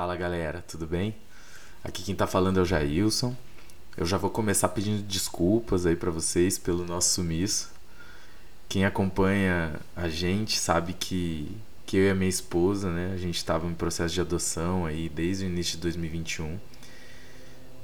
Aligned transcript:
Fala 0.00 0.16
galera, 0.16 0.64
tudo 0.66 0.86
bem? 0.86 1.14
Aqui 1.84 2.02
quem 2.02 2.14
tá 2.14 2.26
falando 2.26 2.58
é 2.58 2.62
o 2.62 2.64
Jailson. 2.64 3.36
Eu 3.98 4.06
já 4.06 4.16
vou 4.16 4.30
começar 4.30 4.70
pedindo 4.70 5.02
desculpas 5.02 5.84
aí 5.84 5.94
para 5.94 6.10
vocês 6.10 6.56
pelo 6.56 6.86
nosso 6.86 7.10
sumiço. 7.10 7.70
Quem 8.66 8.86
acompanha 8.86 9.78
a 9.94 10.08
gente 10.08 10.58
sabe 10.58 10.94
que, 10.94 11.54
que 11.84 11.98
eu 11.98 12.04
e 12.04 12.08
a 12.08 12.14
minha 12.14 12.30
esposa, 12.30 12.90
né, 12.90 13.12
a 13.12 13.18
gente 13.18 13.36
estava 13.36 13.66
em 13.66 13.74
processo 13.74 14.14
de 14.14 14.22
adoção 14.22 14.86
aí 14.86 15.06
desde 15.10 15.44
o 15.44 15.48
início 15.48 15.74
de 15.74 15.82
2021. 15.82 16.58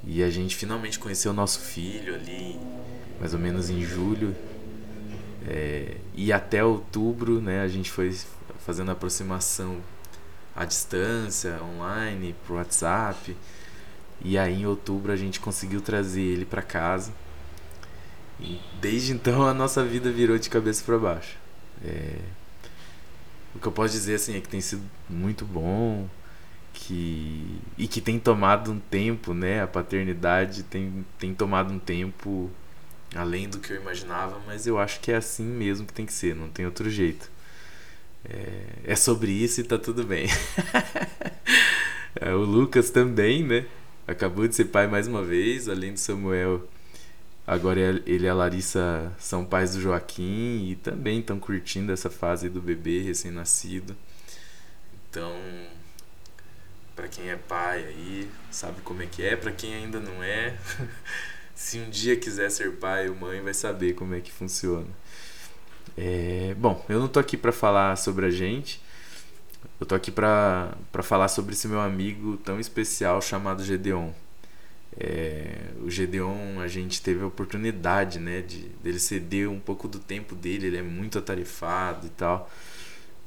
E 0.03 0.23
a 0.23 0.29
gente 0.31 0.55
finalmente 0.55 0.97
conheceu 0.97 1.29
o 1.29 1.35
nosso 1.35 1.59
filho 1.59 2.15
ali, 2.15 2.59
mais 3.19 3.35
ou 3.35 3.39
menos 3.39 3.69
em 3.69 3.83
julho. 3.83 4.35
É, 5.47 5.97
e 6.15 6.33
até 6.33 6.63
outubro, 6.63 7.39
né, 7.39 7.61
a 7.61 7.67
gente 7.67 7.91
foi 7.91 8.11
fazendo 8.65 8.89
aproximação 8.89 9.79
à 10.57 10.65
distância, 10.65 11.61
online, 11.63 12.35
por 12.45 12.55
WhatsApp. 12.55 13.37
E 14.19 14.37
aí 14.37 14.61
em 14.61 14.65
outubro 14.65 15.11
a 15.11 15.15
gente 15.15 15.39
conseguiu 15.39 15.79
trazer 15.79 16.21
ele 16.21 16.45
para 16.45 16.63
casa. 16.63 17.13
E 18.39 18.59
desde 18.81 19.13
então 19.13 19.47
a 19.47 19.53
nossa 19.53 19.83
vida 19.83 20.11
virou 20.11 20.37
de 20.37 20.49
cabeça 20.49 20.83
para 20.83 20.97
baixo. 20.97 21.37
É... 21.85 22.19
O 23.55 23.59
que 23.59 23.67
eu 23.67 23.71
posso 23.71 23.93
dizer 23.93 24.15
assim 24.15 24.35
é 24.35 24.41
que 24.41 24.49
tem 24.49 24.61
sido 24.61 24.83
muito 25.09 25.45
bom 25.45 26.07
que 26.73 27.59
e 27.77 27.87
que 27.87 28.01
tem 28.01 28.19
tomado 28.19 28.71
um 28.71 28.79
tempo, 28.79 29.33
né? 29.33 29.61
A 29.63 29.67
paternidade 29.67 30.63
tem, 30.63 31.05
tem 31.19 31.33
tomado 31.33 31.73
um 31.73 31.79
tempo 31.79 32.51
além 33.15 33.49
do 33.49 33.59
que 33.59 33.71
eu 33.71 33.81
imaginava, 33.81 34.39
mas 34.45 34.67
eu 34.67 34.77
acho 34.77 34.99
que 34.99 35.11
é 35.11 35.15
assim 35.15 35.45
mesmo 35.45 35.87
que 35.87 35.93
tem 35.93 36.05
que 36.05 36.13
ser, 36.13 36.35
não 36.35 36.49
tem 36.49 36.65
outro 36.65 36.89
jeito. 36.89 37.31
É, 38.29 38.91
é 38.91 38.95
sobre 38.95 39.31
isso 39.31 39.61
e 39.61 39.63
tá 39.63 39.77
tudo 39.77 40.03
bem. 40.03 40.27
é, 42.15 42.33
o 42.33 42.39
Lucas 42.39 42.89
também, 42.89 43.43
né? 43.43 43.65
Acabou 44.07 44.47
de 44.47 44.55
ser 44.55 44.65
pai 44.65 44.87
mais 44.87 45.07
uma 45.07 45.23
vez, 45.23 45.67
além 45.69 45.93
do 45.93 45.99
Samuel. 45.99 46.67
Agora 47.45 47.79
ele 47.79 48.25
e 48.25 48.27
a 48.27 48.33
Larissa 48.33 49.13
são 49.17 49.45
pais 49.45 49.73
do 49.73 49.81
Joaquim 49.81 50.67
e 50.69 50.75
também 50.75 51.19
estão 51.19 51.39
curtindo 51.39 51.93
essa 51.93 52.09
fase 52.09 52.49
do 52.49 52.61
bebê 52.61 53.01
recém-nascido. 53.01 53.95
Então, 55.09 55.33
para 56.93 57.07
quem 57.07 57.29
é 57.29 57.37
pai 57.37 57.85
aí, 57.85 58.29
sabe 58.51 58.81
como 58.81 59.01
é 59.01 59.05
que 59.05 59.23
é, 59.23 59.37
para 59.37 59.53
quem 59.53 59.73
ainda 59.73 59.99
não 59.99 60.21
é, 60.21 60.57
se 61.55 61.79
um 61.79 61.89
dia 61.89 62.17
quiser 62.17 62.51
ser 62.51 62.73
pai 62.73 63.07
ou 63.07 63.15
mãe, 63.15 63.39
vai 63.41 63.53
saber 63.53 63.93
como 63.93 64.13
é 64.13 64.19
que 64.19 64.31
funciona. 64.31 64.87
É, 65.97 66.53
bom, 66.59 66.85
eu 66.87 66.99
não 66.99 67.07
tô 67.07 67.19
aqui 67.19 67.35
para 67.35 67.51
falar 67.51 67.95
sobre 67.95 68.27
a 68.27 68.29
gente. 68.29 68.79
Eu 69.79 69.85
tô 69.85 69.95
aqui 69.95 70.11
para 70.11 70.77
falar 71.01 71.27
sobre 71.27 71.53
esse 71.53 71.67
meu 71.67 71.81
amigo 71.81 72.37
tão 72.37 72.59
especial 72.59 73.19
chamado 73.19 73.63
Gedeon. 73.63 74.11
É, 74.99 75.71
o 75.81 75.89
Gedeon, 75.89 76.59
a 76.59 76.67
gente 76.67 77.01
teve 77.01 77.23
a 77.23 77.27
oportunidade, 77.27 78.19
né, 78.19 78.41
de 78.41 78.69
dele 78.83 78.99
ceder 78.99 79.49
um 79.49 79.59
pouco 79.59 79.87
do 79.87 79.99
tempo 79.99 80.35
dele, 80.35 80.67
ele 80.67 80.77
é 80.77 80.81
muito 80.81 81.17
atarefado 81.17 82.07
e 82.07 82.09
tal. 82.11 82.51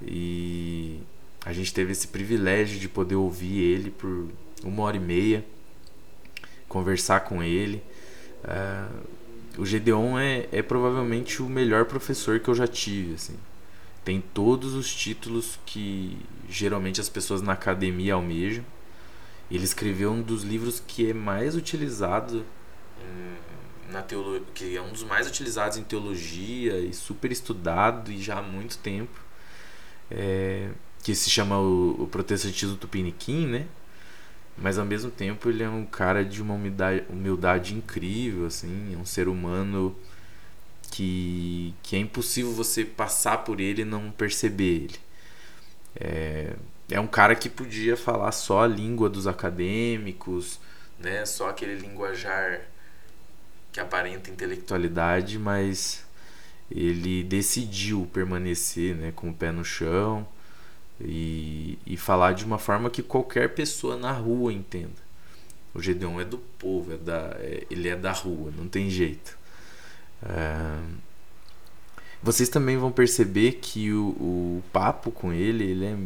E 0.03 1.01
a 1.45 1.53
gente 1.53 1.75
teve 1.75 1.93
esse 1.93 2.09
privilégio 2.09 2.79
de 2.79 2.89
poder 2.89 3.17
ouvir 3.17 3.59
ele 3.61 3.91
por 3.91 4.29
uma 4.65 4.83
hora 4.85 4.97
e 4.97 5.01
meia, 5.01 5.45
conversar 6.69 7.21
com 7.21 7.43
ele. 7.43 7.83
Uh, 8.45 9.20
o 9.59 9.67
Gedeon 9.67 10.19
é, 10.19 10.48
é 10.53 10.62
provavelmente 10.62 11.43
o 11.43 11.48
melhor 11.48 11.84
professor 11.84 12.41
que 12.41 12.48
eu 12.48 12.55
já 12.55 12.67
tive, 12.67 13.15
assim. 13.15 13.37
Tem 14.05 14.20
todos 14.20 14.75
os 14.75 14.95
títulos 14.95 15.59
que 15.67 16.19
geralmente 16.48 17.01
as 17.01 17.09
pessoas 17.09 17.42
na 17.42 17.53
academia 17.53 18.15
almejam. 18.15 18.65
Ele 19.51 19.65
escreveu 19.65 20.12
um 20.12 20.23
dos 20.23 20.42
livros 20.42 20.83
que 20.87 21.11
é 21.11 21.15
mais 21.15 21.55
utilizado 21.55 22.45
na 23.91 24.03
teologia, 24.03 24.42
que 24.55 24.77
é 24.77 24.83
um 24.83 24.91
dos 24.91 25.03
mais 25.03 25.27
utilizados 25.27 25.77
em 25.77 25.83
teologia 25.83 26.79
e 26.79 26.92
super 26.92 27.30
estudado 27.30 28.11
e 28.11 28.20
já 28.20 28.39
há 28.39 28.42
muito 28.42 28.79
tempo, 28.79 29.20
é, 30.11 30.70
que 31.03 31.14
se 31.14 31.29
chama 31.29 31.58
o, 31.58 32.03
o 32.03 32.07
Protestantismo 32.07 32.77
Tupiniquim, 32.77 33.47
né? 33.47 33.67
Mas 34.61 34.79
ao 34.79 34.85
mesmo 34.85 35.11
tempo 35.11 35.48
ele 35.48 35.63
é 35.63 35.69
um 35.69 35.87
cara 35.87 36.25
de 36.25 36.43
uma 36.43 36.55
humildade, 36.55 37.05
humildade 37.09 37.75
incrível, 37.75 38.47
assim, 38.47 38.95
é 38.95 38.97
um 38.97 39.07
ser 39.07 39.27
humano 39.27 39.97
que, 40.91 41.75
que 41.83 41.97
é 41.97 41.98
impossível 41.98 42.53
você 42.53 42.85
passar 42.85 43.39
por 43.39 43.59
ele 43.59 43.83
e 43.83 43.85
não 43.85 44.11
perceber 44.11 44.85
ele. 44.85 44.97
É, 45.97 46.55
é 46.91 47.01
um 47.01 47.07
cara 47.07 47.35
que 47.35 47.48
podia 47.48 47.97
falar 47.97 48.33
só 48.33 48.63
a 48.65 48.67
língua 48.67 49.09
dos 49.09 49.27
acadêmicos, 49.27 50.61
né, 50.98 51.25
só 51.25 51.48
aquele 51.48 51.77
linguajar 51.77 52.61
que 53.73 53.81
aparenta 53.81 54.31
intelectualidade, 54.31 55.39
mas 55.39 56.05
ele 56.71 57.25
decidiu 57.25 58.09
permanecer, 58.13 58.95
né, 58.95 59.13
com 59.13 59.31
o 59.31 59.35
pé 59.35 59.51
no 59.51 59.65
chão 59.65 60.27
e, 61.02 61.78
e 61.86 61.96
falar 61.96 62.33
de 62.33 62.44
uma 62.44 62.58
forma 62.58 62.90
que 62.90 63.02
qualquer 63.02 63.55
pessoa 63.55 63.96
na 63.96 64.12
rua 64.12 64.52
entenda. 64.52 65.11
O 65.74 65.80
Gedeon 65.80 66.20
é 66.20 66.24
do 66.24 66.38
povo, 66.38 66.92
é 66.92 66.96
da, 66.96 67.36
é, 67.38 67.64
ele 67.70 67.88
é 67.88 67.96
da 67.96 68.12
rua, 68.12 68.52
não 68.56 68.68
tem 68.68 68.90
jeito. 68.90 69.38
É, 70.22 70.78
vocês 72.22 72.48
também 72.48 72.77
vão 72.77 72.92
perceber 72.92 73.52
que 73.52 73.92
o, 73.92 74.08
o 74.08 74.62
papo 74.72 75.11
com 75.11 75.33
ele, 75.33 75.64
ele 75.64 75.84
é 75.86 75.96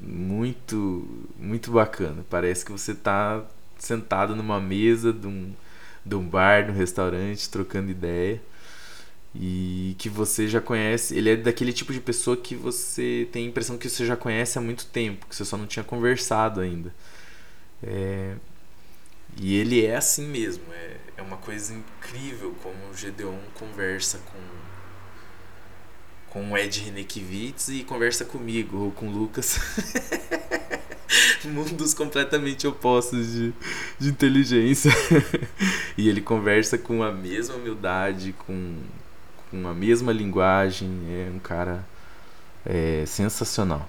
muito 0.00 1.08
muito 1.38 1.70
bacana. 1.70 2.24
Parece 2.28 2.64
que 2.64 2.72
você 2.72 2.92
está 2.92 3.42
sentado 3.78 4.34
numa 4.36 4.60
mesa 4.60 5.12
de 5.12 5.26
um, 5.26 5.52
de 6.04 6.14
um 6.14 6.26
bar, 6.28 6.64
de 6.64 6.72
um 6.72 6.74
restaurante, 6.74 7.48
trocando 7.48 7.90
ideia 7.90 8.40
e 9.34 9.96
que 9.98 10.08
você 10.08 10.46
já 10.48 10.60
conhece. 10.60 11.16
Ele 11.16 11.30
é 11.30 11.36
daquele 11.36 11.72
tipo 11.72 11.92
de 11.92 12.00
pessoa 12.00 12.36
que 12.36 12.54
você 12.54 13.28
tem 13.32 13.46
a 13.46 13.48
impressão 13.48 13.76
que 13.76 13.88
você 13.88 14.06
já 14.06 14.16
conhece 14.16 14.58
há 14.58 14.60
muito 14.60 14.86
tempo, 14.86 15.26
que 15.26 15.34
você 15.34 15.44
só 15.44 15.56
não 15.56 15.66
tinha 15.66 15.84
conversado 15.84 16.60
ainda. 16.60 16.94
É... 17.82 18.34
E 19.36 19.56
ele 19.56 19.84
é 19.84 19.96
assim 19.96 20.26
mesmo. 20.28 20.64
É, 20.72 20.96
é 21.16 21.22
uma 21.22 21.36
coisa 21.36 21.74
incrível 21.74 22.54
como 22.62 22.76
o 22.90 22.96
Gedeon 22.96 23.38
conversa 23.54 24.18
com 24.18 24.64
com 26.34 26.50
o 26.50 26.58
Ed 26.58 26.80
Renekiewicz 26.80 27.68
e 27.68 27.84
conversa 27.84 28.24
comigo 28.24 28.76
ou 28.76 28.90
com 28.90 29.06
o 29.06 29.12
Lucas. 29.12 29.60
Mundos 31.46 31.94
completamente 31.94 32.66
opostos 32.66 33.32
de, 33.32 33.52
de 34.00 34.08
inteligência. 34.08 34.90
e 35.96 36.08
ele 36.08 36.20
conversa 36.20 36.76
com 36.76 37.04
a 37.04 37.12
mesma 37.12 37.54
humildade, 37.54 38.34
com, 38.36 38.78
com 39.54 39.68
a 39.68 39.74
mesma 39.74 40.12
linguagem, 40.12 40.88
é 41.08 41.30
um 41.32 41.38
cara 41.38 41.86
é, 42.66 43.04
sensacional. 43.06 43.88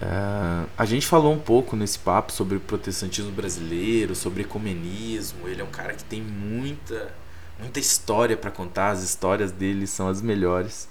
Uh, 0.00 0.68
a 0.76 0.84
gente 0.84 1.06
falou 1.06 1.32
um 1.32 1.38
pouco 1.38 1.74
nesse 1.76 1.98
papo 1.98 2.32
sobre 2.32 2.56
o 2.56 2.60
protestantismo 2.60 3.30
brasileiro, 3.32 4.14
sobre 4.14 4.42
ecumenismo. 4.42 5.48
Ele 5.48 5.60
é 5.60 5.64
um 5.64 5.70
cara 5.70 5.94
que 5.94 6.04
tem 6.04 6.22
muita, 6.22 7.14
muita 7.58 7.78
história 7.78 8.36
para 8.36 8.50
contar, 8.50 8.90
as 8.90 9.02
histórias 9.02 9.52
dele 9.52 9.86
são 9.86 10.08
as 10.08 10.22
melhores. 10.22 10.88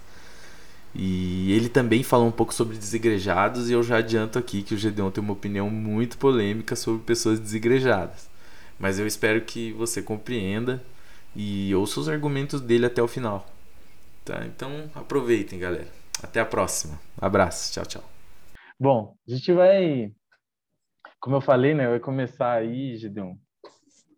E 0.94 1.52
ele 1.52 1.68
também 1.68 2.04
falou 2.04 2.28
um 2.28 2.32
pouco 2.32 2.54
sobre 2.54 2.78
desigrejados, 2.78 3.70
e 3.70 3.74
eu 3.74 3.84
já 3.84 3.98
adianto 3.98 4.40
aqui 4.40 4.62
que 4.64 4.74
o 4.74 4.78
Gedeon 4.78 5.12
tem 5.12 5.24
uma 5.24 5.34
opinião 5.34 5.70
muito 5.70 6.18
polêmica 6.18 6.76
sobre 6.76 7.02
pessoas 7.04 7.40
desigrejadas. 7.40 8.30
Mas 8.80 8.98
eu 9.00 9.06
espero 9.06 9.42
que 9.42 9.74
você 9.74 10.02
compreenda 10.02 10.82
e 11.36 11.74
ouça 11.76 12.00
os 12.00 12.10
argumentos 12.10 12.62
dele 12.62 12.86
até 12.86 13.02
o 13.02 13.08
final. 13.08 13.46
Tá? 14.24 14.46
Então 14.46 14.90
aproveitem, 14.96 15.60
galera. 15.60 15.88
Até 16.24 16.40
a 16.40 16.46
próxima. 16.46 17.00
Abraço. 17.20 17.74
Tchau, 17.74 17.86
tchau. 17.86 18.04
Bom, 18.80 19.16
a 19.28 19.32
gente 19.32 19.54
vai, 19.54 20.12
como 21.20 21.36
eu 21.36 21.42
falei, 21.42 21.74
né? 21.74 21.88
Vai 21.88 22.00
começar 22.00 22.54
aí, 22.54 22.98
Gideon. 22.98 23.36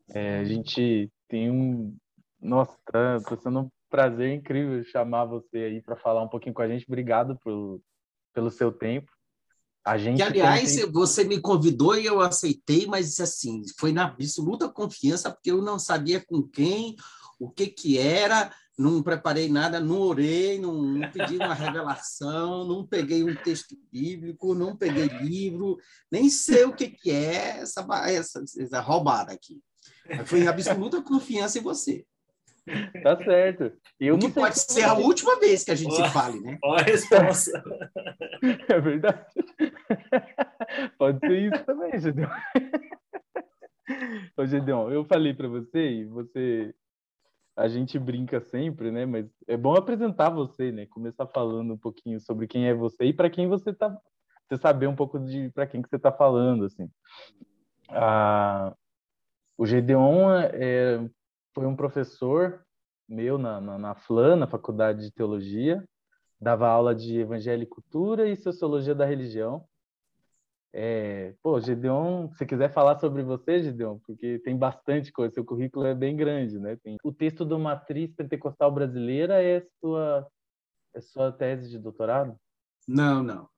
É, 0.09 0.39
a 0.39 0.45
gente 0.45 1.11
tem 1.27 1.51
um, 1.51 1.95
nossa, 2.39 2.77
tá, 2.85 3.19
sendo 3.41 3.59
um 3.59 3.71
prazer 3.89 4.33
incrível 4.33 4.83
chamar 4.85 5.25
você 5.25 5.57
aí 5.57 5.81
para 5.81 5.95
falar 5.95 6.23
um 6.23 6.29
pouquinho 6.29 6.53
com 6.53 6.61
a 6.61 6.67
gente. 6.67 6.85
Obrigado 6.87 7.37
por, 7.43 7.81
pelo 8.33 8.49
seu 8.49 8.71
tempo. 8.71 9.11
A 9.85 9.97
gente 9.97 10.17
que, 10.17 10.23
aliás, 10.23 10.75
tem... 10.75 10.91
você 10.91 11.23
me 11.23 11.39
convidou 11.39 11.97
e 11.97 12.05
eu 12.05 12.19
aceitei, 12.19 12.85
mas 12.85 13.19
assim, 13.21 13.61
foi 13.79 13.93
na 13.93 14.03
absoluta 14.03 14.67
confiança, 14.67 15.31
porque 15.31 15.49
eu 15.49 15.61
não 15.61 15.79
sabia 15.79 16.19
com 16.19 16.43
quem, 16.43 16.97
o 17.39 17.49
que 17.49 17.67
que 17.67 17.97
era, 17.97 18.51
não 18.77 19.01
preparei 19.01 19.49
nada, 19.49 19.79
não 19.79 19.99
orei, 19.99 20.59
não, 20.59 20.81
não 20.81 21.11
pedi 21.11 21.37
uma 21.37 21.53
revelação, 21.53 22.65
não 22.65 22.85
peguei 22.85 23.23
um 23.23 23.35
texto 23.35 23.75
bíblico, 23.91 24.53
não 24.53 24.75
peguei 24.75 25.07
livro, 25.21 25.77
nem 26.11 26.29
sei 26.29 26.65
o 26.65 26.73
que 26.73 26.89
que 26.89 27.11
é 27.11 27.59
essa, 27.59 27.85
essa, 28.07 28.43
essa 28.59 28.79
roubada 28.79 29.31
aqui. 29.31 29.59
Foi 30.25 30.41
em 30.41 30.47
absoluta 30.47 31.01
confiança 31.01 31.57
em 31.57 31.61
você. 31.61 32.05
Tá 33.01 33.17
certo. 33.23 33.71
Eu 33.99 34.15
o 34.15 34.19
que 34.19 34.29
pode 34.29 34.59
ser 34.59 34.83
a 34.83 34.93
última 34.93 35.39
vez 35.39 35.63
que 35.63 35.71
a 35.71 35.75
gente 35.75 35.95
se 35.95 36.09
fale, 36.09 36.39
né? 36.41 36.57
Olha 36.63 36.81
a 36.81 36.85
resposta. 36.85 37.63
É 38.69 38.79
verdade. 38.79 39.25
Pode 40.97 41.19
ser 41.19 41.39
isso 41.39 41.65
também, 41.65 41.99
Gedeon. 41.99 42.27
Ô, 44.37 44.45
Gedeon, 44.45 44.91
eu 44.91 45.05
falei 45.05 45.33
para 45.33 45.47
você 45.47 45.89
e 45.89 46.05
você 46.05 46.73
a 47.57 47.67
gente 47.67 47.97
brinca 47.97 48.39
sempre, 48.39 48.91
né? 48.91 49.05
Mas 49.05 49.27
é 49.47 49.57
bom 49.57 49.75
apresentar 49.75 50.29
você, 50.29 50.71
né? 50.71 50.85
Começar 50.85 51.25
falando 51.25 51.73
um 51.73 51.77
pouquinho 51.77 52.19
sobre 52.19 52.47
quem 52.47 52.67
é 52.67 52.73
você 52.73 53.05
e 53.05 53.13
para 53.13 53.31
quem 53.31 53.47
você 53.47 53.73
tá, 53.73 53.99
você 54.47 54.61
saber 54.61 54.85
um 54.85 54.95
pouco 54.95 55.19
de 55.19 55.49
para 55.49 55.65
quem 55.65 55.81
que 55.81 55.89
você 55.89 55.95
está 55.95 56.11
falando, 56.11 56.65
assim. 56.65 56.87
Ah, 57.89 58.75
o 59.57 59.65
Gedeon 59.65 60.29
é, 60.53 61.09
foi 61.55 61.65
um 61.65 61.75
professor 61.75 62.63
meu 63.09 63.39
na, 63.39 63.59
na, 63.59 63.77
na 63.79 63.95
FLAN, 63.95 64.35
na 64.35 64.47
Faculdade 64.47 65.01
de 65.01 65.11
Teologia, 65.11 65.83
dava 66.39 66.67
aula 66.67 66.93
de 66.93 67.19
Evangelho 67.19 67.63
e 67.63 67.67
Cultura 67.67 68.29
e 68.29 68.35
Sociologia 68.35 68.93
da 68.93 69.05
Religião. 69.05 69.65
É, 70.79 71.33
pô, 71.41 71.59
Gideon, 71.59 72.29
se 72.33 72.45
quiser 72.45 72.71
falar 72.71 72.99
sobre 72.99 73.23
você, 73.23 73.63
Gideon, 73.63 73.97
porque 74.05 74.37
tem 74.45 74.55
bastante 74.55 75.11
coisa, 75.11 75.33
seu 75.33 75.43
currículo 75.43 75.87
é 75.87 75.95
bem 75.95 76.15
grande, 76.15 76.59
né? 76.59 76.75
Tem... 76.75 76.97
O 77.03 77.11
texto 77.11 77.43
do 77.43 77.57
Matriz 77.57 78.13
Pentecostal 78.13 78.71
Brasileira 78.71 79.41
é 79.41 79.65
sua, 79.79 80.27
é 80.93 81.01
sua 81.01 81.31
tese 81.31 81.67
de 81.67 81.79
doutorado? 81.79 82.39
Não, 82.87 83.23
não. 83.23 83.49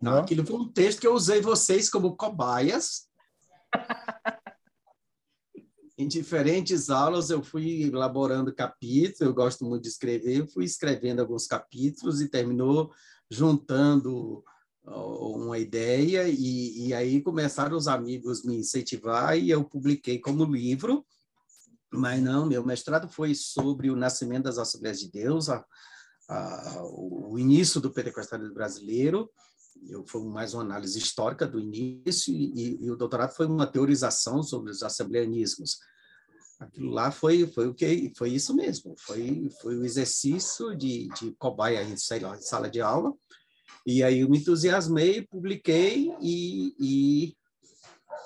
Não, 0.00 0.12
não? 0.12 0.18
aquilo 0.20 0.46
foi 0.46 0.56
um 0.56 0.72
texto 0.72 1.02
que 1.02 1.06
eu 1.06 1.12
usei 1.12 1.42
vocês 1.42 1.90
como 1.90 2.16
cobaias. 2.16 3.06
em 5.98 6.08
diferentes 6.08 6.88
aulas 6.88 7.28
eu 7.28 7.42
fui 7.42 7.82
elaborando 7.82 8.54
capítulos, 8.54 9.20
eu 9.20 9.34
gosto 9.34 9.62
muito 9.66 9.82
de 9.82 9.88
escrever, 9.88 10.46
fui 10.46 10.64
escrevendo 10.64 11.20
alguns 11.20 11.46
capítulos 11.46 12.22
e 12.22 12.30
terminou 12.30 12.90
juntando 13.30 14.42
uma 14.86 15.58
ideia 15.58 16.28
e, 16.28 16.88
e 16.88 16.94
aí 16.94 17.20
começaram 17.20 17.76
os 17.76 17.88
amigos 17.88 18.44
me 18.44 18.56
incentivar 18.56 19.36
e 19.36 19.50
eu 19.50 19.64
publiquei 19.64 20.18
como 20.18 20.44
livro, 20.44 21.04
mas 21.92 22.22
não, 22.22 22.46
meu 22.46 22.64
mestrado 22.64 23.08
foi 23.08 23.34
sobre 23.34 23.90
o 23.90 23.96
nascimento 23.96 24.44
das 24.44 24.58
Assembleias 24.58 25.00
de 25.00 25.10
Deus, 25.10 25.48
a, 25.48 25.64
a, 26.28 26.82
o 26.84 27.38
início 27.38 27.80
do 27.80 27.92
pentecostalismo 27.92 28.54
brasileiro, 28.54 29.30
eu 29.88 30.06
foi 30.06 30.22
mais 30.24 30.54
uma 30.54 30.62
análise 30.62 30.98
histórica 30.98 31.46
do 31.46 31.60
início 31.60 32.32
e, 32.32 32.78
e, 32.82 32.90
o 32.90 32.96
doutorado 32.96 33.34
foi 33.34 33.46
uma 33.46 33.66
teorização 33.66 34.42
sobre 34.42 34.70
os 34.70 34.82
assembleanismos. 34.82 35.78
Aquilo 36.58 36.90
lá 36.90 37.10
foi 37.10 37.46
foi 37.46 37.68
o 37.68 37.74
que 37.74 38.10
foi 38.16 38.30
isso 38.30 38.54
mesmo, 38.54 38.94
foi 38.98 39.50
foi 39.60 39.76
o 39.76 39.84
exercício 39.84 40.74
de, 40.74 41.08
de 41.08 41.32
cobaia 41.38 41.82
em, 41.82 41.94
lá, 42.22 42.40
sala 42.40 42.70
de 42.70 42.80
aula 42.80 43.12
e 43.86 44.02
aí 44.02 44.20
eu 44.20 44.28
me 44.28 44.38
entusiasmei, 44.38 45.22
publiquei 45.22 46.12
e, 46.20 46.74
e 46.78 47.36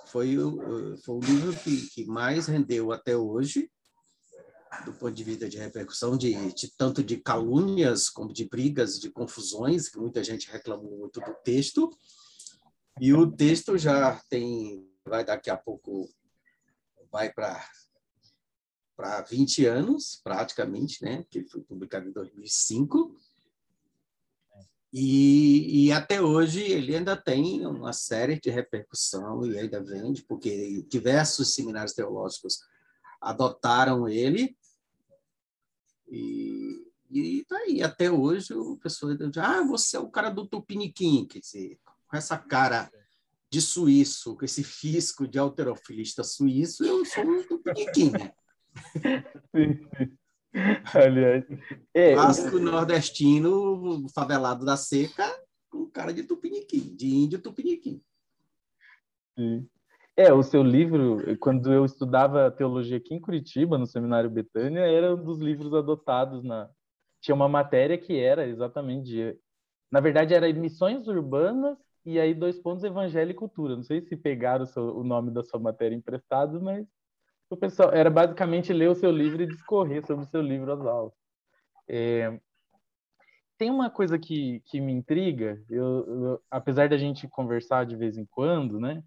foi, 0.06 0.38
o, 0.38 0.96
foi 0.98 1.16
o 1.16 1.20
livro 1.20 1.56
que, 1.56 1.86
que 1.90 2.04
mais 2.06 2.46
rendeu 2.46 2.92
até 2.92 3.16
hoje, 3.16 3.70
do 4.84 4.92
ponto 4.92 5.12
de 5.12 5.24
vista 5.24 5.48
de 5.48 5.58
repercussão, 5.58 6.16
de, 6.16 6.52
de, 6.52 6.74
tanto 6.76 7.02
de 7.02 7.18
calúnias 7.18 8.08
como 8.08 8.32
de 8.32 8.48
brigas, 8.48 8.98
de 8.98 9.10
confusões, 9.10 9.88
que 9.88 9.98
muita 9.98 10.22
gente 10.22 10.50
reclamou 10.50 10.98
muito 10.98 11.20
do 11.20 11.34
texto. 11.44 11.90
E 13.00 13.12
o 13.12 13.30
texto 13.30 13.76
já 13.76 14.20
tem, 14.28 14.88
vai 15.04 15.24
daqui 15.24 15.50
a 15.50 15.56
pouco, 15.56 16.08
vai 17.10 17.32
para 17.32 17.64
para 18.96 19.22
20 19.22 19.64
anos, 19.64 20.20
praticamente, 20.22 21.02
né? 21.02 21.24
Que 21.30 21.42
foi 21.48 21.62
publicado 21.62 22.06
em 22.06 22.12
2005. 22.12 23.16
E, 24.92 25.86
e, 25.86 25.92
até 25.92 26.20
hoje 26.20 26.62
ele 26.62 26.96
ainda 26.96 27.16
tem 27.16 27.64
uma 27.64 27.92
série 27.92 28.40
de 28.40 28.50
repercussão 28.50 29.46
e 29.46 29.56
ainda 29.56 29.80
vende, 29.80 30.24
porque 30.24 30.84
diversos 30.88 31.54
seminários 31.54 31.92
teológicos 31.92 32.58
adotaram 33.20 34.08
ele. 34.08 34.56
E, 36.08 36.84
e 37.08 37.44
tá 37.44 37.56
aí, 37.58 37.82
até 37.82 38.10
hoje 38.10 38.52
o 38.52 38.76
pessoal 38.78 39.14
diz, 39.14 39.38
ah, 39.38 39.62
você 39.62 39.96
é 39.96 40.00
o 40.00 40.10
cara 40.10 40.28
do 40.28 40.46
Tupiniquim, 40.46 41.24
quer 41.24 41.38
dizer, 41.38 41.78
com 42.08 42.16
essa 42.16 42.36
cara 42.36 42.90
de 43.48 43.60
suíço, 43.60 44.36
com 44.36 44.44
esse 44.44 44.64
fisco 44.64 45.26
de 45.26 45.38
alterofilista 45.38 46.24
suíço, 46.24 46.84
eu 46.84 47.04
sou 47.04 47.24
um 47.24 47.42
Tupiniquim. 47.44 48.12
Sim, 49.52 49.88
sim. 49.96 50.19
Aliás. 50.94 51.44
É, 51.94 52.14
Clássico 52.14 52.58
nordestino, 52.58 54.08
favelado 54.14 54.64
da 54.64 54.76
seca, 54.76 55.24
com 55.70 55.86
cara 55.86 56.12
de 56.12 56.24
tupiniquim, 56.24 56.94
de 56.96 57.06
índio 57.06 57.40
tupiniquim. 57.40 58.02
Sim. 59.38 59.68
É, 60.16 60.32
o 60.32 60.42
seu 60.42 60.62
livro, 60.62 61.18
quando 61.38 61.72
eu 61.72 61.84
estudava 61.84 62.50
teologia 62.50 62.98
aqui 62.98 63.14
em 63.14 63.20
Curitiba, 63.20 63.78
no 63.78 63.86
Seminário 63.86 64.28
Betânia, 64.28 64.80
era 64.80 65.14
um 65.14 65.24
dos 65.24 65.38
livros 65.38 65.72
adotados 65.72 66.44
na. 66.44 66.68
Tinha 67.22 67.34
uma 67.34 67.48
matéria 67.48 67.96
que 67.96 68.18
era 68.18 68.46
exatamente 68.46 69.04
de. 69.04 69.38
Na 69.90 70.00
verdade, 70.00 70.34
era 70.34 70.52
missões 70.52 71.06
urbanas 71.08 71.78
e 72.04 72.18
aí 72.18 72.34
dois 72.34 72.58
pontos 72.58 72.84
evangelho 72.84 73.30
e 73.30 73.34
cultura. 73.34 73.76
Não 73.76 73.82
sei 73.82 74.00
se 74.02 74.16
pegaram 74.16 74.64
o, 74.64 74.66
seu, 74.66 74.96
o 74.96 75.04
nome 75.04 75.30
da 75.30 75.42
sua 75.42 75.58
matéria 75.58 75.96
emprestado, 75.96 76.60
mas 76.60 76.86
o 77.50 77.56
pessoal 77.56 77.92
era 77.92 78.08
basicamente 78.08 78.72
ler 78.72 78.88
o 78.88 78.94
seu 78.94 79.10
livro 79.10 79.42
e 79.42 79.46
discorrer 79.46 80.06
sobre 80.06 80.24
o 80.24 80.28
seu 80.28 80.40
livro 80.40 80.72
às 80.72 80.80
aulas. 80.80 81.12
É, 81.88 82.40
tem 83.58 83.70
uma 83.70 83.90
coisa 83.90 84.18
que, 84.18 84.62
que 84.66 84.80
me 84.80 84.92
intriga, 84.92 85.60
eu, 85.68 86.06
eu, 86.06 86.42
apesar 86.48 86.88
da 86.88 86.96
gente 86.96 87.28
conversar 87.28 87.84
de 87.84 87.96
vez 87.96 88.16
em 88.16 88.24
quando, 88.24 88.78
né? 88.78 89.02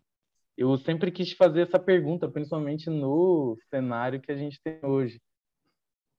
Eu 0.56 0.78
sempre 0.78 1.10
quis 1.10 1.32
fazer 1.32 1.62
essa 1.62 1.80
pergunta, 1.80 2.30
principalmente 2.30 2.90
no 2.90 3.58
cenário 3.70 4.22
que 4.22 4.32
a 4.32 4.36
gente 4.36 4.62
tem 4.62 4.78
hoje. 4.84 5.20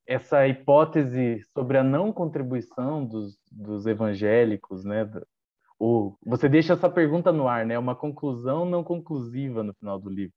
Essa 0.06 0.49
hipótese 0.49 1.44
sobre 1.53 1.79
a 1.79 1.85
não 1.85 2.12
contribuição 2.12 3.06
dos, 3.06 3.38
dos 3.53 3.87
evangélicos, 3.87 4.85
né? 4.85 5.09
Ou 5.79 6.19
você 6.25 6.49
deixa 6.49 6.73
essa 6.73 6.91
pergunta 6.91 7.31
no 7.31 7.47
ar, 7.47 7.65
né? 7.65 7.79
Uma 7.79 7.94
conclusão 7.94 8.65
não 8.65 8.82
conclusiva 8.82 9.62
no 9.62 9.75
final 9.75 10.00
do 10.00 10.11
livro 10.11 10.35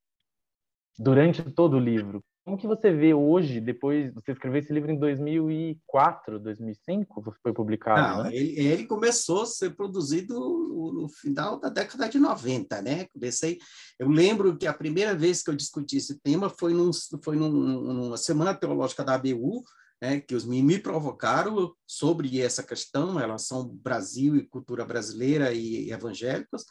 durante 0.98 1.44
todo 1.44 1.78
o 1.78 1.80
livro. 1.80 2.24
Como 2.48 2.58
que 2.58 2.66
você 2.66 2.94
vê 2.94 3.14
hoje, 3.14 3.60
depois 3.60 4.14
você 4.14 4.32
escreveu 4.32 4.62
esse 4.62 4.72
livro 4.72 4.90
em 4.90 4.98
2004, 4.98 6.40
2005, 6.40 7.36
foi 7.44 7.52
publicado, 7.52 8.02
Não, 8.02 8.24
né? 8.24 8.34
ele, 8.34 8.58
ele, 8.58 8.86
começou 8.86 9.42
a 9.42 9.46
ser 9.46 9.76
produzido 9.76 10.34
no, 10.34 10.94
no, 10.94 11.10
final 11.10 11.60
da 11.60 11.68
década 11.68 12.08
de 12.08 12.18
90, 12.18 12.82
né? 12.82 13.06
Comecei, 13.12 13.58
eu 14.00 14.08
lembro 14.08 14.58
que 14.58 14.66
a 14.66 14.74
primeira 14.74 15.14
vez 15.14 15.44
que 15.44 15.50
eu 15.50 15.56
discuti 15.58 15.98
esse 15.98 16.22
tema 16.22 16.50
foi, 16.50 16.74
num, 16.74 16.92
foi 17.22 17.36
num, 17.36 17.50
numa 17.52 18.16
semana 18.16 18.54
teológica 18.54 19.04
da 19.04 19.16
ABU, 19.16 19.66
né, 20.02 20.22
que 20.22 20.34
os 20.34 20.46
me, 20.46 20.64
me 20.64 20.80
provocaram 20.80 21.74
sobre 21.86 22.40
essa 22.40 22.64
questão, 22.64 23.16
relação 23.16 23.68
Brasil 23.68 24.38
e 24.38 24.48
cultura 24.48 24.86
brasileira 24.86 25.52
e, 25.52 25.88
e 25.88 25.92
evangélicos. 25.92 26.64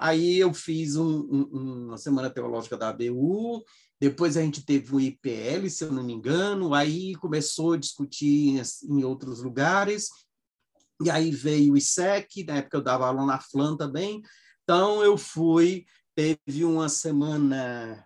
Aí 0.00 0.38
eu 0.38 0.54
fiz 0.54 0.96
um, 0.96 1.20
um, 1.30 1.88
uma 1.88 1.98
semana 1.98 2.30
teológica 2.30 2.74
da 2.74 2.88
ABU, 2.88 3.62
depois 4.00 4.34
a 4.34 4.40
gente 4.40 4.64
teve 4.64 4.94
o 4.94 4.98
IPL, 4.98 5.68
se 5.68 5.84
eu 5.84 5.92
não 5.92 6.02
me 6.02 6.14
engano, 6.14 6.72
aí 6.72 7.14
começou 7.16 7.74
a 7.74 7.76
discutir 7.76 8.48
em, 8.48 8.62
em 8.88 9.04
outros 9.04 9.42
lugares, 9.42 10.08
e 11.04 11.10
aí 11.10 11.30
veio 11.30 11.74
o 11.74 11.76
ISEC, 11.76 12.44
na 12.44 12.56
época 12.56 12.78
eu 12.78 12.82
dava 12.82 13.08
aula 13.08 13.26
na 13.26 13.38
FLAN 13.38 13.76
também, 13.76 14.22
então 14.62 15.04
eu 15.04 15.18
fui, 15.18 15.84
teve 16.14 16.64
uma 16.64 16.88
semana, 16.88 18.02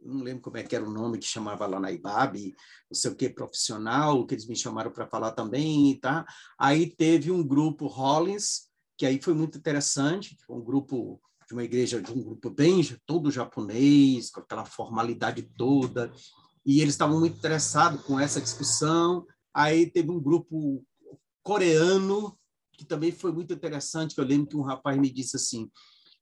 não 0.00 0.22
lembro 0.22 0.42
como 0.42 0.58
é 0.58 0.62
que 0.62 0.76
era 0.76 0.84
o 0.84 0.92
nome 0.92 1.18
que 1.18 1.26
chamava 1.26 1.66
lá 1.66 1.80
na 1.80 1.90
IBAB, 1.90 2.54
não 2.88 2.94
sei 2.94 3.10
o 3.10 3.16
que, 3.16 3.28
profissional, 3.28 4.24
que 4.28 4.34
eles 4.34 4.46
me 4.46 4.54
chamaram 4.54 4.92
para 4.92 5.08
falar 5.08 5.32
também, 5.32 5.98
tá? 5.98 6.24
Aí 6.56 6.88
teve 6.88 7.32
um 7.32 7.44
grupo 7.44 7.88
Hollins, 7.88 8.68
que 8.96 9.04
aí 9.04 9.20
foi 9.20 9.34
muito 9.34 9.58
interessante, 9.58 10.38
um 10.48 10.62
grupo 10.62 11.20
de 11.52 11.54
uma 11.54 11.64
igreja, 11.64 12.00
de 12.00 12.10
um 12.10 12.22
grupo 12.22 12.48
bem 12.48 12.82
todo 13.04 13.30
japonês, 13.30 14.30
com 14.30 14.40
aquela 14.40 14.64
formalidade 14.64 15.42
toda, 15.42 16.10
e 16.64 16.80
eles 16.80 16.94
estavam 16.94 17.20
muito 17.20 17.36
interessados 17.36 18.02
com 18.02 18.18
essa 18.18 18.40
discussão. 18.40 19.26
Aí 19.54 19.86
teve 19.86 20.10
um 20.10 20.18
grupo 20.18 20.82
coreano, 21.42 22.38
que 22.72 22.86
também 22.86 23.12
foi 23.12 23.32
muito 23.32 23.52
interessante, 23.52 24.14
que 24.14 24.20
eu 24.20 24.24
lembro 24.24 24.46
que 24.46 24.56
um 24.56 24.62
rapaz 24.62 24.98
me 24.98 25.10
disse 25.10 25.36
assim, 25.36 25.70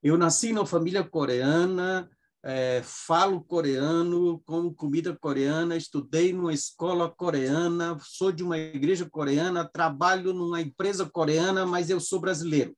eu 0.03 0.19
nasci 0.19 0.53
numa 0.53 0.67
família 0.67 1.05
coreana, 1.05 2.11
é, 2.43 2.83
falo 2.83 3.45
coreano, 3.45 4.43
como 4.45 4.75
comida 4.75 5.17
coreana, 5.17 5.77
estudei 5.77 6.33
numa 6.33 6.53
escola 6.53 7.09
coreana, 7.09 7.97
sou 8.01 8.33
de 8.33 8.43
uma 8.43 8.59
igreja 8.59 9.09
coreana, 9.09 9.71
trabalho 9.73 10.33
numa 10.33 10.61
empresa 10.61 11.09
coreana, 11.09 11.65
mas 11.65 11.89
eu 11.89 12.01
sou 12.01 12.19
brasileiro 12.19 12.75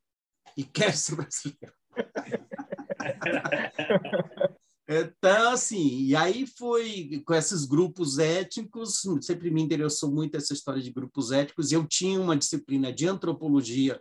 e 0.55 0.65
quero 0.65 0.95
ser 0.95 1.17
brasileiro. 1.17 1.82
Então, 4.89 5.53
assim, 5.53 6.03
e 6.03 6.15
aí 6.15 6.47
foi 6.47 7.23
com 7.25 7.33
esses 7.33 7.65
grupos 7.65 8.19
étnicos, 8.19 9.03
sempre 9.23 9.51
me 9.51 9.63
interessou 9.63 10.11
muito 10.11 10.37
essa 10.37 10.53
história 10.53 10.83
de 10.83 10.93
grupos 10.93 11.31
étnicos, 11.31 11.73
eu 11.73 11.87
tinha 11.87 12.21
uma 12.21 12.37
disciplina 12.37 12.93
de 12.93 13.07
antropologia 13.07 14.01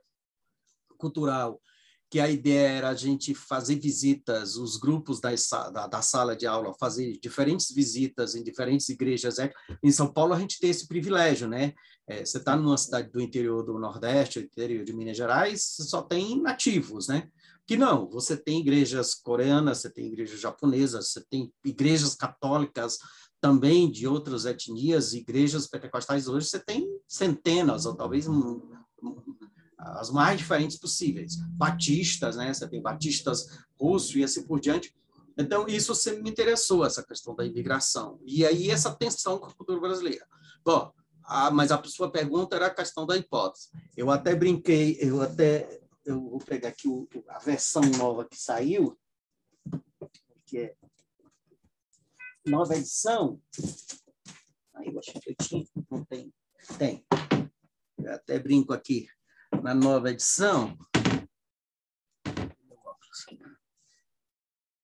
cultural, 0.98 1.62
que 2.10 2.19
a 2.19 2.29
ideia 2.29 2.67
era 2.67 2.89
a 2.89 2.93
gente 2.93 3.33
fazer 3.33 3.79
visitas, 3.79 4.57
os 4.57 4.75
grupos 4.75 5.21
da, 5.21 5.29
da, 5.71 5.88
da 5.88 6.01
sala 6.01 6.36
de 6.36 6.45
aula, 6.45 6.75
fazer 6.77 7.17
diferentes 7.21 7.74
visitas 7.74 8.36
em 8.36 8.43
diferentes 8.43 8.89
igrejas 8.89 9.39
étnicas. 9.39 9.77
Em 9.81 9.91
São 9.93 10.12
Paulo, 10.12 10.33
a 10.33 10.39
gente 10.39 10.60
tem 10.60 10.69
esse 10.69 10.89
privilégio, 10.89 11.48
né? 11.48 11.74
É, 12.05 12.25
você 12.25 12.38
está 12.38 12.57
numa 12.57 12.77
cidade 12.77 13.10
do 13.10 13.21
interior 13.21 13.63
do 13.63 13.79
Nordeste, 13.79 14.39
interior 14.39 14.83
de 14.83 14.91
Minas 14.91 15.15
Gerais, 15.15 15.63
só 15.63 16.01
tem 16.01 16.41
nativos, 16.41 17.07
né? 17.07 17.29
Que 17.71 17.77
não, 17.77 18.05
você 18.09 18.35
tem 18.35 18.59
igrejas 18.59 19.15
coreanas, 19.15 19.77
você 19.77 19.89
tem 19.89 20.07
igrejas 20.07 20.41
japonesas, 20.41 21.07
você 21.07 21.21
tem 21.21 21.53
igrejas 21.63 22.13
católicas 22.13 22.97
também 23.39 23.89
de 23.89 24.05
outras 24.05 24.43
etnias, 24.43 25.13
igrejas 25.13 25.67
pentecostais 25.67 26.27
hoje 26.27 26.49
você 26.49 26.59
tem 26.59 26.85
centenas 27.07 27.85
ou 27.85 27.95
talvez 27.95 28.27
as 29.79 30.11
mais 30.11 30.37
diferentes 30.37 30.77
possíveis. 30.77 31.37
Batistas, 31.53 32.35
né? 32.35 32.53
Você 32.53 32.67
tem 32.67 32.81
batistas 32.81 33.63
russos 33.79 34.17
e 34.17 34.23
assim 34.25 34.45
por 34.45 34.59
diante. 34.59 34.93
Então, 35.37 35.65
isso 35.65 35.95
sempre 35.95 36.23
me 36.23 36.29
interessou, 36.29 36.85
essa 36.85 37.01
questão 37.01 37.33
da 37.33 37.45
imigração. 37.45 38.19
E 38.25 38.45
aí, 38.45 38.69
essa 38.69 38.93
tensão 38.93 39.39
com 39.39 39.45
a 39.45 39.53
cultura 39.53 39.79
brasileira. 39.79 40.27
Bom, 40.61 40.91
a, 41.23 41.49
mas 41.49 41.71
a 41.71 41.81
sua 41.85 42.11
pergunta 42.11 42.57
era 42.57 42.65
a 42.65 42.75
questão 42.75 43.05
da 43.05 43.15
hipótese. 43.15 43.69
Eu 43.95 44.11
até 44.11 44.35
brinquei, 44.35 44.97
eu 44.99 45.21
até 45.21 45.80
eu 46.05 46.22
vou 46.22 46.39
pegar 46.39 46.70
aqui 46.70 46.88
o, 46.88 47.08
a 47.27 47.39
versão 47.39 47.81
nova 47.98 48.27
que 48.27 48.38
saiu, 48.38 48.98
que 50.46 50.58
é 50.58 50.75
nova 52.46 52.75
edição. 52.75 53.41
Aí 54.75 54.88
eu 54.88 55.00
achei 55.00 55.22
que 55.22 55.31
eu 55.31 55.36
tinha, 55.36 55.65
não 55.89 56.03
tem. 56.05 56.34
Tem. 56.77 57.05
Eu 57.98 58.13
até 58.13 58.39
brinco 58.39 58.74
aqui 58.74 59.08
na 59.62 59.74
nova 59.74 60.10
edição. 60.10 60.77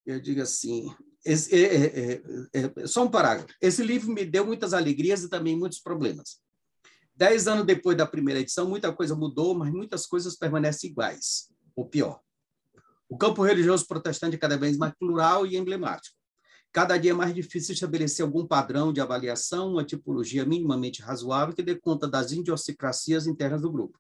Eu 0.06 0.22
digo 0.22 0.42
assim, 0.42 0.88
esse, 1.26 1.54
é, 1.54 1.76
é, 1.76 2.14
é, 2.14 2.82
é, 2.84 2.88
só 2.88 3.04
um 3.04 3.12
parágrafo. 3.12 3.54
Esse 3.62 3.84
livro 3.84 4.14
me 4.14 4.24
deu 4.24 4.46
muitas 4.46 4.74
alegrias 4.74 5.24
e 5.24 5.30
também 5.30 5.58
muitos 5.58 5.80
problemas. 5.80 6.42
Dez 7.18 7.48
anos 7.48 7.66
depois 7.66 7.98
da 7.98 8.06
primeira 8.06 8.42
edição, 8.42 8.70
muita 8.70 8.94
coisa 8.94 9.16
mudou, 9.16 9.56
mas 9.56 9.72
muitas 9.72 10.06
coisas 10.06 10.36
permanecem 10.36 10.92
iguais, 10.92 11.50
ou 11.76 11.84
pior. 11.84 12.22
O 13.10 13.18
campo 13.18 13.42
religioso 13.42 13.88
protestante 13.88 14.36
é 14.36 14.40
cada 14.40 14.56
vez 14.56 14.78
mais 14.78 14.94
plural 14.94 15.44
e 15.44 15.58
emblemático. 15.58 16.16
Cada 16.72 16.96
dia 16.96 17.10
é 17.10 17.14
mais 17.16 17.34
difícil 17.34 17.74
estabelecer 17.74 18.24
algum 18.24 18.46
padrão 18.46 18.94
de 18.94 19.02
avaliação, 19.02 19.72
uma 19.72 19.84
tipologia 19.84 20.46
minimamente 20.46 21.02
razoável 21.02 21.56
que 21.56 21.64
dê 21.64 21.74
conta 21.74 22.08
das 22.08 22.32
idiosincrasias 22.32 23.26
internas 23.26 23.64
do 23.64 23.72
grupo. 23.72 23.98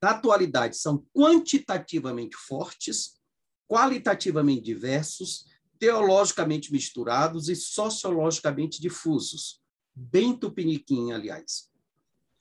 Na 0.00 0.12
atualidade, 0.12 0.78
são 0.78 1.04
quantitativamente 1.14 2.34
fortes, 2.34 3.20
qualitativamente 3.66 4.62
diversos, 4.62 5.44
teologicamente 5.78 6.72
misturados 6.72 7.50
e 7.50 7.54
sociologicamente 7.54 8.80
difusos. 8.80 9.60
Bem 9.94 10.34
tupiniquim, 10.34 11.12
aliás 11.12 11.67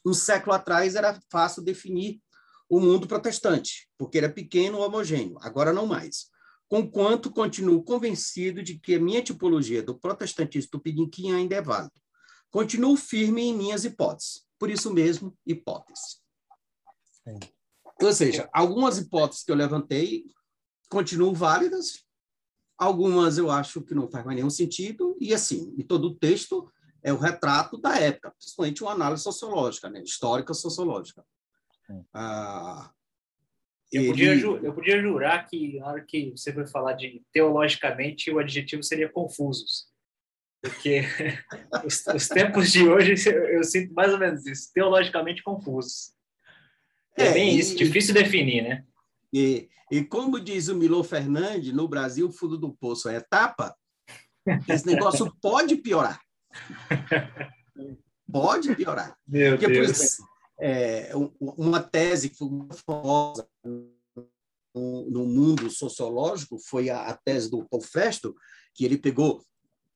um 0.07 0.13
século 0.13 0.55
atrás 0.55 0.95
era 0.95 1.19
fácil 1.29 1.61
definir 1.61 2.21
o 2.69 2.79
mundo 2.79 3.07
protestante, 3.07 3.89
porque 3.97 4.17
era 4.17 4.29
pequeno, 4.29 4.79
homogêneo, 4.79 5.37
agora 5.41 5.73
não 5.73 5.85
mais. 5.85 6.27
Conquanto 6.67 7.31
continuo 7.31 7.83
convencido 7.83 8.61
de 8.61 8.77
que 8.77 8.95
a 8.95 8.99
minha 8.99 9.21
tipologia 9.21 9.81
do 9.81 9.97
protestantismo 9.97 10.71
tupiniquim 10.71 11.31
ainda 11.31 11.55
é 11.55 11.61
válida. 11.61 11.93
Continuo 12.51 12.97
firme 12.97 13.41
em 13.41 13.53
minhas 13.53 13.85
hipóteses. 13.85 14.45
Por 14.59 14.69
isso 14.69 14.91
mesmo, 14.91 15.37
hipótese. 15.45 16.17
Sim. 17.23 17.39
Ou 18.01 18.13
seja, 18.13 18.49
algumas 18.53 18.97
hipóteses 18.97 19.43
que 19.43 19.51
eu 19.51 19.55
levantei 19.55 20.25
continuam 20.89 21.33
válidas, 21.33 22.03
algumas 22.77 23.37
eu 23.37 23.49
acho 23.49 23.81
que 23.81 23.95
não 23.95 24.09
faz 24.09 24.25
mais 24.25 24.37
nenhum 24.37 24.49
sentido, 24.49 25.17
e 25.19 25.33
assim, 25.33 25.73
em 25.77 25.83
todo 25.83 26.09
o 26.09 26.15
texto 26.15 26.69
é 27.07 27.13
o 27.13 27.17
retrato 27.17 27.77
da 27.77 27.97
época, 27.97 28.31
principalmente 28.31 28.83
uma 28.83 28.91
análise 28.91 29.23
sociológica, 29.23 29.89
né? 29.89 30.01
histórica 30.01 30.53
sociológica. 30.53 31.23
Ah, 32.13 32.91
eu, 33.89 34.01
ele... 34.01 34.09
podia, 34.09 34.35
eu 34.35 34.73
podia 34.73 35.01
jurar 35.01 35.47
que 35.47 35.79
na 35.79 35.87
hora 35.87 36.01
que 36.01 36.31
você 36.31 36.51
foi 36.51 36.67
falar 36.67 36.93
de 36.93 37.23
teologicamente, 37.31 38.29
o 38.29 38.39
adjetivo 38.39 38.83
seria 38.83 39.07
confusos. 39.07 39.87
Porque 40.61 41.03
os, 41.85 42.05
os, 42.07 42.27
tempos 42.27 42.73
de 42.73 42.85
hoje 42.85 43.13
eu, 43.29 43.43
eu, 43.45 43.63
sinto 43.63 43.93
mais 43.93 44.11
ou 44.11 44.19
menos 44.19 44.45
isso, 44.45 44.69
teologicamente 44.73 45.41
confusos. 45.41 46.11
É, 47.17 47.27
é 47.27 47.31
bem 47.31 47.55
e, 47.55 47.59
isso, 47.59 47.73
difícil 47.73 48.11
e, 48.11 48.21
definir, 48.21 48.63
né? 48.63 48.83
E, 49.31 49.69
e 49.89 50.03
como 50.03 50.41
diz 50.41 50.67
o 50.67 50.75
Milo 50.75 51.01
Fernandes, 51.05 51.71
no 51.71 51.87
Brasil 51.87 52.27
o 52.27 52.33
fundo 52.33 52.57
do 52.57 52.73
poço 52.73 53.07
é 53.07 53.15
etapa, 53.15 53.73
esse 54.67 54.85
negócio 54.85 55.33
pode 55.41 55.77
piorar. 55.77 56.26
Pode 58.31 58.75
piorar. 58.75 59.17
Meu 59.27 59.57
Porque, 59.57 59.67
Deus. 59.67 59.89
Exemplo, 59.89 60.27
é, 60.59 61.11
uma 61.39 61.81
tese 61.81 62.29
que 62.29 62.37
foi 62.37 62.49
famosa 62.85 63.47
no 64.73 65.25
mundo 65.25 65.69
sociológico 65.69 66.59
foi 66.59 66.89
a, 66.89 67.07
a 67.07 67.17
tese 67.17 67.49
do 67.49 67.67
Paul 67.67 67.81
Festo, 67.81 68.35
que 68.73 68.85
ele 68.85 68.97
pegou 68.97 69.43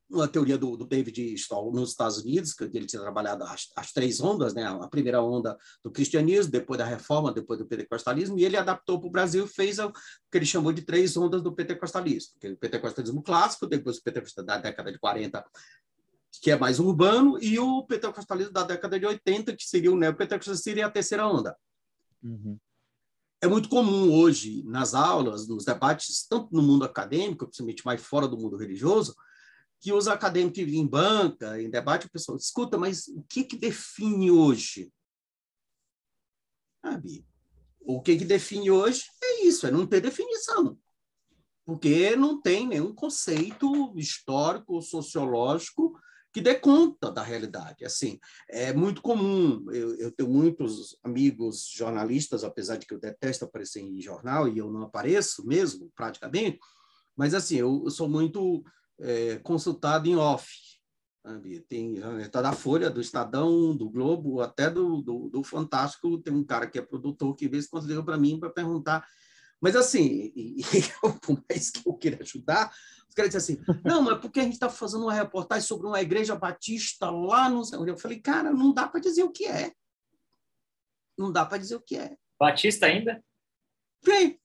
uma 0.10 0.28
teoria 0.28 0.58
do, 0.58 0.76
do 0.76 0.86
David 0.86 1.34
Stoll 1.36 1.72
nos 1.72 1.92
Estados 1.92 2.18
Unidos, 2.18 2.54
que 2.54 2.66
ele 2.66 2.86
tinha 2.86 3.02
trabalhado 3.02 3.44
as, 3.46 3.70
as, 3.78 3.94
três 3.94 4.20
ondas, 4.20 4.54
né? 4.54 4.66
a 4.66 4.88
primeira 4.88 5.22
onda 5.22 5.58
do 5.84 5.90
cristianismo, 5.90 6.52
depois 6.52 6.78
da 6.78 6.86
reforma, 6.86 7.32
depois 7.32 7.58
do 7.58 7.66
pentecostalismo, 7.66 8.38
e 8.38 8.44
ele 8.44 8.58
adaptou 8.58 9.00
para 9.00 9.08
o 9.08 9.12
Brasil 9.12 9.46
e 9.46 9.48
fez 9.48 9.80
o 9.80 9.92
que 9.92 10.38
ele 10.38 10.46
chamou 10.46 10.74
de 10.74 10.82
três 10.82 11.16
ondas 11.16 11.42
do 11.42 11.56
pentecostalismo, 11.56 12.34
que 12.40 12.48
é 12.48 12.52
o 12.52 12.58
pentecostalismo 12.58 13.24
clássico, 13.24 13.68
depois 13.68 13.98
o 13.98 14.04
pentecostalismo 14.04 14.48
da 14.48 14.58
década 14.58 14.92
de 14.92 15.00
40 15.00 15.46
que 16.40 16.52
é 16.52 16.58
mais 16.58 16.80
urbano, 16.80 17.38
e 17.42 17.60
o 17.60 17.84
pentecostalismo 17.84 18.54
da 18.54 18.64
década 18.64 19.00
de 19.00 19.06
80, 19.06 19.56
que 19.56 19.64
seria 19.64 19.92
o 19.92 19.98
neopentecostalismo, 19.98 20.64
seria 20.64 20.86
a 20.86 20.92
terceira 20.92 21.28
onda. 21.28 21.58
Uhum. 22.24 22.58
É 23.42 23.48
muito 23.48 23.70
comum 23.70 24.14
hoje, 24.14 24.64
nas 24.64 24.94
aulas, 24.94 25.48
nos 25.48 25.66
debates, 25.66 26.28
tanto 26.28 26.54
no 26.54 26.62
mundo 26.62 26.86
acadêmico, 26.86 27.46
principalmente 27.46 27.86
mais 27.86 28.02
fora 28.02 28.28
do 28.28 28.38
mundo 28.38 28.56
religioso, 28.56 29.16
que 29.80 29.92
os 29.92 30.08
acadêmicos 30.08 30.60
em 30.60 30.86
banca, 30.86 31.60
em 31.60 31.70
debate, 31.70 32.06
o 32.06 32.12
pessoal 32.12 32.38
escuta, 32.38 32.78
mas 32.78 33.08
o 33.08 33.24
que, 33.24 33.44
que 33.44 33.58
define 33.58 34.30
hoje? 34.30 34.94
Sabe? 36.86 37.26
O 37.80 38.00
que, 38.00 38.16
que 38.16 38.26
define 38.26 38.70
hoje 38.70 39.06
é 39.24 39.44
isso, 39.44 39.66
é 39.66 39.72
não 39.72 39.88
ter 39.88 40.02
definição. 40.02 40.78
Porque 41.66 42.16
não 42.16 42.40
tem 42.40 42.68
nenhum 42.68 42.94
conceito 42.94 43.94
histórico, 43.98 44.82
sociológico 44.82 46.00
que 46.34 46.42
dê 46.42 46.56
conta 46.56 47.12
da 47.12 47.22
realidade. 47.22 47.86
Assim, 47.86 48.20
é 48.50 48.74
muito 48.74 49.02
comum, 49.02 49.66
eu, 49.72 49.96
eu, 49.96 50.12
tenho 50.12 50.30
muitos 50.30 50.98
amigos 51.04 51.70
jornalistas, 51.74 52.44
apesar 52.44 52.78
de 52.78 52.86
que 52.86 52.94
eu 52.94 53.00
detesto 53.00 53.46
aparecer 53.46 53.82
em 53.82 54.02
jornal 54.02 54.48
e 54.48 54.58
eu 54.58 54.72
não 54.72 54.84
apareço 54.84 55.46
mesmo, 55.46 55.92
praticamente, 55.96 56.60
mas 57.16 57.34
assim, 57.34 57.58
eu, 57.58 57.84
eu 57.86 57.92
sou 57.92 58.08
muito 58.08 58.64
é, 59.00 59.38
consultado 59.40 60.08
em 60.08 60.16
off. 60.16 60.50
Tem 61.68 61.98
está 62.20 62.42
da 62.42 62.52
Folha, 62.52 62.90
do 62.90 63.00
Estadão, 63.00 63.78
do 63.78 63.88
Globo, 63.92 64.42
até 64.42 64.72
do, 64.72 65.04
do, 65.04 65.30
do 65.30 65.44
Fantástico, 65.44 66.18
tem 66.18 66.34
um 66.34 66.44
cara 66.44 66.66
que 66.66 66.80
é 66.80 66.82
produtor 66.82 67.36
que 67.36 67.48
vez 67.48 67.68
quando 67.68 67.86
liga 67.86 68.02
para 68.02 68.18
mim 68.18 68.40
para 68.40 68.50
perguntar 68.50 69.08
mas 69.62 69.76
assim, 69.76 70.32
e, 70.36 70.60
e 70.60 70.64
por 71.22 71.42
mais 71.48 71.70
que 71.70 71.88
eu 71.88 71.94
queira 71.94 72.24
ajudar, 72.24 72.74
os 73.12 73.16
caras 73.16 73.36
assim, 73.36 73.62
não, 73.84 74.02
mas 74.02 74.20
porque 74.20 74.40
a 74.40 74.44
gente 74.44 74.54
está 74.54 74.70
fazendo 74.70 75.04
uma 75.04 75.14
reportagem 75.14 75.68
sobre 75.68 75.86
uma 75.86 76.02
igreja 76.02 76.34
batista 76.34 77.10
lá 77.10 77.50
no... 77.50 77.62
Eu 77.86 77.98
falei, 77.98 78.22
cara, 78.22 78.54
não 78.54 78.74
dá 78.74 78.88
para 78.88 79.02
dizer 79.02 79.24
o 79.24 79.32
que 79.32 79.46
é. 79.46 79.74
Não 81.18 81.30
dá 81.30 81.46
para 81.46 81.58
dizer 81.58 81.76
o 81.76 81.82
que 81.82 81.98
é. 81.98 82.16
Batista 82.40 82.86
ainda? 82.86 83.22
Vem. 84.04 84.40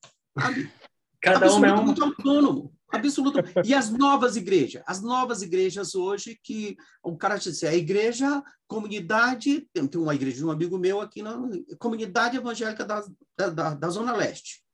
Cada 1.23 1.55
um 1.55 1.65
é 1.65 1.73
um... 1.73 1.91
autônomo. 1.91 2.75
Absoluto. 2.89 3.39
E 3.65 3.73
as 3.73 3.91
novas 3.91 4.37
igrejas? 4.37 4.83
As 4.85 5.01
novas 5.01 5.43
igrejas 5.43 5.95
hoje 5.95 6.39
que 6.43 6.77
o 7.03 7.17
cara 7.17 7.37
disse, 7.37 7.51
assim, 7.51 7.67
a 7.67 7.75
igreja, 7.75 8.43
comunidade, 8.67 9.69
tem, 9.73 9.87
tem 9.87 10.01
uma 10.01 10.15
igreja 10.15 10.39
de 10.39 10.45
um 10.45 10.51
amigo 10.51 10.77
meu 10.77 11.01
aqui 11.01 11.23
na 11.23 11.39
comunidade 11.79 12.37
evangélica 12.37 12.85
da, 12.85 13.05
da, 13.37 13.75
da 13.75 13.89
Zona 13.89 14.13
Leste. 14.13 14.65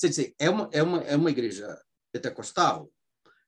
Quer 0.00 0.08
dizer, 0.08 0.34
é 0.38 0.50
uma, 0.50 0.68
é, 0.72 0.82
uma, 0.82 0.98
é 1.02 1.16
uma 1.16 1.30
igreja 1.30 1.80
pentecostal? 2.12 2.90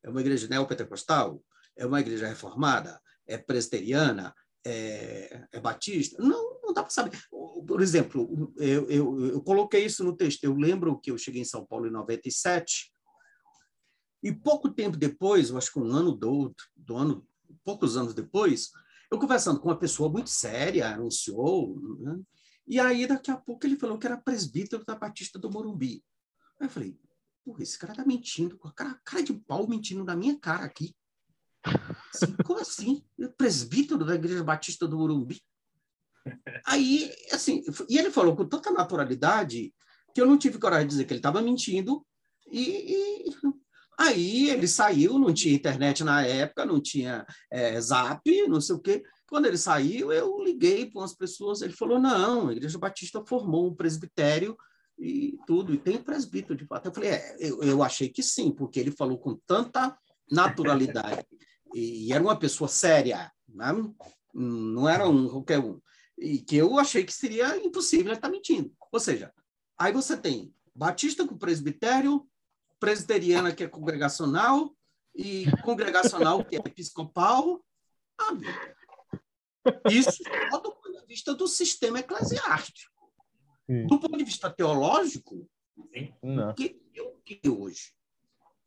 É 0.03 0.09
uma 0.09 0.21
igreja 0.21 0.49
neopentecostal? 0.49 1.43
É 1.77 1.87
uma 1.87 2.01
igreja 2.01 2.27
reformada? 2.27 3.01
É 3.27 3.37
presbiteriana? 3.37 4.35
É, 4.67 5.47
é 5.53 5.61
batista? 5.61 6.23
Não, 6.23 6.61
não 6.63 6.73
dá 6.73 6.83
para 6.83 6.91
saber. 6.91 7.19
Por 7.31 7.81
exemplo, 7.81 8.53
eu, 8.57 8.89
eu, 8.89 9.27
eu 9.27 9.43
coloquei 9.43 9.85
isso 9.85 10.03
no 10.05 10.17
texto. 10.17 10.45
Eu 10.45 10.55
lembro 10.55 10.99
que 10.99 11.11
eu 11.11 11.19
cheguei 11.19 11.43
em 11.43 11.47
São 11.47 11.65
Paulo 11.65 11.87
em 11.87 11.91
97 11.91 12.93
E 14.23 14.33
pouco 14.33 14.71
tempo 14.71 14.97
depois, 14.97 15.51
eu 15.51 15.59
acho 15.59 15.73
que 15.73 15.79
um 15.79 15.91
ano 15.93 16.13
do, 16.13 16.55
do 16.77 16.97
ano, 16.97 17.27
poucos 17.65 17.97
anos 17.97 18.15
depois, 18.15 18.71
eu 19.11 19.19
conversando 19.19 19.61
com 19.61 19.69
uma 19.69 19.79
pessoa 19.79 20.09
muito 20.09 20.31
séria, 20.31 20.89
anunciou, 20.89 21.79
né? 22.01 22.19
e 22.67 22.81
aí 22.81 23.07
daqui 23.07 23.31
a 23.31 23.37
pouco 23.37 23.67
ele 23.67 23.77
falou 23.77 23.99
que 23.99 24.07
era 24.07 24.17
presbítero 24.17 24.85
da 24.85 24.97
Batista 24.97 25.39
do 25.39 25.51
Morumbi. 25.51 26.03
Aí 26.61 26.67
eu 26.67 26.71
falei, 26.71 26.99
porra, 27.45 27.63
esse 27.63 27.79
cara 27.79 27.95
tá 27.95 28.05
mentindo, 28.05 28.59
cara, 28.75 28.99
cara 29.05 29.23
de 29.23 29.35
pau 29.35 29.69
mentindo 29.69 30.03
na 30.03 30.17
minha 30.17 30.39
cara 30.39 30.65
aqui. 30.65 30.95
Assim, 32.13 32.35
como 32.45 32.61
assim? 32.61 33.05
Presbítero 33.37 34.05
da 34.05 34.15
Igreja 34.15 34.43
Batista 34.43 34.89
do 34.89 34.97
Morumbi? 34.97 35.41
Aí, 36.67 37.15
assim, 37.33 37.63
e 37.89 37.99
ele 37.99 38.11
falou 38.11 38.35
com 38.35 38.47
tanta 38.47 38.71
naturalidade 38.71 39.75
que 40.15 40.21
eu 40.21 40.27
não 40.27 40.39
tive 40.39 40.59
coragem 40.59 40.87
de 40.87 40.93
dizer 40.93 41.05
que 41.05 41.13
ele 41.13 41.19
estava 41.19 41.43
mentindo. 41.43 42.07
E, 42.47 42.61
e, 42.93 43.35
aí 43.99 44.51
ele 44.51 44.67
saiu, 44.67 45.19
não 45.19 45.35
tinha 45.35 45.55
internet 45.55 46.03
na 46.03 46.25
época, 46.25 46.65
não 46.65 46.81
tinha 46.81 47.27
é, 47.51 47.79
zap, 47.81 48.23
não 48.49 48.61
sei 48.61 48.77
o 48.77 48.81
quê. 48.81 49.03
Quando 49.27 49.47
ele 49.47 49.59
saiu, 49.59 50.13
eu 50.13 50.43
liguei 50.43 50.87
para 50.91 51.01
umas 51.01 51.15
pessoas, 51.15 51.61
ele 51.61 51.73
falou, 51.73 51.99
não, 51.99 52.49
a 52.49 52.53
Igreja 52.53 52.79
Batista 52.79 53.25
formou 53.27 53.69
um 53.69 53.75
presbitério 53.75 54.57
e 54.99 55.39
tudo, 55.47 55.75
e 55.75 55.79
tem 55.79 56.03
presbítero 56.03 56.57
de 56.57 56.67
fato. 56.67 56.87
Eu 56.87 56.95
falei, 56.95 57.11
é, 57.11 57.37
eu, 57.39 57.63
eu 57.63 57.83
achei 57.83 58.09
que 58.09 58.23
sim, 58.23 58.51
porque 58.51 58.79
ele 58.79 58.91
falou 58.91 59.19
com 59.19 59.35
tanta 59.47 59.97
naturalidade, 60.31 61.27
e, 61.75 62.13
era 62.13 62.23
uma 62.23 62.39
pessoa 62.39 62.69
séria, 62.69 63.33
né? 63.49 63.73
não 64.33 64.89
era 64.89 65.09
um 65.09 65.29
qualquer 65.29 65.59
um 65.59 65.81
e 66.19 66.39
que 66.39 66.57
eu 66.57 66.79
achei 66.79 67.05
que 67.05 67.13
seria 67.13 67.57
impossível 67.57 68.07
ele 68.07 68.15
estar 68.15 68.29
mentindo. 68.29 68.73
Ou 68.91 69.01
seja, 69.01 69.33
aí 69.79 69.93
você 69.93 70.17
tem 70.17 70.55
Batista 70.75 71.27
com 71.27 71.37
presbitério, 71.37 72.27
presbiteriana 72.81 73.55
que 73.55 73.65
é 73.65 73.69
congregacional 73.69 74.75
e 75.15 75.47
congregacional 75.63 76.45
que 76.45 76.57
é 76.57 76.59
episcopal. 76.59 77.65
Ah, 78.21 78.33
isso 79.91 80.23
só 80.51 80.59
do 80.59 80.73
ponto 80.73 80.93
de 80.93 81.07
vista 81.07 81.35
do 81.35 81.47
sistema 81.47 82.01
eclesiástico. 82.01 82.93
Sim. 83.67 83.87
Do 83.87 83.99
ponto 83.99 84.17
de 84.17 84.25
vista 84.25 84.51
teológico, 84.51 85.49
Não. 86.23 86.51
o 86.51 86.55
que 86.55 86.81
é 86.95 87.03
o 87.03 87.17
que 87.25 87.49
hoje? 87.49 87.93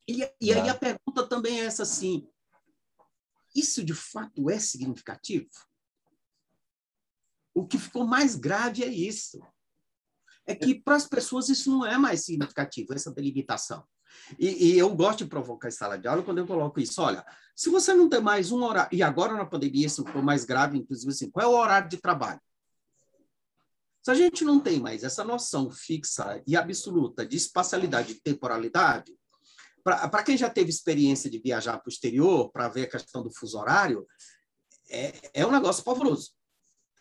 E, 0.07 0.27
e 0.41 0.53
aí 0.53 0.69
a 0.69 0.75
pergunta 0.75 1.27
também 1.27 1.59
é 1.59 1.65
essa 1.65 1.83
assim, 1.83 2.27
isso 3.55 3.83
de 3.83 3.93
fato 3.93 4.49
é 4.49 4.59
significativo? 4.59 5.49
O 7.53 7.65
que 7.65 7.77
ficou 7.77 8.05
mais 8.05 8.35
grave 8.35 8.83
é 8.83 8.87
isso. 8.87 9.41
É 10.45 10.55
que 10.55 10.75
para 10.75 10.95
as 10.95 11.07
pessoas 11.07 11.49
isso 11.49 11.69
não 11.69 11.85
é 11.85 11.97
mais 11.97 12.23
significativo, 12.23 12.93
essa 12.93 13.11
delimitação. 13.11 13.83
E, 14.39 14.71
e, 14.71 14.77
eu 14.77 14.95
gosto 14.95 15.19
de 15.19 15.29
provocar 15.29 15.67
em 15.67 15.71
sala 15.71 15.97
de 15.97 16.07
aula 16.07 16.23
quando 16.23 16.37
eu 16.37 16.47
coloco 16.47 16.79
isso. 16.79 17.01
Olha, 17.01 17.25
se 17.55 17.69
você 17.69 17.93
não 17.93 18.07
tem 18.07 18.21
mais 18.21 18.51
um 18.51 18.63
horário, 18.63 18.95
e 18.95 19.03
agora 19.03 19.33
na 19.33 19.45
pandemia 19.45 19.85
isso 19.85 20.05
ficou 20.05 20.21
mais 20.21 20.45
grave, 20.45 20.77
inclusive 20.77 21.11
assim, 21.11 21.29
qual 21.29 21.45
é 21.45 21.49
o 21.49 21.59
horário 21.59 21.89
de 21.89 21.97
trabalho? 21.97 22.39
Se 24.07 24.11
a 24.11 24.15
gente 24.15 24.45
não 24.45 24.57
tem 24.57 24.79
mais 24.79 25.03
essa 25.03 25.21
noção 25.21 25.69
fixa 25.69 26.41
e 26.47 26.55
absoluta 26.55 27.25
de 27.25 27.35
espacialidade 27.35 28.13
e 28.13 28.21
temporalidade, 28.21 29.13
para 29.83 30.23
quem 30.23 30.37
já 30.37 30.49
teve 30.49 30.69
experiência 30.69 31.29
de 31.29 31.37
viajar 31.37 31.77
para 31.77 31.89
o 31.89 31.91
exterior, 31.91 32.49
para 32.49 32.69
ver 32.69 32.83
a 32.83 32.91
questão 32.91 33.21
do 33.21 33.29
fuso 33.29 33.59
horário, 33.59 34.07
é, 34.89 35.13
é 35.33 35.45
um 35.45 35.51
negócio 35.51 35.83
pavoroso 35.83 36.31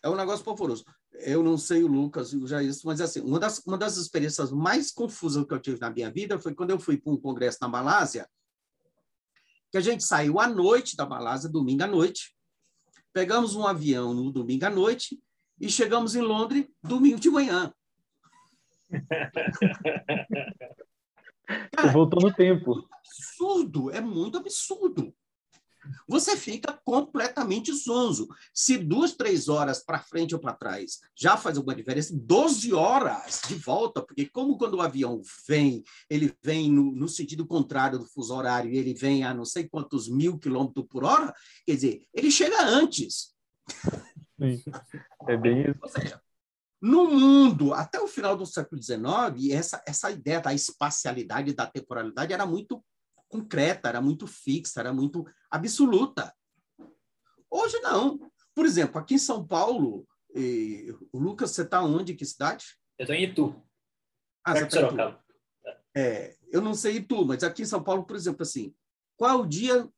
é 0.02 0.10
um 0.10 0.16
negócio 0.16 0.44
pavoroso. 0.44 0.84
Eu 1.12 1.44
não 1.44 1.56
sei 1.56 1.84
o 1.84 1.86
Lucas 1.86 2.32
e 2.32 2.38
o 2.38 2.46
Jair, 2.46 2.72
mas 2.84 3.00
assim, 3.00 3.20
uma 3.20 3.38
das, 3.38 3.60
uma 3.60 3.78
das 3.78 3.96
experiências 3.96 4.50
mais 4.50 4.90
confusas 4.90 5.44
que 5.46 5.54
eu 5.54 5.60
tive 5.60 5.78
na 5.78 5.90
minha 5.90 6.10
vida 6.10 6.40
foi 6.40 6.56
quando 6.56 6.70
eu 6.70 6.78
fui 6.78 6.96
para 6.96 7.12
um 7.12 7.16
congresso 7.16 7.58
na 7.60 7.68
Malásia, 7.68 8.28
que 9.70 9.78
a 9.78 9.80
gente 9.80 10.02
saiu 10.02 10.40
à 10.40 10.48
noite 10.48 10.96
da 10.96 11.06
Malásia, 11.06 11.48
domingo 11.48 11.84
à 11.84 11.86
noite, 11.86 12.36
pegamos 13.12 13.54
um 13.54 13.64
avião 13.64 14.12
no 14.12 14.32
domingo 14.32 14.66
à 14.66 14.70
noite 14.70 15.20
e 15.60 15.68
chegamos 15.68 16.14
em 16.14 16.20
Londres 16.20 16.66
domingo 16.82 17.20
de 17.20 17.30
manhã. 17.30 17.72
Cara, 21.72 21.92
voltou 21.92 22.20
no 22.20 22.34
tempo. 22.34 22.88
Absurdo, 23.04 23.90
é 23.90 24.00
muito 24.00 24.38
absurdo 24.38 25.14
você 26.06 26.36
fica 26.36 26.72
completamente 26.84 27.72
zonzo. 27.72 28.28
Se 28.52 28.78
duas, 28.78 29.12
três 29.12 29.48
horas 29.48 29.84
para 29.84 29.98
frente 29.98 30.34
ou 30.34 30.40
para 30.40 30.54
trás 30.54 31.00
já 31.14 31.36
faz 31.36 31.56
alguma 31.56 31.74
diferença, 31.74 32.14
12 32.14 32.72
horas 32.72 33.42
de 33.46 33.54
volta, 33.54 34.02
porque 34.02 34.26
como 34.26 34.58
quando 34.58 34.74
o 34.74 34.82
avião 34.82 35.20
vem, 35.48 35.82
ele 36.08 36.34
vem 36.42 36.70
no, 36.70 36.92
no 36.92 37.08
sentido 37.08 37.46
contrário 37.46 37.98
do 37.98 38.06
fuso 38.06 38.34
horário 38.34 38.70
e 38.70 38.78
ele 38.78 38.94
vem 38.94 39.24
a 39.24 39.34
não 39.34 39.44
sei 39.44 39.68
quantos 39.68 40.08
mil 40.08 40.38
quilômetros 40.38 40.86
por 40.88 41.04
hora, 41.04 41.34
quer 41.64 41.74
dizer, 41.74 42.02
ele 42.14 42.30
chega 42.30 42.64
antes. 42.64 43.34
Sim, 44.38 44.62
é 45.28 45.36
bem 45.36 45.62
isso. 45.62 45.78
Ou 45.82 45.88
seja, 45.88 46.20
no 46.80 47.08
mundo, 47.08 47.72
até 47.72 47.98
o 48.00 48.06
final 48.06 48.36
do 48.36 48.44
século 48.44 48.80
XIX, 48.80 49.50
essa, 49.50 49.82
essa 49.86 50.10
ideia 50.10 50.40
da 50.40 50.52
espacialidade, 50.52 51.54
da 51.54 51.66
temporalidade 51.66 52.32
era 52.32 52.44
muito 52.44 52.84
concreta, 53.28 53.88
era 53.88 54.00
muito 54.00 54.26
fixa, 54.26 54.80
era 54.80 54.92
muito 54.92 55.26
absoluta. 55.50 56.34
Hoje 57.50 57.78
não. 57.80 58.18
Por 58.54 58.66
exemplo, 58.66 58.98
aqui 58.98 59.14
em 59.14 59.18
São 59.18 59.46
Paulo, 59.46 60.06
e, 60.34 60.94
o 61.12 61.18
Lucas, 61.18 61.50
você 61.50 61.62
está 61.62 61.82
onde? 61.82 62.14
Que 62.14 62.24
cidade? 62.24 62.78
Eu 62.98 63.04
estou 63.04 63.16
em 63.16 63.24
Itu. 63.24 63.62
Ah, 64.44 64.54
você 64.54 64.64
está 64.64 64.80
em 64.82 64.86
Itu. 64.86 65.18
É, 65.96 66.36
eu 66.52 66.60
não 66.60 66.74
sei 66.74 66.96
Itu, 66.96 67.24
mas 67.24 67.42
aqui 67.42 67.62
em 67.62 67.66
São 67.66 67.82
Paulo, 67.82 68.04
por 68.04 68.16
exemplo, 68.16 68.42
assim, 68.42 68.74
qual 69.16 69.30
é 69.30 69.34
o 69.34 69.46
dia 69.46 69.88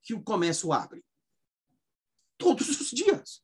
que 0.00 0.14
o 0.14 0.22
comércio 0.22 0.72
abre? 0.72 1.04
Todos 2.38 2.68
os 2.80 2.90
dias. 2.90 3.42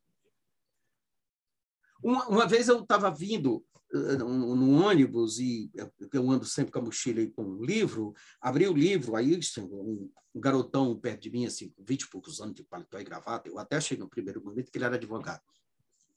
Uma, 2.03 2.27
uma 2.29 2.47
vez 2.47 2.69
eu 2.69 2.81
estava 2.81 3.11
vindo 3.11 3.65
no 3.93 4.85
ônibus 4.85 5.39
e 5.39 5.71
eu 6.13 6.31
ando 6.31 6.45
sempre 6.45 6.73
com 6.73 6.79
a 6.79 6.83
mochila 6.83 7.21
e 7.21 7.31
com 7.31 7.43
um 7.43 7.65
livro, 7.65 8.15
abri 8.41 8.69
o 8.69 8.73
livro, 8.73 9.17
aí 9.17 9.39
um, 9.59 10.09
um 10.35 10.41
garotão 10.41 10.97
perto 10.97 11.23
de 11.23 11.31
mim, 11.31 11.47
assim, 11.47 11.73
20 11.79 12.03
e 12.03 12.11
poucos 12.11 12.41
anos 12.41 12.55
de 12.55 12.63
paletó 12.63 13.01
e 13.01 13.05
gravata, 13.05 13.49
eu 13.49 13.59
até 13.59 13.77
achei 13.77 13.97
no 13.97 14.09
primeiro 14.09 14.43
momento 14.45 14.71
que 14.71 14.79
ele 14.79 14.85
era 14.85 14.95
advogado. 14.95 15.43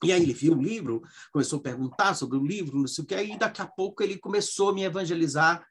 E 0.03 0.11
aí 0.11 0.21
ele 0.21 0.33
viu 0.33 0.53
o 0.53 0.61
livro, 0.61 1.01
começou 1.31 1.59
a 1.59 1.63
perguntar 1.63 2.13
sobre 2.13 2.37
o 2.37 2.45
livro, 2.45 2.77
não 2.77 2.87
sei 2.87 3.03
o 3.03 3.07
que, 3.07 3.15
aí 3.15 3.37
daqui 3.37 3.61
a 3.61 3.67
pouco 3.67 4.03
ele 4.03 4.19
começou 4.19 4.69
a 4.69 4.73
me 4.73 4.83
evangelizar, 4.83 5.65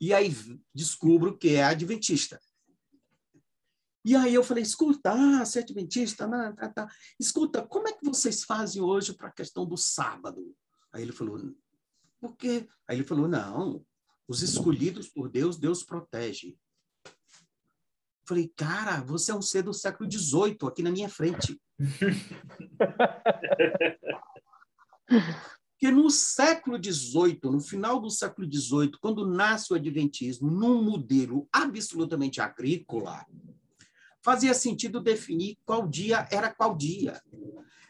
e 0.00 0.12
aí 0.12 0.34
descubro 0.74 1.38
que 1.38 1.54
é 1.54 1.64
adventista. 1.64 2.38
E 4.04 4.14
aí 4.14 4.34
eu 4.34 4.44
falei, 4.44 4.62
escuta, 4.62 5.12
ah, 5.12 5.44
você 5.44 5.60
é 5.60 5.62
adventista, 5.62 6.28
tá, 6.28 6.52
tá, 6.52 6.68
tá. 6.68 6.88
escuta, 7.18 7.66
como 7.66 7.88
é 7.88 7.92
que 7.92 8.04
vocês 8.04 8.44
fazem 8.44 8.82
hoje 8.82 9.14
para 9.14 9.28
a 9.28 9.32
questão 9.32 9.64
do 9.64 9.78
sábado? 9.78 10.54
Aí 10.92 11.02
ele 11.02 11.12
falou, 11.12 11.40
por 12.20 12.36
quê? 12.36 12.68
Aí 12.86 12.98
ele 12.98 13.04
falou, 13.04 13.26
não, 13.26 13.84
os 14.28 14.42
escolhidos 14.42 15.08
por 15.08 15.30
Deus, 15.30 15.56
Deus 15.56 15.82
protege. 15.82 16.58
Eu 17.06 18.28
falei, 18.28 18.52
cara, 18.54 19.02
você 19.02 19.32
é 19.32 19.34
um 19.34 19.42
ser 19.42 19.62
do 19.62 19.72
século 19.72 20.10
XVIII 20.10 20.58
aqui 20.66 20.82
na 20.82 20.90
minha 20.90 21.08
frente. 21.08 21.58
Porque 25.06 25.90
no 25.90 26.10
século 26.10 26.82
XVIII, 26.82 27.40
no 27.44 27.60
final 27.60 28.00
do 28.00 28.10
século 28.10 28.50
XVIII, 28.50 28.92
quando 29.00 29.26
nasce 29.26 29.72
o 29.72 29.76
Adventismo, 29.76 30.50
num 30.50 30.82
modelo 30.82 31.48
absolutamente 31.52 32.40
agrícola, 32.40 33.24
fazia 34.24 34.54
sentido 34.54 35.02
definir 35.02 35.58
qual 35.66 35.86
dia 35.86 36.26
era 36.32 36.52
qual 36.52 36.74
dia. 36.74 37.22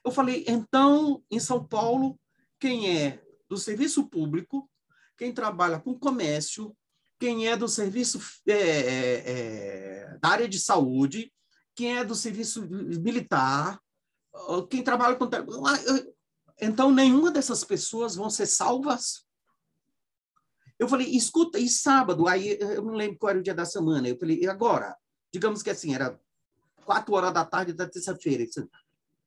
Eu 0.04 0.10
falei, 0.10 0.44
então, 0.48 1.22
em 1.30 1.38
São 1.38 1.64
Paulo, 1.64 2.18
quem 2.58 2.98
é 2.98 3.22
do 3.48 3.56
serviço 3.56 4.08
público, 4.08 4.68
quem 5.16 5.32
trabalha 5.32 5.78
com 5.78 5.98
comércio, 5.98 6.76
quem 7.20 7.46
é 7.46 7.56
do 7.56 7.68
serviço 7.68 8.20
é, 8.46 8.52
é, 8.52 9.30
é, 9.30 10.18
da 10.20 10.28
área 10.28 10.48
de 10.48 10.58
saúde, 10.58 11.32
quem 11.74 11.96
é 11.96 12.04
do 12.04 12.14
serviço 12.14 12.66
militar, 12.68 13.80
quem 14.68 14.82
trabalha 14.82 15.14
com. 15.14 15.28
Então, 16.60 16.90
nenhuma 16.90 17.30
dessas 17.30 17.64
pessoas 17.64 18.16
vão 18.16 18.28
ser 18.28 18.46
salvas. 18.46 19.24
Eu 20.78 20.88
falei, 20.88 21.08
escuta, 21.08 21.58
e 21.58 21.68
sábado? 21.68 22.26
Aí 22.26 22.58
eu 22.60 22.82
não 22.82 22.94
lembro 22.94 23.18
qual 23.18 23.30
era 23.30 23.38
o 23.38 23.42
dia 23.42 23.54
da 23.54 23.64
semana. 23.64 24.08
Eu 24.08 24.18
falei, 24.18 24.40
e 24.40 24.48
agora? 24.48 24.96
Digamos 25.32 25.62
que 25.62 25.70
assim, 25.70 25.94
era 25.94 26.20
quatro 26.84 27.14
horas 27.14 27.32
da 27.32 27.44
tarde 27.44 27.72
da 27.72 27.88
terça-feira 27.88 28.44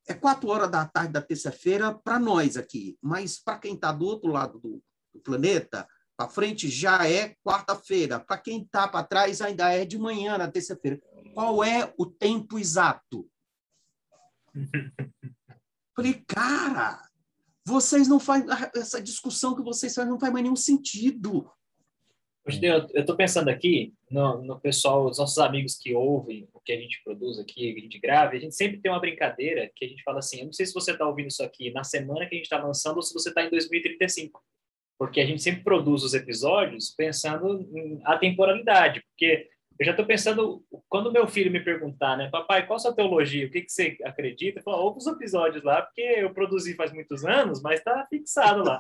é 0.08 0.14
quatro 0.14 0.48
horas 0.50 0.72
da 0.72 0.86
tarde 0.86 1.12
da 1.12 1.22
terça-feira 1.22 1.94
para 1.94 2.18
nós 2.18 2.56
aqui, 2.56 2.98
mas 3.02 3.38
para 3.38 3.60
quem 3.60 3.76
está 3.76 3.92
do 3.92 4.06
outro 4.06 4.32
lado 4.32 4.58
do, 4.60 4.82
do 5.14 5.20
planeta, 5.20 5.88
para 6.16 6.30
frente 6.30 6.70
já 6.70 7.08
é 7.08 7.36
quarta-feira. 7.46 8.20
Para 8.20 8.38
quem 8.38 8.64
está 8.64 8.88
para 8.88 9.06
trás 9.06 9.42
ainda 9.42 9.72
é 9.72 9.86
de 9.86 10.00
manhã 10.00 10.38
na 10.38 10.50
terça-feira. 10.50 11.00
Qual 11.34 11.64
é 11.64 11.94
o 11.98 12.06
tempo 12.06 12.58
exato? 12.58 13.30
Falei, 15.96 16.24
cara, 16.28 17.02
vocês 17.66 18.08
não 18.08 18.20
fazem 18.20 18.48
essa 18.76 19.02
discussão 19.02 19.56
que 19.56 19.62
vocês 19.62 19.94
fazem 19.94 20.10
não 20.10 20.20
faz 20.20 20.32
mais 20.32 20.44
nenhum 20.44 20.56
sentido. 20.56 21.52
Eu 22.48 23.02
estou 23.02 23.16
pensando 23.16 23.50
aqui 23.50 23.94
no, 24.10 24.42
no, 24.42 24.60
pessoal, 24.60 25.06
os 25.06 25.18
nossos 25.18 25.38
amigos 25.38 25.76
que 25.76 25.94
ouvem 25.94 26.48
o 26.54 26.62
que 26.62 26.72
a 26.72 26.80
gente 26.80 27.02
produz 27.04 27.38
aqui, 27.38 27.74
que 27.74 27.80
a 27.80 27.84
gente 27.84 28.00
grava, 28.00 28.32
a 28.32 28.40
gente 28.40 28.56
sempre 28.56 28.80
tem 28.80 28.90
uma 28.90 29.02
brincadeira 29.02 29.70
que 29.76 29.84
a 29.84 29.88
gente 29.88 30.02
fala 30.02 30.20
assim, 30.20 30.40
eu 30.40 30.46
não 30.46 30.54
sei 30.54 30.66
se 30.66 30.74
você 30.74 30.92
está 30.92 31.06
ouvindo 31.06 31.28
isso 31.28 31.44
aqui 31.44 31.72
na 31.72 31.84
semana 31.84 32.26
que 32.26 32.36
a 32.36 32.38
gente 32.38 32.46
está 32.46 32.58
lançando 32.58 32.96
ou 32.96 33.02
se 33.02 33.14
você 33.14 33.30
está 33.30 33.44
em 33.44 33.50
2035, 33.50 34.42
porque 34.98 35.20
a 35.20 35.26
gente 35.26 35.42
sempre 35.42 35.62
produz 35.62 36.04
os 36.04 36.14
episódios 36.14 36.90
pensando 36.96 37.70
em 37.76 38.00
atemporalidade, 38.06 39.04
porque 39.10 39.50
eu 39.78 39.86
já 39.86 39.92
estou 39.92 40.06
pensando, 40.06 40.64
quando 40.88 41.12
meu 41.12 41.28
filho 41.28 41.52
me 41.52 41.60
perguntar, 41.60 42.18
né, 42.18 42.30
papai, 42.32 42.66
qual 42.66 42.78
a 42.78 42.80
sua 42.80 42.96
teologia, 42.96 43.46
o 43.46 43.52
que, 43.52 43.62
que 43.62 43.72
você 43.72 43.98
acredita? 44.06 44.60
Eu 44.60 44.64
falo, 44.64 44.84
ouve 44.84 45.00
os 45.00 45.08
episódios 45.08 45.64
lá, 45.64 45.82
porque 45.82 46.02
eu 46.02 46.34
produzi 46.34 46.76
faz 46.76 46.94
muitos 46.94 47.26
anos, 47.26 47.62
mas 47.62 47.80
está 47.80 48.08
fixado 48.10 48.64
lá. 48.64 48.80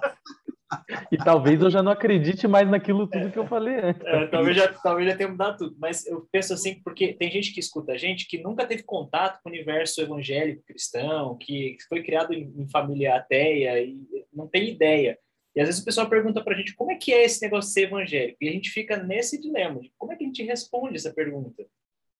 E 1.12 1.17
talvez 1.17 1.62
eu 1.62 1.69
já 1.69 1.82
não 1.82 1.91
acredite 1.91 2.47
mais 2.47 2.69
naquilo 2.69 3.08
tudo 3.08 3.32
que 3.32 3.39
eu 3.39 3.47
falei 3.47 3.75
antes. 3.75 4.06
É, 4.06 4.27
talvez, 4.27 4.58
já, 4.58 4.73
talvez 4.73 5.10
já 5.10 5.15
tenha 5.15 5.30
mudado 5.30 5.58
tudo. 5.58 5.75
Mas 5.80 6.06
eu 6.06 6.27
penso 6.32 6.53
assim, 6.53 6.82
porque 6.84 7.13
tem 7.13 7.32
gente 7.32 7.53
que 7.53 7.60
escuta 7.60 7.93
a 7.93 7.97
gente 7.97 8.27
que 8.27 8.38
nunca 8.38 8.65
teve 8.65 8.84
contato 8.84 9.41
com 9.41 9.49
o 9.49 9.51
universo 9.51 10.01
evangélico 10.01 10.65
cristão, 10.65 11.38
que 11.38 11.77
foi 11.88 12.03
criado 12.03 12.34
em, 12.34 12.53
em 12.58 12.69
família 12.69 13.15
ateia 13.15 13.82
e 13.82 13.97
não 14.34 14.47
tem 14.47 14.69
ideia. 14.69 15.17
E 15.56 15.62
às 15.62 15.67
vezes 15.67 15.82
o 15.82 15.86
pessoal 15.86 16.10
pergunta 16.10 16.43
para 16.43 16.53
a 16.53 16.58
gente 16.58 16.75
como 16.75 16.91
é 16.91 16.95
que 16.95 17.13
é 17.13 17.23
esse 17.23 17.41
negócio 17.41 17.69
de 17.69 17.73
ser 17.73 17.88
evangélico? 17.88 18.38
E 18.41 18.49
a 18.49 18.51
gente 18.51 18.69
fica 18.69 18.97
nesse 18.97 19.41
dilema 19.41 19.80
de 19.80 19.91
como 19.97 20.12
é 20.12 20.15
que 20.15 20.23
a 20.23 20.27
gente 20.27 20.43
responde 20.43 20.97
essa 20.97 21.13
pergunta? 21.13 21.65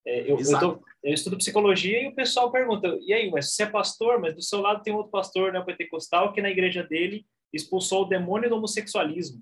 É, 0.06 0.22
eu, 0.22 0.40
eu, 0.40 0.60
tô, 0.60 0.82
eu, 1.04 1.14
estudo 1.14 1.38
psicologia 1.38 2.02
e 2.02 2.08
o 2.08 2.16
pessoal 2.16 2.50
pergunta, 2.50 2.98
e 3.02 3.12
aí, 3.12 3.30
mas 3.30 3.54
você 3.54 3.64
é 3.64 3.66
pastor, 3.66 4.22
mas 4.22 4.34
do 4.34 4.42
seu 4.42 4.62
lado 4.62 4.82
tem 4.82 4.94
outro 4.94 5.12
pastor 5.12 5.52
né, 5.52 5.62
pentecostal 5.62 6.32
que 6.32 6.42
na 6.42 6.50
igreja 6.50 6.82
dele 6.82 7.26
expulsou 7.54 8.04
o 8.04 8.10
demônio 8.10 8.50
do 8.50 8.56
homossexualismo. 8.56 9.42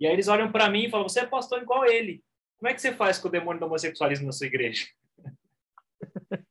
E 0.00 0.06
aí 0.06 0.12
eles 0.12 0.28
olham 0.28 0.50
para 0.50 0.68
mim 0.68 0.84
e 0.84 0.90
falam: 0.90 1.08
Você 1.08 1.20
é 1.20 1.26
pastor 1.26 1.62
igual 1.62 1.84
ele. 1.84 2.22
Como 2.58 2.68
é 2.68 2.74
que 2.74 2.80
você 2.80 2.92
faz 2.92 3.18
com 3.18 3.28
o 3.28 3.30
demônio 3.30 3.60
do 3.60 3.66
homossexualismo 3.66 4.26
na 4.26 4.32
sua 4.32 4.46
igreja? 4.46 4.86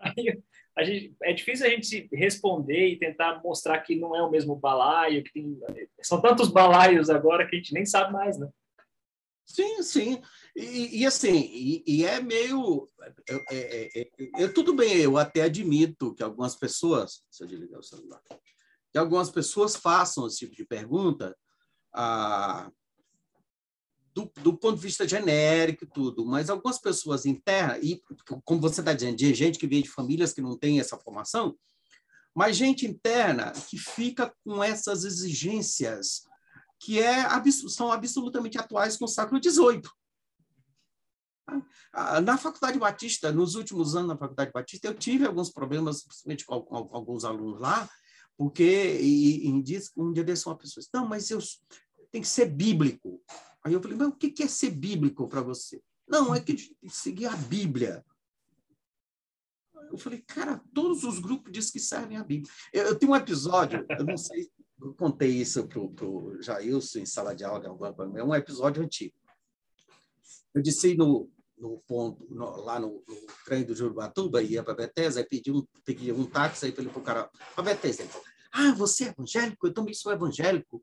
aí, 0.00 0.42
gente, 0.84 1.16
é 1.22 1.32
difícil 1.32 1.66
a 1.66 1.70
gente 1.70 2.08
responder 2.12 2.88
e 2.88 2.98
tentar 2.98 3.40
mostrar 3.42 3.80
que 3.80 3.96
não 3.96 4.14
é 4.14 4.22
o 4.22 4.30
mesmo 4.30 4.54
balaio, 4.54 5.24
que 5.24 5.32
tem, 5.32 5.58
são 6.02 6.20
tantos 6.20 6.48
balaios 6.48 7.10
agora 7.10 7.46
que 7.46 7.56
a 7.56 7.58
gente 7.58 7.74
nem 7.74 7.84
sabe 7.84 8.12
mais, 8.12 8.38
né? 8.38 8.48
Sim, 9.44 9.82
sim. 9.82 10.22
E, 10.56 11.02
e 11.02 11.06
assim, 11.06 11.48
e, 11.52 11.84
e, 11.86 12.04
é 12.04 12.20
meio. 12.20 12.90
É, 13.28 13.34
é, 13.50 14.00
é, 14.00 14.42
é, 14.42 14.48
tudo 14.48 14.74
bem, 14.74 14.96
eu 14.96 15.16
até 15.16 15.42
admito 15.42 16.14
que 16.14 16.22
algumas 16.22 16.56
pessoas. 16.56 17.22
Se 17.30 17.44
eu 17.44 17.46
desligar 17.46 17.78
o 17.78 17.84
celular 17.84 18.20
que 18.96 18.98
algumas 18.98 19.28
pessoas 19.28 19.76
façam 19.76 20.26
esse 20.26 20.38
tipo 20.38 20.56
de 20.56 20.64
pergunta 20.64 21.36
ah, 21.94 22.70
do, 24.14 24.32
do, 24.40 24.56
ponto 24.56 24.76
de 24.76 24.80
vista 24.80 25.06
genérico 25.06 25.84
e 25.84 25.86
tudo, 25.86 26.24
mas 26.24 26.48
algumas 26.48 26.78
pessoas 26.78 27.26
internas, 27.26 27.78
e 27.82 28.02
como 28.42 28.58
você 28.58 28.80
está 28.80 28.94
dizendo, 28.94 29.18
de 29.18 29.34
gente 29.34 29.58
que 29.58 29.66
vem 29.66 29.82
de 29.82 29.90
famílias 29.90 30.32
que 30.32 30.40
não 30.40 30.56
tem 30.56 30.80
essa 30.80 30.96
formação, 30.96 31.54
mas 32.34 32.56
gente 32.56 32.86
interna 32.86 33.52
que 33.68 33.76
fica 33.76 34.34
com 34.42 34.64
essas 34.64 35.04
exigências 35.04 36.22
que 36.80 36.98
é, 36.98 37.26
são 37.68 37.92
absolutamente 37.92 38.56
atuais 38.56 38.96
com 38.96 39.04
o 39.04 39.08
século 39.08 39.42
XVIII. 39.42 39.82
Ah, 41.92 42.22
na 42.22 42.38
Faculdade 42.38 42.78
Batista, 42.78 43.30
nos 43.30 43.56
últimos 43.56 43.94
anos 43.94 44.08
na 44.08 44.16
Faculdade 44.16 44.52
Batista, 44.52 44.88
eu 44.88 44.94
tive 44.94 45.26
alguns 45.26 45.50
problemas, 45.50 46.02
principalmente 46.02 46.46
com 46.46 46.54
alguns 46.94 47.26
alunos 47.26 47.60
lá, 47.60 47.86
porque 48.36 48.98
e, 49.00 49.48
e 49.48 49.62
diz, 49.62 49.90
um 49.96 50.12
dia 50.12 50.24
desse 50.24 50.46
uma 50.46 50.56
pessoa 50.56 50.80
disse, 50.82 50.90
não, 50.92 51.08
mas 51.08 51.30
eu 51.30 51.38
tem 52.10 52.20
que 52.20 52.28
ser 52.28 52.46
bíblico. 52.46 53.22
Aí 53.64 53.72
eu 53.72 53.82
falei, 53.82 53.96
mas 53.96 54.08
o 54.08 54.12
que 54.12 54.42
é 54.42 54.48
ser 54.48 54.70
bíblico 54.70 55.28
para 55.28 55.40
você? 55.40 55.82
Não, 56.08 56.34
é 56.34 56.40
que 56.40 56.54
tem 56.54 56.88
que 56.88 56.96
seguir 56.96 57.26
a 57.26 57.36
Bíblia. 57.36 58.04
Eu 59.90 59.98
falei, 59.98 60.22
cara, 60.22 60.62
todos 60.74 61.04
os 61.04 61.18
grupos 61.18 61.52
dizem 61.52 61.72
que 61.72 61.80
servem 61.80 62.16
a 62.16 62.24
Bíblia. 62.24 62.52
Eu, 62.72 62.84
eu 62.86 62.98
tenho 62.98 63.12
um 63.12 63.16
episódio, 63.16 63.84
eu 63.88 64.04
não 64.04 64.16
sei, 64.16 64.48
eu 64.80 64.94
contei 64.94 65.30
isso 65.30 65.66
para 65.66 65.80
o 65.80 66.40
Jailson 66.40 67.00
em 67.00 67.06
sala 67.06 67.34
de 67.34 67.44
aula, 67.44 67.66
é 68.16 68.22
um 68.22 68.34
episódio 68.34 68.82
antigo. 68.82 69.14
Eu 70.54 70.62
disse 70.62 70.94
no, 70.94 71.30
no 71.58 71.78
ponto, 71.86 72.26
no, 72.28 72.60
lá 72.62 72.78
no, 72.78 73.02
no, 73.06 73.16
trem 73.44 73.64
do 73.64 73.74
Jurubatuba, 73.74 74.42
ia 74.42 74.62
para 74.62 74.74
Bethesda, 74.74 75.20
aí 75.20 75.26
pedi 75.26 75.50
um, 75.50 75.64
pedi 75.84 76.12
um 76.12 76.24
táxi, 76.24 76.66
aí 76.66 76.72
falei 76.72 76.90
para 76.90 77.00
o 77.00 77.02
cara, 77.02 77.30
para 77.54 77.64
Bethesda, 77.64 78.02
ele 78.02 78.10
falou, 78.10 78.26
ah, 78.52 78.72
você 78.72 79.04
é 79.04 79.08
evangélico? 79.08 79.66
Eu 79.66 79.74
também 79.74 79.94
sou 79.94 80.12
evangélico. 80.12 80.80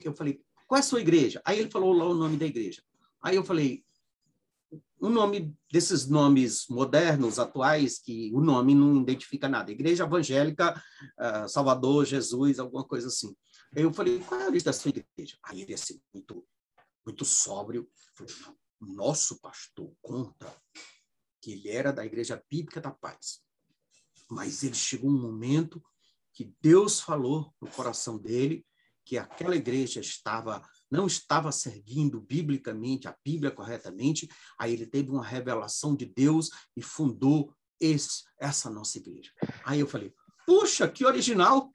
Eu 0.00 0.14
falei, 0.14 0.40
qual 0.66 0.76
é 0.76 0.80
a 0.80 0.84
sua 0.84 1.00
igreja? 1.00 1.42
Aí 1.44 1.58
ele 1.58 1.70
falou 1.70 1.92
lá 1.92 2.06
o 2.06 2.14
nome 2.14 2.36
da 2.36 2.46
igreja. 2.46 2.82
Aí 3.22 3.36
eu 3.36 3.44
falei, 3.44 3.84
o 5.00 5.08
nome 5.08 5.56
desses 5.72 6.06
nomes 6.06 6.66
modernos, 6.68 7.38
atuais, 7.38 7.98
que 7.98 8.30
o 8.34 8.40
nome 8.40 8.74
não 8.74 9.00
identifica 9.00 9.48
nada. 9.48 9.72
Igreja 9.72 10.04
Evangélica, 10.04 10.80
uh, 11.18 11.48
Salvador, 11.48 12.04
Jesus, 12.04 12.58
alguma 12.58 12.84
coisa 12.84 13.08
assim. 13.08 13.34
Aí 13.74 13.82
eu 13.82 13.92
falei, 13.92 14.20
qual 14.20 14.40
é 14.40 14.46
a 14.46 14.50
lista 14.50 14.70
da 14.70 14.74
sua 14.74 14.90
igreja? 14.90 15.36
Aí 15.42 15.62
ele, 15.62 15.74
assim, 15.74 16.00
muito, 16.12 16.46
muito 17.04 17.24
sóbrio, 17.24 17.88
falou, 18.80 18.94
nosso 18.94 19.40
pastor 19.40 19.94
conta 20.00 20.52
que 21.40 21.52
ele 21.52 21.68
era 21.68 21.92
da 21.92 22.04
Igreja 22.04 22.42
Bíblica 22.50 22.80
da 22.80 22.90
Paz. 22.90 23.40
Mas 24.28 24.62
ele 24.62 24.74
chegou 24.74 25.10
um 25.10 25.20
momento 25.20 25.82
que 26.32 26.54
Deus 26.60 27.00
falou 27.00 27.52
no 27.60 27.68
coração 27.68 28.18
dele 28.18 28.64
que 29.04 29.18
aquela 29.18 29.56
igreja 29.56 29.98
estava 29.98 30.62
não 30.90 31.06
estava 31.06 31.50
servindo 31.50 32.20
biblicamente 32.20 33.08
a 33.08 33.16
Bíblia 33.24 33.50
corretamente, 33.50 34.28
aí 34.58 34.72
ele 34.72 34.86
teve 34.86 35.10
uma 35.10 35.24
revelação 35.24 35.96
de 35.96 36.04
Deus 36.04 36.50
e 36.76 36.82
fundou 36.82 37.54
esse, 37.80 38.24
essa 38.38 38.70
nossa 38.70 38.98
igreja. 38.98 39.32
Aí 39.64 39.80
eu 39.80 39.86
falei: 39.86 40.14
"Puxa, 40.46 40.88
que 40.88 41.04
original!" 41.04 41.72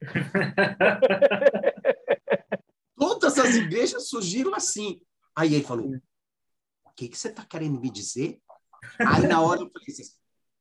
Todas 2.98 3.38
as 3.38 3.54
igrejas 3.54 4.08
surgiram 4.08 4.54
assim. 4.54 5.00
Aí 5.36 5.54
ele 5.54 5.64
falou: 5.64 5.88
o 5.88 6.00
que, 6.94 7.08
que 7.08 7.18
você 7.18 7.28
está 7.28 7.44
querendo 7.44 7.80
me 7.80 7.90
dizer? 7.90 8.40
Aí 8.98 9.26
na 9.26 9.40
hora 9.40 9.60
eu 9.60 9.70
falei 9.70 9.88
assim, 9.88 10.10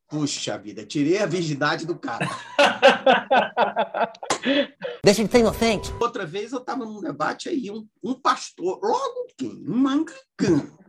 puxa 0.08 0.58
vida, 0.58 0.86
tirei 0.86 1.20
a 1.20 1.26
virgindade 1.26 1.86
do 1.86 1.98
cara. 1.98 2.28
Deixa 5.04 5.24
de 5.24 5.30
ter 5.30 5.52
think. 5.54 5.88
Outra 6.02 6.26
vez 6.26 6.52
eu 6.52 6.60
estava 6.60 6.86
num 6.86 7.00
debate 7.00 7.48
aí, 7.48 7.72
um, 7.72 7.88
um 8.04 8.14
pastor, 8.14 8.80
logo 8.84 9.28
quem? 9.38 9.64
Um 9.68 9.88
anglicano. 9.88 10.80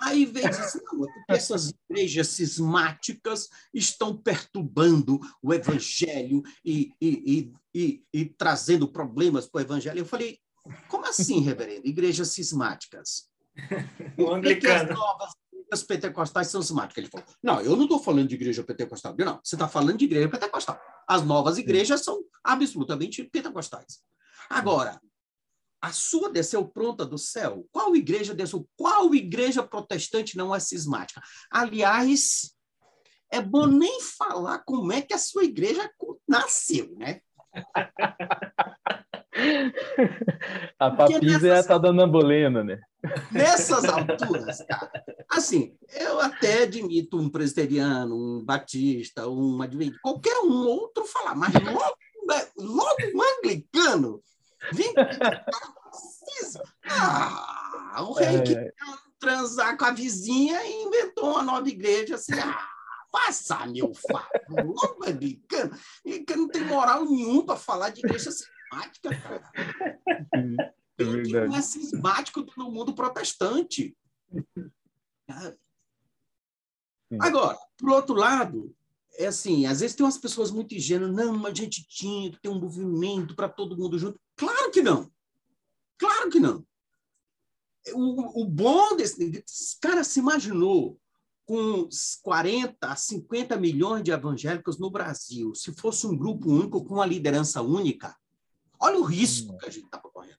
Aí 0.00 0.24
veio 0.24 0.48
assim, 0.48 0.80
não, 0.84 0.98
porque 0.98 1.20
essas 1.28 1.72
igrejas 1.88 2.28
cismáticas 2.28 3.48
estão 3.72 4.16
perturbando 4.16 5.20
o 5.40 5.54
evangelho 5.54 6.42
e, 6.64 6.92
e, 7.00 7.52
e, 7.72 8.04
e 8.12 8.24
trazendo 8.24 8.90
problemas 8.90 9.46
para 9.46 9.60
o 9.60 9.62
evangelho. 9.62 10.00
Eu 10.00 10.06
falei, 10.06 10.40
como 10.88 11.06
assim, 11.06 11.40
reverendo? 11.40 11.86
Igrejas 11.86 12.28
cismáticas? 12.28 13.31
O 14.18 14.32
anglicano. 14.32 14.86
Que 14.86 14.92
as 14.92 14.98
novas 14.98 15.32
igrejas 15.52 15.82
pentecostais 15.82 16.48
são 16.48 16.60
sistemáticas. 16.62 16.98
Ele 16.98 17.10
falou: 17.10 17.26
não, 17.42 17.60
eu 17.60 17.76
não 17.76 17.84
estou 17.84 18.02
falando 18.02 18.28
de 18.28 18.34
igreja 18.34 18.62
pentecostal. 18.62 19.14
não, 19.18 19.40
você 19.42 19.54
está 19.54 19.68
falando 19.68 19.98
de 19.98 20.04
igreja 20.04 20.28
pentecostal. 20.28 20.80
As 21.06 21.24
novas 21.24 21.58
igrejas 21.58 22.02
são 22.02 22.22
absolutamente 22.42 23.24
pentecostais. 23.24 24.00
Agora, 24.48 25.00
a 25.80 25.92
sua 25.92 26.30
desceu 26.30 26.66
pronta 26.66 27.04
do 27.04 27.18
céu. 27.18 27.66
Qual 27.72 27.96
igreja 27.96 28.34
desceu? 28.34 28.68
Qual 28.76 29.14
igreja 29.14 29.62
protestante 29.62 30.36
não 30.36 30.54
é 30.54 30.60
cismática? 30.60 31.20
Aliás, 31.50 32.54
é 33.30 33.40
bom 33.40 33.66
nem 33.66 34.00
falar 34.00 34.60
como 34.60 34.92
é 34.92 35.02
que 35.02 35.14
a 35.14 35.18
sua 35.18 35.44
igreja 35.44 35.90
nasceu, 36.28 36.94
né? 36.96 37.20
A 40.78 40.90
papisa 40.90 41.48
é 41.48 41.58
a 41.58 41.62
tal 41.62 41.80
da 41.80 41.88
Ana 41.88 42.06
Bolena, 42.06 42.62
né? 42.62 42.78
Nessas 43.30 43.84
alturas, 43.84 44.58
cara, 44.66 44.90
assim, 45.28 45.76
eu 45.92 46.20
até 46.20 46.64
admito 46.64 47.18
um 47.18 47.28
presbiteriano, 47.28 48.14
um 48.14 48.44
batista, 48.44 49.28
um 49.28 49.60
adventista, 49.62 50.00
qualquer 50.02 50.38
um 50.40 50.66
outro 50.66 51.04
falar, 51.04 51.34
mas 51.34 51.52
logo, 51.54 51.96
logo 52.58 52.96
um 53.14 53.22
anglicano, 53.38 54.22
vem 54.72 54.92
ah, 56.86 58.02
o 58.02 58.12
rei 58.12 58.36
é, 58.36 58.40
que 58.42 58.54
é. 58.54 58.70
transar 59.18 59.76
com 59.76 59.84
a 59.84 59.92
vizinha 59.92 60.62
e 60.64 60.84
inventou 60.84 61.30
uma 61.30 61.42
nova 61.42 61.68
igreja, 61.68 62.14
assim, 62.14 62.38
ah, 62.38 62.68
passa, 63.10 63.66
meu 63.66 63.92
favor, 63.94 64.64
logo 64.64 65.04
anglicano, 65.04 65.76
que 66.04 66.36
não 66.36 66.48
tem 66.48 66.64
moral 66.64 67.04
nenhum 67.04 67.44
para 67.44 67.56
falar 67.56 67.90
de 67.90 68.00
igreja 68.00 68.30
sistemática, 68.72 69.10
cara. 69.20 69.52
É 70.98 71.22
que 71.22 71.32
não 71.32 71.56
é 71.56 71.62
cismático 71.62 72.46
no 72.56 72.70
mundo 72.70 72.94
protestante. 72.94 73.96
Agora, 77.18 77.58
por 77.78 77.90
outro 77.90 78.14
lado, 78.14 78.76
é 79.14 79.26
assim, 79.26 79.66
às 79.66 79.80
vezes 79.80 79.96
tem 79.96 80.04
umas 80.04 80.18
pessoas 80.18 80.50
muito 80.50 80.74
ingênuas, 80.74 81.10
não, 81.10 81.44
a 81.46 81.52
gente 81.52 81.84
tinha 81.88 82.30
que 82.30 82.40
ter 82.40 82.50
um 82.50 82.60
movimento 82.60 83.34
para 83.34 83.48
todo 83.48 83.76
mundo 83.76 83.98
junto. 83.98 84.20
Claro 84.36 84.70
que 84.70 84.82
não. 84.82 85.10
Claro 85.98 86.30
que 86.30 86.38
não. 86.38 86.64
o, 87.94 88.42
o 88.42 88.44
bom 88.44 88.94
desse. 88.94 89.42
Cara, 89.80 90.04
se 90.04 90.20
imaginou 90.20 91.00
com 91.46 91.88
40 92.22 92.94
50 92.94 93.56
milhões 93.56 94.04
de 94.04 94.12
evangélicos 94.12 94.78
no 94.78 94.90
Brasil, 94.90 95.54
se 95.54 95.72
fosse 95.72 96.06
um 96.06 96.16
grupo 96.16 96.50
único 96.50 96.84
com 96.84 96.94
uma 96.94 97.06
liderança 97.06 97.60
única, 97.62 98.14
olha 98.82 98.98
o 98.98 99.04
risco 99.04 99.56
que 99.58 99.66
a 99.66 99.70
gente 99.70 99.84
estava 99.84 100.10
correndo. 100.10 100.38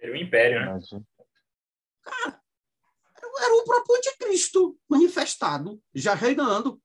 Seria 0.00 0.14
um 0.14 0.18
império, 0.18 0.60
né? 0.60 0.78
Cara, 2.02 2.40
era 3.38 3.54
o 3.54 3.64
próprio 3.64 3.96
anticristo 3.96 4.78
manifestado, 4.88 5.80
já 5.94 6.14
reinando. 6.14 6.80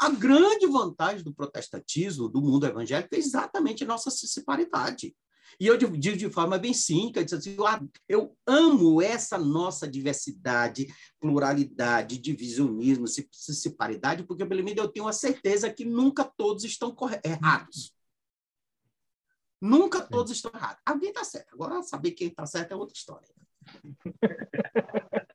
A 0.00 0.10
grande 0.10 0.66
vantagem 0.66 1.24
do 1.24 1.34
protestantismo, 1.34 2.28
do 2.28 2.40
mundo 2.40 2.66
evangélico, 2.66 3.14
é 3.14 3.18
exatamente 3.18 3.82
a 3.84 3.86
nossa 3.86 4.10
disparidade. 4.10 5.14
E 5.58 5.66
eu 5.66 5.76
digo 5.76 5.96
de 5.98 6.30
forma 6.30 6.56
bem 6.56 6.72
cínica, 6.72 7.20
assim, 7.20 7.56
eu 8.08 8.36
amo 8.46 9.02
essa 9.02 9.36
nossa 9.36 9.88
diversidade, 9.88 10.86
pluralidade, 11.18 12.18
divisionismo, 12.18 13.06
disparidade, 13.06 14.22
porque 14.22 14.46
pelo 14.46 14.62
menos 14.62 14.78
eu 14.78 14.88
tenho 14.88 15.08
a 15.08 15.12
certeza 15.12 15.72
que 15.72 15.84
nunca 15.84 16.24
todos 16.24 16.62
estão 16.62 16.94
errados. 17.24 17.92
Nunca 19.60 20.00
todos 20.00 20.30
estão 20.32 20.50
errados. 20.54 20.80
Alguém 20.86 21.08
está 21.10 21.24
certo. 21.24 21.52
Agora, 21.54 21.82
saber 21.82 22.12
quem 22.12 22.28
está 22.28 22.46
certo 22.46 22.72
é 22.72 22.76
outra 22.76 22.94
história. 22.94 23.28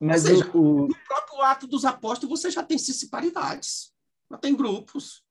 Mas 0.00 0.24
Ou 0.24 0.30
seja, 0.30 0.56
o... 0.56 0.88
no 0.88 0.96
próprio 1.06 1.42
ato 1.42 1.66
dos 1.66 1.84
apóstolos, 1.84 2.40
você 2.40 2.50
já 2.50 2.62
tem 2.62 2.76
disparidades. 2.76 3.92
Já 4.30 4.38
tem 4.38 4.54
grupos. 4.54 5.24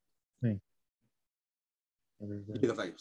Sim. 0.43 0.59
É 2.19 2.25
verdade. 2.57 2.95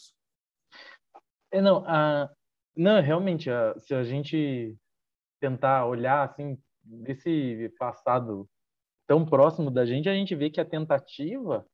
É, 1.51 1.61
não, 1.61 1.83
a... 1.85 2.29
não, 2.75 3.01
realmente, 3.01 3.49
a... 3.49 3.77
se 3.79 3.93
a 3.93 4.03
gente 4.03 4.77
tentar 5.39 5.85
olhar 5.85 6.23
assim 6.23 6.57
desse 6.83 7.73
passado 7.77 8.49
tão 9.07 9.25
próximo 9.25 9.69
da 9.71 9.85
gente, 9.85 10.09
a 10.09 10.13
gente 10.13 10.35
vê 10.35 10.49
que 10.49 10.61
a 10.61 10.65
tentativa 10.65 11.67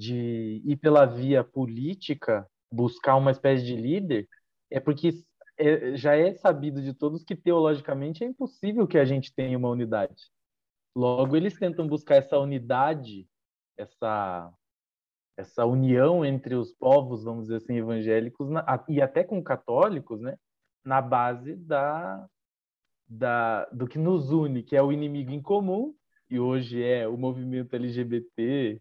de 0.00 0.62
ir 0.64 0.78
pela 0.78 1.04
via 1.04 1.44
política, 1.44 2.48
buscar 2.72 3.16
uma 3.16 3.30
espécie 3.30 3.62
de 3.66 3.76
líder, 3.76 4.26
é 4.70 4.80
porque 4.80 5.10
é, 5.58 5.94
já 5.94 6.16
é 6.16 6.32
sabido 6.32 6.80
de 6.80 6.94
todos 6.94 7.22
que 7.22 7.36
teologicamente 7.36 8.24
é 8.24 8.26
impossível 8.26 8.88
que 8.88 8.96
a 8.96 9.04
gente 9.04 9.30
tenha 9.34 9.58
uma 9.58 9.68
unidade. 9.68 10.30
Logo, 10.96 11.36
eles 11.36 11.54
tentam 11.58 11.86
buscar 11.86 12.16
essa 12.16 12.38
unidade, 12.38 13.28
essa 13.76 14.50
essa 15.36 15.64
união 15.64 16.24
entre 16.24 16.54
os 16.54 16.72
povos, 16.72 17.24
vamos 17.24 17.44
dizer 17.44 17.56
assim, 17.56 17.76
evangélicos 17.76 18.48
e 18.88 19.00
até 19.00 19.24
com 19.24 19.42
católicos, 19.42 20.20
né, 20.20 20.36
na 20.84 21.00
base 21.00 21.56
da, 21.56 22.26
da 23.08 23.64
do 23.66 23.86
que 23.86 23.98
nos 23.98 24.30
une, 24.30 24.62
que 24.62 24.76
é 24.76 24.82
o 24.82 24.92
inimigo 24.92 25.30
em 25.30 25.40
comum, 25.40 25.94
e 26.28 26.38
hoje 26.38 26.82
é 26.82 27.08
o 27.08 27.16
movimento 27.16 27.74
LGBT 27.74 28.80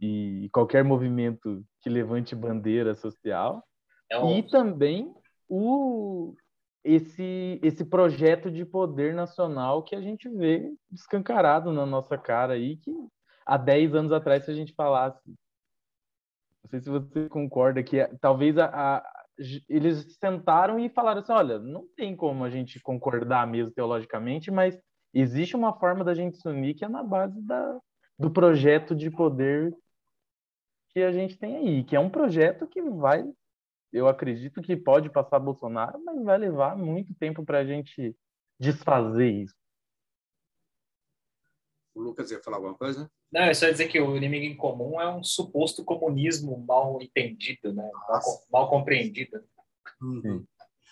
e 0.00 0.48
qualquer 0.52 0.84
movimento 0.84 1.64
que 1.80 1.88
levante 1.88 2.34
bandeira 2.34 2.94
social, 2.94 3.62
é 4.10 4.18
um... 4.18 4.38
e 4.38 4.42
também 4.42 5.14
o 5.48 6.34
esse 6.82 7.58
esse 7.62 7.84
projeto 7.84 8.50
de 8.50 8.64
poder 8.64 9.14
nacional 9.14 9.82
que 9.82 9.96
a 9.96 10.00
gente 10.00 10.28
vê 10.28 10.70
descancarado 10.90 11.72
na 11.72 11.86
nossa 11.86 12.18
cara 12.18 12.52
aí 12.52 12.76
que 12.76 12.92
há 13.46 13.56
10 13.56 13.94
anos 13.94 14.12
atrás 14.12 14.44
se 14.44 14.50
a 14.50 14.54
gente 14.54 14.74
falasse. 14.74 15.22
Não 16.62 16.70
sei 16.70 16.80
se 16.80 16.90
você 16.90 17.28
concorda 17.28 17.82
que 17.82 18.00
é, 18.00 18.10
talvez 18.20 18.56
a, 18.58 18.66
a, 18.66 19.24
eles 19.68 20.16
sentaram 20.18 20.78
e 20.78 20.88
falaram 20.88 21.20
assim 21.20 21.32
olha 21.32 21.58
não 21.58 21.86
tem 21.96 22.14
como 22.16 22.44
a 22.44 22.50
gente 22.50 22.80
concordar 22.80 23.46
mesmo 23.46 23.72
teologicamente 23.72 24.50
mas 24.50 24.78
existe 25.12 25.56
uma 25.56 25.78
forma 25.78 26.04
da 26.04 26.14
gente 26.14 26.38
se 26.38 26.48
unir 26.48 26.74
que 26.74 26.84
é 26.84 26.88
na 26.88 27.02
base 27.02 27.40
da, 27.42 27.78
do 28.18 28.30
projeto 28.30 28.94
de 28.94 29.10
poder 29.10 29.74
que 30.94 31.02
a 31.02 31.12
gente 31.12 31.36
tem 31.36 31.56
aí 31.56 31.84
que 31.84 31.96
é 31.96 32.00
um 32.00 32.08
projeto 32.08 32.66
que 32.66 32.80
vai 32.80 33.28
eu 33.94 34.08
acredito 34.08 34.60
que 34.60 34.76
pode 34.76 35.08
passar 35.08 35.38
Bolsonaro, 35.38 36.02
mas 36.04 36.20
vai 36.24 36.36
levar 36.36 36.76
muito 36.76 37.14
tempo 37.14 37.44
para 37.44 37.60
a 37.60 37.64
gente 37.64 38.16
desfazer 38.58 39.30
isso. 39.30 39.54
O 41.94 42.00
Lucas 42.02 42.28
ia 42.32 42.42
falar 42.42 42.56
alguma 42.56 42.74
coisa? 42.74 43.08
Não, 43.30 43.42
é 43.42 43.54
só 43.54 43.70
dizer 43.70 43.86
que 43.86 44.00
o 44.00 44.16
inimigo 44.16 44.44
em 44.46 44.56
comum 44.56 45.00
é 45.00 45.08
um 45.14 45.22
suposto 45.22 45.84
comunismo 45.84 46.58
mal 46.66 47.00
entendido, 47.00 47.72
né? 47.72 47.88
mal, 48.08 48.20
mal, 48.50 48.68
compreendido. 48.68 49.44
Uhum. 50.02 50.44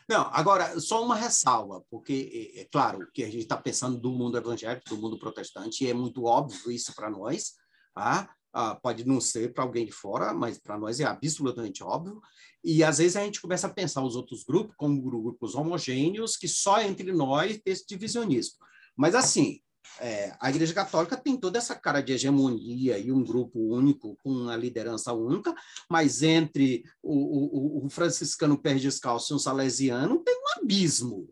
Não, 0.08 0.28
agora, 0.32 0.78
só 0.78 1.04
uma 1.04 1.16
ressalva, 1.16 1.84
porque, 1.90 2.52
é, 2.54 2.60
é 2.60 2.64
claro, 2.66 3.10
que 3.12 3.24
a 3.24 3.26
gente 3.26 3.42
está 3.42 3.56
pensando 3.56 3.98
do 3.98 4.12
mundo 4.12 4.38
evangélico, 4.38 4.88
do 4.88 4.96
mundo 4.96 5.18
protestante, 5.18 5.84
e 5.84 5.90
é 5.90 5.94
muito 5.94 6.24
óbvio 6.24 6.70
isso 6.70 6.94
para 6.94 7.10
nós, 7.10 7.54
tá? 7.92 8.32
Ah, 8.52 8.74
pode 8.74 9.06
não 9.06 9.20
ser 9.20 9.52
para 9.52 9.64
alguém 9.64 9.86
de 9.86 9.92
fora, 9.92 10.34
mas 10.34 10.58
para 10.58 10.78
nós 10.78 11.00
é 11.00 11.04
absolutamente 11.04 11.82
óbvio. 11.82 12.20
E 12.62 12.84
às 12.84 12.98
vezes 12.98 13.16
a 13.16 13.24
gente 13.24 13.40
começa 13.40 13.66
a 13.66 13.72
pensar 13.72 14.04
os 14.04 14.14
outros 14.14 14.44
grupos 14.44 14.76
como 14.76 15.00
grupos 15.00 15.54
homogêneos, 15.54 16.36
que 16.36 16.46
só 16.46 16.80
entre 16.82 17.12
nós 17.12 17.58
tem 17.64 17.72
esse 17.72 17.86
divisionismo. 17.86 18.58
Mas 18.96 19.14
assim, 19.14 19.60
é, 20.00 20.34
a 20.40 20.50
Igreja 20.50 20.72
Católica 20.72 21.16
tem 21.16 21.36
toda 21.36 21.58
essa 21.58 21.74
cara 21.74 22.00
de 22.00 22.12
hegemonia 22.12 22.98
e 22.98 23.10
um 23.10 23.24
grupo 23.24 23.58
único, 23.58 24.16
com 24.22 24.30
uma 24.30 24.56
liderança 24.56 25.12
única, 25.12 25.54
mas 25.90 26.22
entre 26.22 26.84
o, 27.02 27.82
o, 27.82 27.86
o 27.86 27.90
franciscano 27.90 28.58
pé 28.58 28.74
descalço 28.74 29.32
e 29.32 29.36
um 29.36 29.38
salesiano 29.38 30.18
tem 30.22 30.34
um 30.34 30.60
abismo. 30.62 31.28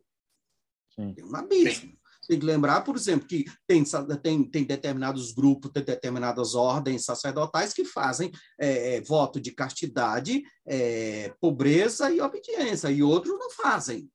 Sim. 0.94 1.14
Tem 1.14 1.24
um 1.24 1.34
abismo. 1.34 1.99
Tem 2.30 2.38
que 2.38 2.46
lembrar, 2.46 2.82
por 2.82 2.94
exemplo, 2.94 3.26
que 3.26 3.44
tem, 3.66 3.82
tem, 4.22 4.44
tem 4.48 4.62
determinados 4.64 5.32
grupos, 5.32 5.72
tem 5.72 5.82
determinadas 5.82 6.54
ordens 6.54 7.04
sacerdotais 7.04 7.74
que 7.74 7.84
fazem 7.84 8.30
é, 8.56 8.94
é, 8.94 9.00
voto 9.00 9.40
de 9.40 9.50
castidade, 9.50 10.40
é, 10.64 11.34
pobreza 11.40 12.08
e 12.08 12.20
obediência, 12.20 12.88
e 12.88 13.02
outros 13.02 13.36
não 13.36 13.50
fazem. 13.50 14.08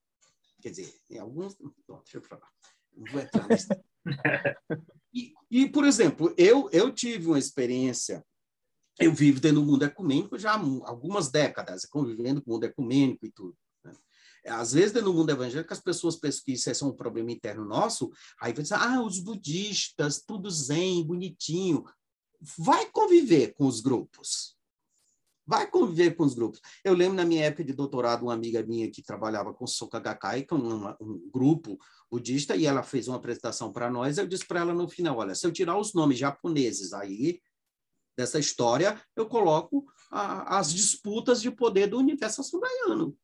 Quer 0.62 0.69
dizer, 0.69 0.93
em 1.10 1.19
alguns. 1.19 1.58
Bom, 1.86 2.01
deixa 2.06 2.19
eu 2.19 2.23
falar. 2.23 2.47
Não 2.95 3.12
vou 3.12 3.19
entrar 3.19 3.49
nesse... 3.49 3.67
e, 5.13 5.34
e, 5.51 5.69
por 5.69 5.84
exemplo, 5.84 6.34
eu, 6.38 6.69
eu 6.71 6.93
tive 6.93 7.28
uma 7.28 7.38
experiência 7.38 8.23
eu 8.97 9.13
vivo 9.13 9.41
dentro 9.41 9.60
do 9.60 9.65
mundo 9.65 9.84
ecumênico 9.84 10.39
já 10.39 10.54
há 10.54 10.58
algumas 10.86 11.30
décadas, 11.30 11.84
convivendo 11.84 12.41
com 12.41 12.51
o 12.51 12.54
mundo 12.54 12.63
ecumênico 12.63 13.25
e 13.25 13.30
tudo. 13.30 13.58
Às 14.46 14.74
vezes, 14.74 15.02
no 15.02 15.14
mundo 15.14 15.32
evangélico, 15.32 15.74
as 15.74 15.80
pessoas 15.80 16.16
pensam 16.16 16.44
que 16.46 16.54
isso 16.54 16.70
é 16.70 16.88
um 16.88 16.92
problema 16.92 17.32
interno 17.32 17.66
nosso, 17.66 18.12
aí 18.40 18.54
vai 18.54 18.64
dizer, 18.64 18.76
ah, 18.76 19.02
os 19.02 19.20
budistas, 19.20 20.22
tudo 20.22 20.50
zen, 20.50 21.04
bonitinho. 21.04 21.84
Vai 22.58 22.86
conviver 22.92 23.54
com 23.54 23.66
os 23.66 23.82
grupos. 23.82 24.56
Vai 25.48 25.70
conviver 25.70 26.16
com 26.16 26.24
os 26.24 26.34
grupos. 26.34 26.60
Eu 26.84 26.94
lembro 26.94 27.16
na 27.16 27.26
minha 27.26 27.46
época 27.46 27.64
de 27.64 27.74
doutorado, 27.74 28.24
uma 28.24 28.34
amiga 28.34 28.64
minha 28.64 28.90
que 28.90 29.04
trabalhava 29.04 29.54
com 29.54 29.68
Soka 29.68 30.00
Gakkai, 30.00 30.44
que 30.44 30.54
é 30.54 30.58
um, 30.58 30.90
um 31.00 31.30
grupo 31.32 31.78
budista, 32.10 32.56
e 32.56 32.66
ela 32.66 32.82
fez 32.82 33.08
uma 33.08 33.18
apresentação 33.18 33.72
para 33.72 33.90
nós. 33.90 34.18
Eu 34.18 34.28
disse 34.28 34.46
para 34.46 34.62
ela 34.62 34.74
no 34.74 34.90
final: 34.90 35.18
olha, 35.18 35.36
se 35.36 35.46
eu 35.46 35.52
tirar 35.52 35.78
os 35.78 35.94
nomes 35.94 36.18
japoneses 36.18 36.94
aí 36.94 37.40
dessa 38.18 38.40
história, 38.40 39.00
eu 39.16 39.28
coloco 39.28 39.86
a, 40.10 40.58
as 40.58 40.74
disputas 40.74 41.42
de 41.42 41.52
poder 41.52 41.88
do 41.88 42.00
universo 42.00 42.42
assumaiano. 42.42 43.16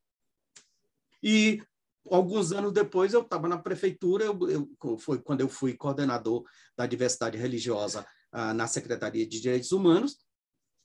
E 1.22 1.62
alguns 2.10 2.52
anos 2.52 2.72
depois 2.72 3.12
eu 3.12 3.22
estava 3.22 3.48
na 3.48 3.58
prefeitura, 3.58 4.24
eu, 4.24 4.38
eu, 4.48 4.98
foi 4.98 5.20
quando 5.20 5.40
eu 5.40 5.48
fui 5.48 5.74
coordenador 5.74 6.44
da 6.76 6.86
diversidade 6.86 7.38
religiosa 7.38 8.04
ah, 8.32 8.52
na 8.52 8.66
Secretaria 8.66 9.26
de 9.26 9.40
Direitos 9.40 9.72
Humanos. 9.72 10.18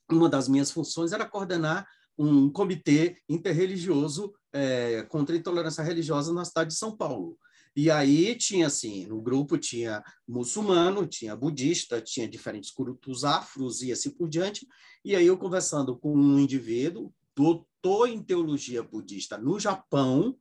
Uma 0.10 0.30
das 0.30 0.48
minhas 0.48 0.72
funções 0.72 1.12
era 1.12 1.26
coordenar 1.26 1.88
um 2.18 2.50
comitê 2.50 3.18
interreligioso 3.30 4.34
é, 4.52 5.04
contra 5.04 5.36
a 5.36 5.38
intolerância 5.38 5.84
religiosa 5.84 6.34
na 6.34 6.46
cidade 6.46 6.72
de 6.72 6.78
São 6.78 6.96
Paulo. 6.96 7.38
E 7.76 7.92
aí 7.92 8.36
tinha 8.36 8.66
assim, 8.66 9.06
no 9.06 9.22
grupo 9.22 9.56
tinha 9.56 10.04
muçulmano, 10.28 11.06
tinha 11.06 11.36
budista, 11.36 12.02
tinha 12.02 12.28
diferentes 12.28 12.72
cultos 12.72 13.24
afros 13.24 13.84
e 13.84 13.92
assim 13.92 14.10
por 14.10 14.28
diante. 14.28 14.68
E 15.06 15.16
aí 15.16 15.28
eu 15.28 15.38
conversando 15.38 15.96
com 15.96 16.12
um 16.12 16.40
indivíduo, 16.40 17.14
doutor 17.38 18.10
em 18.10 18.24
teologia 18.24 18.82
budista 18.82 19.38
no 19.38 19.60
Japão, 19.60 20.36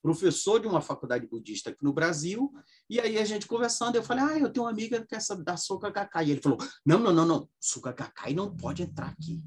professor 0.00 0.60
de 0.60 0.68
uma 0.68 0.80
faculdade 0.80 1.26
budista 1.26 1.70
aqui 1.70 1.82
no 1.82 1.92
Brasil, 1.92 2.52
e 2.88 3.00
aí 3.00 3.18
a 3.18 3.24
gente 3.24 3.48
conversando, 3.48 3.96
eu 3.96 4.02
falei, 4.02 4.22
ah, 4.22 4.38
eu 4.38 4.52
tenho 4.52 4.64
uma 4.64 4.70
amiga 4.70 5.04
que 5.04 5.16
é 5.16 5.18
da 5.42 5.56
Soka 5.56 5.90
Gakkai. 5.90 6.26
E 6.26 6.30
ele 6.30 6.40
falou, 6.40 6.58
não, 6.86 7.00
não, 7.00 7.12
não, 7.12 7.26
não, 7.26 7.50
Soka 7.58 7.90
Gakkai 7.90 8.34
não 8.34 8.54
pode 8.56 8.84
entrar 8.84 9.08
aqui. 9.08 9.42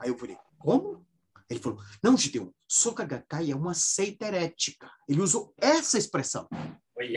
Aí 0.00 0.08
eu 0.08 0.16
falei, 0.16 0.38
como? 0.58 1.06
Ele 1.50 1.60
falou, 1.60 1.78
não, 2.02 2.16
Gideon, 2.16 2.50
Soka 2.66 3.04
Gakkai 3.04 3.50
é 3.50 3.56
uma 3.56 3.74
seita 3.74 4.26
herética. 4.26 4.90
Ele 5.06 5.20
usou 5.20 5.52
essa 5.58 5.98
expressão. 5.98 6.48
Oi. 6.96 7.16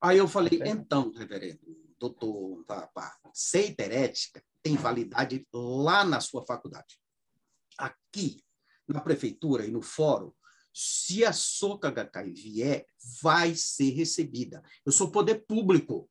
Aí 0.00 0.18
eu 0.18 0.26
falei, 0.26 0.60
então, 0.64 1.12
reverendo, 1.12 1.60
doutor, 2.00 2.64
pá, 2.64 2.88
pá, 2.88 3.16
seita 3.32 3.84
herética 3.84 4.42
tem 4.66 4.74
validade 4.74 5.46
lá 5.54 6.04
na 6.04 6.20
sua 6.20 6.44
faculdade. 6.44 6.98
Aqui, 7.78 8.42
na 8.88 9.00
prefeitura 9.00 9.64
e 9.64 9.70
no 9.70 9.80
fórum, 9.80 10.32
Se 10.72 11.24
a 11.24 11.32
Soca 11.32 11.88
Gakkai 11.88 12.32
vier, 12.32 12.84
vai 13.22 13.54
ser 13.54 13.90
recebida. 13.90 14.60
Eu 14.84 14.90
sou 14.90 15.10
poder 15.10 15.46
público. 15.46 16.10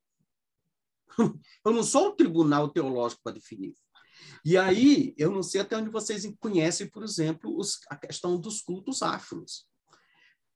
Eu 1.64 1.70
não 1.70 1.82
sou 1.84 2.08
um 2.08 2.16
tribunal 2.16 2.70
teológico 2.70 3.22
para 3.22 3.34
definir. 3.34 3.74
E 4.42 4.56
aí, 4.56 5.14
eu 5.18 5.30
não 5.30 5.42
sei 5.42 5.60
até 5.60 5.76
onde 5.76 5.90
vocês 5.90 6.26
conhecem, 6.40 6.88
por 6.88 7.04
exemplo, 7.04 7.54
os, 7.56 7.78
a 7.90 7.96
questão 7.96 8.40
dos 8.40 8.62
cultos 8.62 9.02
afros. 9.02 9.68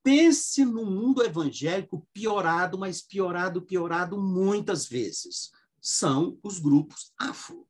Pense 0.03 0.65
no 0.65 0.87
mundo 0.87 1.23
evangélico 1.23 2.09
piorado, 2.13 2.79
mas 2.79 3.03
piorado, 3.03 3.61
piorado 3.61 4.19
muitas 4.19 4.87
vezes. 4.87 5.51
São 5.81 6.39
os 6.43 6.59
grupos 6.59 7.13
afro. 7.19 7.70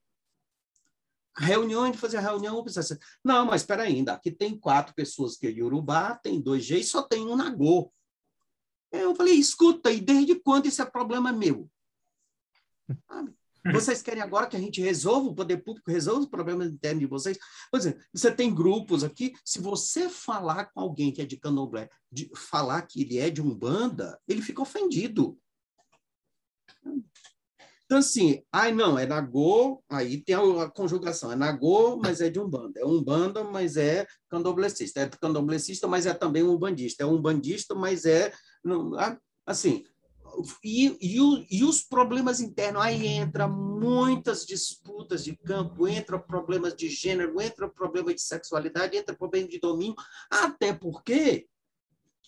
Reunião, 1.41 1.85
a 1.85 1.87
gente 1.87 1.99
fazia 1.99 2.21
reunião, 2.21 2.57
eu 2.57 2.65
pensava 2.65 2.85
assim, 2.85 2.99
não, 3.25 3.47
mas 3.47 3.63
espera 3.63 3.83
ainda, 3.83 4.13
aqui 4.13 4.31
tem 4.31 4.59
quatro 4.59 4.95
pessoas 4.95 5.37
que 5.39 5.47
é 5.47 5.51
Yorubá, 5.51 6.15
tem 6.15 6.39
dois 6.39 6.63
G 6.65 6.79
e 6.79 6.85
só 6.85 7.03
tem 7.03 7.27
um 7.27 7.35
Nagô. 7.35 7.91
Eu 8.93 9.15
falei, 9.15 9.35
escuta, 9.35 9.91
e 9.91 10.01
desde 10.01 10.35
quando 10.35 10.67
isso 10.67 10.83
é 10.83 10.85
problema 10.85 11.33
meu? 11.33 11.71
Sabe? 13.09 13.35
Vocês 13.73 14.03
querem 14.03 14.23
agora 14.23 14.47
que 14.47 14.57
a 14.57 14.61
gente 14.61 14.81
resolva, 14.81 15.29
o 15.29 15.35
poder 15.35 15.59
público 15.59 15.91
resolva 15.91 16.21
os 16.21 16.29
problemas 16.29 16.69
internos 16.69 17.01
de 17.01 17.07
vocês? 17.07 17.39
Por 17.71 17.79
exemplo, 17.79 18.03
você 18.13 18.33
tem 18.33 18.55
grupos 18.55 19.05
aqui, 19.05 19.35
se 19.45 19.61
você 19.61 20.09
falar 20.09 20.73
com 20.73 20.81
alguém 20.81 21.13
que 21.13 21.21
é 21.21 21.27
de 21.27 21.37
candomblé, 21.37 21.91
de 22.11 22.31
falar 22.35 22.81
que 22.83 23.03
ele 23.03 23.19
é 23.19 23.29
de 23.29 23.43
Umbanda, 23.43 24.19
ele 24.27 24.41
fica 24.41 24.63
ofendido. 24.63 25.39
Então, 27.91 27.99
assim, 27.99 28.41
ai 28.53 28.73
não, 28.73 28.97
é 28.97 29.05
Nagô, 29.05 29.83
aí 29.91 30.23
tem 30.23 30.37
a, 30.37 30.63
a, 30.63 30.71
conjugação, 30.71 31.33
é 31.33 31.35
Nagô, 31.35 31.97
mas 31.97 32.21
é 32.21 32.31
de 32.31 32.39
Umbanda, 32.39 32.79
é 32.79 32.87
Umbanda, 32.87 33.43
mas 33.43 33.77
é 33.77 34.07
candomblessista, 34.29 35.01
é 35.01 35.09
candomblessista, 35.09 35.89
mas 35.89 36.07
é 36.07 36.15
também 36.15 36.45
um 36.45 36.53
umbandista, 36.53 37.03
é 37.03 37.07
umbandista, 37.07 37.75
mas 37.75 38.05
é, 38.05 38.33
assim, 39.45 39.83
e, 40.63 40.97
e, 41.01 41.21
o, 41.21 41.45
e, 41.51 41.65
os 41.65 41.83
problemas 41.83 42.41
internos, 42.41 42.81
aí 42.81 43.09
entra 43.09 43.49
muitas 43.49 44.47
disputas 44.47 45.25
de 45.25 45.37
campo, 45.37 45.89
entra 45.89 46.17
problemas 46.17 46.77
de 46.77 46.89
gênero, 46.89 47.41
entra 47.41 47.69
problema 47.69 48.15
de 48.15 48.23
sexualidade, 48.23 48.97
entra 48.97 49.17
problema 49.17 49.49
de 49.49 49.59
domínio, 49.59 49.97
até 50.31 50.73
porque, 50.73 51.49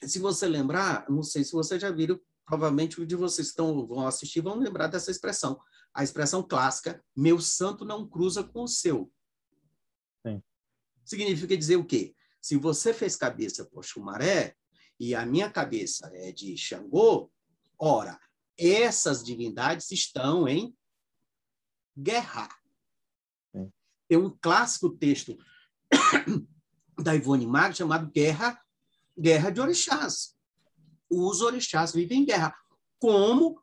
se 0.03 0.19
você 0.19 0.49
lembrar, 0.49 1.09
não 1.09 1.23
sei 1.23 1.45
se 1.45 1.53
vocês 1.53 1.81
já 1.81 1.93
viram, 1.93 2.19
provavelmente 2.47 3.01
os 3.01 3.07
de 3.07 3.17
vocês 3.17 3.49
que 3.49 3.53
estão, 3.53 3.87
vão 3.87 4.07
assistir 4.07 4.41
vão 4.41 4.59
lembrar 4.59 4.89
dessa 4.89 5.11
expressão, 5.11 5.61
a 5.95 6.03
expressão 6.03 6.43
clássica, 6.43 7.03
meu 7.15 7.41
santo 7.41 7.85
não 7.85 8.09
cruza 8.09 8.43
com 8.43 8.63
o 8.63 8.69
seu. 8.69 9.13
Sim. 10.27 10.43
Significa 11.05 11.57
dizer 11.57 11.77
o 11.77 11.85
quê? 11.85 12.15
Se 12.41 12.57
você 12.57 12.93
fez 12.93 13.17
cabeça 13.17 13.65
por 13.65 13.85
Xumaré, 13.85 14.57
e 15.01 15.15
a 15.17 15.27
minha 15.27 15.51
cabeça 15.51 16.11
é 16.15 16.31
de 16.31 16.57
Xangô, 16.57 17.33
Ora, 17.85 18.17
essas 18.57 19.25
divindades 19.25 19.91
estão 19.91 20.47
em 20.47 20.73
guerra. 21.99 22.49
Tem 24.09 24.17
um 24.17 24.31
clássico 24.41 24.91
texto 24.91 25.37
da 27.03 27.17
Ivone 27.17 27.45
Magro 27.45 27.77
chamado 27.77 28.09
Guerra, 28.13 28.57
Guerra 29.19 29.51
de 29.51 29.61
Orixás. 29.61 30.37
Os 31.13 31.41
orixás 31.41 31.93
vivem 31.93 32.23
em 32.23 32.25
guerra, 32.25 32.55
como 32.99 33.61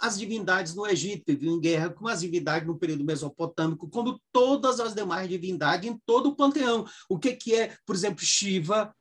as 0.00 0.18
divindades 0.18 0.74
no 0.74 0.86
Egito 0.86 1.24
viviam 1.26 1.56
em 1.56 1.60
guerra, 1.60 1.90
como 1.90 2.08
as 2.08 2.20
divindades 2.20 2.66
no 2.66 2.78
período 2.78 3.04
mesopotâmico, 3.04 3.88
como 3.88 4.20
todas 4.30 4.80
as 4.80 4.94
demais 4.94 5.28
divindades 5.28 5.90
em 5.90 5.98
todo 6.06 6.30
o 6.30 6.36
panteão. 6.36 6.86
O 7.08 7.18
que, 7.18 7.34
que 7.34 7.54
é, 7.54 7.76
por 7.84 7.94
exemplo, 7.94 8.24
Shiva 8.24 8.94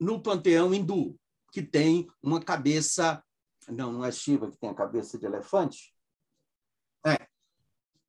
no 0.00 0.20
panteão 0.20 0.74
hindu, 0.74 1.16
que 1.52 1.62
tem 1.62 2.08
uma 2.22 2.40
cabeça 2.40 3.22
não, 3.68 3.92
não 3.92 4.04
é 4.04 4.12
Shiva 4.12 4.50
que 4.50 4.58
tem 4.58 4.70
a 4.70 4.74
cabeça 4.74 5.18
de 5.18 5.26
elefante? 5.26 5.92
É. 7.04 7.26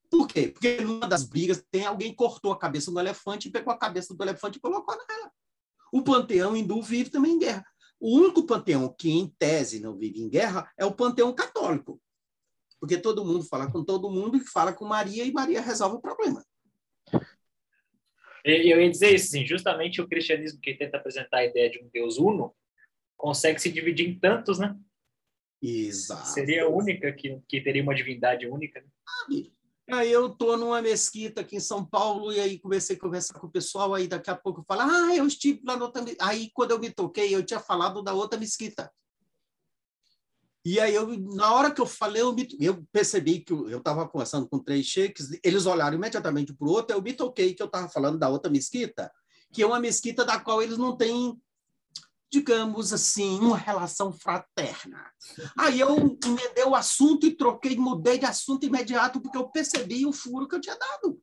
Por 0.10 0.28
quê? 0.28 0.48
Porque 0.48 0.82
numa 0.82 1.08
das 1.08 1.24
brigas 1.24 1.64
tem 1.70 1.86
alguém 1.86 2.14
cortou 2.14 2.52
a 2.52 2.60
cabeça 2.60 2.92
do 2.92 3.00
elefante, 3.00 3.50
pegou 3.50 3.74
a 3.74 3.78
cabeça 3.78 4.14
do 4.16 4.24
elefante 4.24 4.58
e 4.58 4.62
colocou 4.62 4.96
nela. 4.96 5.32
O 5.92 6.04
panteão 6.04 6.56
hindu 6.56 6.82
vive 6.82 7.10
também 7.10 7.34
em 7.34 7.40
guerra. 7.40 7.66
O 8.00 8.18
único 8.18 8.46
panteão 8.46 8.94
que, 8.94 9.10
em 9.10 9.28
tese, 9.28 9.80
não 9.80 9.98
vive 9.98 10.22
em 10.22 10.30
guerra 10.30 10.72
é 10.78 10.86
o 10.86 10.94
panteão 10.94 11.34
católico. 11.34 12.00
Porque 12.80 12.98
todo 12.98 13.26
mundo 13.26 13.44
fala 13.44 13.72
com 13.72 13.84
todo 13.84 14.12
mundo 14.12 14.38
e 14.38 14.42
fala 14.42 14.72
com 14.72 14.86
Maria 14.86 15.24
e 15.24 15.32
Maria 15.32 15.62
resolve 15.62 15.98
o 15.98 16.02
problema. 16.02 16.46
Eu 18.46 18.80
ia 18.82 18.90
dizer 18.90 19.14
isso, 19.14 19.32
sim, 19.32 19.46
justamente 19.46 20.00
o 20.00 20.08
cristianismo 20.08 20.62
que 20.62 20.76
tenta 20.76 20.98
apresentar 20.98 21.40
a 21.40 21.46
ideia 21.46 21.70
de 21.70 21.84
um 21.84 21.90
Deus 21.90 22.18
uno 22.18 22.56
consegue 23.18 23.60
se 23.60 23.72
dividir 23.72 24.08
em 24.08 24.18
tantos, 24.18 24.60
né? 24.60 24.74
Exato. 25.62 26.28
Seria 26.28 26.64
a 26.64 26.70
única 26.70 27.12
que, 27.12 27.42
que 27.48 27.60
teria 27.60 27.82
uma 27.82 27.96
divindade 27.96 28.48
única. 28.48 28.80
Né? 28.80 28.88
Aí 29.90 30.12
eu 30.12 30.28
estou 30.28 30.58
numa 30.58 30.82
mesquita 30.82 31.42
aqui 31.42 31.56
em 31.56 31.62
São 31.62 31.86
Paulo 31.86 32.34
e 32.34 32.40
aí 32.40 32.60
comecei 32.60 32.98
a 32.98 33.00
conversar 33.00 33.40
com 33.40 33.48
o 33.48 33.52
pessoal, 33.52 33.94
aí 33.94 34.06
daqui 34.06 34.30
a 34.30 34.36
pouco 34.36 34.60
eu 34.60 34.66
falo, 34.66 34.82
ah, 34.82 35.16
eu 35.16 35.26
estive 35.26 35.62
lá 35.66 35.78
na 35.78 35.86
outra... 35.86 36.04
Aí 36.20 36.52
quando 36.54 36.72
eu 36.72 36.80
me 36.80 36.92
toquei, 36.92 37.34
eu 37.34 37.46
tinha 37.46 37.60
falado 37.60 38.04
da 38.04 38.14
outra 38.14 38.38
mesquita. 38.38 38.92
E 40.66 40.82
aí, 40.82 40.94
eu, 40.94 41.08
na 41.34 41.54
hora 41.54 41.72
que 41.72 41.80
eu 41.80 41.86
falei, 41.86 42.22
eu, 42.22 42.34
me, 42.34 42.46
eu 42.60 42.86
percebi 42.92 43.40
que 43.40 43.54
eu 43.54 43.78
estava 43.78 44.06
conversando 44.06 44.50
com 44.50 44.60
três 44.60 44.86
cheques, 44.86 45.30
eles 45.42 45.66
olharam 45.66 45.96
imediatamente 45.96 46.54
para 46.54 46.68
o 46.68 46.72
outro, 46.72 46.94
eu 46.94 47.02
me 47.02 47.14
toquei 47.14 47.54
que 47.54 47.64
eu 47.64 47.68
estava 47.68 47.88
falando 47.88 48.20
da 48.20 48.28
outra 48.28 48.52
mesquita, 48.52 49.10
que 49.54 49.62
é 49.62 49.66
uma 49.66 49.80
mesquita 49.80 50.26
da 50.26 50.38
qual 50.38 50.62
eles 50.62 50.78
não 50.78 50.98
têm 50.98 51.42
digamos 52.32 52.92
assim, 52.92 53.40
uma 53.40 53.58
relação 53.58 54.12
fraterna. 54.12 55.12
Aí 55.58 55.80
eu 55.80 56.18
emendei 56.24 56.64
o 56.66 56.76
assunto 56.76 57.26
e 57.26 57.36
troquei, 57.36 57.78
mudei 57.78 58.18
de 58.18 58.26
assunto 58.26 58.66
imediato, 58.66 59.22
porque 59.22 59.38
eu 59.38 59.50
percebi 59.50 60.06
o 60.06 60.12
furo 60.12 60.48
que 60.48 60.56
eu 60.56 60.62
tinha 60.62 60.78
dado. 60.78 61.20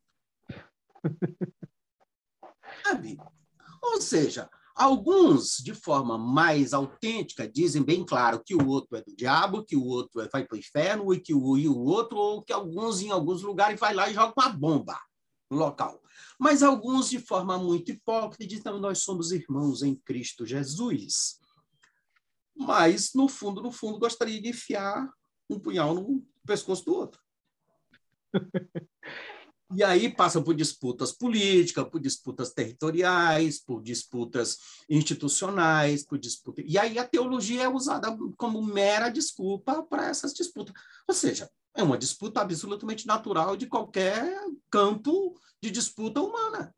Sabe? 2.84 3.18
Ou 3.82 4.00
seja, 4.00 4.48
alguns, 4.74 5.58
de 5.58 5.74
forma 5.74 6.16
mais 6.16 6.72
autêntica, 6.72 7.48
dizem 7.48 7.82
bem 7.82 8.04
claro 8.04 8.42
que 8.44 8.54
o 8.54 8.66
outro 8.66 8.96
é 8.96 9.02
do 9.02 9.14
diabo, 9.14 9.64
que 9.64 9.76
o 9.76 9.84
outro 9.84 10.20
é, 10.22 10.28
vai 10.28 10.44
para 10.44 10.56
o 10.56 10.58
inferno, 10.58 11.12
e 11.12 11.20
que 11.20 11.34
o, 11.34 11.56
e 11.56 11.68
o 11.68 11.78
outro, 11.78 12.16
ou 12.16 12.42
que 12.42 12.52
alguns, 12.52 13.02
em 13.02 13.10
alguns 13.10 13.42
lugares, 13.42 13.78
vai 13.78 13.94
lá 13.94 14.08
e 14.08 14.14
joga 14.14 14.32
uma 14.36 14.48
bomba 14.48 14.98
local. 15.54 16.02
Mas 16.38 16.62
alguns, 16.62 17.10
de 17.10 17.18
forma 17.18 17.58
muito 17.58 17.90
hipócrita, 17.90 18.46
dizem: 18.46 18.80
nós 18.80 18.98
somos 18.98 19.32
irmãos 19.32 19.82
em 19.82 19.94
Cristo 19.94 20.46
Jesus. 20.46 21.38
Mas, 22.56 23.12
no 23.14 23.28
fundo, 23.28 23.62
no 23.62 23.72
fundo, 23.72 23.98
gostaria 23.98 24.40
de 24.40 24.48
enfiar 24.50 25.12
um 25.48 25.58
punhal 25.58 25.94
no 25.94 26.24
pescoço 26.46 26.84
do 26.84 26.94
outro. 26.94 27.20
E 29.74 29.82
aí 29.82 30.08
passa 30.14 30.40
por 30.40 30.54
disputas 30.54 31.10
políticas, 31.10 31.88
por 31.88 32.00
disputas 32.00 32.52
territoriais, 32.52 33.58
por 33.58 33.82
disputas 33.82 34.58
institucionais, 34.88 36.04
por 36.04 36.16
disputa. 36.16 36.62
E 36.64 36.78
aí 36.78 36.96
a 36.96 37.06
teologia 37.06 37.64
é 37.64 37.68
usada 37.68 38.16
como 38.36 38.62
mera 38.62 39.08
desculpa 39.08 39.82
para 39.82 40.08
essas 40.08 40.32
disputas. 40.32 40.74
Ou 41.08 41.14
seja, 41.14 41.50
é 41.76 41.82
uma 41.82 41.98
disputa 41.98 42.40
absolutamente 42.40 43.06
natural 43.06 43.56
de 43.56 43.66
qualquer 43.66 44.32
campo 44.70 45.38
de 45.62 45.70
disputa 45.70 46.20
humana. 46.20 46.74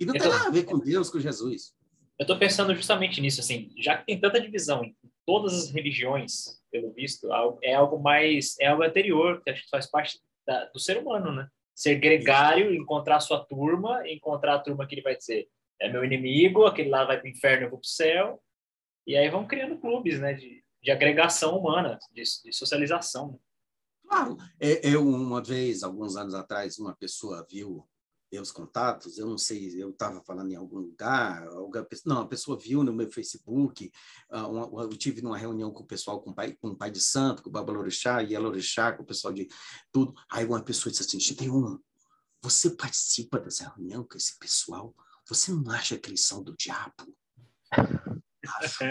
E 0.00 0.04
não 0.04 0.12
tem 0.12 0.28
nada 0.28 0.46
a 0.46 0.50
ver 0.50 0.64
com 0.64 0.78
Deus, 0.78 1.10
com 1.10 1.18
Jesus. 1.18 1.74
Eu 2.18 2.24
estou 2.24 2.38
pensando 2.38 2.74
justamente 2.74 3.20
nisso, 3.20 3.40
assim, 3.40 3.72
já 3.78 3.96
que 3.96 4.06
tem 4.06 4.20
tanta 4.20 4.40
divisão 4.40 4.84
em 4.84 4.96
todas 5.24 5.54
as 5.54 5.70
religiões, 5.70 6.60
pelo 6.70 6.92
visto, 6.92 7.28
é 7.62 7.74
algo 7.74 7.98
mais, 7.98 8.58
é 8.60 8.66
algo 8.66 8.82
anterior, 8.82 9.40
que 9.42 9.50
acho 9.50 9.62
que 9.62 9.70
faz 9.70 9.88
parte 9.88 10.20
da, 10.46 10.66
do 10.66 10.78
ser 10.78 10.98
humano, 10.98 11.32
né? 11.32 11.48
Ser 11.74 11.96
gregário, 11.96 12.74
encontrar 12.74 13.20
sua 13.20 13.44
turma, 13.44 14.02
encontrar 14.08 14.56
a 14.56 14.58
turma 14.58 14.86
que 14.86 14.96
ele 14.96 15.02
vai 15.02 15.16
dizer, 15.16 15.48
é 15.80 15.88
meu 15.88 16.04
inimigo, 16.04 16.66
aquele 16.66 16.88
lá 16.88 17.04
vai 17.04 17.18
para 17.18 17.26
o 17.26 17.30
inferno, 17.30 17.66
eu 17.66 17.70
vou 17.70 17.78
para 17.78 17.86
o 17.86 17.88
céu, 17.88 18.42
e 19.06 19.16
aí 19.16 19.28
vão 19.30 19.46
criando 19.46 19.78
clubes, 19.78 20.18
né, 20.18 20.34
de, 20.34 20.62
de 20.82 20.90
agregação 20.90 21.56
humana, 21.56 21.98
de, 22.12 22.22
de 22.44 22.52
socialização. 22.52 23.32
Né? 23.32 23.38
Claro, 24.08 24.38
é, 24.58 24.80
eu 24.88 25.06
uma 25.06 25.42
vez, 25.42 25.82
alguns 25.82 26.16
anos 26.16 26.32
atrás, 26.32 26.78
uma 26.78 26.96
pessoa 26.96 27.46
viu 27.48 27.86
meus 28.32 28.50
contatos, 28.50 29.18
eu 29.18 29.26
não 29.26 29.36
sei, 29.38 29.82
eu 29.82 29.90
estava 29.90 30.22
falando 30.22 30.50
em 30.50 30.56
algum 30.56 30.78
lugar, 30.78 31.46
alguma, 31.48 31.86
não, 32.06 32.20
a 32.22 32.26
pessoa 32.26 32.58
viu 32.58 32.82
no 32.82 32.92
meu 32.92 33.10
Facebook, 33.10 33.90
uh, 34.30 34.80
eu 34.80 34.88
tive 34.90 35.22
numa 35.22 35.36
reunião 35.36 35.70
com 35.70 35.82
o 35.82 35.86
pessoal, 35.86 36.20
com 36.20 36.30
o 36.30 36.34
pai, 36.34 36.52
com 36.60 36.68
o 36.68 36.76
pai 36.76 36.90
de 36.90 37.00
santo, 37.00 37.42
com 37.42 37.48
o 37.48 37.52
Baba 37.52 37.72
Lorixá, 37.72 38.22
e 38.22 38.34
a 38.34 38.40
Lorixá, 38.40 38.92
com 38.92 39.02
o 39.02 39.06
pessoal 39.06 39.32
de 39.32 39.48
tudo, 39.92 40.14
aí 40.30 40.44
uma 40.44 40.62
pessoa 40.62 40.90
disse 40.90 41.16
assim, 41.16 41.50
um, 41.50 41.78
você 42.42 42.70
participa 42.70 43.38
dessa 43.38 43.68
reunião 43.74 44.04
com 44.04 44.16
esse 44.16 44.38
pessoal? 44.38 44.94
Você 45.26 45.50
não 45.52 45.70
acha 45.70 45.98
que 45.98 46.08
eles 46.08 46.24
são 46.24 46.42
do 46.42 46.54
diabo? 46.56 47.14
Acho. 48.60 48.84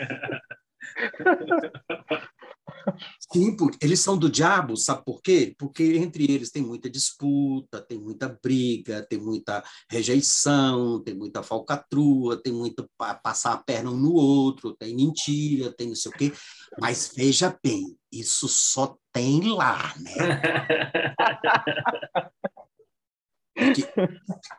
Sim, 3.31 3.55
porque 3.55 3.85
eles 3.85 3.99
são 3.99 4.17
do 4.17 4.29
diabo, 4.29 4.77
sabe 4.77 5.03
por 5.03 5.21
quê? 5.21 5.53
Porque 5.57 5.83
entre 5.97 6.23
eles 6.23 6.51
tem 6.51 6.61
muita 6.61 6.89
disputa, 6.89 7.81
tem 7.81 7.99
muita 7.99 8.29
briga, 8.41 9.01
tem 9.03 9.19
muita 9.19 9.63
rejeição, 9.89 11.01
tem 11.03 11.13
muita 11.13 11.43
falcatrua, 11.43 12.41
tem 12.41 12.53
muito 12.53 12.89
passar 13.23 13.53
a 13.53 13.57
perna 13.57 13.91
um 13.91 13.97
no 13.97 14.13
outro, 14.13 14.75
tem 14.75 14.95
mentira, 14.95 15.71
tem 15.71 15.89
não 15.89 15.95
sei 15.95 16.11
o 16.11 16.15
quê. 16.15 16.33
Mas 16.79 17.11
veja 17.15 17.57
bem, 17.63 17.97
isso 18.11 18.47
só 18.47 18.97
tem 19.11 19.49
lá, 19.51 19.93
né? 19.97 20.13
Que 23.73 23.83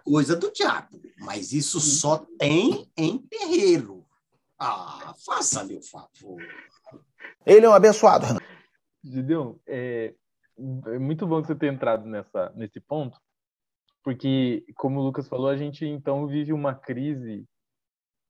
coisa 0.04 0.34
do 0.34 0.52
diabo, 0.52 1.00
mas 1.20 1.52
isso 1.52 1.80
só 1.80 2.26
tem 2.38 2.90
em 2.96 3.18
terreiro. 3.18 4.04
Ah, 4.58 5.14
faça-me 5.24 5.76
o 5.76 5.82
favor. 5.82 6.42
Ele 7.46 7.66
é 7.66 7.68
um 7.68 7.72
abençoado. 7.72 8.26
Gideon, 9.04 9.54
é, 9.66 10.14
é 10.86 10.98
muito 10.98 11.26
bom 11.26 11.42
você 11.42 11.54
ter 11.54 11.72
entrado 11.72 12.06
nessa, 12.06 12.52
nesse 12.54 12.80
ponto, 12.80 13.18
porque, 14.02 14.64
como 14.76 15.00
o 15.00 15.02
Lucas 15.02 15.28
falou, 15.28 15.48
a 15.48 15.56
gente 15.56 15.84
então 15.86 16.26
vive 16.26 16.52
uma 16.52 16.74
crise 16.74 17.44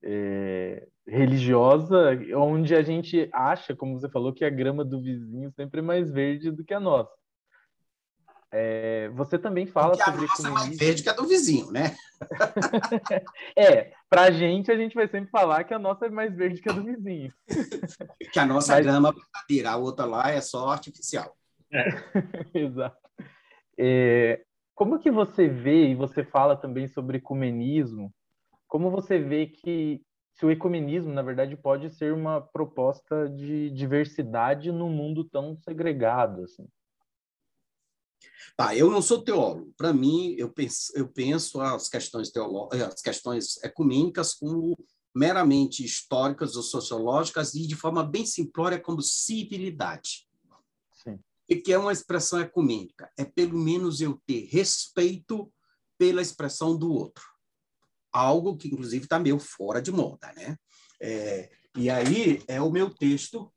é, 0.03 0.87
religiosa 1.07 2.11
onde 2.35 2.75
a 2.75 2.81
gente 2.81 3.29
acha, 3.33 3.75
como 3.75 3.99
você 3.99 4.09
falou, 4.09 4.33
que 4.33 4.45
a 4.45 4.49
grama 4.49 4.85
do 4.85 5.01
vizinho 5.01 5.51
sempre 5.51 5.79
é 5.79 5.83
mais 5.83 6.09
verde 6.11 6.51
do 6.51 6.63
que 6.63 6.73
a 6.73 6.79
nossa. 6.79 7.11
É, 8.51 9.09
você 9.09 9.37
também 9.37 9.67
fala 9.67 9.91
Porque 9.91 10.03
sobre 10.03 10.21
a 10.21 10.27
nossa 10.27 10.47
é 10.47 10.51
mais 10.51 10.77
verde 10.77 11.03
que 11.03 11.09
a 11.09 11.13
do 11.13 11.27
vizinho, 11.27 11.71
né? 11.71 11.95
é, 13.55 13.93
pra 14.09 14.31
gente 14.31 14.71
a 14.71 14.75
gente 14.75 14.95
vai 14.95 15.07
sempre 15.07 15.29
falar 15.29 15.63
que 15.63 15.73
a 15.73 15.79
nossa 15.79 16.07
é 16.07 16.09
mais 16.09 16.35
verde 16.35 16.61
que 16.61 16.69
a 16.69 16.73
do 16.73 16.83
vizinho. 16.83 17.31
que 18.31 18.39
a 18.39 18.45
nossa 18.45 18.73
Mas... 18.73 18.85
grama 18.85 19.13
verdadeira, 19.13 19.71
a 19.71 19.77
outra 19.77 20.05
lá 20.05 20.31
é 20.31 20.41
só 20.41 20.69
artificial. 20.69 21.35
É. 21.71 21.85
Exato. 22.57 22.97
É, 23.77 24.41
como 24.73 24.99
que 24.99 25.11
você 25.11 25.47
vê, 25.47 25.89
e 25.89 25.95
você 25.95 26.23
fala 26.23 26.55
também 26.55 26.87
sobre 26.87 27.17
ecumenismo, 27.17 28.11
como 28.67 28.89
você 28.89 29.19
vê 29.19 29.45
que 29.45 30.01
se 30.33 30.45
o 30.45 30.51
ecumenismo, 30.51 31.13
na 31.13 31.21
verdade, 31.21 31.57
pode 31.57 31.89
ser 31.89 32.13
uma 32.13 32.39
proposta 32.39 33.27
de 33.29 33.69
diversidade 33.71 34.71
num 34.71 34.89
mundo 34.89 35.23
tão 35.25 35.57
segregado, 35.57 36.43
assim? 36.43 36.65
Tá, 38.55 38.75
eu 38.75 38.91
não 38.91 39.01
sou 39.01 39.23
teólogo. 39.23 39.73
Para 39.77 39.93
mim, 39.93 40.35
eu 40.37 40.49
penso, 40.51 40.91
eu 40.93 41.07
penso 41.07 41.61
as 41.61 41.87
questões 41.87 42.29
teológicas, 42.29 42.93
as 42.93 43.01
questões 43.01 43.63
ecumênicas 43.63 44.33
como 44.33 44.77
meramente 45.15 45.83
históricas 45.83 46.55
ou 46.55 46.63
sociológicas 46.63 47.53
e 47.53 47.65
de 47.65 47.75
forma 47.75 48.03
bem 48.03 48.25
simplória 48.25 48.79
como 48.79 49.01
civilidade. 49.01 50.27
Sim. 50.93 51.19
E 51.47 51.55
que 51.55 51.71
é 51.71 51.77
uma 51.77 51.93
expressão 51.93 52.39
ecumênica? 52.41 53.09
É 53.17 53.23
pelo 53.23 53.57
menos 53.57 54.01
eu 54.01 54.21
ter 54.25 54.45
respeito 54.51 55.51
pela 55.97 56.21
expressão 56.21 56.77
do 56.77 56.91
outro. 56.91 57.23
Algo 58.11 58.57
que, 58.57 58.67
inclusive, 58.67 59.05
está 59.05 59.19
meio 59.19 59.39
fora 59.39 59.81
de 59.81 59.91
moda, 59.91 60.33
né? 60.33 60.57
É, 61.01 61.49
e 61.77 61.89
aí 61.89 62.43
é 62.47 62.61
o 62.61 62.69
meu 62.69 62.89
texto 62.89 63.51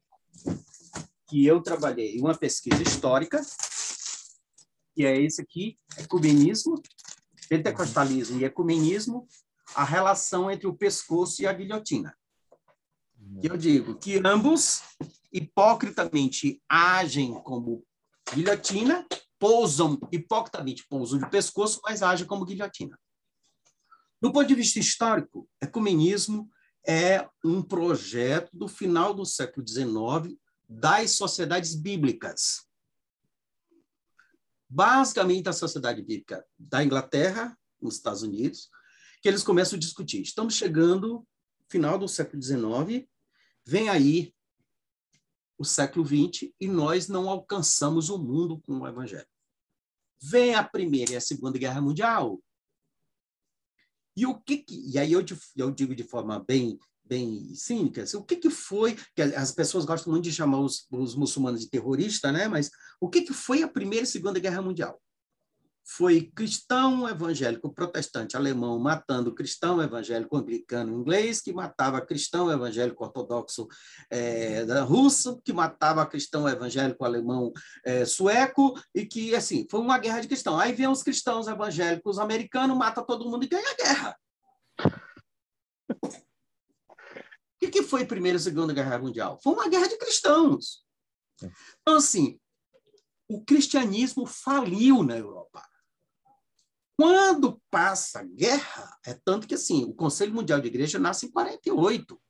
que 1.28 1.46
eu 1.46 1.60
trabalhei 1.62 2.20
uma 2.20 2.36
pesquisa 2.36 2.82
histórica 2.82 3.40
que 4.94 5.04
é 5.04 5.20
esse 5.20 5.40
aqui, 5.40 5.76
ecumenismo, 5.98 6.80
pentecostalismo 7.48 8.40
e 8.40 8.44
ecumenismo, 8.44 9.26
a 9.74 9.84
relação 9.84 10.50
entre 10.50 10.66
o 10.66 10.74
pescoço 10.74 11.42
e 11.42 11.46
a 11.46 11.52
guilhotina. 11.52 12.16
E 13.42 13.46
eu 13.46 13.56
digo 13.56 13.98
que 13.98 14.20
ambos 14.24 14.82
hipocritamente 15.32 16.62
agem 16.68 17.34
como 17.42 17.84
guilhotina, 18.34 19.06
pousam, 19.38 19.98
hipocritamente 20.12 20.86
pousam 20.88 21.18
de 21.18 21.28
pescoço, 21.30 21.80
mas 21.84 22.02
agem 22.02 22.26
como 22.26 22.44
guilhotina. 22.44 22.98
Do 24.20 24.32
ponto 24.32 24.46
de 24.46 24.54
vista 24.54 24.78
histórico, 24.78 25.48
ecumenismo 25.60 26.48
é 26.86 27.28
um 27.44 27.62
projeto 27.62 28.50
do 28.56 28.68
final 28.68 29.14
do 29.14 29.24
século 29.24 29.66
XIX 29.66 30.38
das 30.68 31.12
sociedades 31.12 31.74
bíblicas 31.74 32.66
basicamente 34.72 35.50
a 35.50 35.52
sociedade 35.52 36.00
bíblica 36.00 36.42
da 36.58 36.82
Inglaterra, 36.82 37.56
nos 37.78 37.96
Estados 37.96 38.22
Unidos, 38.22 38.70
que 39.20 39.28
eles 39.28 39.42
começam 39.42 39.76
a 39.76 39.80
discutir. 39.80 40.22
Estamos 40.22 40.54
chegando 40.54 41.26
final 41.68 41.98
do 41.98 42.08
século 42.08 42.42
XIX, 42.42 43.06
vem 43.66 43.90
aí 43.90 44.34
o 45.58 45.64
século 45.64 46.06
XX 46.06 46.50
e 46.58 46.66
nós 46.68 47.06
não 47.06 47.28
alcançamos 47.28 48.08
o 48.08 48.16
mundo 48.16 48.62
com 48.62 48.78
o 48.78 48.88
evangelho. 48.88 49.28
Vem 50.22 50.54
a 50.54 50.64
Primeira 50.64 51.12
e 51.12 51.16
a 51.16 51.20
Segunda 51.20 51.58
Guerra 51.58 51.82
Mundial. 51.82 52.42
E 54.16 54.24
o 54.24 54.40
que, 54.40 54.58
que 54.58 54.90
e 54.90 54.98
aí 54.98 55.12
eu, 55.12 55.22
eu 55.54 55.70
digo 55.70 55.94
de 55.94 56.02
forma 56.02 56.42
bem 56.42 56.78
bem 57.12 57.54
cínicas. 57.54 58.14
O 58.14 58.22
que, 58.22 58.36
que 58.36 58.48
foi, 58.48 58.96
que 59.14 59.20
as 59.20 59.52
pessoas 59.52 59.84
gostam 59.84 60.10
muito 60.10 60.24
de 60.24 60.32
chamar 60.32 60.60
os, 60.60 60.86
os 60.90 61.14
muçulmanos 61.14 61.60
de 61.60 61.68
terrorista, 61.68 62.32
né? 62.32 62.48
mas 62.48 62.70
o 62.98 63.10
que, 63.10 63.20
que 63.20 63.34
foi 63.34 63.62
a 63.62 63.68
Primeira 63.68 64.04
e 64.04 64.08
Segunda 64.08 64.40
Guerra 64.40 64.62
Mundial? 64.62 64.98
Foi 65.84 66.30
cristão 66.34 67.06
evangélico 67.06 67.70
protestante 67.74 68.34
alemão 68.34 68.78
matando 68.78 69.34
cristão 69.34 69.82
evangélico 69.82 70.38
anglicano 70.38 70.98
inglês, 70.98 71.42
que 71.42 71.52
matava 71.52 72.00
cristão 72.00 72.50
evangélico 72.50 73.04
ortodoxo 73.04 73.68
é, 74.08 74.64
da 74.64 74.82
russo, 74.82 75.38
que 75.44 75.52
matava 75.52 76.06
cristão 76.06 76.48
evangélico 76.48 77.04
alemão 77.04 77.52
é, 77.84 78.06
sueco, 78.06 78.72
e 78.94 79.04
que, 79.04 79.34
assim, 79.34 79.66
foi 79.70 79.80
uma 79.80 79.98
guerra 79.98 80.20
de 80.20 80.28
cristão. 80.28 80.58
Aí 80.58 80.72
vem 80.72 80.88
os 80.88 81.02
cristãos 81.02 81.46
evangélicos 81.46 82.18
americanos, 82.18 82.78
mata 82.78 83.04
todo 83.04 83.28
mundo 83.28 83.44
e 83.44 83.48
ganha 83.48 83.68
a 83.68 83.82
guerra. 83.82 84.16
O 87.62 87.70
que 87.70 87.82
foi 87.82 88.02
a 88.02 88.06
Primeira 88.06 88.36
e 88.36 88.40
a 88.40 88.42
Segunda 88.42 88.72
Guerra 88.72 88.98
Mundial? 88.98 89.38
Foi 89.42 89.52
uma 89.52 89.68
guerra 89.68 89.88
de 89.88 89.96
cristãos. 89.96 90.84
Então, 91.80 91.96
assim, 91.96 92.38
o 93.28 93.44
cristianismo 93.44 94.26
faliu 94.26 95.02
na 95.02 95.16
Europa. 95.16 95.64
Quando 96.96 97.60
passa 97.70 98.20
a 98.20 98.24
guerra, 98.24 98.98
é 99.06 99.14
tanto 99.24 99.46
que 99.46 99.54
assim, 99.54 99.84
o 99.84 99.94
Conselho 99.94 100.34
Mundial 100.34 100.60
de 100.60 100.68
Igreja 100.68 100.98
nasce 100.98 101.26
em 101.26 101.30
48. 101.30 102.20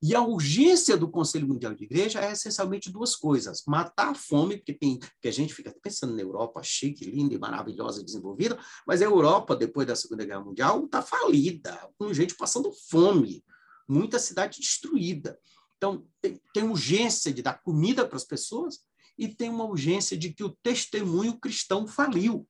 E 0.00 0.14
a 0.14 0.22
urgência 0.22 0.96
do 0.96 1.10
Conselho 1.10 1.48
Mundial 1.48 1.74
de 1.74 1.84
Igreja 1.84 2.20
é 2.20 2.32
essencialmente 2.32 2.90
duas 2.90 3.16
coisas: 3.16 3.64
matar 3.66 4.10
a 4.10 4.14
fome, 4.14 4.56
porque 4.56 4.72
tem 4.72 4.98
que 5.20 5.28
a 5.28 5.32
gente 5.32 5.52
fica 5.52 5.74
pensando 5.82 6.14
na 6.14 6.22
Europa 6.22 6.62
chique, 6.62 7.04
linda 7.04 7.34
e 7.34 7.38
maravilhosa, 7.38 8.04
desenvolvida, 8.04 8.58
mas 8.86 9.02
a 9.02 9.06
Europa 9.06 9.56
depois 9.56 9.86
da 9.86 9.96
Segunda 9.96 10.24
Guerra 10.24 10.44
Mundial 10.44 10.84
está 10.84 11.02
falida, 11.02 11.90
com 11.98 12.12
gente 12.14 12.34
passando 12.34 12.72
fome 12.88 13.44
muita 13.88 14.18
cidade 14.18 14.60
destruída. 14.60 15.38
Então, 15.76 16.06
tem, 16.20 16.40
tem 16.52 16.64
urgência 16.64 17.32
de 17.32 17.42
dar 17.42 17.62
comida 17.62 18.06
para 18.06 18.16
as 18.16 18.24
pessoas 18.24 18.80
e 19.16 19.28
tem 19.28 19.48
uma 19.48 19.64
urgência 19.64 20.16
de 20.16 20.32
que 20.32 20.44
o 20.44 20.56
testemunho 20.62 21.38
cristão 21.38 21.86
faliu. 21.86 22.46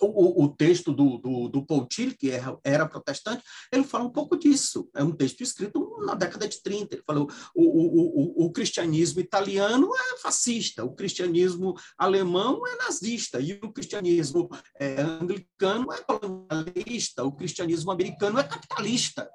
O, 0.00 0.44
o, 0.44 0.48
texto 0.48 0.92
do, 0.92 1.18
do, 1.18 1.48
do 1.48 1.66
Paul 1.66 1.86
Tillich, 1.86 2.16
que 2.16 2.30
era, 2.30 2.58
era, 2.64 2.88
protestante, 2.88 3.42
ele 3.72 3.84
fala 3.84 4.04
um 4.04 4.10
pouco 4.10 4.36
disso. 4.36 4.88
É 4.94 5.02
um 5.02 5.12
texto 5.12 5.42
escrito 5.42 5.96
na 6.04 6.14
década 6.14 6.46
de 6.48 6.62
30. 6.62 6.94
Ele 6.94 7.02
falou 7.06 7.30
o, 7.54 7.62
o, 7.62 8.46
o, 8.46 8.52
cristianismo 8.52 9.20
italiano 9.20 9.90
é 9.94 10.18
fascista, 10.18 10.84
o 10.84 10.94
cristianismo 10.94 11.74
alemão 11.98 12.66
é 12.66 12.76
nazista, 12.76 13.40
e 13.40 13.52
o 13.62 13.72
cristianismo 13.72 14.48
é, 14.78 15.00
anglicano 15.00 15.92
é 15.92 16.00
colonialista, 16.00 17.24
o 17.24 17.32
cristianismo 17.32 17.90
americano 17.90 18.38
é 18.38 18.44
capitalista. 18.44 19.28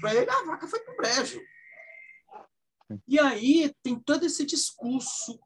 Para 0.00 0.14
ele, 0.14 0.30
a 0.30 0.44
vaca 0.44 0.66
foi 0.66 0.80
para 0.80 0.94
o 0.94 0.96
brejo. 0.96 1.40
E 3.06 3.18
aí 3.18 3.72
tem 3.82 3.98
todo 3.98 4.24
esse 4.24 4.44
discurso 4.44 5.38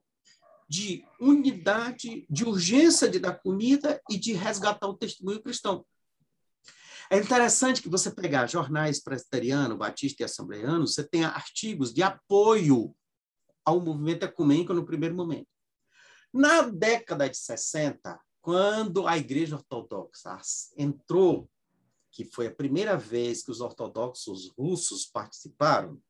de 0.69 1.05
unidade, 1.21 2.27
de 2.29 2.45
urgência 2.45 3.09
de 3.09 3.19
dar 3.19 3.35
comida 3.35 4.01
e 4.11 4.19
de 4.19 4.33
resgatar 4.33 4.87
o 4.89 4.97
testemunho 4.97 5.43
cristão. 5.43 5.85
É 7.11 7.19
interessante 7.19 7.83
que 7.83 7.89
você 7.89 8.11
pegar 8.11 8.47
jornais 8.47 9.03
presbiteriano, 9.03 9.77
batista 9.77 10.23
e 10.23 10.25
assembleiano, 10.25 10.87
você 10.87 11.07
tenha 11.07 11.29
artigos 11.29 11.93
de 11.93 12.03
apoio 12.03 12.95
ao 13.65 13.81
movimento 13.81 14.25
ecumênico 14.25 14.73
no 14.73 14.87
primeiro 14.87 15.15
momento. 15.15 15.49
Na 16.33 16.63
década 16.63 17.29
de 17.29 17.37
60, 17.37 18.19
quando 18.41 19.07
a 19.07 19.17
Igreja 19.17 19.57
Ortodoxa 19.57 20.39
entrou 20.77 21.49
que 22.11 22.25
foi 22.25 22.47
a 22.47 22.55
primeira 22.55 22.97
vez 22.97 23.43
que 23.43 23.51
os 23.51 23.61
ortodoxos 23.61 24.53
russos 24.57 25.05
participaram, 25.05 26.01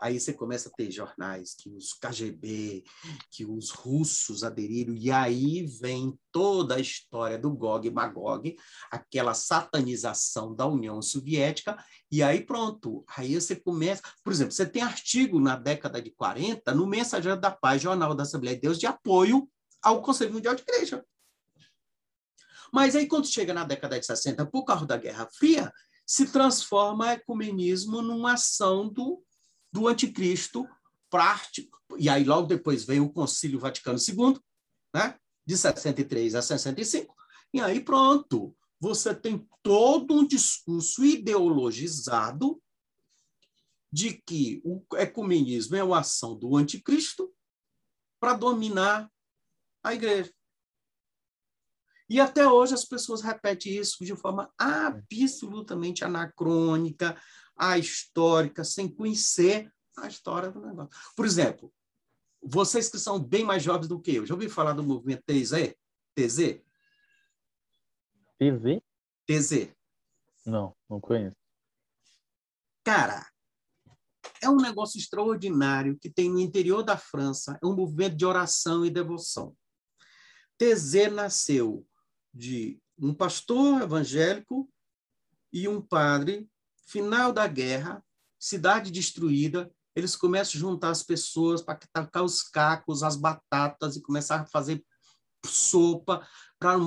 aí 0.00 0.20
você 0.20 0.32
começa 0.32 0.68
a 0.68 0.72
ter 0.72 0.90
jornais 0.90 1.54
que 1.54 1.70
os 1.70 1.92
KGB, 1.94 2.84
que 3.30 3.44
os 3.44 3.70
russos 3.70 4.44
aderiram, 4.44 4.94
e 4.94 5.10
aí 5.10 5.66
vem 5.80 6.18
toda 6.30 6.76
a 6.76 6.80
história 6.80 7.38
do 7.38 7.50
Gog 7.50 7.86
e 7.86 7.90
Magog, 7.90 8.56
aquela 8.90 9.34
satanização 9.34 10.54
da 10.54 10.66
União 10.66 11.00
Soviética, 11.00 11.76
e 12.10 12.22
aí 12.22 12.44
pronto, 12.44 13.04
aí 13.16 13.34
você 13.34 13.56
começa, 13.56 14.02
por 14.22 14.32
exemplo, 14.32 14.52
você 14.52 14.66
tem 14.66 14.82
artigo 14.82 15.40
na 15.40 15.56
década 15.56 16.00
de 16.00 16.10
40 16.10 16.74
no 16.74 16.86
Mensageiro 16.86 17.40
da 17.40 17.50
Paz, 17.50 17.82
Jornal 17.82 18.14
da 18.14 18.22
Assembleia 18.22 18.56
de 18.56 18.62
Deus, 18.62 18.78
de 18.78 18.86
apoio 18.86 19.48
ao 19.82 20.02
Conselho 20.02 20.32
Mundial 20.32 20.54
de 20.54 20.62
Igreja. 20.62 21.04
Mas 22.72 22.96
aí, 22.96 23.06
quando 23.06 23.26
chega 23.26 23.54
na 23.54 23.64
década 23.64 23.98
de 23.98 24.04
60, 24.04 24.44
por 24.46 24.64
causa 24.64 24.84
da 24.84 24.96
Guerra 24.96 25.28
Fria, 25.32 25.72
se 26.06 26.26
transforma 26.30 27.06
o 27.06 27.10
ecumenismo 27.10 28.00
numa 28.00 28.34
ação 28.34 28.88
do, 28.88 29.22
do 29.76 29.86
anticristo 29.86 30.66
prático. 31.10 31.78
E 31.98 32.08
aí, 32.08 32.24
logo 32.24 32.46
depois, 32.46 32.82
vem 32.84 32.98
o 32.98 33.12
Concílio 33.12 33.60
Vaticano 33.60 33.98
II, 33.98 34.40
né? 34.94 35.18
de 35.44 35.54
63 35.54 36.34
a 36.34 36.40
65, 36.40 37.14
e 37.52 37.60
aí 37.60 37.78
pronto, 37.78 38.56
você 38.80 39.14
tem 39.14 39.46
todo 39.62 40.14
um 40.14 40.26
discurso 40.26 41.04
ideologizado 41.04 42.60
de 43.92 44.14
que 44.26 44.60
o 44.64 44.82
ecumenismo 44.96 45.76
é 45.76 45.84
uma 45.84 46.00
ação 46.00 46.36
do 46.36 46.56
anticristo 46.56 47.32
para 48.18 48.32
dominar 48.32 49.08
a 49.84 49.94
igreja. 49.94 50.32
E 52.08 52.18
até 52.18 52.48
hoje 52.48 52.74
as 52.74 52.84
pessoas 52.84 53.20
repetem 53.20 53.76
isso 53.76 54.04
de 54.04 54.16
forma 54.16 54.52
absolutamente 54.58 56.02
anacrônica, 56.02 57.20
ahistórica, 57.56 58.62
sem 58.64 58.88
conhecer 58.88 59.72
a 59.96 60.06
história 60.06 60.50
do 60.50 60.60
negócio. 60.60 60.90
Por 61.16 61.24
exemplo, 61.24 61.72
vocês 62.42 62.88
que 62.88 62.98
são 62.98 63.18
bem 63.18 63.44
mais 63.44 63.62
jovens 63.62 63.88
do 63.88 64.00
que 64.00 64.14
eu, 64.16 64.26
já 64.26 64.34
ouviram 64.34 64.52
falar 64.52 64.72
do 64.72 64.82
movimento 64.82 65.22
TZ? 65.24 65.74
TZ? 66.14 66.60
TZ? 68.38 68.80
TZ. 69.26 69.74
Não, 70.44 70.76
não 70.88 71.00
conheço. 71.00 71.36
Cara, 72.84 73.26
é 74.40 74.48
um 74.48 74.56
negócio 74.56 74.98
extraordinário 74.98 75.98
que 75.98 76.10
tem 76.10 76.30
no 76.30 76.38
interior 76.38 76.82
da 76.82 76.96
França, 76.96 77.58
é 77.62 77.66
um 77.66 77.74
movimento 77.74 78.16
de 78.16 78.24
oração 78.24 78.84
e 78.84 78.90
devoção. 78.90 79.56
TZ 80.58 81.12
nasceu 81.12 81.86
de 82.32 82.80
um 82.98 83.12
pastor 83.12 83.82
evangélico 83.82 84.70
e 85.52 85.66
um 85.68 85.80
padre, 85.80 86.48
final 86.86 87.32
da 87.32 87.46
guerra, 87.46 88.02
cidade 88.38 88.90
destruída, 88.90 89.70
eles 89.94 90.14
começam 90.14 90.58
a 90.58 90.60
juntar 90.60 90.90
as 90.90 91.02
pessoas 91.02 91.62
para 91.62 91.78
tacar 91.92 92.22
os 92.22 92.42
cacos, 92.42 93.02
as 93.02 93.16
batatas 93.16 93.96
e 93.96 94.02
começar 94.02 94.40
a 94.42 94.46
fazer 94.46 94.84
sopa 95.46 96.26
para 96.58 96.78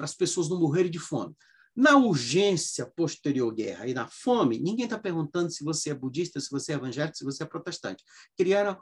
as 0.00 0.14
pessoas 0.14 0.48
não 0.48 0.58
morrerem 0.58 0.90
de 0.90 0.98
fome. 0.98 1.36
Na 1.74 1.96
urgência 1.96 2.84
posterior 2.84 3.52
guerra 3.54 3.86
e 3.86 3.94
na 3.94 4.06
fome, 4.06 4.58
ninguém 4.58 4.84
está 4.84 4.98
perguntando 4.98 5.50
se 5.50 5.64
você 5.64 5.90
é 5.90 5.94
budista, 5.94 6.38
se 6.40 6.50
você 6.50 6.72
é 6.72 6.74
evangélico, 6.74 7.16
se 7.16 7.24
você 7.24 7.44
é 7.44 7.46
protestante. 7.46 8.04
Criaram 8.36 8.78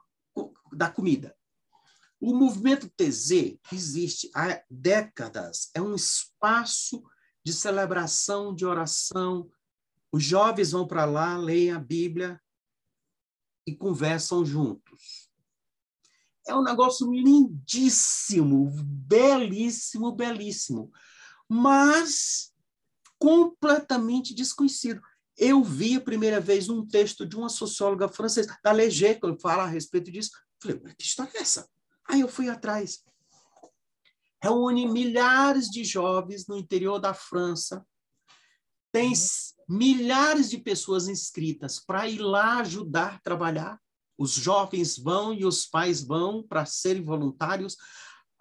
da 0.73 0.91
comida. 0.91 1.37
O 2.21 2.35
movimento 2.35 2.91
TZ 2.97 3.59
existe 3.73 4.31
há 4.35 4.61
décadas. 4.69 5.71
É 5.75 5.81
um 5.81 5.95
espaço 5.95 7.03
de 7.45 7.53
celebração, 7.53 8.55
de 8.55 8.67
oração. 8.67 9.49
Os 10.13 10.25
jovens 10.25 10.73
vão 10.73 10.87
para 10.87 11.05
lá, 11.05 11.37
leem 11.37 11.71
a 11.71 11.79
Bíblia, 11.79 12.41
e 13.67 13.77
conversam 13.77 14.45
juntos. 14.45 15.31
É 16.47 16.55
um 16.55 16.63
negócio 16.63 17.13
lindíssimo, 17.13 18.71
belíssimo, 18.83 20.13
belíssimo, 20.13 20.91
mas 21.49 22.53
completamente 23.19 24.35
desconhecido. 24.35 25.01
Eu 25.37 25.63
vi 25.63 25.97
a 25.97 26.01
primeira 26.01 26.41
vez 26.41 26.69
um 26.69 26.87
texto 26.87 27.25
de 27.25 27.37
uma 27.37 27.49
socióloga 27.49 28.09
francesa, 28.09 28.59
da 28.63 28.73
Leger, 28.73 29.21
que 29.21 29.39
fala 29.41 29.63
a 29.63 29.67
respeito 29.67 30.11
disso. 30.11 30.31
Falei, 30.61 30.81
mas 30.83 30.95
que 30.95 31.05
história 31.05 31.31
é 31.35 31.41
essa? 31.43 31.69
Aí 32.09 32.21
eu 32.21 32.29
fui 32.29 32.49
atrás. 32.49 33.05
Reúne 34.43 34.89
milhares 34.89 35.69
de 35.69 35.85
jovens 35.85 36.47
no 36.47 36.57
interior 36.57 36.99
da 36.99 37.15
França, 37.15 37.87
tem 38.91 39.13
milhares 39.71 40.51
de 40.51 40.59
pessoas 40.59 41.07
inscritas 41.07 41.79
para 41.79 42.09
ir 42.09 42.19
lá 42.19 42.59
ajudar 42.59 43.15
a 43.15 43.19
trabalhar. 43.21 43.81
Os 44.19 44.33
jovens 44.33 44.99
vão 44.99 45.33
e 45.33 45.45
os 45.45 45.65
pais 45.65 46.03
vão 46.03 46.43
para 46.43 46.67
serem 46.67 47.05
voluntários. 47.05 47.77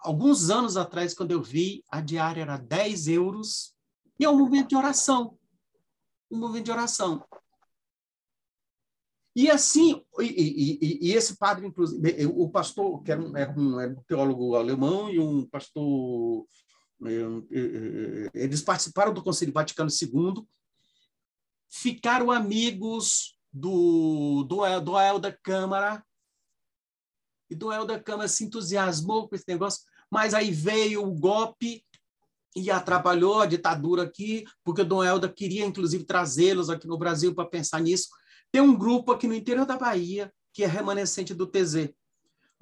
Alguns 0.00 0.50
anos 0.50 0.76
atrás, 0.76 1.14
quando 1.14 1.30
eu 1.30 1.40
vi, 1.40 1.84
a 1.88 2.00
diária 2.00 2.42
era 2.42 2.56
10 2.56 3.06
euros. 3.06 3.76
E 4.18 4.24
é 4.24 4.28
um 4.28 4.38
movimento 4.38 4.70
de 4.70 4.76
oração. 4.76 5.38
Um 6.28 6.38
movimento 6.38 6.64
de 6.64 6.72
oração. 6.72 7.24
E 9.36 9.48
assim, 9.48 10.04
e, 10.18 10.24
e, 10.24 10.98
e, 11.08 11.12
esse 11.12 11.36
padre, 11.36 11.64
inclusive, 11.64 12.26
o 12.26 12.50
pastor, 12.50 13.00
que 13.04 13.12
era 13.12 13.22
um, 13.22 13.36
era 13.36 13.52
um, 13.56 14.02
teólogo 14.02 14.56
alemão 14.56 15.08
e 15.08 15.20
um 15.20 15.46
pastor. 15.46 16.44
Eles 18.34 18.62
participaram 18.62 19.14
do 19.14 19.22
Conselho 19.22 19.52
Vaticano 19.52 19.88
II 19.88 20.44
ficaram 21.70 22.30
amigos 22.30 23.38
do, 23.52 24.44
do, 24.44 24.80
do 24.80 24.98
Helder 24.98 25.38
Câmara, 25.42 26.04
e 27.48 27.54
do 27.54 27.72
Helder 27.72 28.02
Câmara 28.02 28.28
se 28.28 28.44
entusiasmou 28.44 29.28
com 29.28 29.34
esse 29.34 29.44
negócio, 29.48 29.82
mas 30.10 30.34
aí 30.34 30.50
veio 30.50 31.04
o 31.04 31.12
golpe 31.12 31.84
e 32.54 32.70
atrapalhou 32.70 33.40
a 33.40 33.46
ditadura 33.46 34.02
aqui, 34.02 34.44
porque 34.64 34.82
o 34.82 34.84
Dom 34.84 35.04
Helder 35.04 35.32
queria, 35.32 35.64
inclusive, 35.64 36.04
trazê-los 36.04 36.68
aqui 36.68 36.86
no 36.86 36.98
Brasil 36.98 37.34
para 37.34 37.48
pensar 37.48 37.80
nisso. 37.80 38.08
Tem 38.50 38.60
um 38.60 38.76
grupo 38.76 39.12
aqui 39.12 39.26
no 39.26 39.34
interior 39.34 39.66
da 39.66 39.76
Bahia 39.76 40.32
que 40.52 40.64
é 40.64 40.66
remanescente 40.66 41.32
do 41.32 41.46
TZ. 41.46 41.90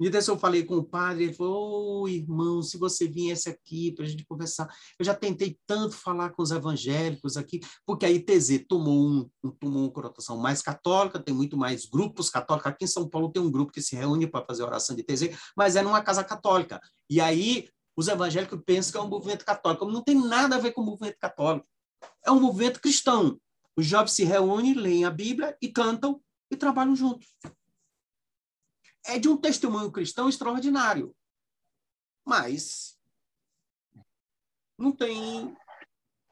Um 0.01 0.09
dia 0.09 0.21
eu 0.25 0.39
falei 0.39 0.63
com 0.63 0.75
o 0.75 0.83
padre, 0.83 1.25
ele 1.25 1.33
falou, 1.33 2.03
oh, 2.03 2.07
irmão, 2.07 2.63
se 2.63 2.77
você 2.77 3.05
viesse 3.05 3.49
aqui 3.49 3.91
para 3.91 4.05
a 4.05 4.07
gente 4.07 4.23
conversar, 4.23 4.73
eu 4.97 5.03
já 5.03 5.13
tentei 5.13 5.59
tanto 5.67 5.93
falar 5.93 6.29
com 6.29 6.41
os 6.41 6.51
evangélicos 6.51 7.35
aqui, 7.35 7.59
porque 7.85 8.05
a 8.05 8.09
ITZ 8.09 8.65
tomou, 8.65 8.97
um, 8.97 9.29
tomou 9.59 9.83
uma 9.83 9.91
conotação 9.91 10.37
mais 10.37 10.61
católica, 10.61 11.19
tem 11.19 11.35
muito 11.35 11.57
mais 11.57 11.85
grupos 11.85 12.29
católicos, 12.29 12.71
aqui 12.71 12.85
em 12.85 12.87
São 12.87 13.09
Paulo 13.09 13.29
tem 13.29 13.43
um 13.43 13.51
grupo 13.51 13.73
que 13.73 13.81
se 13.81 13.93
reúne 13.93 14.25
para 14.25 14.45
fazer 14.45 14.63
oração 14.63 14.95
de 14.95 15.01
ITZ, 15.01 15.37
mas 15.55 15.75
é 15.75 15.81
numa 15.81 16.01
casa 16.01 16.23
católica, 16.23 16.79
e 17.09 17.19
aí 17.19 17.67
os 17.97 18.07
evangélicos 18.07 18.57
pensam 18.65 18.93
que 18.93 18.97
é 18.97 19.01
um 19.01 19.09
movimento 19.09 19.43
católico, 19.43 19.83
não 19.83 20.01
tem 20.01 20.15
nada 20.15 20.55
a 20.55 20.59
ver 20.59 20.71
com 20.71 20.79
o 20.79 20.85
movimento 20.85 21.17
católico, 21.19 21.67
é 22.25 22.31
um 22.31 22.39
movimento 22.39 22.79
cristão, 22.79 23.37
os 23.75 23.85
jovens 23.85 24.13
se 24.13 24.23
reúnem, 24.23 24.75
leem 24.75 25.03
a 25.03 25.11
Bíblia 25.11 25.57
e 25.61 25.67
cantam 25.67 26.21
e 26.49 26.55
trabalham 26.55 26.95
juntos 26.95 27.27
é 29.09 29.19
de 29.19 29.27
um 29.27 29.37
testemunho 29.37 29.91
cristão 29.91 30.29
extraordinário. 30.29 31.15
Mas 32.25 32.97
não 34.77 34.91
tem 34.91 35.55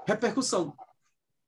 repercussão. 0.06 0.76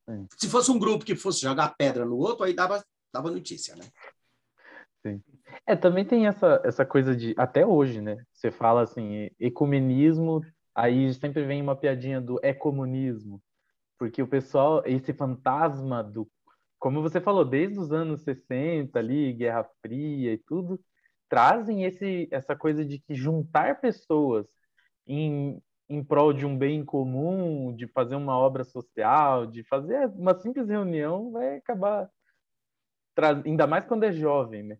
Sim. 0.09 0.27
Se 0.37 0.49
fosse 0.49 0.71
um 0.71 0.79
grupo 0.79 1.05
que 1.05 1.15
fosse 1.15 1.41
jogar 1.41 1.75
pedra 1.77 2.05
no 2.05 2.17
outro, 2.17 2.43
aí 2.43 2.53
dava, 2.53 2.83
dava 3.13 3.31
notícia, 3.31 3.75
né? 3.75 3.85
Sim. 5.05 5.23
É, 5.65 5.75
também 5.75 6.05
tem 6.05 6.27
essa, 6.27 6.61
essa 6.63 6.85
coisa 6.85 7.15
de, 7.15 7.33
até 7.37 7.65
hoje, 7.65 8.01
né? 8.01 8.23
Você 8.33 8.51
fala 8.51 8.81
assim, 8.81 9.29
ecumenismo, 9.39 10.41
aí 10.75 11.13
sempre 11.13 11.45
vem 11.45 11.61
uma 11.61 11.75
piadinha 11.75 12.19
do 12.19 12.39
ecomunismo, 12.43 13.41
porque 13.97 14.21
o 14.21 14.27
pessoal, 14.27 14.83
esse 14.85 15.13
fantasma 15.13 16.03
do, 16.03 16.29
como 16.79 17.01
você 17.01 17.21
falou, 17.21 17.45
desde 17.45 17.79
os 17.79 17.91
anos 17.91 18.21
60 18.21 18.97
ali, 18.97 19.33
Guerra 19.33 19.69
Fria 19.81 20.33
e 20.33 20.37
tudo, 20.37 20.79
trazem 21.29 21.83
esse, 21.83 22.27
essa 22.31 22.55
coisa 22.55 22.83
de 22.83 22.99
que 22.99 23.13
juntar 23.13 23.79
pessoas 23.79 24.47
em, 25.07 25.61
em 25.87 26.03
prol 26.03 26.33
de 26.33 26.45
um 26.45 26.57
bem 26.57 26.83
comum, 26.83 27.73
de 27.75 27.87
fazer 27.87 28.15
uma 28.15 28.37
obra 28.37 28.63
social, 28.63 29.45
de 29.45 29.63
fazer 29.63 30.07
uma 30.09 30.37
simples 30.39 30.67
reunião, 30.67 31.31
vai 31.31 31.57
acabar 31.57 32.09
trazendo, 33.15 33.45
ainda 33.45 33.67
mais 33.67 33.85
quando 33.85 34.03
é 34.03 34.11
jovem, 34.11 34.63
né? 34.63 34.77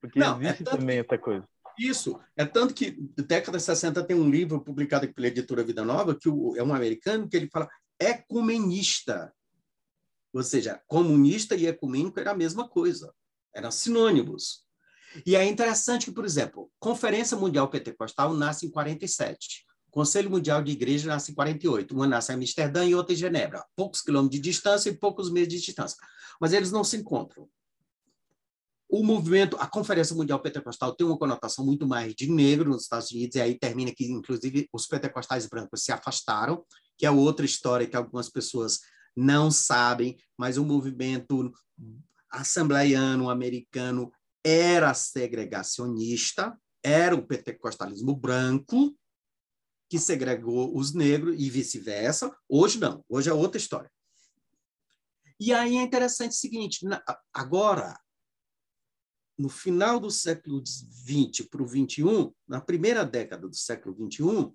Porque 0.00 0.18
Não, 0.18 0.40
é 0.40 0.44
existe 0.44 0.62
é 0.62 0.66
também 0.66 0.98
essa 0.98 1.18
coisa. 1.18 1.46
Isso, 1.78 2.20
é 2.36 2.44
tanto 2.44 2.74
que 2.74 2.90
década 3.16 3.56
de 3.56 3.64
60 3.64 4.04
tem 4.04 4.16
um 4.16 4.28
livro 4.28 4.60
publicado 4.60 5.12
pela 5.12 5.28
editora 5.28 5.62
Vida 5.62 5.84
Nova, 5.84 6.14
que 6.14 6.28
é 6.28 6.62
um 6.62 6.74
americano, 6.74 7.28
que 7.28 7.36
ele 7.36 7.48
fala 7.48 7.68
ecumenista. 8.00 9.32
Ou 10.32 10.42
seja, 10.42 10.82
comunista 10.86 11.54
e 11.54 11.66
ecumênico 11.66 12.18
era 12.18 12.32
a 12.32 12.36
mesma 12.36 12.68
coisa, 12.68 13.14
eram 13.54 13.70
sinônimos. 13.70 14.67
E 15.24 15.36
é 15.36 15.44
interessante 15.44 16.06
que, 16.06 16.12
por 16.12 16.24
exemplo, 16.24 16.70
Conferência 16.78 17.36
Mundial 17.36 17.68
Pentecostal 17.68 18.34
nasce 18.34 18.66
em 18.66 18.70
47. 18.70 19.66
Conselho 19.90 20.30
Mundial 20.30 20.62
de 20.62 20.72
Igreja 20.72 21.08
nasce 21.08 21.32
em 21.32 21.34
48. 21.34 21.94
Uma 21.94 22.06
nasce 22.06 22.32
em 22.32 22.36
Amsterdã 22.36 22.84
e 22.84 22.94
outra 22.94 23.14
em 23.14 23.16
Genebra. 23.16 23.64
Poucos 23.74 24.00
quilômetros 24.00 24.40
de 24.40 24.40
distância 24.40 24.90
e 24.90 24.96
poucos 24.96 25.30
meses 25.30 25.48
de 25.48 25.60
distância. 25.60 25.96
Mas 26.40 26.52
eles 26.52 26.70
não 26.70 26.84
se 26.84 26.96
encontram. 26.96 27.48
O 28.88 29.04
movimento, 29.04 29.56
a 29.60 29.66
Conferência 29.66 30.16
Mundial 30.16 30.40
Pentecostal 30.40 30.94
tem 30.94 31.06
uma 31.06 31.18
conotação 31.18 31.64
muito 31.64 31.86
mais 31.86 32.14
de 32.14 32.30
negro 32.30 32.70
nos 32.70 32.84
Estados 32.84 33.10
Unidos, 33.10 33.36
e 33.36 33.40
aí 33.40 33.58
termina 33.58 33.92
que, 33.94 34.10
inclusive, 34.10 34.66
os 34.72 34.86
pentecostais 34.86 35.46
brancos 35.46 35.82
se 35.82 35.92
afastaram, 35.92 36.64
que 36.96 37.04
é 37.04 37.10
outra 37.10 37.44
história 37.44 37.86
que 37.86 37.94
algumas 37.94 38.30
pessoas 38.30 38.80
não 39.14 39.50
sabem, 39.50 40.16
mas 40.38 40.56
o 40.56 40.64
movimento 40.64 41.52
assembleiano 42.30 43.28
americano 43.28 44.10
era 44.44 44.94
segregacionista, 44.94 46.58
era 46.82 47.14
o 47.14 47.26
pentecostalismo 47.26 48.14
branco, 48.14 48.96
que 49.88 49.98
segregou 49.98 50.76
os 50.76 50.92
negros 50.92 51.34
e 51.38 51.48
vice-versa. 51.48 52.34
Hoje 52.48 52.78
não, 52.78 53.04
hoje 53.08 53.30
é 53.30 53.32
outra 53.32 53.58
história. 53.58 53.90
E 55.40 55.52
aí 55.52 55.76
é 55.76 55.82
interessante 55.82 56.32
o 56.32 56.36
seguinte: 56.36 56.86
agora, 57.32 57.98
no 59.38 59.48
final 59.48 60.00
do 60.00 60.10
século 60.10 60.62
XX 60.66 61.46
para 61.48 61.62
o 61.62 61.68
XXI, 61.68 62.32
na 62.46 62.60
primeira 62.60 63.04
década 63.04 63.48
do 63.48 63.56
século 63.56 63.94
XXI, 64.10 64.52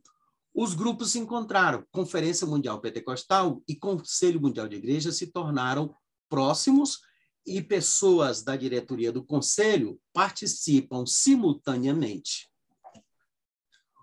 os 0.53 0.75
grupos 0.75 1.11
se 1.11 1.19
encontraram. 1.19 1.85
Conferência 1.91 2.45
Mundial 2.45 2.79
Pentecostal 2.79 3.63
e 3.67 3.75
Conselho 3.75 4.41
Mundial 4.41 4.67
de 4.67 4.75
Igrejas 4.75 5.17
se 5.17 5.27
tornaram 5.27 5.95
próximos 6.29 6.99
e 7.45 7.61
pessoas 7.61 8.41
da 8.41 8.55
diretoria 8.55 9.11
do 9.11 9.23
conselho 9.23 10.01
participam 10.13 11.05
simultaneamente. 11.05 12.49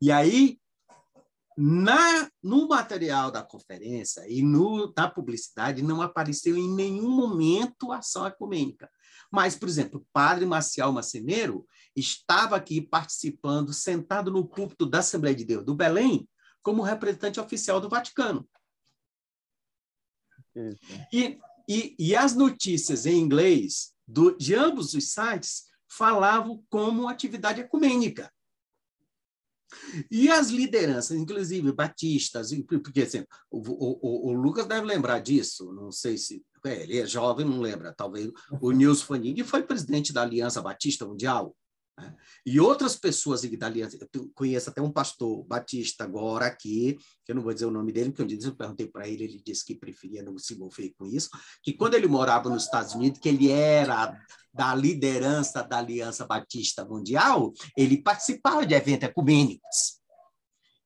E 0.00 0.10
aí 0.10 0.60
na, 1.56 2.30
no 2.42 2.68
material 2.68 3.30
da 3.30 3.42
conferência 3.42 4.24
e 4.28 4.42
no, 4.42 4.92
na 4.96 5.08
publicidade 5.08 5.82
não 5.82 6.00
apareceu 6.00 6.56
em 6.56 6.72
nenhum 6.72 7.10
momento 7.10 7.92
ação 7.92 8.26
ecumênica. 8.26 8.90
Mas, 9.30 9.56
por 9.56 9.68
exemplo, 9.68 10.00
o 10.00 10.06
padre 10.12 10.44
Marcial 10.44 10.92
Maceneiro 10.92 11.66
estava 11.96 12.56
aqui 12.56 12.80
participando, 12.80 13.72
sentado 13.72 14.30
no 14.30 14.46
púlpito 14.46 14.86
da 14.86 14.98
Assembleia 14.98 15.34
de 15.34 15.44
Deus 15.44 15.64
do 15.64 15.74
Belém, 15.74 16.28
como 16.62 16.82
representante 16.82 17.40
oficial 17.40 17.80
do 17.80 17.88
Vaticano. 17.88 18.48
E, 21.12 21.38
e, 21.68 21.96
e, 21.98 22.14
as 22.14 22.34
notícias 22.34 23.06
em 23.06 23.18
inglês 23.18 23.92
do, 24.06 24.36
de 24.36 24.54
ambos 24.54 24.92
os 24.92 25.12
sites 25.12 25.64
falavam 25.88 26.62
como 26.68 27.08
atividade 27.08 27.60
ecumênica. 27.60 28.30
E 30.10 30.28
as 30.30 30.48
lideranças, 30.48 31.16
inclusive 31.16 31.72
batistas, 31.72 32.50
porque 32.82 33.02
assim, 33.02 33.24
o, 33.50 33.58
o, 33.58 34.30
o, 34.30 34.32
Lucas 34.32 34.66
deve 34.66 34.86
lembrar 34.86 35.20
disso, 35.20 35.72
não 35.72 35.90
sei 35.90 36.16
se. 36.16 36.42
É, 36.64 36.82
ele 36.82 36.98
é 36.98 37.06
jovem, 37.06 37.44
não 37.44 37.60
lembra, 37.60 37.92
talvez. 37.92 38.30
O 38.60 38.70
Nils 38.72 39.02
Fanig 39.02 39.42
foi 39.42 39.62
presidente 39.64 40.12
da 40.12 40.22
Aliança 40.22 40.62
Batista 40.62 41.04
Mundial. 41.04 41.56
E 42.44 42.58
outras 42.58 42.96
pessoas 42.96 43.42
da 43.42 43.66
Aliança, 43.66 43.98
eu 44.12 44.30
conheço 44.34 44.70
até 44.70 44.80
um 44.80 44.90
pastor 44.90 45.44
batista 45.44 46.04
agora 46.04 46.46
aqui, 46.46 46.98
que 47.24 47.32
eu 47.32 47.36
não 47.36 47.42
vou 47.42 47.52
dizer 47.52 47.66
o 47.66 47.70
nome 47.70 47.92
dele, 47.92 48.10
porque 48.10 48.22
um 48.22 48.26
dia 48.26 48.38
eu 48.42 48.56
perguntei 48.56 48.86
para 48.86 49.06
ele, 49.06 49.24
ele 49.24 49.42
disse 49.44 49.64
que 49.64 49.74
preferia 49.74 50.22
não 50.22 50.36
se 50.38 50.54
envolver 50.54 50.92
com 50.98 51.06
isso, 51.06 51.28
que 51.62 51.72
quando 51.72 51.94
ele 51.94 52.08
morava 52.08 52.48
nos 52.48 52.64
Estados 52.64 52.94
Unidos, 52.94 53.20
que 53.20 53.28
ele 53.28 53.50
era 53.50 54.18
da 54.52 54.74
liderança 54.74 55.62
da 55.62 55.78
Aliança 55.78 56.26
Batista 56.26 56.84
Mundial, 56.84 57.52
ele 57.76 58.02
participava 58.02 58.66
de 58.66 58.74
eventos 58.74 59.08
ecumênicos. 59.08 60.00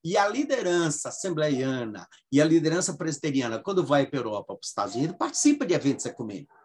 E 0.05 0.17
a 0.17 0.29
liderança 0.29 1.09
assembleiana 1.09 2.07
e 2.31 2.41
a 2.41 2.45
liderança 2.45 2.97
presbiteriana, 2.97 3.59
quando 3.61 3.85
vai 3.85 4.07
para 4.07 4.21
a 4.21 4.23
Europa, 4.23 4.55
para 4.55 4.61
os 4.63 4.69
Estados 4.69 4.95
Unidos, 4.95 5.17
participa 5.17 5.67
de 5.67 5.75
eventos 5.75 6.07
ecumênicos. 6.07 6.56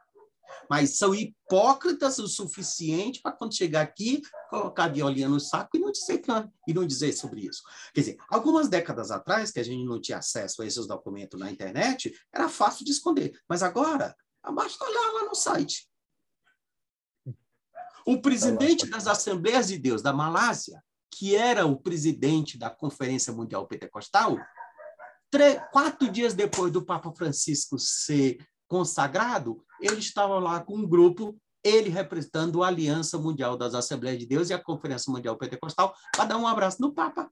Mas 0.70 0.98
são 0.98 1.14
hipócritas 1.14 2.18
o 2.20 2.28
suficiente 2.28 3.22
para, 3.22 3.32
quando 3.32 3.56
chegar 3.56 3.82
aqui, 3.82 4.22
colocar 4.50 4.86
a 4.86 4.90
violinha 4.90 5.30
no 5.30 5.40
saco 5.40 5.78
e 5.78 5.80
não 5.80 5.92
dizer, 5.92 6.22
e 6.68 6.74
não 6.74 6.86
dizer 6.86 7.14
sobre 7.14 7.42
isso. 7.42 7.64
Quer 7.94 8.02
dizer, 8.02 8.18
algumas 8.30 8.68
décadas 8.68 9.12
atrás, 9.12 9.52
que 9.52 9.60
a 9.60 9.64
gente 9.64 9.86
não 9.86 10.00
tinha 10.00 10.18
acesso 10.18 10.62
a 10.62 10.66
esses 10.66 10.88
documentos 10.88 11.40
na 11.40 11.52
internet, 11.52 12.14
era 12.34 12.50
fácil 12.50 12.86
de 12.86 12.92
esconder. 12.92 13.40
Mas 13.48 13.64
agora, 13.64 14.16
basta 14.54 14.84
olhar 14.86 15.12
lá 15.14 15.26
no 15.26 15.36
site. 15.36 15.90
O 18.06 18.22
presidente 18.22 18.88
das 18.88 19.08
Assembleias 19.08 19.68
de 19.68 19.78
Deus 19.78 20.02
da 20.02 20.12
Malásia, 20.12 20.84
que 21.14 21.36
era 21.36 21.66
o 21.66 21.78
presidente 21.78 22.58
da 22.58 22.70
Conferência 22.70 23.32
Mundial 23.32 23.68
Pentecostal, 23.68 24.38
quatro 25.72 26.10
dias 26.10 26.34
depois 26.34 26.72
do 26.72 26.84
Papa 26.84 27.14
Francisco 27.14 27.78
ser 27.78 28.38
consagrado, 28.72 29.62
ele 29.82 30.00
estava 30.00 30.40
lá 30.40 30.62
com 30.62 30.78
um 30.78 30.88
grupo, 30.88 31.38
ele 31.62 31.90
representando 31.90 32.64
a 32.64 32.68
Aliança 32.68 33.18
Mundial 33.18 33.58
das 33.58 33.76
Assembleias 33.76 34.18
de 34.18 34.26
Deus 34.26 34.50
e 34.50 34.54
a 34.54 34.64
Conferência 34.64 35.12
Mundial 35.12 35.38
Pentecostal, 35.38 35.94
para 36.16 36.24
dar 36.24 36.38
um 36.38 36.48
abraço 36.48 36.82
no 36.82 36.94
Papa. 36.94 37.30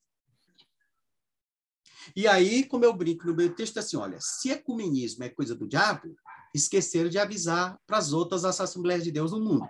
E 2.14 2.28
aí, 2.28 2.66
como 2.66 2.84
eu 2.84 2.94
brinco 2.94 3.26
no 3.26 3.34
meu 3.34 3.56
texto, 3.56 3.78
assim, 3.78 3.96
olha, 3.96 4.18
se 4.20 4.50
ecumenismo 4.52 5.24
é 5.24 5.30
coisa 5.30 5.56
do 5.56 5.66
diabo, 5.66 6.14
esqueceram 6.54 7.10
de 7.10 7.18
avisar 7.18 7.80
para 7.88 8.00
as 8.00 8.12
outras 8.12 8.44
Assembleias 8.44 9.06
de 9.06 9.12
Deus 9.12 9.32
no 9.32 9.40
mundo. 9.40 9.70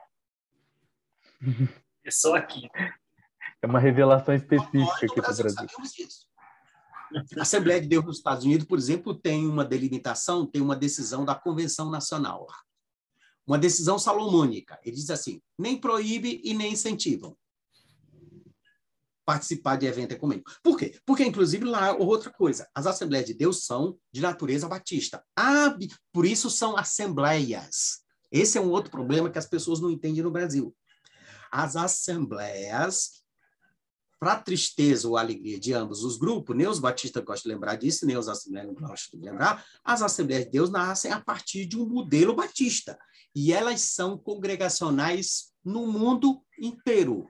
É 2.02 2.12
só 2.12 2.34
aqui. 2.34 2.68
É 3.62 3.68
uma 3.68 3.78
revelação 3.78 4.34
específica 4.34 5.06
aqui 5.06 5.22
para 5.22 5.34
o 5.34 5.38
Brasil. 5.38 5.68
A 7.38 7.42
Assembleia 7.42 7.82
de 7.82 7.88
Deus 7.88 8.06
nos 8.06 8.18
Estados 8.18 8.46
Unidos, 8.46 8.66
por 8.68 8.78
exemplo, 8.78 9.14
tem 9.14 9.48
uma 9.48 9.66
delimitação, 9.66 10.46
tem 10.46 10.62
uma 10.62 10.76
decisão 10.76 11.26
da 11.26 11.36
Convenção 11.36 11.90
Nacional. 11.90 12.48
Uma 13.46 13.58
decisão 13.58 13.98
salomônica. 13.98 14.80
Ele 14.84 14.96
diz 14.96 15.10
assim: 15.10 15.42
nem 15.58 15.80
proíbe 15.80 16.42
e 16.44 16.54
nem 16.54 16.74
incentivam 16.74 17.36
participar 19.26 19.76
de 19.76 19.86
evento 19.86 20.14
ecumênico. 20.14 20.52
Por 20.64 20.76
quê? 20.76 21.00
Porque, 21.06 21.24
inclusive, 21.24 21.64
lá, 21.64 21.94
outra 21.94 22.32
coisa, 22.32 22.68
as 22.74 22.88
Assembleias 22.88 23.28
de 23.28 23.36
Deus 23.36 23.64
são 23.64 23.96
de 24.12 24.22
natureza 24.22 24.68
batista. 24.68 25.24
Ah, 25.36 25.78
por 26.12 26.26
isso 26.26 26.50
são 26.50 26.76
assembleias. 26.76 28.00
Esse 28.32 28.58
é 28.58 28.62
um 28.62 28.72
outro 28.72 28.90
problema 28.90 29.30
que 29.30 29.38
as 29.38 29.46
pessoas 29.46 29.80
não 29.80 29.92
entendem 29.92 30.24
no 30.24 30.32
Brasil 30.32 30.76
as 31.52 31.76
assembleias, 31.76 33.24
para 34.20 34.42
tristeza 34.42 35.08
ou 35.08 35.16
alegria 35.16 35.60
de 35.60 35.74
ambos 35.74 36.04
os 36.04 36.18
grupos, 36.18 36.56
nem 36.56 36.68
os 36.68 36.80
batistas 36.80 37.24
gostam 37.24 37.50
de 37.50 37.56
lembrar 37.56 37.76
disso, 37.76 38.06
nem 38.06 38.18
os 38.18 38.28
assembleias 38.28 38.74
gostam 38.74 39.20
de 39.20 39.26
lembrar, 39.26 39.66
as 39.84 40.02
Assembleias 40.02 40.46
de 40.46 40.52
Deus 40.52 40.70
nascem 40.70 41.12
a 41.12 41.22
partir 41.22 41.66
de 41.66 41.78
um 41.78 41.88
modelo 41.88 42.36
batista. 42.36 43.00
E 43.34 43.54
elas 43.54 43.82
são 43.82 44.18
congregacionais 44.18 45.54
no 45.64 45.88
mundo 45.88 46.44
inteiro. 46.60 47.30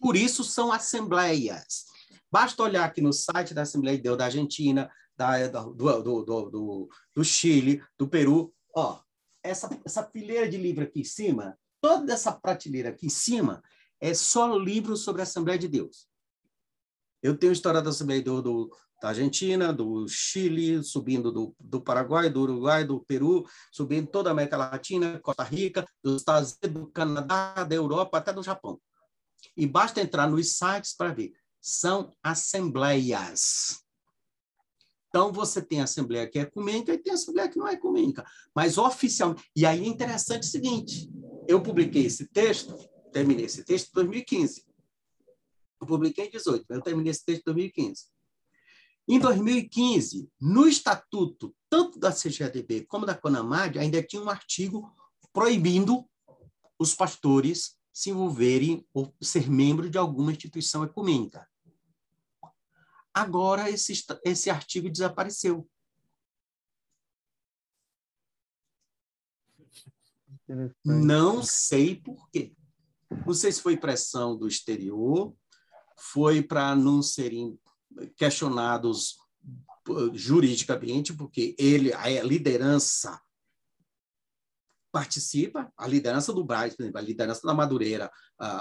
Por 0.00 0.16
isso 0.16 0.42
são 0.42 0.72
assembleias. 0.72 1.84
Basta 2.30 2.62
olhar 2.62 2.84
aqui 2.84 3.00
no 3.00 3.12
site 3.12 3.52
da 3.52 3.62
Assembleia 3.62 3.96
de 3.96 4.02
Deus 4.02 4.16
da 4.16 4.26
Argentina, 4.26 4.90
da, 5.16 5.48
do, 5.48 5.74
do, 5.74 6.02
do, 6.02 6.50
do, 6.50 6.88
do 7.14 7.24
Chile, 7.24 7.82
do 7.98 8.08
Peru. 8.08 8.54
Ó, 8.74 9.00
essa, 9.42 9.68
essa 9.84 10.04
fileira 10.04 10.48
de 10.48 10.56
livro 10.56 10.84
aqui 10.84 11.00
em 11.00 11.04
cima 11.04 11.58
toda 11.80 12.12
essa 12.12 12.32
prateleira 12.32 12.90
aqui 12.90 13.06
em 13.06 13.10
cima 13.10 13.62
é 14.00 14.14
só 14.14 14.56
livros 14.56 15.00
sobre 15.00 15.22
a 15.22 15.24
Assembleia 15.24 15.58
de 15.58 15.68
Deus. 15.68 16.06
Eu 17.22 17.36
tenho 17.36 17.52
história 17.52 17.82
da 17.82 17.90
Assembleia 17.90 18.22
do, 18.22 18.40
do, 18.40 18.76
da 19.02 19.08
Argentina, 19.08 19.72
do 19.72 20.06
Chile, 20.08 20.82
subindo 20.84 21.32
do, 21.32 21.54
do 21.58 21.80
Paraguai, 21.80 22.30
do 22.30 22.42
Uruguai, 22.42 22.84
do 22.84 23.00
Peru, 23.00 23.44
subindo 23.72 24.08
toda 24.08 24.30
a 24.30 24.32
América 24.32 24.56
Latina, 24.56 25.18
Costa 25.20 25.42
Rica, 25.42 25.86
dos 26.02 26.16
Estados 26.20 26.56
Unidos, 26.62 26.82
do 26.82 26.86
Canadá, 26.90 27.64
da 27.64 27.74
Europa, 27.74 28.18
até 28.18 28.32
do 28.32 28.42
Japão. 28.42 28.80
E 29.56 29.66
basta 29.66 30.00
entrar 30.00 30.28
nos 30.28 30.56
sites 30.56 30.94
para 30.94 31.12
ver. 31.12 31.32
São 31.60 32.12
assembleias. 32.22 33.82
Então, 35.08 35.32
você 35.32 35.62
tem 35.62 35.80
Assembleia 35.80 36.28
que 36.28 36.38
é 36.38 36.42
ecumênica 36.42 36.92
e 36.92 36.98
tem 36.98 37.12
Assembleia 37.12 37.48
que 37.48 37.58
não 37.58 37.66
é 37.66 37.72
ecumênica. 37.72 38.24
Mas 38.54 38.78
oficialmente. 38.78 39.42
E 39.56 39.64
aí 39.64 39.82
é 39.82 39.88
interessante 39.88 40.42
o 40.42 40.50
seguinte: 40.50 41.10
eu 41.48 41.62
publiquei 41.62 42.06
esse 42.06 42.28
texto, 42.28 42.76
terminei 43.18 43.46
esse 43.46 43.64
texto 43.64 43.88
em 43.88 43.94
2015. 43.94 44.64
Eu 45.80 45.86
publiquei 45.86 46.26
em 46.26 46.30
18, 46.30 46.66
mas 46.68 46.78
eu 46.78 46.84
terminei 46.84 47.10
esse 47.10 47.24
texto 47.24 47.40
em 47.40 47.44
2015. 47.44 48.06
Em 49.08 49.18
2015, 49.18 50.30
no 50.40 50.68
estatuto, 50.68 51.56
tanto 51.68 51.98
da 51.98 52.12
CGADB 52.12 52.86
como 52.86 53.06
da 53.06 53.14
CONAMAD, 53.14 53.78
ainda 53.78 54.02
tinha 54.02 54.22
um 54.22 54.28
artigo 54.28 54.94
proibindo 55.32 56.08
os 56.78 56.94
pastores 56.94 57.76
se 57.92 58.10
envolverem 58.10 58.86
ou 58.94 59.12
ser 59.20 59.50
membro 59.50 59.90
de 59.90 59.98
alguma 59.98 60.30
instituição 60.30 60.84
ecumênica. 60.84 61.48
Agora, 63.12 63.68
esse, 63.68 63.92
esse 64.24 64.50
artigo 64.50 64.88
desapareceu. 64.88 65.68
Não 70.84 71.42
sei 71.42 71.96
por 71.96 72.30
quê. 72.30 72.54
Não 73.26 73.34
sei 73.34 73.52
se 73.52 73.62
foi 73.62 73.76
pressão 73.76 74.36
do 74.36 74.46
exterior, 74.46 75.34
foi 75.96 76.42
para 76.42 76.74
não 76.76 77.02
serem 77.02 77.58
questionados 78.16 79.16
juridicamente, 80.12 81.14
porque 81.14 81.56
ele, 81.58 81.92
a 81.92 82.22
liderança 82.22 83.20
participa, 84.92 85.72
a 85.76 85.86
liderança 85.86 86.32
do 86.32 86.44
Braz, 86.44 86.76
a 86.94 87.00
liderança 87.00 87.46
da 87.46 87.54
Madureira, 87.54 88.10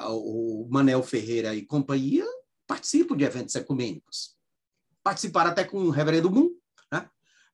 o 0.09 0.67
Manel 0.69 1.03
Ferreira 1.03 1.53
e 1.55 1.65
companhia, 1.65 2.25
participam 2.65 3.15
de 3.15 3.23
eventos 3.23 3.55
ecumênicos. 3.55 4.37
Participaram 5.03 5.51
até 5.51 5.63
com 5.63 5.83
o 5.83 5.89
Reverendo 5.89 6.29
Moon? 6.29 6.46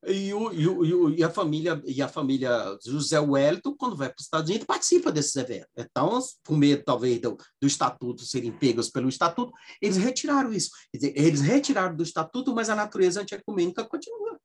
E, 0.05 0.33
o, 0.33 0.51
e, 0.51 0.67
o, 0.67 1.09
e, 1.11 1.23
a 1.23 1.29
família 1.29 1.81
e 1.85 2.01
a 2.01 2.09
família 2.09 2.77
José 2.85 3.19
Wellington, 3.19 3.73
quando 3.77 3.95
vai 3.95 4.09
para 4.09 4.19
os 4.19 4.25
Estados 4.25 4.49
Unidos, 4.49 4.67
participa 4.67 5.11
desses 5.11 5.35
eventos. 5.35 5.69
Então, 5.77 6.19
com 6.45 6.57
medo, 6.57 6.83
talvez, 6.83 7.21
do, 7.21 7.37
do 7.61 7.67
estatuto 7.67 8.25
serem 8.25 8.51
pegos 8.51 8.89
pelo 8.89 9.07
estatuto, 9.07 9.53
eles 9.81 9.95
retiraram 9.95 10.51
isso. 10.51 10.71
Dizer, 10.93 11.13
eles 11.15 11.39
retiraram 11.41 11.95
do 11.95 12.03
estatuto, 12.03 12.53
mas 12.53 12.69
a 12.69 12.75
natureza 12.75 13.21
antiecumênica 13.21 13.85
continua. 13.85 14.37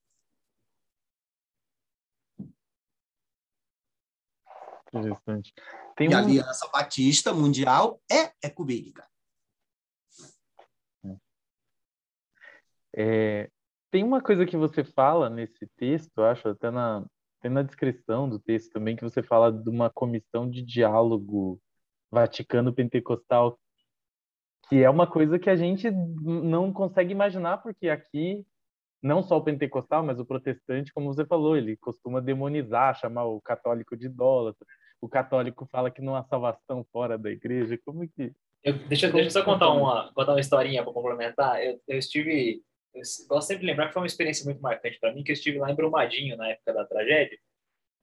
Interessante. 4.95 5.53
Tem 5.97 6.11
e 6.11 6.15
um... 6.15 6.17
a 6.17 6.21
Aliança 6.21 6.69
Batista 6.73 7.35
Mundial 7.35 8.01
é 8.11 8.33
ecumênica. 8.43 9.07
É, 12.97 13.51
tem 13.91 14.05
uma 14.05 14.21
coisa 14.21 14.45
que 14.45 14.57
você 14.57 14.85
fala 14.85 15.31
nesse 15.31 15.67
texto, 15.77 16.23
acho, 16.23 16.49
até 16.49 16.71
na, 16.71 17.05
até 17.39 17.49
na 17.49 17.63
descrição 17.63 18.29
do 18.29 18.39
texto 18.39 18.73
também, 18.73 18.97
que 18.97 19.05
você 19.05 19.23
fala 19.23 19.53
de 19.53 19.69
uma 19.69 19.91
comissão 19.91 20.49
de 20.49 20.63
diálogo 20.63 21.61
Vaticano-Pentecostal, 22.11 23.59
que 24.69 24.83
é 24.83 24.91
uma 24.91 25.07
coisa 25.07 25.39
que 25.39 25.49
a 25.49 25.57
gente 25.57 25.91
não 25.91 26.73
consegue 26.73 27.13
imaginar, 27.13 27.59
porque 27.59 27.89
aqui, 27.89 28.45
não 29.03 29.23
só 29.23 29.39
o 29.39 29.43
pentecostal, 29.43 30.03
mas 30.03 30.21
o 30.21 30.27
protestante, 30.27 30.93
como 30.93 31.13
você 31.13 31.25
falou, 31.25 31.57
ele 31.57 31.77
costuma 31.77 32.21
demonizar, 32.21 32.99
chamar 32.99 33.25
o 33.25 33.41
católico 33.41 33.97
de 33.97 34.07
idólatra. 34.07 34.67
O 35.01 35.09
católico 35.09 35.67
fala 35.71 35.91
que 35.91 36.03
não 36.03 36.15
há 36.17 36.25
salvação 36.25 36.85
fora 36.93 37.17
da 37.17 37.31
igreja. 37.31 37.79
Como 37.85 38.07
que. 38.09 38.35
Eu, 38.63 38.75
deixa, 38.89 39.11
deixa 39.11 39.29
eu 39.29 39.31
só 39.31 39.45
contar 39.45 39.71
uma, 39.71 40.13
contar 40.13 40.33
uma 40.33 40.41
historinha 40.41 40.83
para 40.83 40.93
complementar. 40.93 41.65
Eu, 41.65 41.81
eu 41.87 41.99
estive 41.99 42.63
eu 42.99 43.27
gosto 43.29 43.49
sempre 43.49 43.63
de 43.63 43.67
lembrar 43.67 43.89
que 43.89 43.93
foi 43.95 44.03
uma 44.03 44.07
experiência 44.07 44.45
muito 44.45 44.61
marcante 44.61 44.99
para 45.01 45.13
mim, 45.13 45.23
que 45.23 45.31
eu 45.31 45.35
estive 45.35 45.59
lá 45.59 45.71
em 45.71 45.75
Brumadinho 45.75 46.37
na 46.37 46.49
época 46.49 46.73
da 46.73 46.85
tragédia, 46.85 47.39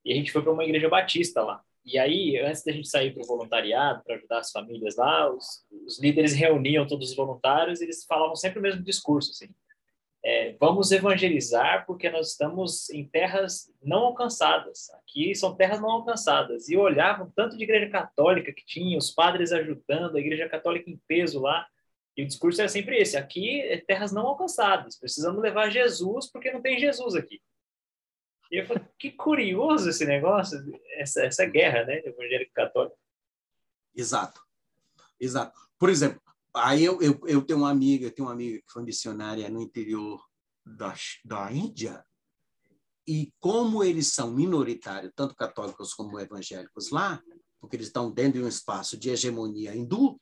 e 0.03 0.11
a 0.13 0.15
gente 0.15 0.31
foi 0.31 0.41
para 0.41 0.51
uma 0.51 0.63
igreja 0.63 0.87
batista 0.87 1.41
lá. 1.41 1.61
E 1.85 1.99
aí, 1.99 2.37
antes 2.39 2.63
da 2.63 2.71
gente 2.71 2.87
sair 2.87 3.13
para 3.13 3.23
o 3.23 3.27
voluntariado, 3.27 4.03
para 4.03 4.15
ajudar 4.15 4.39
as 4.39 4.51
famílias 4.51 4.95
lá, 4.95 5.31
os, 5.31 5.63
os, 5.85 5.99
líderes 5.99 6.33
reuniam 6.33 6.87
todos 6.87 7.11
os 7.11 7.15
voluntários 7.15 7.79
e 7.79 7.83
eles 7.83 8.03
falavam 8.05 8.35
sempre 8.35 8.57
o 8.57 8.61
mesmo 8.61 8.81
discurso, 8.83 9.31
assim. 9.31 9.53
É, 10.23 10.55
vamos 10.59 10.91
evangelizar 10.91 11.85
porque 11.85 12.09
nós 12.09 12.31
estamos 12.31 12.89
em 12.89 13.07
terras 13.07 13.71
não 13.83 13.99
alcançadas. 14.05 14.89
Aqui 14.95 15.35
são 15.35 15.55
terras 15.55 15.79
não 15.79 15.91
alcançadas. 15.91 16.67
E 16.67 16.75
olhavam 16.75 17.31
tanto 17.35 17.55
de 17.55 17.63
igreja 17.63 17.87
católica 17.91 18.51
que 18.51 18.65
tinha, 18.65 18.97
os 18.97 19.11
padres 19.11 19.51
ajudando, 19.51 20.15
a 20.15 20.19
igreja 20.19 20.49
católica 20.49 20.89
em 20.89 20.99
peso 21.07 21.39
lá. 21.39 21.67
E 22.15 22.23
o 22.23 22.27
discurso 22.27 22.61
era 22.61 22.69
sempre 22.69 22.97
esse: 22.97 23.17
aqui 23.17 23.61
é 23.61 23.77
terras 23.77 24.11
não 24.11 24.25
alcançadas, 24.27 24.97
precisamos 24.97 25.41
levar 25.41 25.69
Jesus 25.69 26.31
porque 26.31 26.51
não 26.51 26.61
tem 26.61 26.79
Jesus 26.79 27.15
aqui. 27.15 27.41
E 28.51 28.57
eu 28.61 28.65
falei, 28.67 28.85
que 28.99 29.11
curioso 29.11 29.89
esse 29.89 30.05
negócio, 30.05 30.57
essa, 30.97 31.23
essa 31.23 31.45
guerra, 31.45 31.83
né, 31.83 31.99
evangélico 32.05 32.53
católico. 32.53 32.97
Exato, 33.93 34.41
exato. 35.19 35.59
Por 35.79 35.89
exemplo, 35.89 36.21
aí 36.53 36.85
eu, 36.85 37.01
eu, 37.01 37.19
eu 37.27 37.41
tenho 37.41 37.59
uma 37.59 37.71
amiga, 37.71 38.11
tenho 38.11 38.27
uma 38.27 38.33
amiga 38.33 38.59
que 38.59 38.71
foi 38.71 38.83
missionária 38.83 39.49
no 39.49 39.61
interior 39.61 40.23
da, 40.63 40.93
da 41.23 41.51
Índia, 41.51 42.05
e 43.07 43.31
como 43.39 43.83
eles 43.83 44.13
são 44.13 44.31
minoritários, 44.31 45.11
tanto 45.15 45.35
católicos 45.35 45.93
como 45.93 46.19
evangélicos 46.19 46.89
lá, 46.89 47.21
porque 47.59 47.75
eles 47.75 47.87
estão 47.87 48.11
dentro 48.11 48.39
de 48.39 48.45
um 48.45 48.47
espaço 48.47 48.97
de 48.97 49.09
hegemonia 49.09 49.75
hindu, 49.75 50.19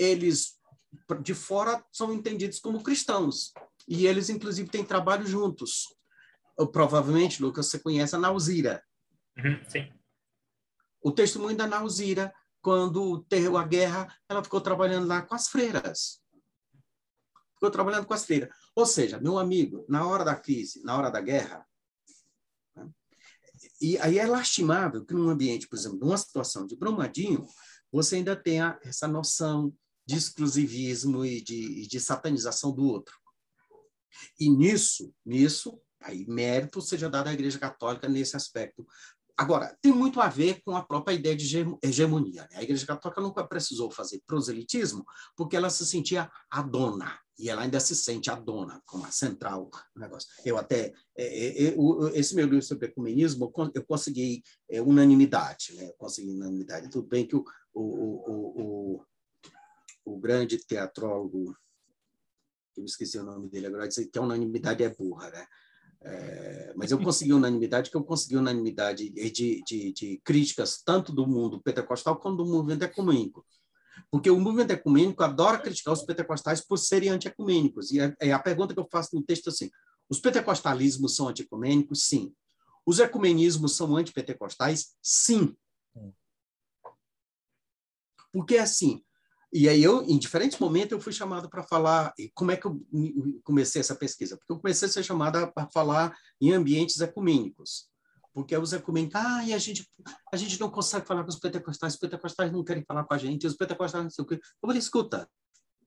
eles 0.00 0.58
de 1.22 1.34
fora 1.34 1.84
são 1.92 2.12
entendidos 2.12 2.58
como 2.58 2.82
cristãos. 2.82 3.52
E 3.86 4.06
eles, 4.06 4.30
inclusive, 4.30 4.68
têm 4.68 4.84
trabalho 4.84 5.26
juntos. 5.26 5.94
Provavelmente, 6.72 7.42
Lucas, 7.42 7.66
você 7.66 7.78
conhece 7.78 8.16
a 8.16 8.18
Nauzira. 8.18 8.82
Uhum, 9.36 9.62
sim. 9.68 9.92
O 11.02 11.12
testemunho 11.12 11.56
da 11.56 11.66
Nauzira, 11.66 12.32
quando 12.62 13.22
teve 13.24 13.54
a 13.56 13.64
guerra, 13.64 14.14
ela 14.28 14.42
ficou 14.42 14.60
trabalhando 14.60 15.06
lá 15.06 15.22
com 15.22 15.34
as 15.34 15.48
freiras. 15.48 16.20
Ficou 17.54 17.70
trabalhando 17.70 18.06
com 18.06 18.14
as 18.14 18.24
freiras. 18.24 18.48
Ou 18.74 18.86
seja, 18.86 19.20
meu 19.20 19.38
amigo, 19.38 19.84
na 19.88 20.06
hora 20.06 20.24
da 20.24 20.34
crise, 20.34 20.82
na 20.82 20.96
hora 20.96 21.10
da 21.10 21.20
guerra, 21.20 21.66
né? 22.74 22.88
e 23.80 23.98
aí 23.98 24.18
é 24.18 24.26
lastimável 24.26 25.04
que 25.04 25.14
num 25.14 25.28
ambiente, 25.28 25.68
por 25.68 25.78
exemplo, 25.78 25.98
numa 25.98 26.16
situação 26.16 26.66
de 26.66 26.76
Brumadinho, 26.76 27.46
você 27.92 28.16
ainda 28.16 28.36
tenha 28.36 28.78
essa 28.82 29.08
noção 29.08 29.74
de 30.10 30.16
exclusivismo 30.16 31.24
e 31.24 31.40
de, 31.40 31.86
de 31.86 32.00
satanização 32.00 32.72
do 32.72 32.84
outro. 32.84 33.16
E 34.38 34.50
nisso, 34.50 35.14
nisso, 35.24 35.80
aí 36.00 36.26
mérito 36.26 36.82
seja 36.82 37.08
dado 37.08 37.28
à 37.28 37.32
Igreja 37.32 37.60
Católica 37.60 38.08
nesse 38.08 38.36
aspecto. 38.36 38.84
Agora, 39.36 39.74
tem 39.80 39.92
muito 39.92 40.20
a 40.20 40.28
ver 40.28 40.60
com 40.64 40.76
a 40.76 40.84
própria 40.84 41.14
ideia 41.14 41.36
de 41.36 41.64
hegemonia. 41.82 42.42
Né? 42.50 42.58
A 42.58 42.62
Igreja 42.62 42.84
Católica 42.84 43.22
nunca 43.22 43.46
precisou 43.46 43.88
fazer 43.88 44.20
proselitismo 44.26 45.04
porque 45.36 45.56
ela 45.56 45.70
se 45.70 45.86
sentia 45.86 46.28
a 46.50 46.60
dona, 46.60 47.16
e 47.38 47.48
ela 47.48 47.62
ainda 47.62 47.80
se 47.80 47.94
sente 47.94 48.30
a 48.30 48.34
dona, 48.34 48.82
como 48.84 49.06
a 49.06 49.12
central 49.12 49.70
do 49.94 50.00
negócio. 50.00 50.28
Eu 50.44 50.58
até, 50.58 50.92
é, 51.16 51.24
é, 51.24 51.68
é, 51.68 51.74
esse 52.14 52.34
meu 52.34 52.46
livro 52.46 52.62
sobre 52.62 52.88
ecumenismo, 52.88 53.50
eu 53.74 53.84
consegui 53.84 54.42
é, 54.68 54.82
unanimidade, 54.82 55.74
né? 55.74 55.88
eu 55.88 55.94
consegui 55.96 56.32
unanimidade. 56.32 56.90
Tudo 56.90 57.08
bem 57.08 57.26
que 57.26 57.36
o, 57.36 57.44
o, 57.72 57.82
o, 57.82 58.96
o 58.96 59.06
o 60.14 60.18
grande 60.18 60.58
teatrólogo, 60.58 61.56
eu 62.76 62.84
esqueci 62.84 63.18
o 63.18 63.24
nome 63.24 63.48
dele 63.48 63.66
agora, 63.66 63.88
disse 63.88 64.08
que 64.08 64.18
a 64.18 64.22
unanimidade 64.22 64.82
é 64.82 64.88
burra, 64.88 65.30
né? 65.30 65.46
É, 66.02 66.72
mas 66.76 66.90
eu 66.90 66.98
consegui 66.98 67.32
unanimidade, 67.32 67.90
que 67.90 67.96
eu 67.96 68.02
consegui 68.02 68.36
unanimidade 68.36 69.10
de, 69.10 69.62
de, 69.62 69.92
de, 69.92 70.20
críticas 70.24 70.80
tanto 70.82 71.12
do 71.12 71.26
mundo 71.26 71.60
pentecostal 71.60 72.18
quanto 72.18 72.38
do 72.38 72.50
movimento 72.50 72.82
ecumênico. 72.84 73.44
Porque 74.10 74.30
o 74.30 74.40
movimento 74.40 74.70
ecumênico 74.70 75.22
adora 75.22 75.58
criticar 75.58 75.92
os 75.92 76.02
pentecostais 76.02 76.62
por 76.62 76.78
serem 76.78 77.10
antiecumênicos. 77.10 77.90
E 77.92 78.00
a, 78.00 78.14
a 78.34 78.38
pergunta 78.38 78.72
que 78.72 78.80
eu 78.80 78.88
faço 78.90 79.14
no 79.14 79.22
texto 79.22 79.48
é 79.48 79.50
assim: 79.50 79.70
os 80.08 80.18
pentecostalismos 80.18 81.14
são 81.14 81.28
antiecumênicos? 81.28 82.06
Sim. 82.06 82.34
Os 82.86 82.98
ecumenismos 82.98 83.76
são 83.76 83.94
antipentecostais? 83.94 84.94
Sim. 85.02 85.54
Porque, 88.32 88.56
assim, 88.56 89.04
e 89.52 89.68
aí 89.68 89.82
eu, 89.82 90.02
em 90.02 90.16
diferentes 90.16 90.58
momentos, 90.58 90.92
eu 90.92 91.00
fui 91.00 91.12
chamado 91.12 91.50
para 91.50 91.62
falar. 91.64 92.14
Como 92.34 92.52
é 92.52 92.56
que 92.56 92.66
eu 92.66 92.80
comecei 93.42 93.80
essa 93.80 93.96
pesquisa? 93.96 94.36
Porque 94.36 94.52
eu 94.52 94.58
comecei 94.58 94.86
a 94.86 94.90
ser 94.90 95.02
chamada 95.02 95.46
para 95.50 95.68
falar 95.68 96.16
em 96.40 96.52
ambientes 96.52 97.00
ecumênicos. 97.00 97.90
Porque 98.32 98.56
os 98.56 98.72
ecumênicos, 98.72 99.16
ah, 99.16 99.44
e 99.44 99.52
a 99.52 99.58
gente, 99.58 99.88
a 100.32 100.36
gente 100.36 100.58
não 100.60 100.70
consegue 100.70 101.04
falar 101.04 101.24
com 101.24 101.30
os 101.30 101.38
pentecostais, 101.38 101.94
os 101.94 101.98
pentecostais 101.98 102.52
não 102.52 102.62
querem 102.62 102.84
falar 102.84 103.02
com 103.02 103.12
a 103.12 103.18
gente, 103.18 103.44
os 103.44 103.56
pentecostais 103.56 104.04
não 104.04 104.10
sei 104.10 104.24
o 104.24 104.26
quê. 104.26 104.34
Eu 104.34 104.68
falei, 104.68 104.78
escuta, 104.78 105.28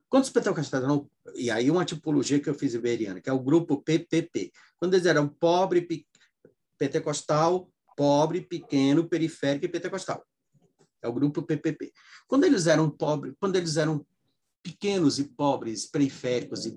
quantos 0.10 0.30
pentecostais 0.30 0.84
não... 0.84 1.10
E 1.34 1.50
aí 1.50 1.72
uma 1.72 1.86
tipologia 1.86 2.42
que 2.42 2.50
eu 2.50 2.54
fiz 2.54 2.74
iberiana, 2.74 3.22
que 3.22 3.30
é 3.30 3.34
o 3.34 3.40
grupo 3.40 3.82
PPP. 3.82 4.52
Quando 4.78 4.94
eles 4.94 5.06
eram 5.06 5.30
pobre, 5.30 5.88
pentecostal, 6.78 7.72
pobre, 7.96 8.42
pequeno, 8.42 9.08
periférico 9.08 9.66
e 9.66 9.70
pentecostal. 9.70 10.22
É 11.04 11.08
o 11.08 11.14
grupo 11.14 11.44
PPP. 11.44 11.92
Quando 12.28 12.46
eles 12.46 12.66
eram 12.66 12.90
pobres, 12.90 13.36
quando 13.40 13.56
eles 13.58 13.78
eram 13.78 14.06
pequenos 14.64 15.20
e 15.20 15.26
pobres, 15.26 15.86
periféricos 15.86 16.66
e, 16.66 16.72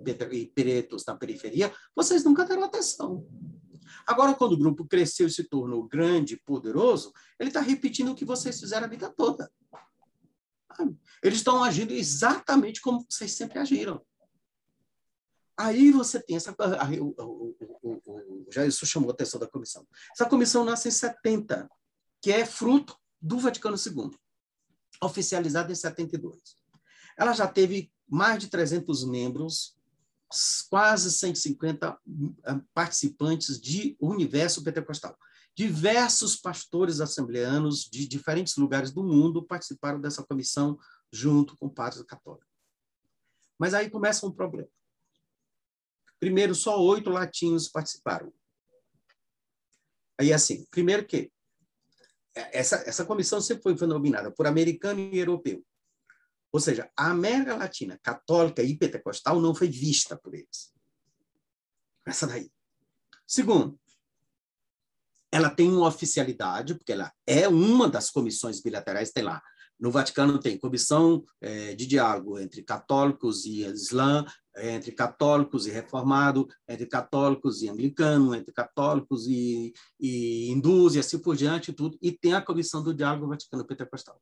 pretos 0.53 1.05
na 1.07 1.15
periferia, 1.15 1.73
vocês 1.95 2.25
nunca 2.25 2.45
deram 2.45 2.65
atenção. 2.65 3.25
Agora, 4.05 4.35
quando 4.35 4.53
o 4.53 4.59
grupo 4.59 4.85
cresceu 4.85 5.29
e 5.29 5.31
se 5.31 5.45
tornou 5.45 5.87
grande 5.87 6.35
e 6.35 6.41
poderoso, 6.41 7.13
ele 7.39 7.51
está 7.51 7.61
repetindo 7.61 8.11
o 8.11 8.15
que 8.15 8.25
vocês 8.25 8.59
fizeram 8.59 8.87
a 8.87 8.91
vida 8.91 9.09
toda. 9.17 9.51
Eles 11.23 11.39
estão 11.39 11.63
agindo 11.63 11.93
exatamente 11.93 12.81
como 12.81 13.07
vocês 13.09 13.33
sempre 13.33 13.59
agiram. 13.59 14.05
Aí 15.57 15.91
você 15.91 16.21
tem 16.21 16.37
essa. 16.37 16.55
Aí, 16.81 17.01
o, 17.01 17.15
o, 17.19 18.47
isso 18.67 18.85
chamou 18.85 19.11
a 19.11 19.15
atenção 19.15 19.41
da 19.41 19.47
comissão. 19.47 19.87
Essa 20.13 20.29
comissão 20.29 20.65
nasce 20.65 20.89
em 20.89 20.91
70, 20.91 21.69
que 22.21 22.31
é 22.31 22.45
fruto 22.45 22.97
do 23.21 23.39
Vaticano 23.39 23.77
II, 23.77 24.11
oficializada 25.03 25.73
em 25.73 25.75
72. 25.75 26.57
Ela 27.17 27.33
já 27.33 27.47
teve 27.47 27.93
mais 28.09 28.39
de 28.39 28.49
300 28.49 29.05
membros, 29.05 29.77
quase 30.69 31.11
150 31.11 31.99
eh, 32.45 32.61
participantes 32.75 33.61
de 33.61 33.97
universo 34.01 34.63
pentecostal. 34.63 35.17
Diversos 35.55 36.37
pastores 36.37 37.01
assembleanos 37.01 37.89
de 37.91 38.07
diferentes 38.07 38.57
lugares 38.57 38.93
do 38.93 39.03
mundo 39.03 39.43
participaram 39.43 40.01
dessa 40.01 40.23
comissão 40.23 40.79
junto 41.11 41.57
com 41.57 41.69
padres 41.69 42.03
católicos. 42.03 42.47
Mas 43.59 43.73
aí 43.73 43.89
começa 43.89 44.27
um 44.27 44.33
problema. 44.33 44.69
Primeiro, 46.21 46.55
só 46.55 46.83
oito 46.83 47.11
latinos 47.11 47.69
participaram. 47.69 48.33
Aí, 50.19 50.33
assim, 50.33 50.67
primeiro 50.71 51.07
que 51.07 51.31
essa, 52.37 52.77
essa 52.87 53.05
comissão 53.05 53.41
sempre 53.41 53.63
foi, 53.63 53.77
foi 53.77 53.87
nominada 53.87 54.31
por 54.31 54.47
americano 54.47 55.01
e 55.01 55.19
europeu. 55.19 55.65
Ou 56.53 56.61
seja, 56.61 56.91
a 56.97 57.11
América 57.11 57.57
Latina 57.57 57.99
católica 58.03 58.63
e 58.63 58.77
pentecostal 58.77 59.41
não 59.41 59.55
foi 59.55 59.69
vista 59.69 60.17
por 60.17 60.35
eles. 60.35 60.73
Essa 62.07 62.27
daí. 62.27 62.51
Segundo, 63.27 63.79
ela 65.33 65.51
tem 65.51 65.69
uma 65.69 65.89
oficialidade, 65.89 66.75
porque 66.75 66.93
ela 66.93 67.13
é 67.27 67.49
uma 67.49 67.89
das 67.89 68.11
comissões 68.11 68.61
bilaterais, 68.61 69.11
tem 69.11 69.25
lá. 69.25 69.43
No 69.79 69.91
Vaticano 69.91 70.39
tem 70.39 70.59
comissão 70.59 71.23
é, 71.41 71.75
de 71.75 71.87
diálogo 71.87 72.39
entre 72.39 72.63
católicos 72.63 73.45
e 73.45 73.65
islã, 73.65 74.25
entre 74.57 74.91
católicos 74.93 75.67
e 75.67 75.71
reformado, 75.71 76.49
entre 76.67 76.87
católicos 76.87 77.63
e 77.63 77.69
anglicano, 77.69 78.35
entre 78.35 78.53
católicos 78.55 79.27
e, 79.27 79.75
e 80.01 80.51
hindus 80.51 80.95
e 80.95 80.99
assim 80.99 81.19
por 81.19 81.37
diante, 81.37 81.73
tudo. 81.73 81.99
E 82.01 82.11
tem 82.11 82.33
a 82.33 82.41
comissão 82.41 82.83
do 82.83 82.95
diálogo 82.95 83.29
Vaticano 83.29 83.67
Pentecostal. 83.67 84.19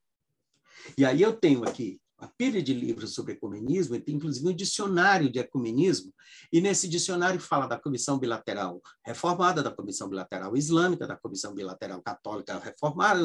E 0.98 1.04
aí 1.04 1.22
eu 1.22 1.32
tenho 1.32 1.62
aqui 1.64 2.00
a 2.18 2.28
pilha 2.28 2.62
de 2.62 2.72
livros 2.72 3.14
sobre 3.14 3.34
ecumenismo, 3.34 3.94
e 3.94 4.00
tem 4.00 4.14
inclusive 4.14 4.48
um 4.48 4.54
dicionário 4.54 5.30
de 5.30 5.38
ecumenismo, 5.38 6.12
e 6.52 6.60
nesse 6.60 6.88
dicionário 6.88 7.40
fala 7.40 7.66
da 7.66 7.78
comissão 7.78 8.18
bilateral 8.18 8.80
reformada, 9.04 9.62
da 9.62 9.70
comissão 9.70 10.08
bilateral 10.08 10.56
islâmica, 10.56 11.06
da 11.06 11.16
comissão 11.16 11.54
bilateral 11.54 12.00
católica 12.02 12.58
reformada, 12.58 13.20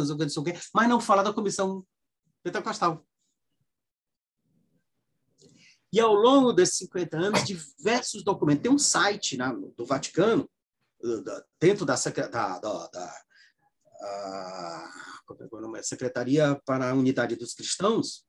mas 0.73 0.89
não 0.89 0.99
fala 0.99 1.23
da 1.23 1.33
comissão 1.33 1.85
pentecostal. 2.51 3.05
E 5.91 5.99
ao 5.99 6.13
longo 6.13 6.53
desses 6.53 6.77
50 6.77 7.17
anos, 7.17 7.43
diversos 7.43 8.23
documentos. 8.23 8.61
Tem 8.61 8.71
um 8.71 8.77
site 8.77 9.37
né, 9.37 9.51
do 9.75 9.85
Vaticano, 9.85 10.49
dentro 11.59 11.85
da, 11.85 11.95
da, 11.95 12.59
da, 12.59 12.87
da 12.87 13.23
a, 14.01 14.91
é, 15.39 15.79
é 15.79 15.83
Secretaria 15.83 16.59
para 16.65 16.91
a 16.91 16.93
Unidade 16.93 17.35
dos 17.35 17.53
Cristãos, 17.53 18.27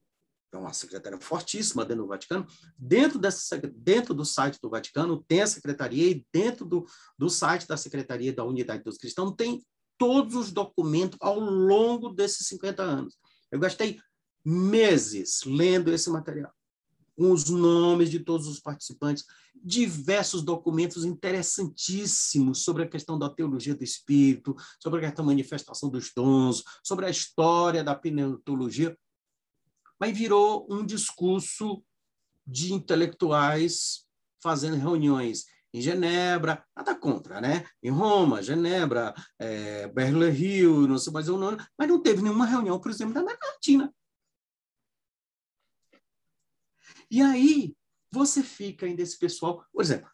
é 0.52 0.58
uma 0.58 0.72
secretaria 0.72 1.20
fortíssima 1.20 1.84
dentro 1.84 2.02
do 2.02 2.08
Vaticano. 2.08 2.44
Dentro, 2.76 3.18
dessa, 3.20 3.56
dentro 3.58 4.12
do 4.12 4.24
site 4.24 4.58
do 4.60 4.68
Vaticano 4.68 5.22
tem 5.28 5.42
a 5.42 5.46
secretaria 5.46 6.10
e 6.10 6.26
dentro 6.32 6.66
do, 6.66 6.84
do 7.16 7.30
site 7.30 7.68
da 7.68 7.76
Secretaria 7.76 8.32
da 8.32 8.44
Unidade 8.44 8.82
dos 8.82 8.98
Cristãos 8.98 9.34
tem 9.36 9.64
todos 9.96 10.34
os 10.34 10.50
documentos 10.50 11.18
ao 11.20 11.38
longo 11.38 12.08
desses 12.08 12.48
50 12.48 12.82
anos. 12.82 13.16
Eu 13.52 13.60
gastei 13.60 14.00
meses 14.44 15.40
lendo 15.44 15.92
esse 15.92 16.08
material, 16.10 16.52
com 17.16 17.32
os 17.32 17.48
nomes 17.48 18.10
de 18.10 18.20
todos 18.20 18.46
os 18.46 18.60
participantes, 18.60 19.24
diversos 19.62 20.42
documentos 20.42 21.04
interessantíssimos 21.04 22.62
sobre 22.64 22.84
a 22.84 22.88
questão 22.88 23.18
da 23.18 23.28
teologia 23.28 23.74
do 23.74 23.84
espírito, 23.84 24.56
sobre 24.78 25.00
a 25.00 25.02
questão 25.08 25.24
da 25.24 25.32
manifestação 25.32 25.90
dos 25.90 26.10
dons, 26.14 26.64
sobre 26.82 27.06
a 27.06 27.10
história 27.10 27.84
da 27.84 27.94
pneumologia 27.94 28.96
mas 30.00 30.16
virou 30.16 30.66
um 30.70 30.84
discurso 30.84 31.84
de 32.46 32.72
intelectuais 32.72 34.06
fazendo 34.42 34.76
reuniões 34.76 35.44
em 35.72 35.80
Genebra, 35.80 36.64
nada 36.74 36.96
contra, 36.96 37.40
né? 37.40 37.64
Em 37.80 37.90
Roma, 37.90 38.42
Genebra, 38.42 39.14
é, 39.38 39.86
Berlim 39.88 40.30
Rio, 40.30 40.88
não 40.88 40.98
sei 40.98 41.12
mais 41.12 41.28
o 41.28 41.36
nome, 41.36 41.58
mas 41.78 41.86
não 41.86 42.02
teve 42.02 42.22
nenhuma 42.22 42.46
reunião, 42.46 42.80
por 42.80 42.90
exemplo, 42.90 43.14
da 43.14 43.20
América 43.20 43.46
Latina. 43.46 43.94
E 47.10 47.20
aí 47.20 47.74
você 48.10 48.42
fica 48.42 48.86
ainda 48.86 49.02
esse 49.02 49.18
pessoal, 49.18 49.64
por 49.72 49.82
exemplo, 49.82 50.08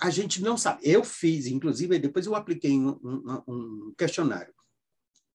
a 0.00 0.10
gente 0.10 0.42
não 0.42 0.56
sabe. 0.56 0.80
Eu 0.82 1.04
fiz, 1.04 1.46
inclusive, 1.46 1.98
depois 1.98 2.26
eu 2.26 2.34
apliquei 2.34 2.72
um, 2.72 2.98
um, 3.02 3.42
um 3.46 3.94
questionário 3.96 4.54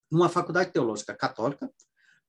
numa 0.10 0.30
faculdade 0.30 0.72
teológica 0.72 1.14
católica, 1.14 1.72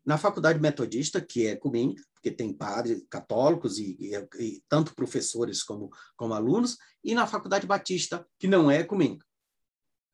na 0.04 0.16
faculdade 0.16 0.60
metodista, 0.60 1.20
que 1.20 1.46
é 1.46 1.52
ecumênica, 1.52 2.02
porque 2.14 2.30
tem 2.30 2.52
padres 2.52 3.04
católicos 3.10 3.78
e, 3.78 3.96
e, 3.98 4.14
e, 4.40 4.62
tanto 4.68 4.94
professores 4.94 5.62
como, 5.62 5.90
como 6.16 6.34
alunos, 6.34 6.78
e 7.02 7.14
na 7.14 7.26
faculdade 7.26 7.66
batista, 7.66 8.26
que 8.38 8.46
não 8.46 8.70
é 8.70 8.80
ecumênica, 8.80 9.26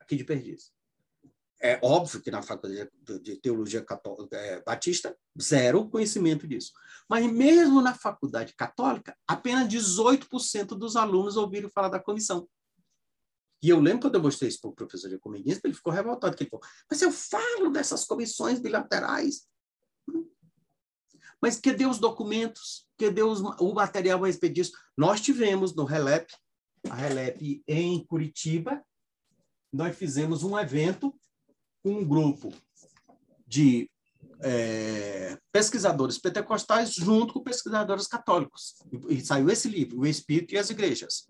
aqui 0.00 0.16
de 0.16 0.24
Perdiz. 0.24 0.72
É 1.62 1.78
óbvio 1.82 2.20
que 2.20 2.30
na 2.30 2.42
faculdade 2.42 2.90
de 3.22 3.36
teologia 3.36 3.84
católica, 3.84 4.36
é, 4.36 4.60
batista, 4.62 5.16
zero 5.40 5.88
conhecimento 5.88 6.46
disso. 6.46 6.72
Mas 7.08 7.24
mesmo 7.30 7.80
na 7.80 7.94
faculdade 7.94 8.54
católica, 8.54 9.16
apenas 9.26 9.68
18% 9.68 10.76
dos 10.76 10.96
alunos 10.96 11.36
ouviram 11.36 11.70
falar 11.70 11.88
da 11.88 12.00
comissão. 12.00 12.48
E 13.62 13.68
eu 13.68 13.78
lembro 13.78 14.02
quando 14.02 14.16
eu 14.16 14.22
mostrei 14.22 14.48
isso 14.48 14.60
para 14.60 14.70
o 14.70 14.74
professor 14.74 15.08
de 15.08 15.20
ele 15.64 15.74
ficou 15.74 15.92
revoltado, 15.92 16.36
que 16.36 16.42
ele 16.42 16.50
falou, 16.50 16.66
mas 16.90 17.00
eu 17.00 17.12
falo 17.12 17.70
dessas 17.70 18.04
comissões 18.04 18.58
bilaterais 18.58 19.46
mas 21.42 21.58
cadê 21.58 21.84
os 21.84 21.98
documentos? 21.98 22.86
Cadê 22.96 23.20
os, 23.24 23.40
o 23.40 23.74
material 23.74 24.22
a 24.22 24.26
respeito 24.28 24.54
disso? 24.54 24.72
Nós 24.96 25.20
tivemos 25.20 25.74
no 25.74 25.84
Relep, 25.84 26.32
a 26.88 26.94
Relep 26.94 27.64
em 27.66 28.06
Curitiba, 28.06 28.80
nós 29.72 29.96
fizemos 29.96 30.44
um 30.44 30.56
evento 30.56 31.12
com 31.82 31.92
um 31.94 32.04
grupo 32.04 32.52
de 33.46 33.90
é, 34.40 35.38
pesquisadores 35.52 36.18
pentecostais 36.18 36.94
junto 36.94 37.34
com 37.34 37.42
pesquisadores 37.42 38.06
católicos. 38.06 38.74
E, 39.08 39.16
e, 39.16 39.24
saiu 39.24 39.48
esse 39.50 39.68
livro, 39.68 40.00
O 40.00 40.06
Espírito 40.06 40.54
e 40.54 40.58
as 40.58 40.70
Igrejas. 40.70 41.28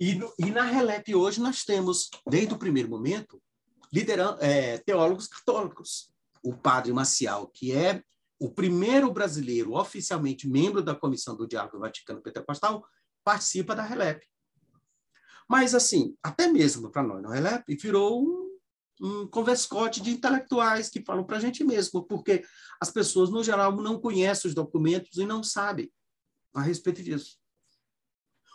E, 0.00 0.14
no, 0.14 0.32
e 0.38 0.50
na 0.50 0.62
Relep 0.62 1.14
hoje 1.14 1.40
nós 1.40 1.64
temos, 1.64 2.08
desde 2.28 2.54
o 2.54 2.58
primeiro 2.58 2.88
momento, 2.88 3.42
lideran, 3.92 4.36
é, 4.40 4.78
teólogos 4.78 5.26
católicos 5.26 6.12
o 6.42 6.56
padre 6.56 6.92
Maciel, 6.92 7.50
que 7.52 7.72
é 7.72 8.02
o 8.38 8.50
primeiro 8.50 9.12
brasileiro 9.12 9.74
oficialmente 9.74 10.48
membro 10.48 10.82
da 10.82 10.94
Comissão 10.94 11.36
do 11.36 11.48
Diálogo 11.48 11.80
Vaticano 11.80 12.22
Pentecostal, 12.22 12.86
participa 13.24 13.74
da 13.74 13.82
RELEP. 13.82 14.24
Mas, 15.48 15.74
assim, 15.74 16.14
até 16.22 16.46
mesmo 16.46 16.90
para 16.90 17.02
nós 17.02 17.22
no 17.22 17.30
RELEP, 17.30 17.74
virou 17.76 18.22
um, 18.22 18.58
um 19.00 19.26
converscote 19.26 20.00
de 20.02 20.10
intelectuais 20.10 20.90
que 20.90 21.02
falam 21.02 21.24
para 21.24 21.38
a 21.38 21.40
gente 21.40 21.64
mesmo, 21.64 22.04
porque 22.04 22.44
as 22.80 22.90
pessoas, 22.90 23.30
no 23.30 23.42
geral, 23.42 23.74
não 23.76 23.98
conhecem 23.98 24.48
os 24.48 24.54
documentos 24.54 25.16
e 25.16 25.24
não 25.24 25.42
sabem 25.42 25.90
a 26.54 26.60
respeito 26.60 27.02
disso. 27.02 27.38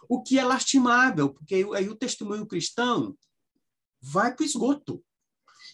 O 0.08 0.22
que 0.22 0.38
é 0.38 0.44
lastimável, 0.44 1.34
porque 1.34 1.66
aí 1.76 1.90
o 1.90 1.96
testemunho 1.96 2.46
cristão 2.46 3.18
vai 4.02 4.36
para 4.36 4.44
o 4.44 4.46
esgoto. 4.46 5.04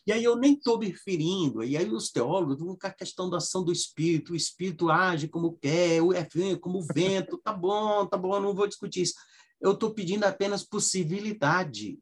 E 0.06 0.12
aí 0.12 0.24
eu 0.24 0.36
nem 0.36 0.54
estou 0.54 0.80
me 0.80 0.88
referindo, 0.88 1.64
e 1.64 1.76
aí 1.76 1.90
os 1.92 2.10
teólogos 2.10 2.60
vão 2.60 2.78
a 2.82 2.90
questão 2.92 3.30
da 3.30 3.38
ação 3.38 3.64
do 3.64 3.72
Espírito, 3.72 4.34
o 4.34 4.36
Espírito 4.36 4.90
age 4.90 5.28
como 5.28 5.58
quer, 5.58 6.02
o 6.02 6.14
é 6.14 6.26
como 6.60 6.82
vento, 6.82 7.38
tá 7.38 7.52
bom, 7.52 8.06
tá 8.08 8.18
bom, 8.18 8.40
não 8.40 8.56
vou 8.56 8.68
discutir 8.68 9.02
isso. 9.02 9.16
Eu 9.60 9.74
estou 9.74 9.94
pedindo 9.94 10.24
apenas 10.24 10.64
possibilidade 10.64 12.00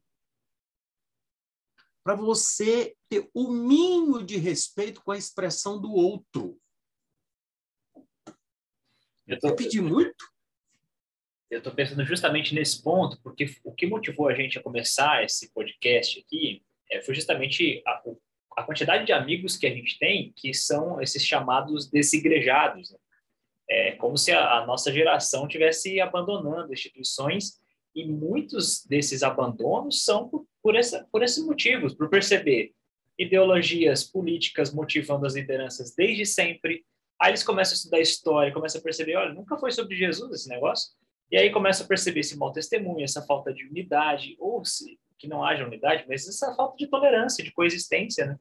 para 2.04 2.16
você 2.16 2.96
ter 3.10 3.30
o 3.34 3.52
mínimo 3.52 4.24
de 4.24 4.38
respeito 4.38 5.02
com 5.04 5.12
a 5.12 5.18
expressão 5.18 5.82
do 5.82 5.92
outro. 5.92 6.58
Eu 9.28 9.38
tô, 9.40 9.54
pedir 9.54 9.82
muito? 9.82 10.26
Eu 11.50 11.58
estou 11.58 11.74
pensando 11.74 12.06
justamente 12.06 12.56
nesse 12.56 12.82
ponto, 12.82 13.22
porque 13.22 13.58
o 13.62 13.74
que 13.74 13.86
motivou 13.86 14.30
a 14.30 14.34
gente 14.34 14.58
a 14.58 14.64
começar 14.64 15.24
esse 15.26 15.52
podcast 15.52 16.18
aqui 16.20 16.64
é, 16.90 17.02
foi 17.02 17.14
justamente 17.14 17.84
a, 17.86 18.02
a, 18.56 18.64
quantidade 18.64 19.06
de 19.06 19.12
amigos 19.12 19.58
que 19.58 19.68
a 19.68 19.70
gente 19.70 20.00
tem 20.00 20.32
que 20.34 20.54
são 20.54 21.02
esses 21.02 21.26
chamados 21.26 21.90
desigrejados. 21.90 22.92
Né? 22.92 22.98
É 23.70 23.92
como 23.94 24.18
se 24.18 24.32
a, 24.32 24.60
a 24.60 24.66
nossa 24.66 24.92
geração 24.92 25.48
tivesse 25.48 26.00
abandonando 26.00 26.72
instituições 26.72 27.60
e 27.94 28.06
muitos 28.06 28.86
desses 28.86 29.24
abandonos 29.24 30.04
são 30.04 30.30
por, 30.30 30.46
por, 30.62 30.76
essa, 30.76 31.08
por 31.12 31.24
esses 31.24 31.44
motivos, 31.44 31.94
por 31.94 32.10
perceber 32.10 32.72
ideologias 33.18 34.04
políticas 34.04 34.74
motivando 34.74 35.26
as 35.26 35.36
lideranças 35.36 35.94
desde 35.96 36.26
sempre. 36.26 36.86
Aí 37.20 37.32
eles 37.32 37.44
começam 37.44 37.74
a 37.74 37.78
estudar 37.78 38.00
história, 38.00 38.54
começam 38.54 38.80
a 38.80 38.84
perceber, 38.84 39.16
olha, 39.16 39.34
nunca 39.34 39.58
foi 39.58 39.72
sobre 39.72 39.96
Jesus 39.96 40.32
esse 40.32 40.50
negócio. 40.50 40.92
E 41.32 41.38
aí 41.38 41.50
começa 41.50 41.84
a 41.84 41.88
perceber 41.88 42.22
esse 42.22 42.38
mau 42.38 42.52
testemunho, 42.52 43.04
essa 43.04 43.22
falta 43.24 43.54
de 43.54 43.66
unidade, 43.66 44.36
ou 44.40 44.64
se 44.64 45.00
que 45.18 45.28
não 45.28 45.44
haja 45.44 45.66
unidade, 45.66 46.06
mas 46.08 46.28
essa 46.28 46.54
falta 46.56 46.78
de 46.78 46.88
tolerância, 46.88 47.44
de 47.44 47.52
coexistência, 47.52 48.28
né? 48.28 48.40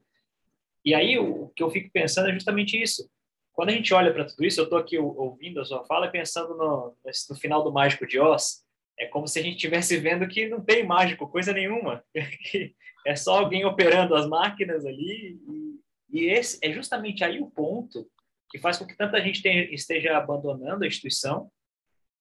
E 0.84 0.94
aí 0.94 1.18
o 1.18 1.48
que 1.48 1.62
eu 1.62 1.70
fico 1.70 1.90
pensando 1.90 2.28
é 2.28 2.32
justamente 2.32 2.80
isso. 2.80 3.10
Quando 3.56 3.70
a 3.70 3.72
gente 3.72 3.92
olha 3.94 4.12
para 4.12 4.26
tudo 4.26 4.44
isso, 4.44 4.60
eu 4.60 4.64
estou 4.64 4.78
aqui 4.78 4.98
ouvindo 4.98 5.60
a 5.60 5.64
sua 5.64 5.82
fala 5.86 6.06
e 6.06 6.12
pensando 6.12 6.54
no, 6.54 6.94
no 7.30 7.36
final 7.36 7.64
do 7.64 7.72
Mágico 7.72 8.06
de 8.06 8.20
Oz, 8.20 8.62
é 8.98 9.06
como 9.06 9.26
se 9.26 9.38
a 9.38 9.42
gente 9.42 9.56
estivesse 9.56 9.96
vendo 9.96 10.28
que 10.28 10.46
não 10.46 10.60
tem 10.60 10.84
mágico, 10.84 11.26
coisa 11.26 11.54
nenhuma. 11.54 12.04
é 13.06 13.16
só 13.16 13.38
alguém 13.38 13.64
operando 13.64 14.14
as 14.14 14.28
máquinas 14.28 14.84
ali. 14.84 15.40
E, 15.48 15.80
e, 16.10 16.30
esse 16.30 16.58
é 16.62 16.70
justamente 16.70 17.24
aí 17.24 17.40
o 17.40 17.50
ponto 17.50 18.06
que 18.50 18.58
faz 18.58 18.76
com 18.76 18.86
que 18.86 18.96
tanta 18.96 19.20
gente 19.22 19.42
tenha, 19.42 19.64
esteja 19.74 20.16
abandonando 20.16 20.84
a 20.84 20.86
instituição 20.86 21.50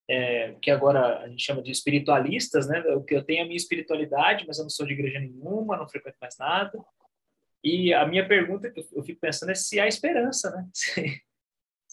é, 0.10 0.56
que 0.62 0.72
agora 0.72 1.20
a 1.20 1.28
gente 1.28 1.44
chama 1.44 1.62
de 1.62 1.72
espiritualistas, 1.72 2.68
né? 2.68 2.82
Eu, 2.86 3.04
eu 3.10 3.24
tenho 3.24 3.44
a 3.44 3.46
minha 3.46 3.58
espiritualidade, 3.58 4.46
mas 4.48 4.58
eu 4.58 4.64
não 4.64 4.70
sou 4.70 4.86
de 4.86 4.94
igreja 4.94 5.20
nenhuma, 5.20 5.78
não 5.78 5.88
frequento 5.88 6.18
mais 6.22 6.38
nada. 6.38 6.80
E 7.64 7.94
a 7.94 8.06
minha 8.06 8.28
pergunta 8.28 8.70
que 8.70 8.80
eu 8.80 9.04
fico 9.04 9.20
pensando 9.20 9.52
é 9.52 9.56
se 9.56 9.80
há 9.80 9.88
esperança, 9.88 10.52
né? 10.52 10.68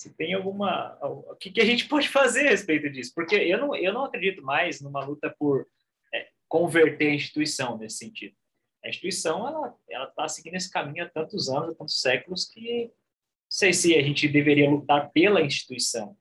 se 0.02 0.12
tem 0.14 0.34
alguma, 0.34 0.98
o 1.00 1.36
que, 1.36 1.50
que 1.50 1.60
a 1.60 1.64
gente 1.64 1.86
pode 1.88 2.08
fazer 2.08 2.48
a 2.48 2.50
respeito 2.50 2.90
disso? 2.90 3.12
Porque 3.14 3.36
eu 3.36 3.58
não, 3.58 3.76
eu 3.76 3.92
não 3.92 4.04
acredito 4.04 4.42
mais 4.42 4.80
numa 4.80 5.04
luta 5.04 5.32
por 5.38 5.66
é, 6.12 6.28
converter 6.48 7.10
a 7.10 7.14
instituição 7.14 7.78
nesse 7.78 7.98
sentido. 7.98 8.34
A 8.84 8.88
instituição 8.88 9.46
ela 9.46 9.78
ela 9.88 10.08
está 10.08 10.26
seguindo 10.26 10.56
esse 10.56 10.70
caminho 10.70 11.04
há 11.04 11.08
tantos 11.08 11.48
anos, 11.48 11.70
há 11.70 11.78
tantos 11.78 12.00
séculos 12.00 12.44
que 12.46 12.86
não 12.86 12.92
sei 13.48 13.72
se 13.72 13.94
a 13.94 14.02
gente 14.02 14.26
deveria 14.26 14.68
lutar 14.68 15.10
pela 15.12 15.40
instituição, 15.40 16.16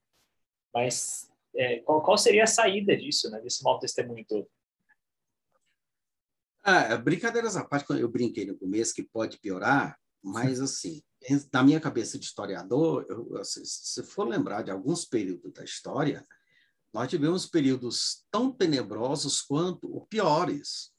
mas 0.73 1.31
é, 1.55 1.79
qual, 1.79 2.03
qual 2.03 2.17
seria 2.17 2.43
a 2.43 2.47
saída 2.47 2.95
disso, 2.95 3.31
né, 3.31 3.39
desse 3.41 3.63
mau 3.63 3.79
testemunho 3.79 4.25
todo? 4.27 4.47
Ah, 6.61 6.95
brincadeiras 6.97 7.57
à 7.57 7.65
parte, 7.65 7.89
eu 7.89 8.07
brinquei 8.07 8.45
no 8.45 8.57
começo 8.57 8.93
que 8.93 9.01
pode 9.01 9.39
piorar, 9.39 9.97
mas 10.21 10.59
assim, 10.61 11.01
na 11.53 11.63
minha 11.63 11.79
cabeça 11.79 12.17
de 12.17 12.25
historiador, 12.25 13.05
eu, 13.09 13.37
assim, 13.37 13.61
se 13.63 14.03
for 14.03 14.27
lembrar 14.27 14.63
de 14.63 14.71
alguns 14.71 15.05
períodos 15.05 15.53
da 15.53 15.63
história, 15.63 16.25
nós 16.93 17.09
tivemos 17.09 17.45
períodos 17.45 18.25
tão 18.29 18.51
tenebrosos 18.51 19.41
quanto 19.41 19.91
ou 19.93 20.05
piores, 20.05 20.91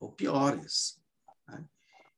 ou 0.00 0.10
piores. 0.12 1.00
Né? 1.46 1.64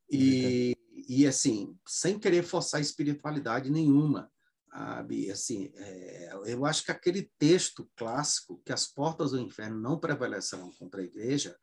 E, 0.09 0.77
e 1.07 1.27
assim, 1.27 1.77
sem 1.87 2.17
querer 2.17 2.43
forçar 2.43 2.81
espiritualidade 2.81 3.69
nenhuma, 3.69 4.31
sabe? 4.71 5.29
Assim, 5.29 5.71
é, 5.75 6.31
eu 6.45 6.65
acho 6.65 6.83
que 6.83 6.91
aquele 6.91 7.31
texto 7.37 7.89
clássico, 7.95 8.61
que 8.65 8.73
as 8.73 8.87
portas 8.87 9.31
do 9.31 9.39
inferno 9.39 9.79
não 9.79 9.99
prevalecerão 9.99 10.71
contra 10.71 11.01
a 11.01 11.05
igreja, 11.05 11.57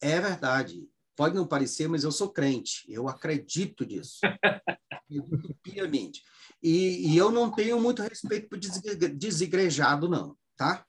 é 0.00 0.20
verdade. 0.20 0.88
Pode 1.16 1.34
não 1.34 1.46
parecer, 1.46 1.88
mas 1.88 2.04
eu 2.04 2.12
sou 2.12 2.28
crente. 2.28 2.84
Eu 2.88 3.08
acredito 3.08 3.84
nisso. 3.84 4.20
piamente. 5.62 6.22
E, 6.62 7.12
e, 7.12 7.16
eu 7.16 7.30
não 7.30 7.50
tenho 7.50 7.80
muito 7.80 8.02
respeito 8.02 8.48
por 8.48 8.58
desigrejado, 8.58 10.08
não, 10.08 10.36
tá? 10.56 10.84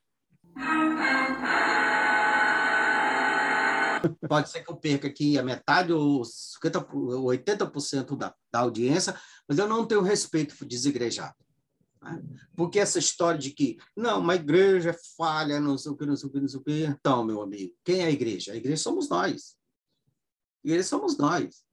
Pode 4.28 4.50
ser 4.50 4.64
que 4.64 4.72
eu 4.72 4.78
perca 4.78 5.08
aqui 5.08 5.38
a 5.38 5.44
metade 5.44 5.92
ou 5.92 6.24
50, 6.24 6.86
80% 6.86 8.18
da, 8.18 8.34
da 8.52 8.60
audiência, 8.60 9.20
mas 9.48 9.58
eu 9.58 9.68
não 9.68 9.86
tenho 9.86 10.02
respeito 10.02 10.56
por 10.56 10.68
desigrejado. 10.68 11.36
Né? 12.02 12.22
Porque 12.56 12.80
essa 12.80 13.00
história 13.00 13.40
de 13.40 13.52
que, 13.52 13.78
não, 13.96 14.20
uma 14.20 14.36
igreja 14.36 14.92
é 14.92 14.98
falha, 15.18 15.60
não 15.60 15.78
sei 15.78 15.92
o 15.92 15.98
que, 15.98 16.06
não 16.06 16.16
sei 16.16 16.30
o 16.30 16.32
que, 16.32 16.40
não 16.40 16.48
sei 16.48 16.60
o 16.60 16.64
que. 16.64 16.84
Então, 16.84 17.24
meu 17.24 17.42
amigo, 17.42 17.74
quem 17.84 18.02
é 18.02 18.06
a 18.06 18.12
igreja? 18.12 18.54
A 18.54 18.56
igreja 18.56 18.82
somos 18.82 19.10
nós. 19.10 19.57
A 20.64 20.68
igreja 20.68 20.88
somos 20.88 21.18
nós. 21.18 21.64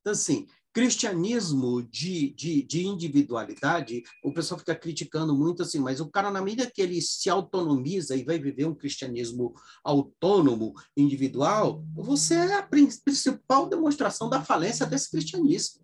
Então, 0.00 0.12
assim, 0.12 0.46
cristianismo 0.72 1.82
de, 1.82 2.30
de, 2.30 2.62
de, 2.62 2.86
individualidade, 2.86 4.02
o 4.24 4.32
pessoal 4.32 4.58
fica 4.58 4.74
criticando 4.74 5.36
muito 5.36 5.62
assim, 5.62 5.78
mas 5.78 6.00
o 6.00 6.10
cara, 6.10 6.30
na 6.30 6.40
medida 6.40 6.70
que 6.70 6.80
ele 6.80 7.00
se 7.02 7.28
autonomiza 7.28 8.16
e 8.16 8.24
vai 8.24 8.38
viver 8.38 8.64
um 8.64 8.74
cristianismo 8.74 9.54
autônomo, 9.84 10.72
individual, 10.96 11.84
você 11.94 12.34
é 12.34 12.54
a 12.54 12.62
principal 12.62 13.68
demonstração 13.68 14.30
da 14.30 14.42
falência 14.42 14.86
desse 14.86 15.10
cristianismo. 15.10 15.82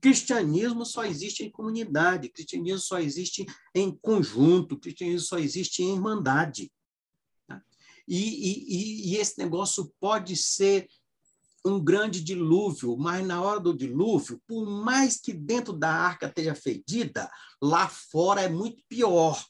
Cristianismo 0.00 0.86
só 0.86 1.04
existe 1.04 1.44
em 1.44 1.50
comunidade, 1.50 2.30
cristianismo 2.30 2.78
só 2.78 3.00
existe 3.00 3.44
em 3.74 3.90
conjunto, 4.00 4.78
cristianismo 4.78 5.26
só 5.26 5.38
existe 5.38 5.82
em 5.82 5.94
irmandade. 5.94 6.72
Tá? 7.46 7.60
E, 8.08 8.16
e, 8.16 9.10
e 9.10 9.16
esse 9.16 9.36
negócio 9.36 9.92
pode 10.00 10.36
ser 10.36 10.88
um 11.64 11.82
grande 11.82 12.22
dilúvio, 12.22 12.96
mas 12.96 13.26
na 13.26 13.42
hora 13.42 13.60
do 13.60 13.76
dilúvio, 13.76 14.40
por 14.46 14.64
mais 14.64 15.20
que 15.20 15.32
dentro 15.32 15.72
da 15.72 15.90
arca 15.90 16.26
esteja 16.26 16.54
fedida, 16.54 17.30
lá 17.62 17.88
fora 17.88 18.42
é 18.42 18.48
muito 18.48 18.82
pior. 18.88 19.42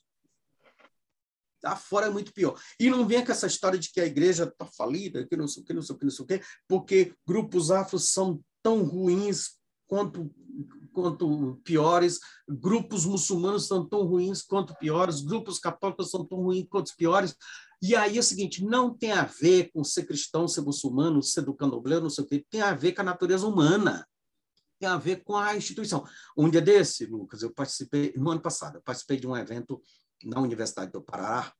Lá 1.62 1.76
fora 1.76 2.06
é 2.06 2.10
muito 2.10 2.32
pior. 2.32 2.58
E 2.78 2.88
não 2.88 3.06
vem 3.06 3.24
com 3.24 3.32
essa 3.32 3.46
história 3.46 3.78
de 3.78 3.92
que 3.92 4.00
a 4.00 4.06
igreja 4.06 4.44
está 4.44 4.66
falida, 4.66 5.26
que 5.26 5.36
não 5.36 5.46
sei 5.46 5.62
o 5.62 5.66
que, 5.66 5.72
não 5.72 5.82
sei 5.82 5.94
o 5.94 5.98
que, 5.98 6.04
não 6.04 6.12
sei 6.12 6.24
o 6.24 6.26
que, 6.26 6.40
porque 6.66 7.14
grupos 7.26 7.70
afros 7.70 8.08
são 8.08 8.40
tão 8.62 8.82
ruins 8.82 9.60
quanto, 9.86 10.30
quanto 10.92 11.60
piores, 11.64 12.18
grupos 12.48 13.04
muçulmanos 13.04 13.66
são 13.66 13.86
tão 13.86 14.04
ruins 14.04 14.42
quanto 14.42 14.74
piores, 14.76 15.20
grupos 15.20 15.58
católicos 15.58 16.10
são 16.10 16.24
tão 16.24 16.38
ruins 16.38 16.66
quanto 16.68 16.94
piores. 16.96 17.36
E 17.82 17.96
aí 17.96 18.16
é 18.16 18.20
o 18.20 18.22
seguinte, 18.22 18.64
não 18.64 18.92
tem 18.92 19.12
a 19.12 19.24
ver 19.24 19.70
com 19.72 19.82
ser 19.82 20.04
cristão, 20.04 20.46
ser 20.46 20.60
muçulmano, 20.60 21.22
ser 21.22 21.42
do 21.42 21.54
candomblé, 21.54 21.98
não 21.98 22.10
sei 22.10 22.24
o 22.24 22.26
quê, 22.26 22.44
tem 22.50 22.60
a 22.60 22.74
ver 22.74 22.92
com 22.92 23.00
a 23.00 23.04
natureza 23.04 23.46
humana, 23.46 24.06
tem 24.78 24.88
a 24.88 24.98
ver 24.98 25.24
com 25.24 25.36
a 25.36 25.56
instituição. 25.56 26.04
Um 26.36 26.50
dia 26.50 26.60
desse, 26.60 27.06
Lucas, 27.06 27.42
eu 27.42 27.52
participei, 27.52 28.12
no 28.16 28.30
ano 28.30 28.40
passado, 28.40 28.76
eu 28.76 28.82
participei 28.82 29.18
de 29.18 29.26
um 29.26 29.36
evento 29.36 29.82
na 30.22 30.40
Universidade 30.40 30.92
do 30.92 31.00
Pará, 31.00 31.52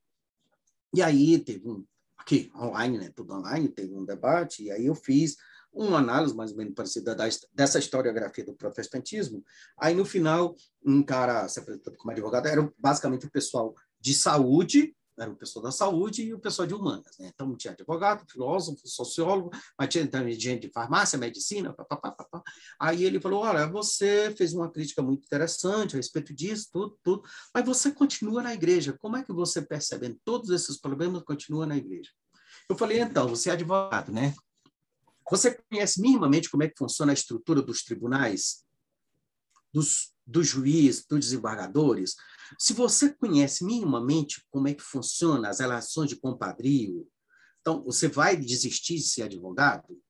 e 0.95 1.01
aí 1.01 1.39
teve 1.39 1.67
um, 1.67 1.87
aqui, 2.19 2.51
online, 2.55 2.99
né, 2.99 3.13
tudo 3.15 3.33
online, 3.33 3.69
teve 3.69 3.95
um 3.95 4.05
debate, 4.05 4.65
e 4.65 4.71
aí 4.71 4.87
eu 4.87 4.95
fiz 4.95 5.37
uma 5.73 5.99
análise 5.99 6.35
mais 6.35 6.51
ou 6.51 6.59
menos 6.59 6.75
parecida 6.75 7.15
da, 7.15 7.29
dessa 7.55 7.79
historiografia 7.79 8.45
do 8.45 8.55
protestantismo. 8.55 9.45
Aí, 9.79 9.95
no 9.95 10.05
final, 10.05 10.55
um 10.85 11.03
cara 11.03 11.49
se 11.49 11.61
apresentando 11.61 11.97
como 11.97 12.11
advogado 12.11 12.47
era 12.47 12.73
basicamente 12.77 13.27
o 13.27 13.31
pessoal 13.31 13.75
de 14.01 14.13
saúde, 14.15 14.95
era 15.23 15.31
o 15.31 15.37
pessoal 15.37 15.65
da 15.65 15.71
saúde 15.71 16.23
e 16.23 16.33
o 16.33 16.39
pessoal 16.39 16.67
de 16.67 16.75
humanas. 16.75 17.19
Né? 17.19 17.31
Então, 17.33 17.55
tinha 17.57 17.73
advogado, 17.73 18.25
filósofo, 18.31 18.81
sociólogo, 18.87 19.51
mas 19.79 19.89
tinha 19.89 20.07
também 20.07 20.39
gente 20.39 20.67
de 20.67 20.73
farmácia, 20.73 21.19
medicina, 21.19 21.73
papapá, 21.73 22.13
papá. 22.13 22.43
Aí 22.79 23.05
ele 23.05 23.21
falou, 23.21 23.41
olha, 23.41 23.67
você 23.67 24.35
fez 24.37 24.55
uma 24.55 24.71
crítica 24.71 25.03
muito 25.03 25.25
interessante 25.25 25.95
a 25.95 25.97
respeito 25.97 26.35
disso, 26.35 26.69
tudo, 26.73 26.99
tudo, 27.03 27.23
mas 27.55 27.65
você 27.65 27.91
continua 27.91 28.43
na 28.43 28.55
igreja. 28.55 28.97
Como 28.99 29.17
é 29.17 29.23
que 29.23 29.33
você, 29.33 29.61
percebendo 29.61 30.19
todos 30.25 30.51
esses 30.51 30.79
problemas, 30.79 31.23
continua 31.23 31.67
na 31.67 31.77
igreja? 31.77 32.11
Eu 32.69 32.77
falei, 32.77 33.01
então, 33.01 33.29
você 33.29 33.51
é 33.51 33.53
advogado, 33.53 34.13
né? 34.13 34.35
Você 35.31 35.61
conhece 35.71 36.01
minimamente 36.01 36.51
como 36.51 36.63
é 36.63 36.69
que 36.69 36.79
funciona 36.79 37.13
a 37.13 37.15
estrutura 37.15 37.63
dos 37.63 37.83
tribunais, 37.85 38.65
dos, 39.73 40.13
dos 40.31 40.47
juízes, 40.47 41.05
dos 41.07 41.21
desembargadores? 41.21 42.17
Se 42.59 42.73
você 42.73 43.13
conhece 43.13 43.65
minimamente 43.65 44.45
como 44.51 44.69
é 44.69 44.75
que 44.75 44.83
funciona 44.83 45.49
as 45.49 45.61
relações 45.61 46.09
de 46.09 46.17
compadrio, 46.17 47.07
então 47.61 47.83
você 47.85 48.09
vai 48.09 48.37
desistir 48.37 48.97
de 48.97 49.03
ser 49.03 49.23
advogado? 49.23 50.01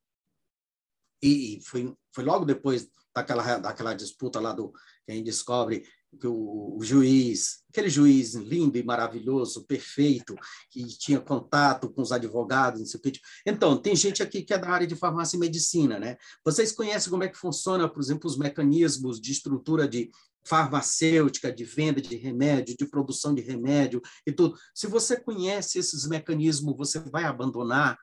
E 1.23 1.61
foi, 1.65 1.95
foi 2.15 2.25
logo 2.25 2.45
depois 2.45 2.89
daquela, 3.15 3.59
daquela 3.59 3.95
disputa 3.95 4.41
lá 4.41 4.53
do 4.53 4.73
que 5.05 5.13
a 5.13 5.15
gente 5.15 5.27
descobre 5.27 5.87
o, 6.25 6.79
o, 6.79 6.85
juiz, 6.85 7.63
aquele 7.71 7.89
juiz 7.89 8.35
lindo 8.35 8.77
e 8.77 8.83
maravilhoso, 8.83 9.65
perfeito, 9.65 10.35
que 10.69 10.85
tinha 10.99 11.21
contato 11.21 11.89
com 11.89 12.03
os 12.03 12.13
advogados, 12.13 12.81
não 12.81 12.87
sei 12.87 12.99
o 12.99 13.03
que. 13.03 13.21
Então, 13.47 13.77
tem 13.77 13.95
gente 13.95 14.23
aqui 14.23 14.43
que 14.43 14.53
é 14.53 14.59
da 14.59 14.69
área 14.69 14.87
de 14.87 14.97
farmácia 14.97 15.37
e 15.37 15.41
medicina, 15.41 15.99
né? 15.99 16.17
Vocês 16.45 16.73
conhecem 16.73 17.11
como 17.11 17.25
é 17.25 17.29
que 17.29 17.39
funciona, 17.39 17.89
por 17.89 18.01
exemplo, 18.01 18.29
os 18.29 18.37
mecanismos 18.37 19.21
de 19.21 19.33
estrutura 19.33 19.89
de 19.89 20.11
farmacêutica, 20.43 21.53
de 21.53 21.65
venda 21.65 22.01
de 22.01 22.17
remédio, 22.17 22.77
de 22.77 22.87
produção 22.87 23.35
de 23.35 23.43
remédio 23.43 24.01
e 24.27 24.33
tudo. 24.33 24.59
Se 24.75 24.87
você 24.87 25.21
conhece 25.21 25.79
esses 25.79 26.07
mecanismos, 26.09 26.77
você 26.77 26.99
vai 26.99 27.25
abandonar 27.25 27.99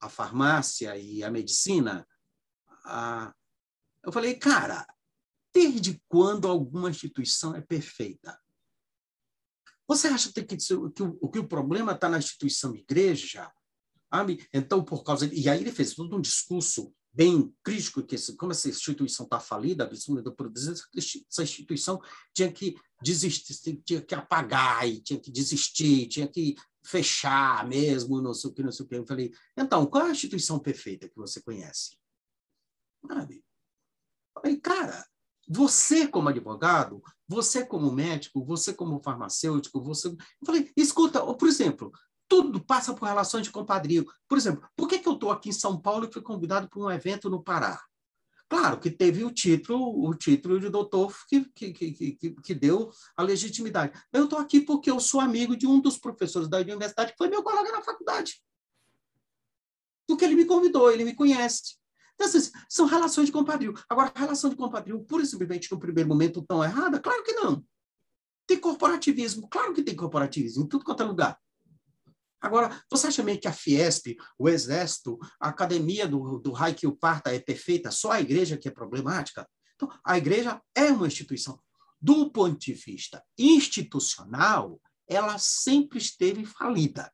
a 0.00 0.08
farmácia 0.08 0.96
e 0.96 1.22
a 1.22 1.30
medicina? 1.30 2.06
Ah, 2.84 3.32
eu 4.04 4.10
falei, 4.10 4.34
cara, 4.34 4.86
Desde 5.52 6.00
quando 6.08 6.46
alguma 6.46 6.90
instituição 6.90 7.54
é 7.54 7.60
perfeita? 7.60 8.38
Você 9.86 10.06
acha 10.06 10.32
que, 10.32 10.42
que, 10.44 10.56
que, 10.56 11.02
o, 11.02 11.28
que 11.28 11.38
o 11.40 11.48
problema 11.48 11.92
está 11.92 12.08
na 12.08 12.18
instituição 12.18 12.74
igreja? 12.76 13.50
Sabe? 14.12 14.46
Então, 14.52 14.84
por 14.84 15.02
causa. 15.02 15.26
E 15.32 15.48
aí 15.48 15.60
ele 15.60 15.72
fez 15.72 15.94
todo 15.94 16.16
um 16.16 16.20
discurso 16.20 16.94
bem 17.12 17.52
crítico, 17.62 18.02
que 18.04 18.16
como 18.36 18.52
essa 18.52 18.68
instituição 18.68 19.24
está 19.24 19.40
falida, 19.40 19.84
absurda, 19.84 20.32
essa 20.96 21.42
instituição 21.42 22.00
tinha 22.32 22.52
que 22.52 22.76
desistir, 23.02 23.82
tinha 23.84 24.00
que 24.00 24.14
apagar, 24.14 24.88
e 24.88 25.00
tinha 25.00 25.18
que 25.18 25.30
desistir, 25.30 26.06
tinha 26.06 26.28
que 26.28 26.54
fechar 26.84 27.66
mesmo, 27.68 28.22
não 28.22 28.32
sei 28.32 28.50
o 28.50 28.54
que, 28.54 28.62
não 28.62 28.72
sei 28.72 28.86
o 28.86 28.88
que. 28.88 28.94
Eu 28.94 29.06
falei, 29.06 29.32
então, 29.56 29.86
qual 29.86 30.06
é 30.06 30.08
a 30.10 30.12
instituição 30.12 30.58
perfeita 30.58 31.08
que 31.08 31.16
você 31.16 31.42
conhece? 31.42 31.96
Sabe? 33.06 33.44
Eu 34.36 34.42
falei, 34.42 34.60
cara, 34.60 35.06
você, 35.48 36.06
como 36.06 36.28
advogado, 36.28 37.02
você, 37.26 37.64
como 37.64 37.92
médico, 37.92 38.44
você, 38.44 38.72
como 38.72 39.02
farmacêutico, 39.02 39.80
você. 39.82 40.08
Eu 40.08 40.16
falei, 40.44 40.70
escuta, 40.76 41.20
por 41.34 41.48
exemplo, 41.48 41.92
tudo 42.28 42.64
passa 42.64 42.94
por 42.94 43.06
relações 43.06 43.44
de 43.44 43.50
compadrio. 43.50 44.06
Por 44.28 44.38
exemplo, 44.38 44.68
por 44.76 44.88
que, 44.88 44.98
que 44.98 45.08
eu 45.08 45.14
estou 45.14 45.30
aqui 45.32 45.48
em 45.48 45.52
São 45.52 45.80
Paulo 45.80 46.06
e 46.06 46.12
fui 46.12 46.22
convidado 46.22 46.68
para 46.68 46.80
um 46.80 46.90
evento 46.90 47.28
no 47.28 47.42
Pará? 47.42 47.82
Claro 48.48 48.80
que 48.80 48.90
teve 48.90 49.22
o 49.22 49.30
título, 49.30 50.08
o 50.08 50.12
título 50.12 50.58
de 50.58 50.68
doutor 50.68 51.16
que, 51.28 51.44
que, 51.54 51.72
que, 51.72 51.92
que, 51.92 52.30
que 52.30 52.54
deu 52.54 52.90
a 53.16 53.22
legitimidade. 53.22 53.92
Eu 54.12 54.24
estou 54.24 54.38
aqui 54.38 54.60
porque 54.60 54.90
eu 54.90 54.98
sou 54.98 55.20
amigo 55.20 55.56
de 55.56 55.66
um 55.68 55.80
dos 55.80 55.98
professores 55.98 56.48
da 56.48 56.58
universidade, 56.58 57.12
que 57.12 57.18
foi 57.18 57.28
meu 57.28 57.44
colega 57.44 57.70
na 57.70 57.82
faculdade. 57.82 58.42
Porque 60.04 60.24
ele 60.24 60.34
me 60.34 60.44
convidou, 60.44 60.90
ele 60.90 61.04
me 61.04 61.14
conhece. 61.14 61.79
Então, 62.20 62.28
assim, 62.28 62.52
são 62.68 62.84
relações 62.84 63.26
de 63.26 63.32
compadrio. 63.32 63.72
Agora, 63.88 64.12
relação 64.14 64.50
de 64.50 64.56
compadrio, 64.56 65.02
pura 65.04 65.22
e 65.22 65.26
simplesmente, 65.26 65.72
no 65.72 65.80
primeiro 65.80 66.06
momento, 66.06 66.42
tão 66.42 66.62
errada? 66.62 67.00
Claro 67.00 67.24
que 67.24 67.32
não. 67.32 67.64
Tem 68.46 68.60
corporativismo, 68.60 69.48
claro 69.48 69.72
que 69.72 69.82
tem 69.82 69.96
corporativismo, 69.96 70.64
em 70.64 70.68
tudo 70.68 70.84
quanto 70.84 71.02
é 71.02 71.06
lugar. 71.06 71.40
Agora, 72.38 72.78
você 72.90 73.06
acha 73.06 73.22
mesmo 73.22 73.40
que 73.40 73.48
a 73.48 73.52
Fiesp, 73.54 74.18
o 74.38 74.50
Exército, 74.50 75.18
a 75.40 75.48
academia 75.48 76.06
do, 76.06 76.38
do 76.38 76.52
Raikyu 76.52 76.94
Parta 76.94 77.34
é 77.34 77.38
perfeita? 77.38 77.90
Só 77.90 78.10
a 78.10 78.20
igreja 78.20 78.58
que 78.58 78.68
é 78.68 78.70
problemática? 78.70 79.48
Então, 79.74 79.88
a 80.04 80.18
igreja 80.18 80.60
é 80.74 80.92
uma 80.92 81.06
instituição. 81.06 81.58
Do 81.98 82.30
ponto 82.30 82.58
de 82.58 82.74
vista 82.74 83.24
institucional, 83.38 84.78
ela 85.08 85.38
sempre 85.38 85.96
esteve 85.96 86.44
falida. 86.44 87.10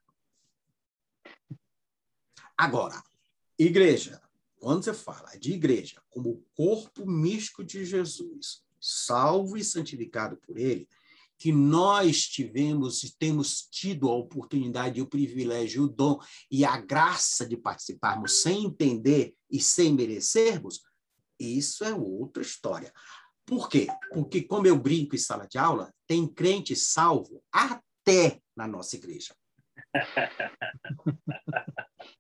Agora, 2.59 3.01
igreja, 3.57 4.21
quando 4.59 4.85
você 4.85 4.95
fala 4.95 5.37
de 5.39 5.53
igreja 5.53 6.01
como 6.11 6.45
corpo 6.55 7.07
místico 7.07 7.65
de 7.65 7.85
Jesus, 7.85 8.65
salvo 8.81 9.57
e 9.57 9.65
santificado 9.65 10.37
por 10.39 10.57
ele, 10.57 10.89
que 11.39 11.53
nós 11.53 12.23
tivemos 12.23 13.03
e 13.03 13.17
temos 13.17 13.63
tido 13.63 14.09
a 14.09 14.15
oportunidade, 14.15 15.03
o 15.03 15.07
privilégio, 15.07 15.85
o 15.85 15.89
dom 15.89 16.19
e 16.51 16.65
a 16.65 16.79
graça 16.79 17.47
de 17.47 17.57
participarmos 17.57 18.41
sem 18.41 18.65
entender 18.65 19.35
e 19.51 19.61
sem 19.61 19.93
merecermos, 19.93 20.81
isso 21.39 21.85
é 21.85 21.95
outra 21.95 22.43
história. 22.43 22.93
Por 23.45 23.69
quê? 23.69 23.87
Porque, 24.13 24.43
como 24.43 24.67
eu 24.67 24.79
brinco 24.79 25.15
em 25.15 25.19
sala 25.19 25.47
de 25.47 25.59
aula, 25.59 25.93
tem 26.07 26.27
crente 26.27 26.75
salvo 26.75 27.43
até 27.53 28.41
na 28.57 28.67
nossa 28.67 28.97
igreja. 28.97 29.37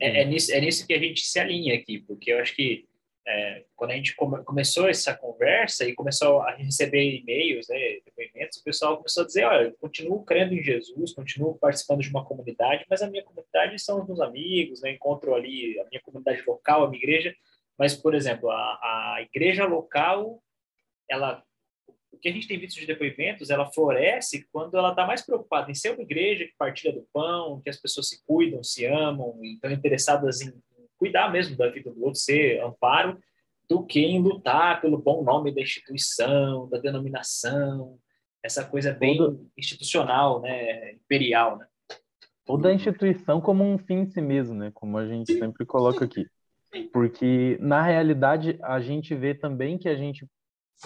É, 0.00 0.22
é, 0.22 0.24
nisso, 0.24 0.52
é 0.52 0.60
nisso 0.60 0.86
que 0.86 0.94
a 0.94 0.98
gente 0.98 1.20
se 1.20 1.38
alinha 1.38 1.74
aqui, 1.74 1.98
porque 1.98 2.32
eu 2.32 2.38
acho 2.38 2.54
que 2.56 2.88
é, 3.26 3.64
quando 3.76 3.90
a 3.90 3.96
gente 3.96 4.16
come, 4.16 4.42
começou 4.44 4.88
essa 4.88 5.14
conversa 5.14 5.84
e 5.84 5.94
começou 5.94 6.40
a 6.40 6.54
receber 6.54 7.18
e-mails, 7.18 7.68
né, 7.68 7.98
depoimentos, 8.04 8.58
o 8.58 8.64
pessoal 8.64 8.96
começou 8.96 9.22
a 9.22 9.26
dizer, 9.26 9.44
olha, 9.44 9.64
eu 9.66 9.72
continuo 9.74 10.24
crendo 10.24 10.54
em 10.54 10.62
Jesus, 10.62 11.12
continuo 11.12 11.58
participando 11.58 12.00
de 12.00 12.08
uma 12.08 12.24
comunidade, 12.24 12.86
mas 12.88 13.02
a 13.02 13.10
minha 13.10 13.22
comunidade 13.22 13.78
são 13.78 14.00
os 14.00 14.06
meus 14.06 14.20
amigos, 14.20 14.80
né, 14.80 14.92
encontro 14.92 15.34
ali 15.34 15.78
a 15.78 15.84
minha 15.84 16.00
comunidade 16.00 16.42
local, 16.46 16.84
a 16.84 16.88
minha 16.88 17.02
igreja, 17.02 17.34
mas, 17.78 17.94
por 17.94 18.14
exemplo, 18.14 18.50
a, 18.50 18.56
a 18.56 19.22
igreja 19.22 19.64
local, 19.64 20.42
ela 21.08 21.42
que 22.20 22.28
a 22.28 22.32
gente 22.32 22.46
tem 22.46 22.58
visto 22.58 22.78
de 22.78 22.86
depoimentos, 22.86 23.50
ela 23.50 23.70
floresce 23.72 24.46
quando 24.52 24.76
ela 24.76 24.90
está 24.90 25.06
mais 25.06 25.22
preocupada 25.22 25.70
em 25.70 25.74
ser 25.74 25.92
uma 25.92 26.02
igreja 26.02 26.44
que 26.44 26.54
partilha 26.58 26.92
do 26.92 27.06
pão, 27.12 27.60
que 27.60 27.70
as 27.70 27.76
pessoas 27.76 28.08
se 28.08 28.24
cuidam, 28.26 28.62
se 28.62 28.84
amam, 28.86 29.38
e 29.42 29.54
estão 29.54 29.70
interessadas 29.70 30.40
em 30.40 30.52
cuidar 30.96 31.32
mesmo 31.32 31.56
da 31.56 31.68
vida 31.68 31.90
do 31.90 32.04
outro, 32.04 32.20
ser 32.20 32.62
amparo, 32.62 33.18
do 33.68 33.84
que 33.84 34.00
em 34.00 34.20
lutar 34.20 34.80
pelo 34.80 34.98
bom 34.98 35.22
nome 35.22 35.54
da 35.54 35.62
instituição, 35.62 36.68
da 36.68 36.78
denominação, 36.78 37.98
essa 38.42 38.64
coisa 38.64 38.92
bem 38.92 39.18
institucional, 39.56 40.40
né, 40.40 40.92
imperial, 40.94 41.56
né? 41.58 41.66
Toda 42.44 42.68
a 42.68 42.74
instituição 42.74 43.40
como 43.40 43.62
um 43.62 43.78
fim 43.78 44.00
em 44.00 44.06
si 44.06 44.20
mesmo, 44.20 44.54
né, 44.54 44.70
como 44.74 44.98
a 44.98 45.06
gente 45.06 45.32
sempre 45.38 45.64
coloca 45.64 46.04
aqui. 46.04 46.26
Porque 46.92 47.56
na 47.60 47.82
realidade 47.82 48.58
a 48.62 48.80
gente 48.80 49.14
vê 49.14 49.34
também 49.34 49.78
que 49.78 49.88
a 49.88 49.94
gente 49.94 50.26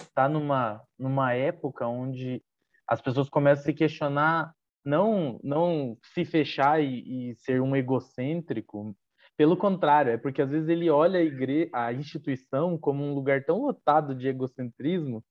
está 0.03 0.27
numa 0.29 0.81
numa 0.97 1.33
época 1.33 1.87
onde 1.87 2.41
as 2.87 3.01
pessoas 3.01 3.29
começam 3.29 3.63
a 3.63 3.65
se 3.65 3.73
questionar 3.73 4.53
não 4.83 5.39
não 5.43 5.97
se 6.13 6.23
fechar 6.25 6.81
e, 6.81 7.31
e 7.31 7.35
ser 7.35 7.61
um 7.61 7.75
egocêntrico 7.75 8.95
pelo 9.37 9.57
contrário, 9.57 10.13
é 10.13 10.17
porque 10.17 10.41
às 10.41 10.49
vezes 10.49 10.69
ele 10.69 10.89
olha 10.89 11.19
a, 11.19 11.23
igre... 11.23 11.69
a 11.73 11.91
instituição 11.91 12.77
como 12.77 13.03
um 13.03 13.13
lugar 13.13 13.43
tão 13.43 13.61
lotado 13.61 14.15
de 14.15 14.27
egocentrismo 14.27 15.23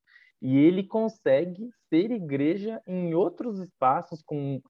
e 0.42 0.58
ele 0.58 0.84
consegue 0.84 1.70
ser 1.88 2.10
igreja 2.10 2.82
em 2.86 3.14
outros 3.14 3.58
espaços 3.60 4.22
com 4.22 4.60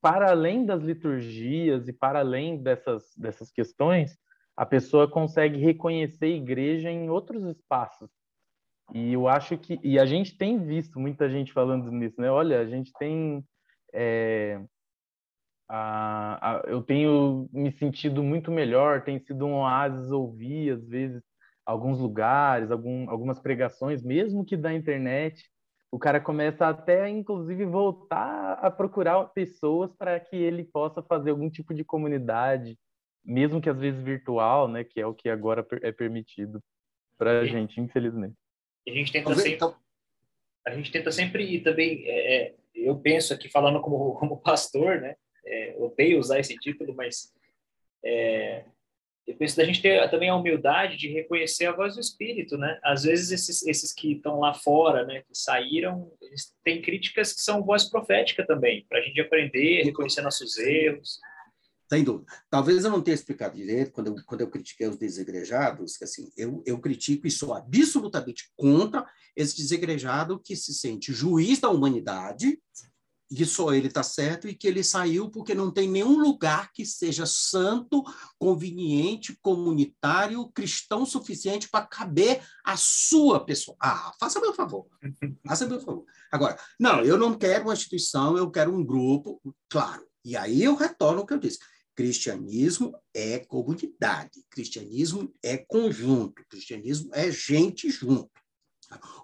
para 0.00 0.30
além 0.30 0.64
das 0.64 0.82
liturgias 0.82 1.86
e 1.86 1.92
para 1.92 2.20
além 2.20 2.60
dessas 2.60 3.14
dessas 3.16 3.52
questões, 3.52 4.16
a 4.56 4.66
pessoa 4.66 5.08
consegue 5.08 5.58
reconhecer 5.58 6.26
a 6.26 6.28
igreja 6.28 6.90
em 6.90 7.08
outros 7.08 7.44
espaços. 7.44 8.10
E 8.94 9.12
eu 9.12 9.26
acho 9.26 9.56
que 9.58 9.78
e 9.82 9.98
a 9.98 10.04
gente 10.04 10.36
tem 10.36 10.58
visto 10.64 11.00
muita 11.00 11.28
gente 11.30 11.52
falando 11.52 11.90
nisso, 11.90 12.20
né? 12.20 12.30
Olha, 12.30 12.60
a 12.60 12.66
gente 12.66 12.92
tem 12.98 13.44
é, 13.92 14.60
eu 16.66 16.82
tenho 16.82 17.48
me 17.52 17.72
sentido 17.72 18.22
muito 18.22 18.50
melhor, 18.50 19.02
tem 19.02 19.18
sido 19.18 19.46
um 19.46 19.54
oásis 19.54 20.10
ouvir, 20.10 20.70
às 20.70 20.86
vezes, 20.86 21.22
alguns 21.64 21.98
lugares, 21.98 22.70
algum, 22.70 23.08
algumas 23.08 23.38
pregações, 23.40 24.02
mesmo 24.02 24.44
que 24.44 24.56
da 24.56 24.72
internet. 24.72 25.50
O 25.90 25.98
cara 25.98 26.20
começa 26.20 26.66
até, 26.68 27.08
inclusive, 27.08 27.64
voltar 27.64 28.54
a 28.54 28.70
procurar 28.70 29.24
pessoas 29.26 29.94
para 29.94 30.18
que 30.20 30.36
ele 30.36 30.64
possa 30.64 31.02
fazer 31.02 31.30
algum 31.30 31.50
tipo 31.50 31.72
de 31.74 31.84
comunidade, 31.84 32.78
mesmo 33.24 33.60
que 33.60 33.70
às 33.70 33.78
vezes 33.78 34.02
virtual, 34.02 34.68
né, 34.68 34.84
que 34.84 35.00
é 35.00 35.06
o 35.06 35.14
que 35.14 35.28
agora 35.28 35.66
é 35.82 35.92
permitido 35.92 36.62
para 37.16 37.40
a 37.40 37.44
gente, 37.46 37.80
infelizmente. 37.80 38.41
A 38.88 38.90
gente 38.90 39.12
tenta 39.12 39.34
sempre, 39.34 39.54
então 39.54 39.76
a 40.66 40.74
gente 40.74 40.90
tenta 40.90 41.10
sempre 41.10 41.44
ir 41.44 41.60
também, 41.60 42.04
é, 42.06 42.36
é, 42.36 42.54
eu 42.74 42.96
penso 42.98 43.34
aqui 43.34 43.48
falando 43.48 43.80
como, 43.80 44.14
como 44.18 44.40
pastor, 44.40 45.00
né, 45.00 45.16
é, 45.44 45.74
odeio 45.78 46.18
usar 46.18 46.38
esse 46.38 46.56
título, 46.56 46.94
mas 46.94 47.32
é, 48.04 48.64
eu 49.26 49.36
penso 49.36 49.56
da 49.56 49.64
gente 49.64 49.80
ter 49.80 50.08
também 50.10 50.28
a 50.28 50.34
humildade 50.34 50.96
de 50.96 51.08
reconhecer 51.08 51.66
a 51.66 51.72
voz 51.72 51.94
do 51.94 52.00
Espírito, 52.00 52.58
né? 52.58 52.78
Às 52.82 53.04
vezes 53.04 53.30
esses, 53.30 53.64
esses 53.64 53.92
que 53.92 54.14
estão 54.14 54.40
lá 54.40 54.52
fora, 54.52 55.04
né, 55.06 55.22
que 55.22 55.34
saíram, 55.34 56.10
eles 56.20 56.52
têm 56.64 56.82
críticas 56.82 57.32
que 57.32 57.40
são 57.40 57.64
voz 57.64 57.88
profética 57.88 58.44
também, 58.44 58.84
para 58.88 58.98
a 58.98 59.02
gente 59.02 59.20
aprender, 59.20 59.84
reconhecer 59.84 60.22
nossos 60.22 60.58
erros. 60.58 61.20
Sem 61.92 62.02
dúvida. 62.02 62.32
Talvez 62.48 62.86
eu 62.86 62.90
não 62.90 63.02
tenha 63.02 63.14
explicado 63.14 63.54
direito 63.54 63.92
quando 63.92 64.06
eu, 64.06 64.16
quando 64.24 64.40
eu 64.40 64.48
critiquei 64.48 64.88
os 64.88 64.96
desigrejados, 64.96 65.98
que 65.98 66.04
assim, 66.04 66.32
eu, 66.38 66.62
eu 66.64 66.80
critico 66.80 67.26
e 67.26 67.30
sou 67.30 67.52
absolutamente 67.52 68.50
contra 68.56 69.06
esse 69.36 69.54
desegrejado 69.58 70.40
que 70.42 70.56
se 70.56 70.72
sente 70.72 71.12
juiz 71.12 71.60
da 71.60 71.68
humanidade, 71.68 72.58
que 73.28 73.44
só 73.44 73.74
ele 73.74 73.88
está 73.88 74.02
certo 74.02 74.48
e 74.48 74.54
que 74.54 74.66
ele 74.66 74.82
saiu 74.82 75.30
porque 75.30 75.54
não 75.54 75.70
tem 75.70 75.86
nenhum 75.86 76.18
lugar 76.18 76.72
que 76.72 76.86
seja 76.86 77.26
santo, 77.26 78.02
conveniente, 78.38 79.38
comunitário, 79.42 80.50
cristão 80.54 81.04
suficiente 81.04 81.68
para 81.68 81.84
caber 81.84 82.42
a 82.64 82.74
sua 82.74 83.44
pessoa. 83.44 83.76
Ah, 83.78 84.14
faça 84.18 84.40
meu 84.40 84.54
favor. 84.54 84.86
Faça 85.46 85.66
meu 85.66 85.78
favor. 85.78 86.06
Agora, 86.32 86.58
não, 86.80 87.04
eu 87.04 87.18
não 87.18 87.34
quero 87.34 87.64
uma 87.64 87.74
instituição, 87.74 88.38
eu 88.38 88.50
quero 88.50 88.74
um 88.74 88.82
grupo, 88.82 89.42
claro. 89.68 90.10
E 90.24 90.36
aí 90.36 90.62
eu 90.62 90.76
retorno 90.76 91.22
o 91.22 91.26
que 91.26 91.34
eu 91.34 91.38
disse. 91.38 91.58
Cristianismo 91.94 92.94
é 93.14 93.38
comunidade, 93.38 94.42
cristianismo 94.50 95.32
é 95.42 95.58
conjunto, 95.58 96.42
cristianismo 96.48 97.10
é 97.12 97.30
gente 97.30 97.90
junto. 97.90 98.30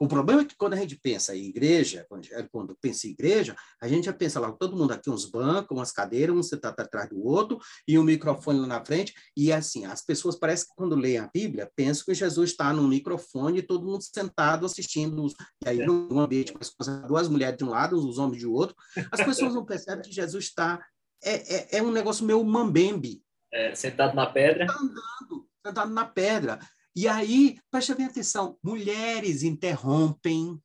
O 0.00 0.08
problema 0.08 0.40
é 0.40 0.44
que 0.46 0.56
quando 0.56 0.72
a 0.72 0.76
gente 0.76 0.96
pensa 0.96 1.36
em 1.36 1.44
igreja, 1.44 2.06
quando 2.50 2.74
pensa 2.80 3.06
em 3.06 3.10
igreja, 3.10 3.54
a 3.82 3.86
gente 3.86 4.06
já 4.06 4.14
pensa 4.14 4.40
lá, 4.40 4.50
todo 4.50 4.74
mundo 4.76 4.92
aqui, 4.92 5.10
uns 5.10 5.26
bancos, 5.26 5.76
umas 5.76 5.92
cadeiras, 5.92 6.34
um 6.34 6.42
sentado 6.42 6.80
atrás 6.80 7.10
do 7.10 7.22
outro, 7.22 7.58
e 7.86 7.98
um 7.98 8.02
microfone 8.02 8.60
lá 8.60 8.66
na 8.66 8.84
frente, 8.84 9.12
e 9.36 9.52
assim, 9.52 9.84
as 9.84 10.02
pessoas 10.02 10.36
parecem 10.36 10.68
que 10.68 10.74
quando 10.74 10.96
leem 10.96 11.18
a 11.18 11.30
Bíblia, 11.32 11.70
pensam 11.76 12.06
que 12.06 12.14
Jesus 12.14 12.50
está 12.50 12.72
num 12.72 12.88
microfone 12.88 13.60
todo 13.60 13.84
mundo 13.84 14.02
sentado 14.02 14.64
assistindo, 14.64 15.26
e 15.62 15.68
aí 15.68 15.84
num 15.84 16.18
ambiente 16.18 16.54
com 16.54 16.60
duas 17.06 17.28
mulheres 17.28 17.58
de 17.58 17.64
um 17.64 17.68
lado, 17.68 17.96
os 17.96 18.16
homens 18.16 18.40
de 18.40 18.46
outro, 18.46 18.74
as 19.12 19.22
pessoas 19.22 19.52
não 19.52 19.66
percebem 19.66 20.02
que 20.02 20.12
Jesus 20.12 20.44
está... 20.44 20.82
É, 21.22 21.76
é, 21.76 21.78
é 21.78 21.82
um 21.82 21.90
negócio 21.90 22.24
meio 22.24 22.42
mambembe. 22.44 23.22
É, 23.52 23.74
sentado 23.74 24.14
na 24.14 24.26
pedra. 24.26 24.66
Tá 24.66 24.74
andando, 24.74 25.48
sentado 25.64 25.92
na 25.92 26.04
pedra. 26.04 26.58
E 26.94 27.06
aí, 27.06 27.58
preste 27.70 27.94
bem 27.94 28.06
atenção, 28.06 28.58
mulheres 28.62 29.42
interrompem. 29.42 30.60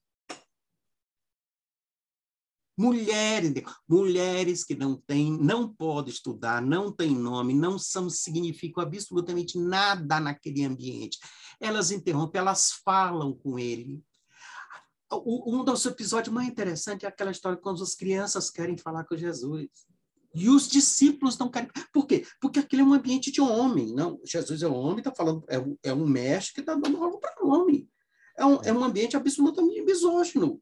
Mulheres, 2.75 3.53
mulheres 3.87 4.63
que 4.63 4.73
não 4.73 4.95
têm, 4.97 5.31
não 5.31 5.71
podem 5.71 6.11
estudar, 6.11 6.59
não 6.59 6.91
têm 6.91 7.15
nome, 7.15 7.53
não 7.53 7.77
são, 7.77 8.09
significam 8.09 8.83
absolutamente 8.83 9.59
nada 9.59 10.19
naquele 10.19 10.65
ambiente. 10.65 11.19
Elas 11.61 11.91
interrompem, 11.91 12.39
elas 12.39 12.71
falam 12.83 13.31
com 13.31 13.59
ele. 13.59 14.03
um 15.11 15.63
dos 15.63 15.85
episódios 15.85 16.33
mais 16.33 16.47
interessantes 16.47 17.03
é 17.03 17.07
aquela 17.07 17.29
história 17.29 17.59
quando 17.59 17.83
as 17.83 17.93
crianças 17.93 18.49
querem 18.49 18.75
falar 18.75 19.03
com 19.03 19.15
Jesus. 19.15 19.69
E 20.33 20.49
os 20.49 20.67
discípulos 20.67 21.37
não 21.37 21.49
querem. 21.49 21.69
Por 21.91 22.07
quê? 22.07 22.25
Porque 22.41 22.59
aquele 22.59 22.81
é 22.81 22.85
um 22.85 22.93
ambiente 22.93 23.31
de 23.31 23.39
homem. 23.39 23.93
Não, 23.93 24.19
Jesus 24.25 24.63
é 24.63 24.67
um 24.67 24.73
homem, 24.73 24.99
está 24.99 25.13
falando, 25.13 25.45
é 25.47 25.59
um, 25.59 25.77
é 25.83 25.93
um 25.93 26.07
mestre 26.07 26.55
que 26.55 26.59
está 26.61 26.73
dando 26.73 27.03
aula 27.03 27.19
para 27.19 27.45
homem. 27.45 27.87
É 28.35 28.43
um, 28.43 28.61
é 28.63 28.73
um 28.73 28.83
ambiente 28.83 29.15
absolutamente 29.15 29.81
misógino. 29.81 30.61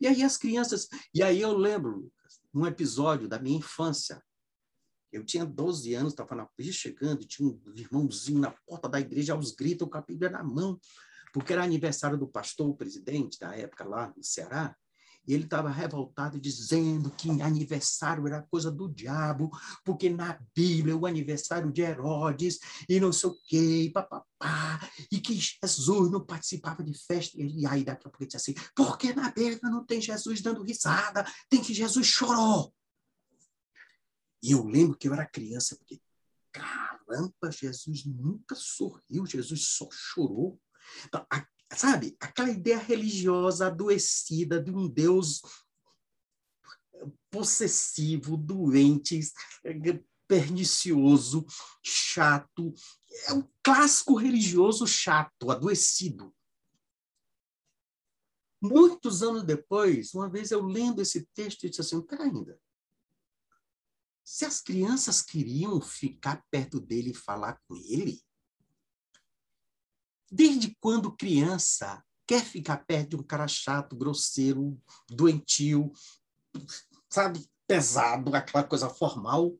E 0.00 0.06
aí 0.06 0.22
as 0.22 0.38
crianças. 0.38 0.88
E 1.12 1.22
aí 1.22 1.40
eu 1.40 1.52
lembro 1.56 2.10
um 2.54 2.66
episódio 2.66 3.28
da 3.28 3.38
minha 3.38 3.58
infância. 3.58 4.22
Eu 5.12 5.24
tinha 5.24 5.44
12 5.44 5.94
anos, 5.94 6.12
estava 6.12 6.34
na 6.34 6.48
igreja 6.58 6.72
chegando, 6.72 7.26
tinha 7.26 7.48
um 7.48 7.60
irmãozinho 7.74 8.40
na 8.40 8.50
porta 8.50 8.88
da 8.88 9.00
igreja, 9.00 9.34
aos 9.34 9.52
gritos, 9.52 9.88
com 9.88 9.96
a 9.96 10.02
Bíblia 10.02 10.30
na 10.30 10.42
mão, 10.42 10.78
porque 11.32 11.52
era 11.52 11.62
aniversário 11.62 12.18
do 12.18 12.26
pastor, 12.26 12.68
o 12.68 12.76
presidente, 12.76 13.38
da 13.38 13.54
época 13.54 13.84
lá 13.84 14.12
no 14.16 14.22
Ceará. 14.22 14.76
E 15.26 15.34
ele 15.34 15.44
estava 15.44 15.68
revoltado, 15.70 16.40
dizendo 16.40 17.10
que 17.10 17.42
aniversário 17.42 18.26
era 18.26 18.42
coisa 18.42 18.70
do 18.70 18.88
diabo, 18.88 19.50
porque 19.84 20.08
na 20.08 20.38
Bíblia 20.54 20.96
o 20.96 21.06
aniversário 21.06 21.72
de 21.72 21.82
Herodes 21.82 22.58
e 22.88 23.00
não 23.00 23.12
sei 23.12 23.30
o 23.30 23.36
quê, 23.46 23.90
papapá, 23.92 24.80
e 25.10 25.20
que 25.20 25.34
Jesus 25.34 26.10
não 26.10 26.24
participava 26.24 26.82
de 26.82 26.94
festa. 26.94 27.36
E 27.38 27.66
aí 27.66 27.84
daqui 27.84 28.06
a 28.06 28.10
pouco 28.10 28.22
ele 28.22 28.30
disse 28.30 28.36
assim: 28.36 28.54
porque 28.74 29.12
na 29.12 29.30
Bíblia 29.30 29.60
não 29.64 29.84
tem 29.84 30.00
Jesus 30.00 30.40
dando 30.40 30.62
risada, 30.62 31.26
tem 31.48 31.62
que 31.62 31.74
Jesus 31.74 32.06
chorou. 32.06 32.72
E 34.42 34.52
eu 34.52 34.64
lembro 34.64 34.96
que 34.96 35.08
eu 35.08 35.12
era 35.12 35.26
criança, 35.26 35.76
porque, 35.76 36.00
caramba, 36.52 37.50
Jesus 37.50 38.04
nunca 38.04 38.54
sorriu, 38.54 39.26
Jesus 39.26 39.68
só 39.68 39.88
chorou. 39.90 40.60
Então, 41.04 41.26
a 41.30 41.44
sabe, 41.74 42.16
aquela 42.20 42.50
ideia 42.50 42.78
religiosa 42.78 43.66
adoecida 43.66 44.62
de 44.62 44.70
um 44.70 44.88
Deus 44.88 45.42
possessivo, 47.30 48.36
doente, 48.36 49.20
pernicioso, 50.26 51.46
chato. 51.82 52.72
É 53.26 53.32
um 53.32 53.48
clássico 53.62 54.14
religioso 54.16 54.86
chato, 54.86 55.50
adoecido. 55.50 56.34
Muitos 58.62 59.22
anos 59.22 59.44
depois, 59.44 60.14
uma 60.14 60.28
vez 60.28 60.50
eu 60.50 60.62
lendo 60.62 61.02
esse 61.02 61.26
texto, 61.34 61.64
eu 61.64 61.70
disse 61.70 61.82
assim: 61.82 62.00
pera 62.00 62.24
ainda. 62.24 62.58
Se 64.24 64.44
as 64.44 64.60
crianças 64.60 65.22
queriam 65.22 65.80
ficar 65.80 66.44
perto 66.50 66.80
dele 66.80 67.10
e 67.10 67.14
falar 67.14 67.60
com 67.68 67.76
ele, 67.76 68.25
Desde 70.30 70.76
quando 70.80 71.16
criança 71.16 72.02
quer 72.26 72.44
ficar 72.44 72.84
perto 72.84 73.10
de 73.10 73.16
um 73.16 73.22
cara 73.22 73.46
chato, 73.46 73.96
grosseiro, 73.96 74.76
doentio, 75.08 75.92
sabe, 77.08 77.46
pesado, 77.66 78.34
aquela 78.34 78.64
coisa 78.64 78.90
formal? 78.90 79.56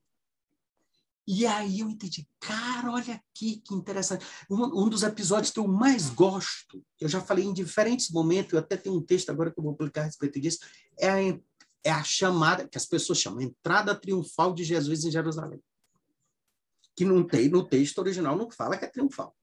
E 1.28 1.44
aí 1.44 1.80
eu 1.80 1.88
entendi, 1.88 2.28
cara, 2.40 2.92
olha 2.92 3.14
aqui 3.14 3.60
que 3.60 3.74
interessante. 3.74 4.24
Um, 4.48 4.84
um, 4.84 4.88
dos 4.88 5.02
episódios 5.02 5.52
que 5.52 5.58
eu 5.58 5.66
mais 5.66 6.08
gosto, 6.08 6.84
eu 7.00 7.08
já 7.08 7.20
falei 7.20 7.44
em 7.44 7.52
diferentes 7.52 8.10
momentos, 8.10 8.52
eu 8.52 8.58
até 8.58 8.76
tenho 8.76 8.96
um 8.96 9.02
texto 9.02 9.30
agora 9.30 9.50
que 9.50 9.58
eu 9.58 9.64
vou 9.64 9.74
publicar 9.74 10.02
a 10.02 10.04
respeito 10.04 10.40
disso, 10.40 10.58
é 10.98 11.08
a, 11.08 11.40
é 11.84 11.90
a 11.90 12.04
chamada, 12.04 12.68
que 12.68 12.78
as 12.78 12.86
pessoas 12.86 13.20
chamam, 13.20 13.40
entrada 13.40 13.94
triunfal 13.94 14.54
de 14.54 14.62
Jesus 14.62 15.04
em 15.04 15.10
Jerusalém. 15.10 15.60
Que 16.94 17.04
não 17.04 17.24
tem, 17.24 17.48
no 17.48 17.66
texto 17.66 17.98
original 17.98 18.36
não 18.36 18.50
fala 18.50 18.76
que 18.76 18.84
é 18.84 18.88
triunfal 18.88 19.36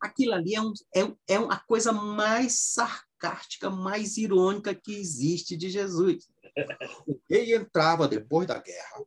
aquilo 0.00 0.34
ali 0.34 0.54
é, 0.54 0.60
um, 0.60 0.72
é, 0.94 1.34
é 1.34 1.36
a 1.36 1.56
coisa 1.56 1.92
mais 1.92 2.60
sarcástica, 2.60 3.70
mais 3.70 4.16
irônica 4.16 4.74
que 4.74 4.94
existe 4.94 5.56
de 5.56 5.68
Jesus. 5.70 6.28
O 7.06 7.20
rei 7.30 7.54
entrava 7.54 8.08
depois 8.08 8.46
da 8.48 8.58
guerra 8.58 9.04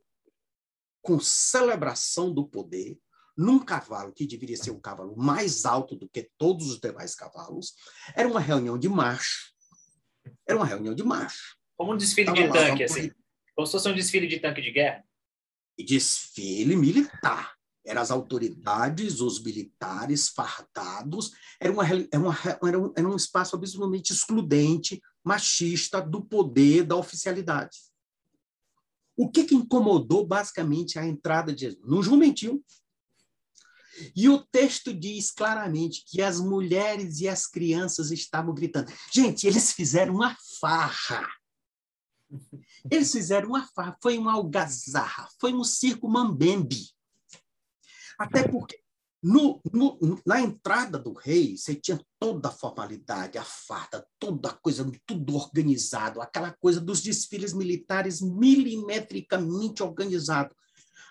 com 1.02 1.20
celebração 1.20 2.32
do 2.32 2.48
poder 2.48 2.98
num 3.36 3.58
cavalo 3.58 4.12
que 4.12 4.26
deveria 4.26 4.56
ser 4.56 4.70
um 4.70 4.80
cavalo 4.80 5.14
mais 5.16 5.66
alto 5.66 5.94
do 5.94 6.08
que 6.08 6.30
todos 6.38 6.70
os 6.70 6.78
demais 6.78 7.14
cavalos. 7.14 7.74
Era 8.14 8.28
uma 8.28 8.40
reunião 8.40 8.78
de 8.78 8.88
marcha. 8.88 9.50
Era 10.46 10.56
uma 10.56 10.66
reunião 10.66 10.94
de 10.94 11.02
marcha. 11.02 11.56
Como 11.76 11.92
um 11.92 11.96
desfile 11.96 12.26
Tava 12.26 12.42
de 12.42 12.52
tanque, 12.52 12.84
assim. 12.84 13.10
Como 13.54 13.66
se 13.66 13.72
fosse 13.72 13.88
um 13.88 13.94
desfile 13.94 14.26
de 14.26 14.38
tanque 14.38 14.62
de 14.62 14.70
guerra. 14.70 15.04
Desfile 15.78 16.76
militar 16.76 17.54
eram 17.84 18.00
as 18.00 18.10
autoridades, 18.10 19.20
os 19.20 19.42
militares 19.42 20.28
fardados, 20.28 21.32
era, 21.60 21.72
uma, 21.72 21.86
era, 21.86 22.18
uma, 22.18 22.38
era, 22.62 22.80
um, 22.80 22.92
era 22.96 23.08
um 23.08 23.16
espaço 23.16 23.56
absolutamente 23.56 24.12
excludente, 24.12 25.00
machista 25.24 26.00
do 26.00 26.22
poder 26.22 26.84
da 26.84 26.96
oficialidade. 26.96 27.78
O 29.16 29.30
que, 29.30 29.44
que 29.44 29.54
incomodou 29.54 30.26
basicamente 30.26 30.98
a 30.98 31.06
entrada 31.06 31.52
de 31.52 31.62
Jesus? 31.62 31.84
No 31.84 32.02
jumentinho. 32.02 32.62
E 34.16 34.28
o 34.28 34.38
texto 34.38 34.92
diz 34.94 35.30
claramente 35.30 36.04
que 36.06 36.22
as 36.22 36.40
mulheres 36.40 37.20
e 37.20 37.28
as 37.28 37.46
crianças 37.46 38.10
estavam 38.10 38.54
gritando. 38.54 38.90
Gente, 39.12 39.46
eles 39.46 39.72
fizeram 39.72 40.14
uma 40.14 40.36
farra. 40.58 41.28
Eles 42.90 43.12
fizeram 43.12 43.50
uma 43.50 43.66
farra, 43.74 43.96
foi 44.02 44.16
uma 44.16 44.32
algazarra, 44.32 45.28
foi 45.38 45.52
um 45.52 45.62
circo 45.62 46.08
mambembe. 46.08 46.91
Até 48.22 48.46
porque 48.46 48.78
no, 49.20 49.60
no, 49.72 49.98
na 50.24 50.40
entrada 50.40 50.96
do 50.96 51.12
rei, 51.12 51.56
você 51.56 51.74
tinha 51.74 52.00
toda 52.20 52.48
a 52.48 52.52
formalidade, 52.52 53.36
a 53.36 53.42
farda, 53.42 54.06
toda 54.16 54.50
a 54.50 54.52
coisa, 54.52 54.88
tudo 55.04 55.34
organizado, 55.34 56.20
aquela 56.20 56.52
coisa 56.52 56.80
dos 56.80 57.00
desfiles 57.00 57.52
militares 57.52 58.20
milimetricamente 58.20 59.82
organizado. 59.82 60.54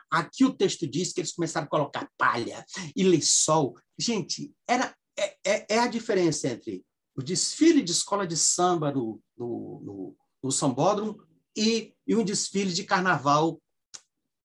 Aqui 0.10 0.46
o 0.46 0.54
texto 0.54 0.88
diz 0.88 1.12
que 1.12 1.20
eles 1.20 1.34
começaram 1.34 1.68
a 1.68 1.70
colocar 1.70 2.10
palha 2.18 2.66
e 2.96 3.04
lençol. 3.04 3.78
Gente, 4.00 4.54
era, 4.66 4.96
é, 5.18 5.36
é, 5.46 5.66
é 5.76 5.80
a 5.80 5.88
diferença 5.88 6.48
entre 6.48 6.86
o 7.14 7.22
desfile 7.22 7.82
de 7.82 7.92
escola 7.92 8.26
de 8.26 8.38
samba 8.38 8.90
no, 8.94 9.22
no, 9.38 9.82
no, 9.84 10.18
no 10.42 10.52
Sambódromo 10.52 11.22
e, 11.58 11.94
e 12.08 12.16
um 12.16 12.24
desfile 12.24 12.72
de 12.72 12.86
carnaval 12.86 13.62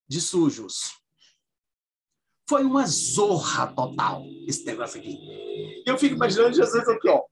de 0.09 0.20
sujos. 0.20 1.06
Foi 2.48 2.62
uma 2.64 2.86
zorra 2.86 3.66
total 3.66 4.24
esse 4.47 4.64
negócio 4.64 5.01
aqui. 5.01 5.18
Eu 5.85 5.98
fico 5.98 6.14
imaginando 6.14 6.55
Jesus 6.55 6.89
aqui, 6.89 7.09
ó. 7.09 7.23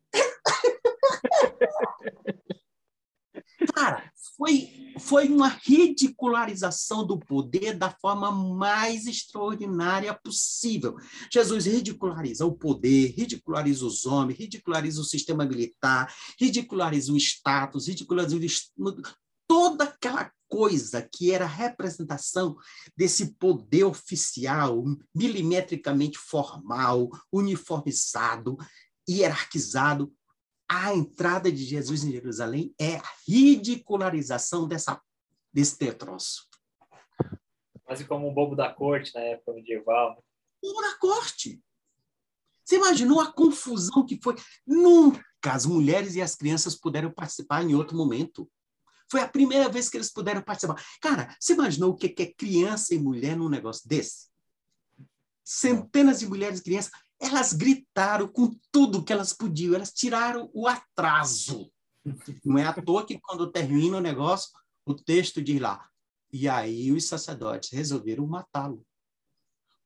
Cara, 3.74 4.12
foi, 4.36 4.92
foi 5.00 5.28
uma 5.28 5.48
ridicularização 5.48 7.06
do 7.06 7.18
poder 7.18 7.74
da 7.76 7.90
forma 7.90 8.30
mais 8.30 9.06
extraordinária 9.06 10.12
possível. 10.14 10.96
Jesus 11.32 11.66
ridiculariza 11.66 12.44
o 12.44 12.52
poder, 12.52 13.14
ridiculariza 13.16 13.86
os 13.86 14.06
homens, 14.06 14.38
ridiculariza 14.38 15.00
o 15.00 15.04
sistema 15.04 15.44
militar, 15.44 16.12
ridiculariza 16.38 17.12
o 17.12 17.16
status, 17.16 17.86
ridiculariza 17.86 18.36
o, 18.36 18.94
toda 19.46 19.84
aquela 19.84 20.30
coisa 20.54 21.02
que 21.02 21.32
era 21.32 21.46
a 21.46 21.48
representação 21.48 22.56
desse 22.96 23.34
poder 23.34 23.82
oficial, 23.82 24.84
milimetricamente 25.12 26.16
formal, 26.16 27.10
uniformizado, 27.32 28.56
hierarquizado, 29.08 30.14
a 30.68 30.94
entrada 30.94 31.50
de 31.50 31.64
Jesus 31.64 32.04
em 32.04 32.12
Jerusalém 32.12 32.72
é 32.80 32.98
a 32.98 33.02
ridicularização 33.26 34.68
dessa, 34.68 35.02
desse 35.52 35.76
tetroço. 35.76 36.48
Quase 37.82 38.04
como 38.04 38.30
um 38.30 38.32
bobo 38.32 38.54
da 38.54 38.72
corte 38.72 39.12
na 39.12 39.22
época 39.22 39.54
medieval. 39.54 40.24
Bobo 40.62 40.80
da 40.80 40.96
corte. 40.98 41.60
Você 42.64 42.76
imaginou 42.76 43.20
a 43.20 43.32
confusão 43.32 44.06
que 44.06 44.20
foi? 44.22 44.36
Nunca 44.64 45.20
as 45.50 45.66
mulheres 45.66 46.14
e 46.14 46.22
as 46.22 46.36
crianças 46.36 46.76
puderam 46.76 47.10
participar 47.10 47.64
em 47.64 47.74
outro 47.74 47.96
momento. 47.96 48.48
Foi 49.10 49.20
a 49.20 49.28
primeira 49.28 49.68
vez 49.68 49.88
que 49.88 49.96
eles 49.96 50.12
puderam 50.12 50.42
participar. 50.42 50.82
Cara, 51.00 51.36
você 51.38 51.52
imaginou 51.52 51.90
o 51.90 51.96
que 51.96 52.22
é 52.22 52.26
criança 52.26 52.94
e 52.94 52.98
mulher 52.98 53.36
num 53.36 53.48
negócio 53.48 53.88
desse? 53.88 54.28
Centenas 55.44 56.20
de 56.20 56.26
mulheres 56.26 56.60
e 56.60 56.64
crianças, 56.64 56.90
elas 57.20 57.52
gritaram 57.52 58.26
com 58.28 58.58
tudo 58.72 59.04
que 59.04 59.12
elas 59.12 59.32
podiam, 59.32 59.74
elas 59.74 59.92
tiraram 59.92 60.50
o 60.52 60.66
atraso. 60.66 61.70
Não 62.44 62.58
é 62.58 62.64
à 62.64 62.72
toa 62.72 63.06
que 63.06 63.18
quando 63.18 63.50
termina 63.50 63.96
o 63.96 64.00
negócio, 64.00 64.50
o 64.84 64.94
texto 64.94 65.42
diz 65.42 65.60
lá, 65.60 65.88
e 66.32 66.48
aí 66.48 66.92
os 66.92 67.06
sacerdotes 67.06 67.70
resolveram 67.70 68.26
matá-lo. 68.26 68.84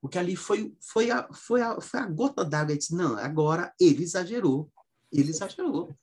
Porque 0.00 0.18
ali 0.18 0.36
foi, 0.36 0.74
foi, 0.80 1.10
a, 1.10 1.28
foi, 1.32 1.60
a, 1.60 1.80
foi 1.80 2.00
a 2.00 2.06
gota 2.06 2.44
d'água. 2.44 2.76
Disse, 2.76 2.94
não, 2.94 3.18
agora 3.18 3.72
ele 3.80 4.02
exagerou. 4.02 4.70
Ele 5.12 5.30
exagerou. 5.30 5.94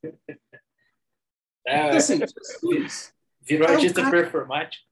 É, 1.65 1.87
então, 1.87 1.97
assim, 1.97 2.19
Jesus, 2.19 3.13
virou 3.41 3.67
artista 3.67 4.01
um 4.01 4.11
performático. 4.11 4.83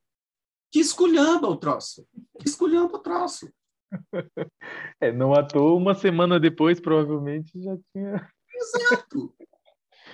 Que 0.72 0.80
esculhamba 0.80 1.48
o 1.48 1.58
troço. 1.58 2.08
Que 2.40 2.48
esculhamba 2.48 2.96
o 2.96 3.00
troço. 3.00 3.52
É, 5.00 5.12
não 5.12 5.34
à 5.34 5.44
toa, 5.44 5.76
uma 5.76 5.94
semana 5.94 6.40
depois, 6.40 6.80
provavelmente, 6.80 7.62
já 7.62 7.78
tinha. 7.92 8.30
Exato. 8.56 9.36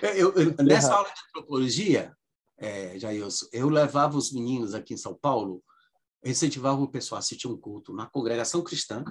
Eu, 0.02 0.32
eu, 0.34 0.54
nessa 0.64 0.94
aula 0.94 1.08
de 1.08 1.20
antropologia, 1.28 2.16
é, 2.56 2.98
Jailson, 2.98 3.46
eu 3.52 3.68
levava 3.68 4.16
os 4.16 4.32
meninos 4.32 4.72
aqui 4.72 4.94
em 4.94 4.96
São 4.96 5.14
Paulo 5.14 5.62
incentivava 6.24 6.80
o 6.80 6.88
pessoal 6.88 7.16
a 7.16 7.20
assistir 7.20 7.48
um 7.48 7.56
culto 7.56 7.92
na 7.92 8.06
congregação 8.06 8.62
cristã, 8.62 9.04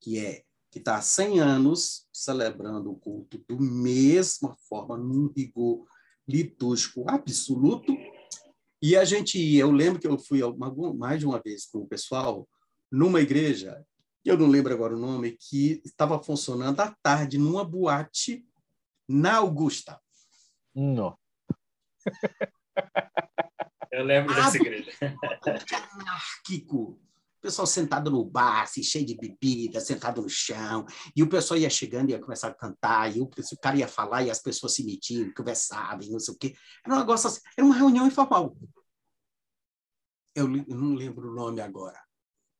que 0.00 0.18
é 0.18 0.44
que 0.70 0.78
está 0.78 0.96
há 0.96 1.02
100 1.02 1.40
anos 1.40 2.06
celebrando 2.12 2.90
o 2.90 2.98
culto 2.98 3.38
da 3.48 3.56
mesma 3.58 4.54
forma, 4.68 4.98
num 4.98 5.32
rigor 5.34 5.86
litúrgico 6.28 7.04
absoluto. 7.08 7.96
E 8.82 8.96
a 8.96 9.04
gente 9.04 9.38
ia, 9.38 9.62
eu 9.62 9.72
lembro 9.72 10.00
que 10.00 10.06
eu 10.06 10.18
fui 10.18 10.40
mais 10.96 11.18
de 11.18 11.26
uma 11.26 11.40
vez 11.40 11.66
com 11.66 11.78
o 11.78 11.88
pessoal 11.88 12.48
numa 12.90 13.20
igreja, 13.20 13.84
eu 14.24 14.36
não 14.36 14.46
lembro 14.46 14.72
agora 14.72 14.94
o 14.94 14.98
nome, 14.98 15.36
que 15.38 15.80
estava 15.84 16.22
funcionando 16.22 16.80
à 16.80 16.94
tarde 17.02 17.38
numa 17.38 17.64
boate 17.64 18.46
na 19.08 19.36
Augusta. 19.36 20.00
Não. 20.74 21.18
Eu 23.90 24.04
lembro 24.04 24.34
dessa 24.34 24.56
igreja. 24.56 24.92
Anárquico. 25.92 27.00
O 27.38 27.40
pessoal 27.40 27.66
sentado 27.66 28.10
no 28.10 28.24
bar, 28.24 28.62
assim, 28.62 28.82
cheio 28.82 29.06
de 29.06 29.16
bebida, 29.16 29.80
sentado 29.80 30.20
no 30.20 30.28
chão, 30.28 30.84
e 31.14 31.22
o 31.22 31.28
pessoal 31.28 31.58
ia 31.58 31.70
chegando 31.70 32.10
e 32.10 32.12
ia 32.12 32.20
começar 32.20 32.48
a 32.48 32.54
cantar, 32.54 33.16
e 33.16 33.20
o, 33.20 33.24
o 33.24 33.58
cara 33.60 33.76
ia 33.76 33.86
falar 33.86 34.24
e 34.24 34.30
as 34.30 34.42
pessoas 34.42 34.74
se 34.74 34.84
metiam, 34.84 35.32
conversavam, 35.32 36.08
não 36.10 36.18
sei 36.18 36.34
o 36.34 36.36
quê. 36.36 36.54
Era 36.84 36.96
um 36.96 36.98
negócio 36.98 37.28
assim, 37.28 37.40
era 37.56 37.64
uma 37.64 37.76
reunião 37.76 38.06
informal. 38.06 38.56
Eu, 40.34 40.46
eu 40.46 40.76
não 40.76 40.94
lembro 40.94 41.30
o 41.30 41.34
nome 41.34 41.60
agora. 41.60 42.00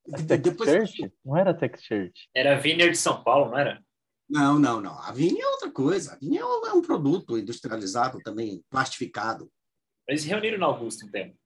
Depois... 0.07 0.71
Church? 0.71 1.13
Não 1.25 1.37
era 1.37 1.53
Tex 1.53 1.83
Church. 1.83 2.29
Era 2.35 2.59
Vineyard 2.59 2.93
de 2.93 2.99
São 2.99 3.23
Paulo, 3.23 3.51
não 3.51 3.59
era? 3.59 3.83
Não, 4.29 4.59
não, 4.59 4.81
não. 4.81 4.99
A 5.03 5.11
vinha 5.13 5.43
é 5.43 5.47
outra 5.49 5.71
coisa. 5.71 6.13
A 6.13 6.17
vinha 6.17 6.41
é 6.41 6.73
um 6.73 6.83
produto 6.83 7.39
industrializado 7.39 8.19
também, 8.21 8.63
plastificado. 8.71 9.51
Eles 10.07 10.25
reuniram 10.25 10.59
na 10.59 10.67
Augusto 10.67 11.07
um 11.07 11.11
tempo. 11.11 11.37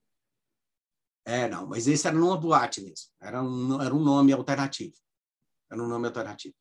É, 1.25 1.49
não, 1.49 1.67
mas 1.67 1.87
esse 1.87 2.07
era 2.07 2.17
numa 2.17 2.37
boate 2.37 2.81
mesmo. 2.81 3.09
Era 3.21 3.43
um, 3.43 3.81
era 3.81 3.95
um 3.95 4.03
nome 4.03 4.33
alternativo. 4.33 4.97
Era 5.71 5.83
um 5.83 5.87
nome 5.87 6.07
alternativo. 6.07 6.55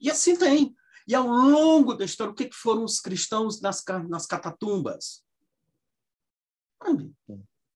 E 0.00 0.10
assim 0.10 0.36
tem. 0.36 0.74
E 1.08 1.14
ao 1.14 1.26
longo 1.26 1.94
da 1.94 2.04
história, 2.04 2.32
o 2.32 2.34
que, 2.34 2.50
foram 2.52 2.84
os 2.84 3.00
cristãos 3.00 3.60
nas, 3.60 3.82
nas 4.08 4.26
catatumbas? 4.26 5.24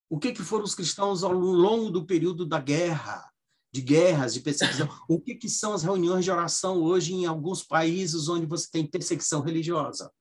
O 0.08 0.18
que, 0.18 0.32
que 0.32 0.42
foram 0.42 0.64
os 0.64 0.74
cristãos 0.74 1.22
ao 1.22 1.32
longo 1.32 1.90
do 1.90 2.04
período 2.04 2.44
da 2.44 2.60
guerra, 2.60 3.30
de 3.72 3.80
guerras, 3.80 4.34
de 4.34 4.40
perseguição? 4.40 4.88
O 5.08 5.20
que, 5.20 5.34
que 5.34 5.48
são 5.48 5.72
as 5.72 5.82
reuniões 5.82 6.24
de 6.24 6.30
oração 6.30 6.82
hoje 6.82 7.14
em 7.14 7.26
alguns 7.26 7.62
países 7.62 8.28
onde 8.28 8.46
você 8.46 8.68
tem 8.70 8.86
perseguição 8.86 9.40
religiosa? 9.40 10.12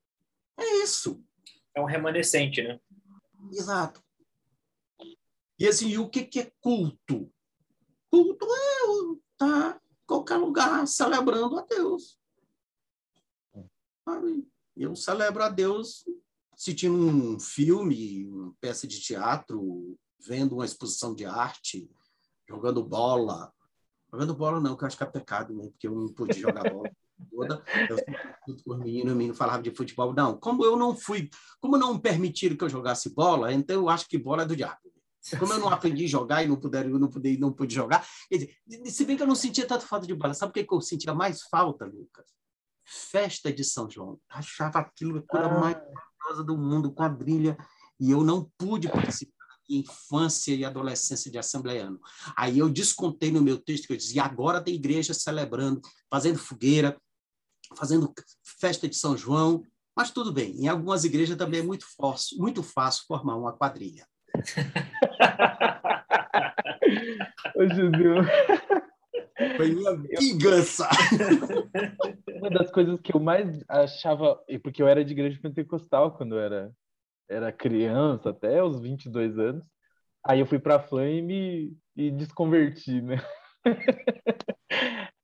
É 0.58 0.84
isso. 0.84 1.24
É 1.76 1.82
um 1.82 1.86
remanescente, 1.86 2.62
né? 2.62 2.80
Exato. 3.52 4.04
E 5.60 5.68
assim, 5.68 5.98
o 5.98 6.10
que, 6.10 6.24
que 6.24 6.40
é 6.40 6.52
culto? 6.62 7.30
Culto 8.10 8.46
é 8.46 9.14
estar 9.34 9.74
tá, 9.74 9.82
em 9.92 10.06
qualquer 10.08 10.38
lugar 10.38 10.88
celebrando 10.88 11.60
a 11.60 11.66
Deus. 11.66 12.18
Eu 14.76 14.96
celebro 14.96 15.44
a 15.44 15.50
Deus 15.50 16.06
assistindo 16.54 16.96
um 16.96 17.40
filme, 17.40 18.26
uma 18.28 18.54
peça 18.62 18.88
de 18.88 19.02
teatro, 19.02 19.98
vendo 20.26 20.56
uma 20.56 20.66
exposição 20.66 21.14
de 21.14 21.26
arte, 21.26 21.90
jogando 22.48 22.84
bola. 22.84 23.54
Jogando 24.12 24.36
bola 24.36 24.60
não, 24.60 24.76
que 24.76 24.84
eu 24.84 24.88
acho 24.88 24.98
que 24.98 25.04
é 25.04 25.08
pecado, 25.08 25.54
né? 25.54 25.70
porque 25.70 25.88
eu 25.88 25.94
não 25.94 26.08
pude 26.14 26.40
jogar 26.40 26.70
bola 26.70 26.90
toda. 27.30 27.64
Eu 27.90 27.98
tudo 28.46 28.64
por 28.64 28.78
menino, 28.78 29.12
o 29.12 29.16
menino 29.16 29.36
falava 29.36 29.62
de 29.62 29.72
futebol. 29.72 30.14
Não, 30.14 30.38
como 30.38 30.64
eu 30.64 30.78
não 30.78 30.96
fui, 30.96 31.30
como 31.60 31.78
não 31.78 32.00
permitiram 32.00 32.56
que 32.56 32.64
eu 32.64 32.70
jogasse 32.70 33.14
bola, 33.14 33.54
então 33.54 33.76
eu 33.76 33.90
acho 33.90 34.08
que 34.08 34.18
bola 34.18 34.44
é 34.44 34.46
do 34.46 34.56
diabo. 34.56 34.99
Como 35.38 35.54
eu 35.54 35.60
não 35.60 35.70
aprendi 35.70 36.06
a 36.06 36.08
jogar 36.08 36.44
e 36.44 36.48
não 36.48 36.56
puder, 36.56 36.90
eu 36.90 36.98
não 36.98 37.10
pude, 37.10 37.38
não 37.38 37.52
pude 37.52 37.76
jogar, 37.76 38.08
dizer, 38.32 38.56
se 38.86 39.06
bem 39.06 39.18
que 39.18 39.24
eu 39.24 39.28
não 39.28 39.36
sentia 39.36 39.68
tanto 39.68 39.86
falta 39.86 40.08
de 40.08 40.16
bola, 40.16 40.34
sabe 40.34 40.52
o 40.52 40.54
que 40.54 40.74
eu 40.74 40.82
sentia 40.82 41.14
mais 41.14 41.42
falta, 41.44 41.86
Lucas? 41.86 42.26
Festa 42.86 43.52
de 43.52 43.64
São 43.64 43.90
João. 43.90 44.20
Achava 44.30 44.80
aquilo 44.80 45.20
a 45.20 45.22
coisa 45.22 45.48
ah. 45.48 45.60
mais 45.60 45.76
maravilhosa 45.76 46.44
do 46.44 46.58
mundo, 46.58 46.92
quadrilha, 46.92 47.58
e 48.00 48.12
eu 48.12 48.24
não 48.24 48.50
pude 48.58 48.88
participar 48.88 49.40
infância 49.70 50.54
e 50.56 50.66
adolescência 50.66 51.30
de 51.30 51.38
assembleiano. 51.38 52.00
Aí 52.36 52.58
eu 52.58 52.70
descontei 52.70 53.32
no 53.32 53.42
meu 53.42 53.58
texto 53.58 53.86
que 53.86 53.94
eu 53.94 53.98
dizia, 53.98 54.24
agora 54.24 54.64
tem 54.64 54.74
igreja 54.74 55.14
celebrando, 55.14 55.80
fazendo 56.10 56.40
fogueira, 56.40 57.00
fazendo 57.76 58.12
festa 58.44 58.90
de 58.90 58.96
São 58.96 59.16
João, 59.16 59.64
mas 59.96 60.12
tudo 60.12 60.34
bem. 60.34 60.56
Em 60.62 60.68
algumas 60.68 61.04
igrejas 61.04 61.38
também 61.38 61.60
é 61.60 61.64
muito 61.64 61.86
fácil, 61.96 62.38
muito 62.40 62.64
fácil 62.64 63.04
formar 63.06 63.36
uma 63.36 63.56
quadrilha. 63.56 64.08
Ô, 67.56 67.68
Judeu. 67.68 68.16
Foi 69.56 69.72
minha 69.74 69.96
vingança. 69.96 70.90
Uma 72.36 72.50
das 72.50 72.72
coisas 72.72 73.00
que 73.00 73.16
eu 73.16 73.20
mais 73.20 73.64
achava, 73.68 74.40
porque 74.64 74.82
eu 74.82 74.88
era 74.88 75.04
de 75.04 75.14
igreja 75.14 75.40
pentecostal 75.42 76.16
quando 76.16 76.36
eu 76.36 76.42
era, 76.42 76.72
era 77.30 77.52
criança, 77.52 78.32
até 78.32 78.64
os 78.64 78.80
22 78.80 79.38
anos. 79.38 79.64
Aí 80.26 80.40
eu 80.42 80.46
fui 80.46 80.60
para 80.60 80.76
a 80.76 80.80
Flame 80.80 81.78
e, 81.96 82.08
e 82.08 82.12
desconverti, 82.12 83.02
né? 83.02 83.18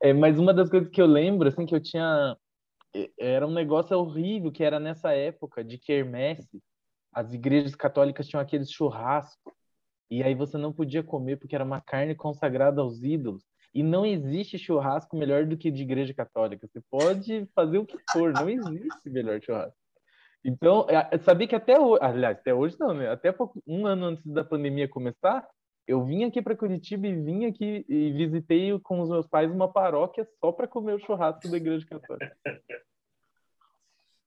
é, 0.02 0.14
mas 0.14 0.40
uma 0.40 0.54
das 0.54 0.70
coisas 0.70 0.90
que 0.90 1.02
eu 1.02 1.06
lembro, 1.06 1.48
assim, 1.48 1.66
que 1.66 1.76
eu 1.76 1.82
tinha... 1.82 2.38
Era 3.20 3.46
um 3.46 3.52
negócio 3.52 3.98
horrível, 3.98 4.52
que 4.52 4.64
era 4.64 4.80
nessa 4.80 5.12
época 5.12 5.62
de 5.62 5.78
quermesse. 5.78 6.62
As 7.16 7.32
igrejas 7.34 7.74
católicas 7.76 8.28
tinham 8.28 8.42
aqueles 8.42 8.70
churrascos. 8.70 9.54
E 10.12 10.22
aí 10.22 10.36
você 10.36 10.58
não 10.58 10.74
podia 10.74 11.02
comer 11.02 11.38
porque 11.38 11.56
era 11.56 11.64
uma 11.64 11.80
carne 11.80 12.14
consagrada 12.14 12.82
aos 12.82 13.02
ídolos. 13.02 13.44
E 13.74 13.82
não 13.82 14.06
existe 14.06 14.58
churrasco 14.58 15.18
melhor 15.18 15.46
do 15.46 15.58
que 15.58 15.72
de 15.72 15.84
igreja 15.84 16.14
católica. 16.14 16.68
Você 16.68 16.82
pode 16.92 17.50
fazer 17.56 17.78
o 17.78 17.86
que 17.86 17.98
for, 18.12 18.34
não 18.34 18.50
existe 18.50 19.10
melhor 19.10 19.42
churrasco. 19.42 19.78
Então, 20.44 20.86
é, 20.90 21.18
sabia 21.20 21.48
que 21.48 21.56
até 21.56 21.80
hoje, 21.80 22.04
aliás, 22.04 22.38
até 22.38 22.54
hoje 22.54 22.76
não, 22.80 22.94
né? 22.94 23.10
Até 23.10 23.34
um 23.66 23.88
ano 23.88 24.06
antes 24.08 24.26
da 24.26 24.44
pandemia 24.44 24.88
começar, 24.88 25.48
eu 25.88 26.04
vim 26.04 26.24
aqui 26.24 26.42
para 26.42 26.56
Curitiba 26.56 27.08
e 27.08 27.16
vim 27.16 27.46
aqui 27.46 27.86
e 27.88 28.12
visitei 28.12 28.78
com 28.80 29.00
os 29.02 29.10
meus 29.10 29.28
pais 29.28 29.52
uma 29.52 29.72
paróquia 29.72 30.28
só 30.40 30.52
para 30.52 30.68
comer 30.68 30.94
o 30.94 31.00
churrasco 31.00 31.48
da 31.50 31.58
igreja 31.58 31.86
católica. 31.86 32.38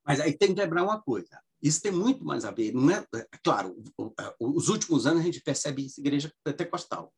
Mas 0.05 0.19
aí 0.19 0.35
tem 0.35 0.53
que 0.53 0.59
lembrar 0.59 0.83
uma 0.83 1.01
coisa. 1.01 1.39
Isso 1.61 1.81
tem 1.81 1.91
muito 1.91 2.23
mais 2.23 2.45
a 2.45 2.51
ver, 2.51 2.73
não 2.73 2.89
é? 2.89 3.05
é 3.15 3.37
claro, 3.43 3.75
os 4.39 4.69
últimos 4.69 5.05
anos 5.05 5.21
a 5.21 5.25
gente 5.25 5.41
percebe 5.41 5.85
isso 5.85 5.99
igreja 5.99 6.33
pentecostal. 6.43 7.13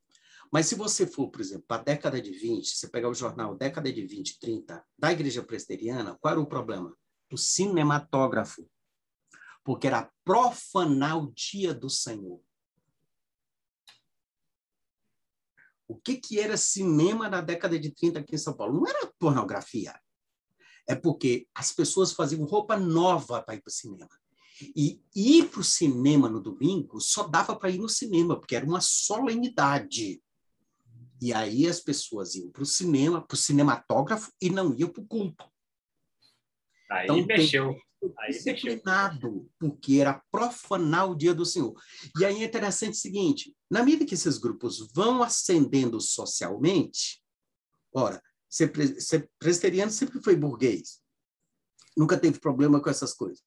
Mas 0.52 0.66
se 0.66 0.76
você 0.76 1.08
for, 1.08 1.30
por 1.30 1.40
exemplo, 1.40 1.64
para 1.68 1.82
a 1.82 1.86
década 1.86 2.22
de 2.22 2.32
20, 2.32 2.76
você 2.76 2.90
pegar 2.90 3.08
o 3.08 3.14
jornal 3.14 3.56
década 3.56 3.92
de 3.92 4.06
20, 4.06 4.40
30, 4.40 4.86
da 4.98 5.12
igreja 5.12 5.42
presbiteriana, 5.42 6.18
qual 6.20 6.34
era 6.34 6.42
o 6.42 6.46
problema? 6.46 6.96
O 7.32 7.38
cinematógrafo. 7.38 8.70
Porque 9.64 9.88
era 9.88 10.12
profanar 10.26 11.18
o 11.24 11.32
dia 11.32 11.74
do 11.74 11.90
Senhor. 11.90 12.42
O 15.88 15.96
que, 15.96 16.18
que 16.18 16.40
era 16.40 16.58
cinema 16.58 17.30
na 17.30 17.42
década 17.42 17.80
de 17.80 17.92
30 17.92 18.20
aqui 18.20 18.36
em 18.36 18.38
São 18.38 18.56
Paulo? 18.56 18.80
Não 18.80 18.88
era 18.88 19.12
pornografia. 19.20 19.98
É 20.88 20.96
porque 20.96 21.48
as 21.54 21.72
pessoas 21.72 22.12
faziam 22.12 22.44
roupa 22.44 22.78
nova 22.78 23.42
para 23.42 23.56
ir 23.56 23.62
para 23.62 23.70
o 23.70 23.74
cinema. 23.74 24.10
E 24.76 25.02
ir 25.16 25.50
para 25.50 25.62
o 25.62 25.64
cinema 25.64 26.30
no 26.30 26.42
domingo 26.42 27.00
só 27.00 27.28
dava 27.28 27.56
para 27.56 27.70
ir 27.70 27.80
no 27.80 27.90
cinema, 27.90 28.40
porque 28.40 28.56
era 28.56 28.66
uma 28.66 28.82
solenidade. 28.82 30.22
E 31.22 31.34
aí 31.34 31.68
as 31.68 31.80
pessoas 31.80 32.36
iam 32.36 32.50
para 32.50 32.64
o 32.64 32.66
cinema, 32.66 33.22
para 33.22 33.36
o 33.36 33.38
cinematógrafo, 33.38 34.32
e 34.42 34.50
não 34.50 34.74
iam 34.76 34.90
para 34.90 35.02
o 35.02 35.08
culto. 35.08 35.46
Aí 36.90 37.06
então, 37.06 37.26
mexeu. 37.26 37.76
Aí 38.18 38.32
disciplinado, 38.32 39.48
porque 39.60 39.98
era 39.98 40.24
profanar 40.32 41.12
o 41.12 41.16
dia 41.16 41.36
do 41.36 41.46
Senhor. 41.46 41.80
E 42.20 42.26
aí 42.26 42.42
é 42.42 42.46
interessante 42.46 42.94
o 42.94 42.98
seguinte: 42.98 43.56
na 43.70 43.84
medida 43.84 44.06
que 44.06 44.16
esses 44.16 44.40
grupos 44.40 44.92
vão 44.92 45.22
ascendendo 45.22 46.02
socialmente, 46.02 47.24
ora, 47.94 48.20
ser 48.50 48.72
presbiteriano 49.38 49.92
sempre 49.92 50.20
foi 50.22 50.36
burguês, 50.36 51.00
nunca 51.96 52.18
teve 52.18 52.40
problema 52.40 52.82
com 52.82 52.90
essas 52.90 53.14
coisas. 53.14 53.44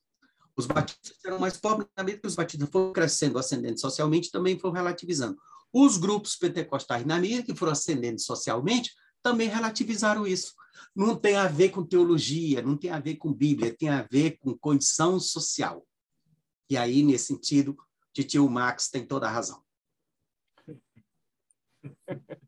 Os 0.56 0.66
batistas 0.66 1.16
eram 1.24 1.38
mais 1.38 1.56
pobres, 1.56 1.88
na 1.96 2.04
medida 2.04 2.22
que 2.22 2.28
os 2.28 2.36
batistas 2.36 2.68
foram 2.68 2.92
crescendo, 2.92 3.38
ascendendo 3.38 3.78
socialmente, 3.80 4.30
também 4.30 4.58
foram 4.58 4.74
relativizando. 4.74 5.36
Os 5.72 5.96
grupos 5.96 6.36
pentecostais, 6.36 7.04
na 7.04 7.18
medida 7.18 7.42
que 7.42 7.54
foram 7.54 7.72
ascendendo 7.72 8.20
socialmente, 8.20 8.94
também 9.22 9.48
relativizaram 9.48 10.26
isso. 10.26 10.54
Não 10.94 11.16
tem 11.16 11.34
a 11.36 11.48
ver 11.48 11.70
com 11.70 11.84
teologia, 11.84 12.62
não 12.62 12.76
tem 12.76 12.90
a 12.90 13.00
ver 13.00 13.16
com 13.16 13.32
Bíblia, 13.32 13.74
tem 13.76 13.88
a 13.88 14.02
ver 14.02 14.38
com 14.38 14.56
condição 14.56 15.18
social. 15.18 15.84
E 16.70 16.76
aí, 16.76 17.02
nesse 17.02 17.26
sentido, 17.26 17.76
tio 18.12 18.48
Max 18.48 18.88
tem 18.88 19.04
toda 19.04 19.26
a 19.26 19.30
razão. 19.30 19.62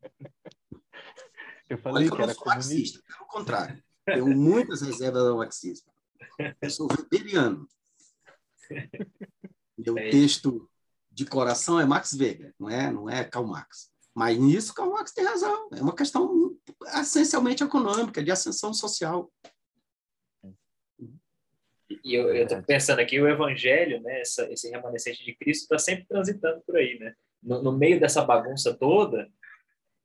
Eu 1.69 1.77
falei 1.77 2.07
Olha, 2.07 2.15
que, 2.15 2.21
eu 2.21 2.23
era 2.23 2.33
sou 2.33 2.45
marxista, 2.45 3.03
pelo 3.05 3.27
contrário. 3.27 3.83
Tenho 4.05 4.27
muitas 4.27 4.81
reservas 4.81 5.23
ao 5.23 5.35
marxismo. 5.35 5.91
Eu 6.61 6.69
sou 6.69 6.87
weberiano. 6.89 7.67
Meu 9.77 9.95
texto 9.95 10.69
de 11.11 11.25
coração 11.25 11.79
é 11.79 11.85
Max 11.85 12.13
Weber, 12.13 12.53
não 12.59 12.69
é, 12.69 12.91
não 12.91 13.09
é 13.09 13.23
Karl 13.23 13.47
Marx. 13.47 13.91
Mas 14.13 14.37
nisso 14.37 14.73
Karl 14.73 14.91
Marx 14.91 15.11
tem 15.11 15.25
razão. 15.25 15.69
É 15.73 15.81
uma 15.81 15.95
questão 15.95 16.55
essencialmente 16.99 17.63
econômica, 17.63 18.23
de 18.23 18.31
ascensão 18.31 18.73
social. 18.73 19.31
E 22.03 22.15
eu 22.15 22.33
estou 22.35 22.61
pensando 22.63 22.99
aqui, 22.99 23.19
o 23.19 23.27
evangelho, 23.27 24.01
né, 24.01 24.21
essa, 24.21 24.51
esse 24.51 24.69
remanescente 24.69 25.23
de 25.23 25.35
Cristo 25.35 25.63
está 25.63 25.77
sempre 25.77 26.05
transitando 26.07 26.61
por 26.65 26.77
aí, 26.77 26.97
né? 26.99 27.13
No, 27.41 27.61
no 27.61 27.71
meio 27.71 27.99
dessa 27.99 28.23
bagunça 28.23 28.73
toda, 28.73 29.29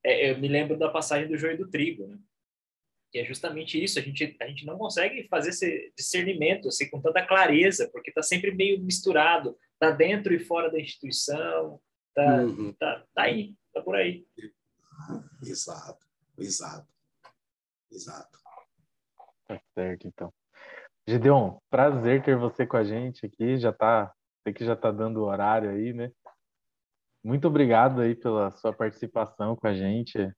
é, 0.04 0.30
eu 0.30 0.38
me 0.38 0.48
lembro 0.48 0.78
da 0.78 0.88
passagem 0.88 1.28
do 1.28 1.36
joio 1.36 1.56
do 1.56 1.70
trigo, 1.70 2.06
né? 2.06 2.18
E 3.12 3.18
é 3.18 3.24
justamente 3.24 3.82
isso, 3.82 3.98
a 3.98 4.02
gente, 4.02 4.36
a 4.40 4.46
gente 4.46 4.64
não 4.64 4.78
consegue 4.78 5.28
fazer 5.28 5.50
esse 5.50 5.92
discernimento 5.96 6.68
assim, 6.68 6.88
com 6.88 7.00
tanta 7.00 7.26
clareza, 7.26 7.88
porque 7.92 8.10
está 8.10 8.22
sempre 8.22 8.50
meio 8.50 8.80
misturado, 8.80 9.56
está 9.74 9.90
dentro 9.90 10.32
e 10.32 10.38
fora 10.38 10.70
da 10.70 10.80
instituição, 10.80 11.78
está 12.08 12.42
uhum. 12.42 12.72
tá, 12.72 13.04
tá 13.14 13.22
aí, 13.22 13.54
está 13.66 13.82
por 13.82 13.96
aí. 13.96 14.26
Exato, 15.42 16.06
exato, 16.38 16.88
exato. 17.90 18.38
Tá 19.46 19.60
certo, 19.74 20.08
então. 20.08 20.32
Gideon, 21.06 21.58
prazer 21.68 22.22
ter 22.22 22.36
você 22.36 22.66
com 22.66 22.76
a 22.76 22.84
gente 22.84 23.26
aqui, 23.26 23.58
já 23.58 23.72
tá, 23.72 24.14
sei 24.42 24.54
que 24.54 24.64
já 24.64 24.76
tá 24.76 24.90
dando 24.90 25.18
o 25.18 25.24
horário 25.24 25.68
aí, 25.68 25.92
né? 25.92 26.10
Muito 27.24 27.46
obrigado 27.46 28.00
aí 28.00 28.14
pela 28.14 28.50
sua 28.52 28.72
participação 28.72 29.54
com 29.54 29.66
a 29.66 29.74
gente. 29.74 30.32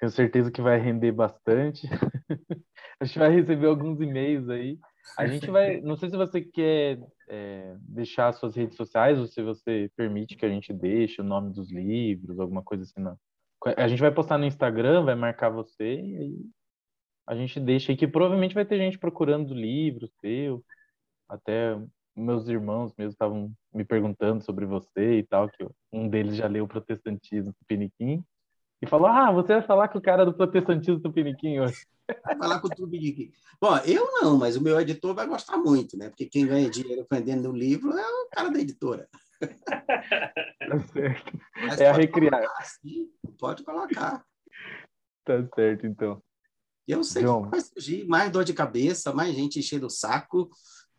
Tenho 0.00 0.10
certeza 0.10 0.50
que 0.50 0.62
vai 0.62 0.78
render 0.78 1.12
bastante. 1.12 1.86
a 2.98 3.04
gente 3.04 3.18
vai 3.18 3.30
receber 3.30 3.66
alguns 3.66 4.00
e-mails 4.00 4.48
aí. 4.48 4.78
A 5.18 5.26
gente 5.26 5.50
vai. 5.50 5.82
Não 5.82 5.94
sei 5.94 6.08
se 6.08 6.16
você 6.16 6.40
quer 6.40 6.98
é, 7.28 7.76
deixar 7.80 8.32
suas 8.32 8.56
redes 8.56 8.76
sociais 8.76 9.18
ou 9.18 9.26
se 9.26 9.42
você 9.42 9.90
permite 9.94 10.36
que 10.36 10.46
a 10.46 10.48
gente 10.48 10.72
deixe 10.72 11.20
o 11.20 11.24
nome 11.24 11.52
dos 11.52 11.70
livros, 11.70 12.40
alguma 12.40 12.62
coisa 12.62 12.84
assim. 12.84 12.98
Não. 12.98 13.18
A 13.76 13.86
gente 13.88 14.00
vai 14.00 14.10
postar 14.10 14.38
no 14.38 14.46
Instagram, 14.46 15.04
vai 15.04 15.14
marcar 15.14 15.50
você 15.50 16.00
e 16.00 16.16
aí 16.16 16.46
a 17.26 17.36
gente 17.36 17.60
deixa 17.60 17.92
aí 17.92 17.96
que 17.96 18.08
provavelmente 18.08 18.54
vai 18.54 18.64
ter 18.64 18.78
gente 18.78 18.98
procurando 18.98 19.52
livros 19.52 20.10
seu. 20.18 20.64
Até 21.28 21.78
meus 22.16 22.48
irmãos 22.48 22.94
mesmo 22.96 23.12
estavam 23.12 23.52
me 23.72 23.84
perguntando 23.84 24.42
sobre 24.42 24.64
você 24.64 25.18
e 25.18 25.22
tal, 25.24 25.48
que 25.48 25.64
um 25.92 26.08
deles 26.08 26.36
já 26.36 26.46
leu 26.46 26.64
o 26.64 26.68
Protestantismo 26.68 27.54
Piniquim 27.68 28.24
e 28.82 28.86
falou: 28.86 29.06
Ah, 29.06 29.30
você 29.30 29.54
vai 29.54 29.62
falar 29.62 29.88
com 29.88 29.98
o 29.98 30.02
cara 30.02 30.24
do 30.24 30.32
protestantismo 30.32 31.00
do 31.00 31.12
Piniquim 31.12 31.60
hoje. 31.60 31.86
Vai 32.24 32.36
falar 32.36 32.60
com 32.60 32.66
o 32.66 32.70
Tupiniquim. 32.70 33.30
Bom, 33.60 33.76
eu 33.78 34.06
não, 34.20 34.38
mas 34.38 34.56
o 34.56 34.62
meu 34.62 34.80
editor 34.80 35.14
vai 35.14 35.26
gostar 35.26 35.58
muito, 35.58 35.96
né? 35.96 36.08
Porque 36.08 36.26
quem 36.26 36.46
ganha 36.46 36.70
dinheiro 36.70 37.06
vendendo 37.10 37.50
o 37.50 37.56
livro 37.56 37.96
é 37.96 38.06
o 38.06 38.28
cara 38.30 38.50
da 38.50 38.58
editora. 38.58 39.08
Tá 40.70 40.78
certo. 40.92 41.40
Mas 41.56 41.80
é 41.80 41.88
a 41.88 41.92
recriar. 41.92 42.42
Colocar, 42.42 42.64
sim, 42.64 43.10
pode 43.38 43.64
colocar. 43.64 44.24
Tá 45.24 45.48
certo, 45.54 45.86
então. 45.86 46.22
Eu 46.86 47.02
sei 47.02 47.24
John. 47.24 47.44
que 47.44 47.50
vai 47.50 47.60
surgir 47.60 48.06
mais 48.06 48.30
dor 48.30 48.44
de 48.44 48.54
cabeça, 48.54 49.12
mais 49.12 49.34
gente 49.34 49.58
enchendo 49.58 49.86
o 49.86 49.90
saco, 49.90 50.48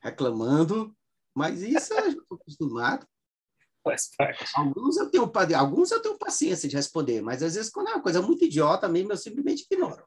reclamando, 0.02 0.94
mas 1.34 1.62
isso 1.62 1.94
eu 1.94 2.08
estou 2.08 2.38
acostumado. 2.38 3.08
Faz 3.84 4.10
parte. 4.16 4.46
Alguns 4.56 4.98
eu, 4.98 5.10
tenho, 5.10 5.32
alguns 5.56 5.92
eu 5.92 6.02
tenho 6.02 6.18
paciência 6.18 6.70
de 6.70 6.76
responder, 6.76 7.22
mas 7.22 7.42
às 7.42 7.56
vezes, 7.56 7.72
quando 7.72 7.90
é 7.90 7.94
uma 7.94 8.02
coisa 8.02 8.22
muito 8.22 8.46
idiota 8.46 8.88
mesmo, 8.88 9.12
eu 9.12 9.18
simplesmente 9.18 9.66
ignoro. 9.70 10.04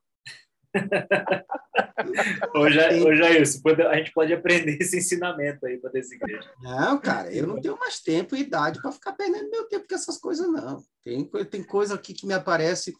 ô, 2.54 2.68
Jailson, 2.70 3.60
a 3.88 3.96
gente 3.96 4.12
pode 4.12 4.32
aprender 4.32 4.76
esse 4.80 4.98
ensinamento 4.98 5.64
aí 5.66 5.78
para 5.78 5.90
desse 5.90 6.16
igreja. 6.16 6.50
Não, 6.60 6.98
cara, 6.98 7.32
eu 7.32 7.46
não 7.46 7.60
tenho 7.60 7.78
mais 7.78 8.00
tempo 8.00 8.34
e 8.34 8.40
idade 8.40 8.80
para 8.80 8.92
ficar 8.92 9.12
perdendo 9.12 9.50
meu 9.50 9.68
tempo 9.68 9.86
com 9.88 9.94
essas 9.94 10.18
coisas, 10.18 10.48
não. 10.50 10.82
Tem, 11.04 11.24
tem 11.46 11.62
coisa 11.62 11.94
aqui 11.94 12.12
que 12.12 12.26
me 12.26 12.34
aparece 12.34 12.92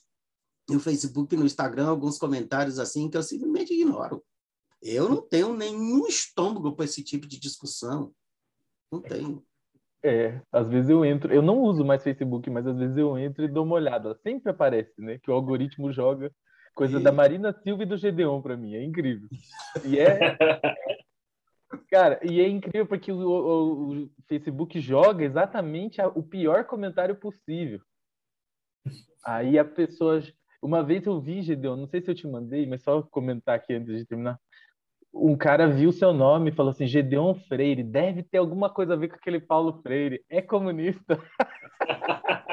no 0.68 0.80
Facebook, 0.80 1.36
no 1.36 1.44
Instagram, 1.44 1.88
alguns 1.88 2.18
comentários 2.18 2.78
assim 2.78 3.10
que 3.10 3.16
eu 3.16 3.22
simplesmente 3.22 3.74
ignoro. 3.74 4.24
Eu 4.80 5.08
não 5.08 5.20
tenho 5.20 5.54
nenhum 5.54 6.06
estômago 6.06 6.74
para 6.74 6.84
esse 6.84 7.02
tipo 7.02 7.26
de 7.26 7.38
discussão. 7.38 8.14
Não 8.92 9.00
tenho. 9.00 9.44
É, 10.04 10.38
às 10.52 10.68
vezes 10.68 10.90
eu 10.90 11.02
entro, 11.02 11.32
eu 11.32 11.40
não 11.40 11.62
uso 11.62 11.82
mais 11.82 12.02
Facebook, 12.02 12.50
mas 12.50 12.66
às 12.66 12.76
vezes 12.76 12.94
eu 12.98 13.16
entro 13.18 13.42
e 13.42 13.48
dou 13.48 13.64
uma 13.64 13.76
olhada. 13.76 14.14
Sempre 14.16 14.50
aparece, 14.50 15.00
né? 15.00 15.18
Que 15.18 15.30
o 15.30 15.34
algoritmo 15.34 15.90
joga 15.90 16.30
coisa 16.74 17.00
e... 17.00 17.02
da 17.02 17.10
Marina 17.10 17.54
Silva 17.54 17.84
e 17.84 17.86
do 17.86 17.96
Gedeon 17.96 18.42
para 18.42 18.54
mim. 18.54 18.74
É 18.74 18.84
incrível. 18.84 19.26
E 19.82 19.98
é. 19.98 20.18
Cara, 21.90 22.20
e 22.22 22.38
é 22.38 22.46
incrível 22.46 22.86
porque 22.86 23.10
o, 23.10 23.18
o, 23.18 24.04
o 24.04 24.10
Facebook 24.28 24.78
joga 24.78 25.24
exatamente 25.24 26.02
a, 26.02 26.08
o 26.08 26.22
pior 26.22 26.64
comentário 26.64 27.16
possível. 27.16 27.80
Aí 29.24 29.58
a 29.58 29.64
pessoa. 29.64 30.20
Uma 30.60 30.82
vez 30.82 31.06
eu 31.06 31.18
vi, 31.18 31.42
Gedeon, 31.42 31.76
não 31.76 31.86
sei 31.86 32.02
se 32.02 32.10
eu 32.10 32.14
te 32.14 32.26
mandei, 32.26 32.66
mas 32.66 32.82
só 32.82 33.02
comentar 33.02 33.56
aqui 33.56 33.72
antes 33.72 33.96
de 33.96 34.04
terminar 34.04 34.38
um 35.14 35.36
cara 35.36 35.68
viu 35.68 35.92
seu 35.92 36.12
nome 36.12 36.50
e 36.50 36.54
falou 36.54 36.70
assim: 36.70 36.86
Gedeon 36.86 37.34
Freire, 37.34 37.82
deve 37.82 38.22
ter 38.22 38.38
alguma 38.38 38.68
coisa 38.68 38.94
a 38.94 38.96
ver 38.96 39.08
com 39.08 39.16
aquele 39.16 39.40
Paulo 39.40 39.80
Freire, 39.82 40.24
é 40.28 40.42
comunista. 40.42 41.18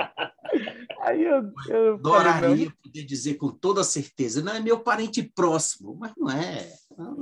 Aí 1.01 1.23
eu, 1.23 1.51
eu 1.67 1.95
adoraria 1.95 2.71
poder 2.83 3.03
dizer 3.03 3.35
com 3.35 3.49
toda 3.49 3.83
certeza, 3.83 4.43
não 4.43 4.53
é 4.53 4.59
meu 4.59 4.79
parente 4.81 5.23
próximo, 5.23 5.95
mas 5.99 6.13
não 6.15 6.29
é. 6.29 6.71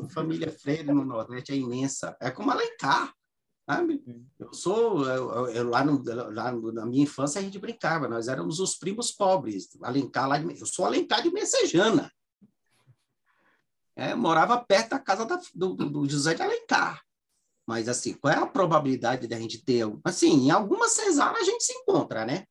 A 0.03 0.09
família 0.09 0.51
Freire 0.51 0.91
no 0.91 1.05
Nordeste 1.05 1.53
é 1.53 1.55
imensa, 1.55 2.17
é 2.21 2.29
como 2.29 2.51
Alencar. 2.51 3.13
Sabe? 3.69 4.03
Eu 4.39 4.51
sou, 4.51 5.05
eu, 5.05 5.47
eu, 5.49 5.69
lá, 5.69 5.85
no, 5.85 6.03
lá 6.03 6.51
na 6.51 6.85
minha 6.87 7.03
infância 7.03 7.39
a 7.39 7.43
gente 7.43 7.59
brincava, 7.59 8.07
nós 8.07 8.27
éramos 8.27 8.59
os 8.59 8.75
primos 8.75 9.11
pobres. 9.11 9.69
Alencar 9.83 10.27
lá 10.27 10.39
de, 10.39 10.59
eu 10.59 10.65
sou 10.65 10.85
Alencar 10.85 11.21
de 11.21 11.31
Messejana 11.31 12.11
é, 13.99 14.15
morava 14.15 14.57
perto 14.57 14.91
da 14.91 14.99
casa 14.99 15.25
da, 15.25 15.39
do, 15.53 15.75
do, 15.75 16.09
José 16.09 16.33
de 16.33 16.41
Alencar. 16.41 17.01
Mas, 17.67 17.89
assim, 17.89 18.13
qual 18.13 18.33
é 18.33 18.37
a 18.37 18.47
probabilidade 18.47 19.27
da 19.27 19.37
gente 19.37 19.63
ter... 19.63 19.83
Assim, 20.03 20.47
em 20.47 20.51
alguma 20.51 20.87
cesárea 20.87 21.39
a 21.39 21.43
gente 21.43 21.63
se 21.63 21.73
encontra, 21.73 22.25
né? 22.25 22.45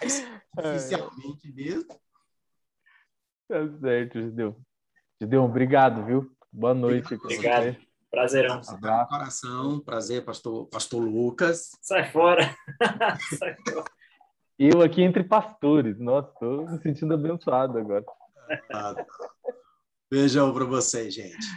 Mas, 0.00 0.24
oficialmente 0.56 1.52
mesmo... 1.52 1.88
Tá 3.48 3.68
certo, 3.80 4.20
Gideon. 4.22 4.54
Gideon, 5.20 5.44
obrigado, 5.44 6.06
viu? 6.06 6.30
Boa 6.52 6.72
noite. 6.72 7.14
Obrigado. 7.14 7.74
Você. 7.74 7.90
Prazerão. 8.08 8.60
Abraço. 8.68 9.08
Coração. 9.10 9.80
Prazer, 9.80 10.24
pastor, 10.24 10.66
pastor 10.68 11.02
Lucas. 11.02 11.70
Sai 11.82 12.10
fora. 12.10 12.54
Sai 13.36 13.56
fora. 13.68 13.84
Eu 14.56 14.82
aqui 14.82 15.02
entre 15.02 15.24
pastores. 15.24 15.98
Nossa, 15.98 16.30
estou 16.30 16.68
me 16.68 16.80
sentindo 16.82 17.14
abençoado 17.14 17.76
agora. 17.76 18.04
Beijão 20.10 20.52
para 20.52 20.64
vocês, 20.64 21.14
gente. 21.14 21.46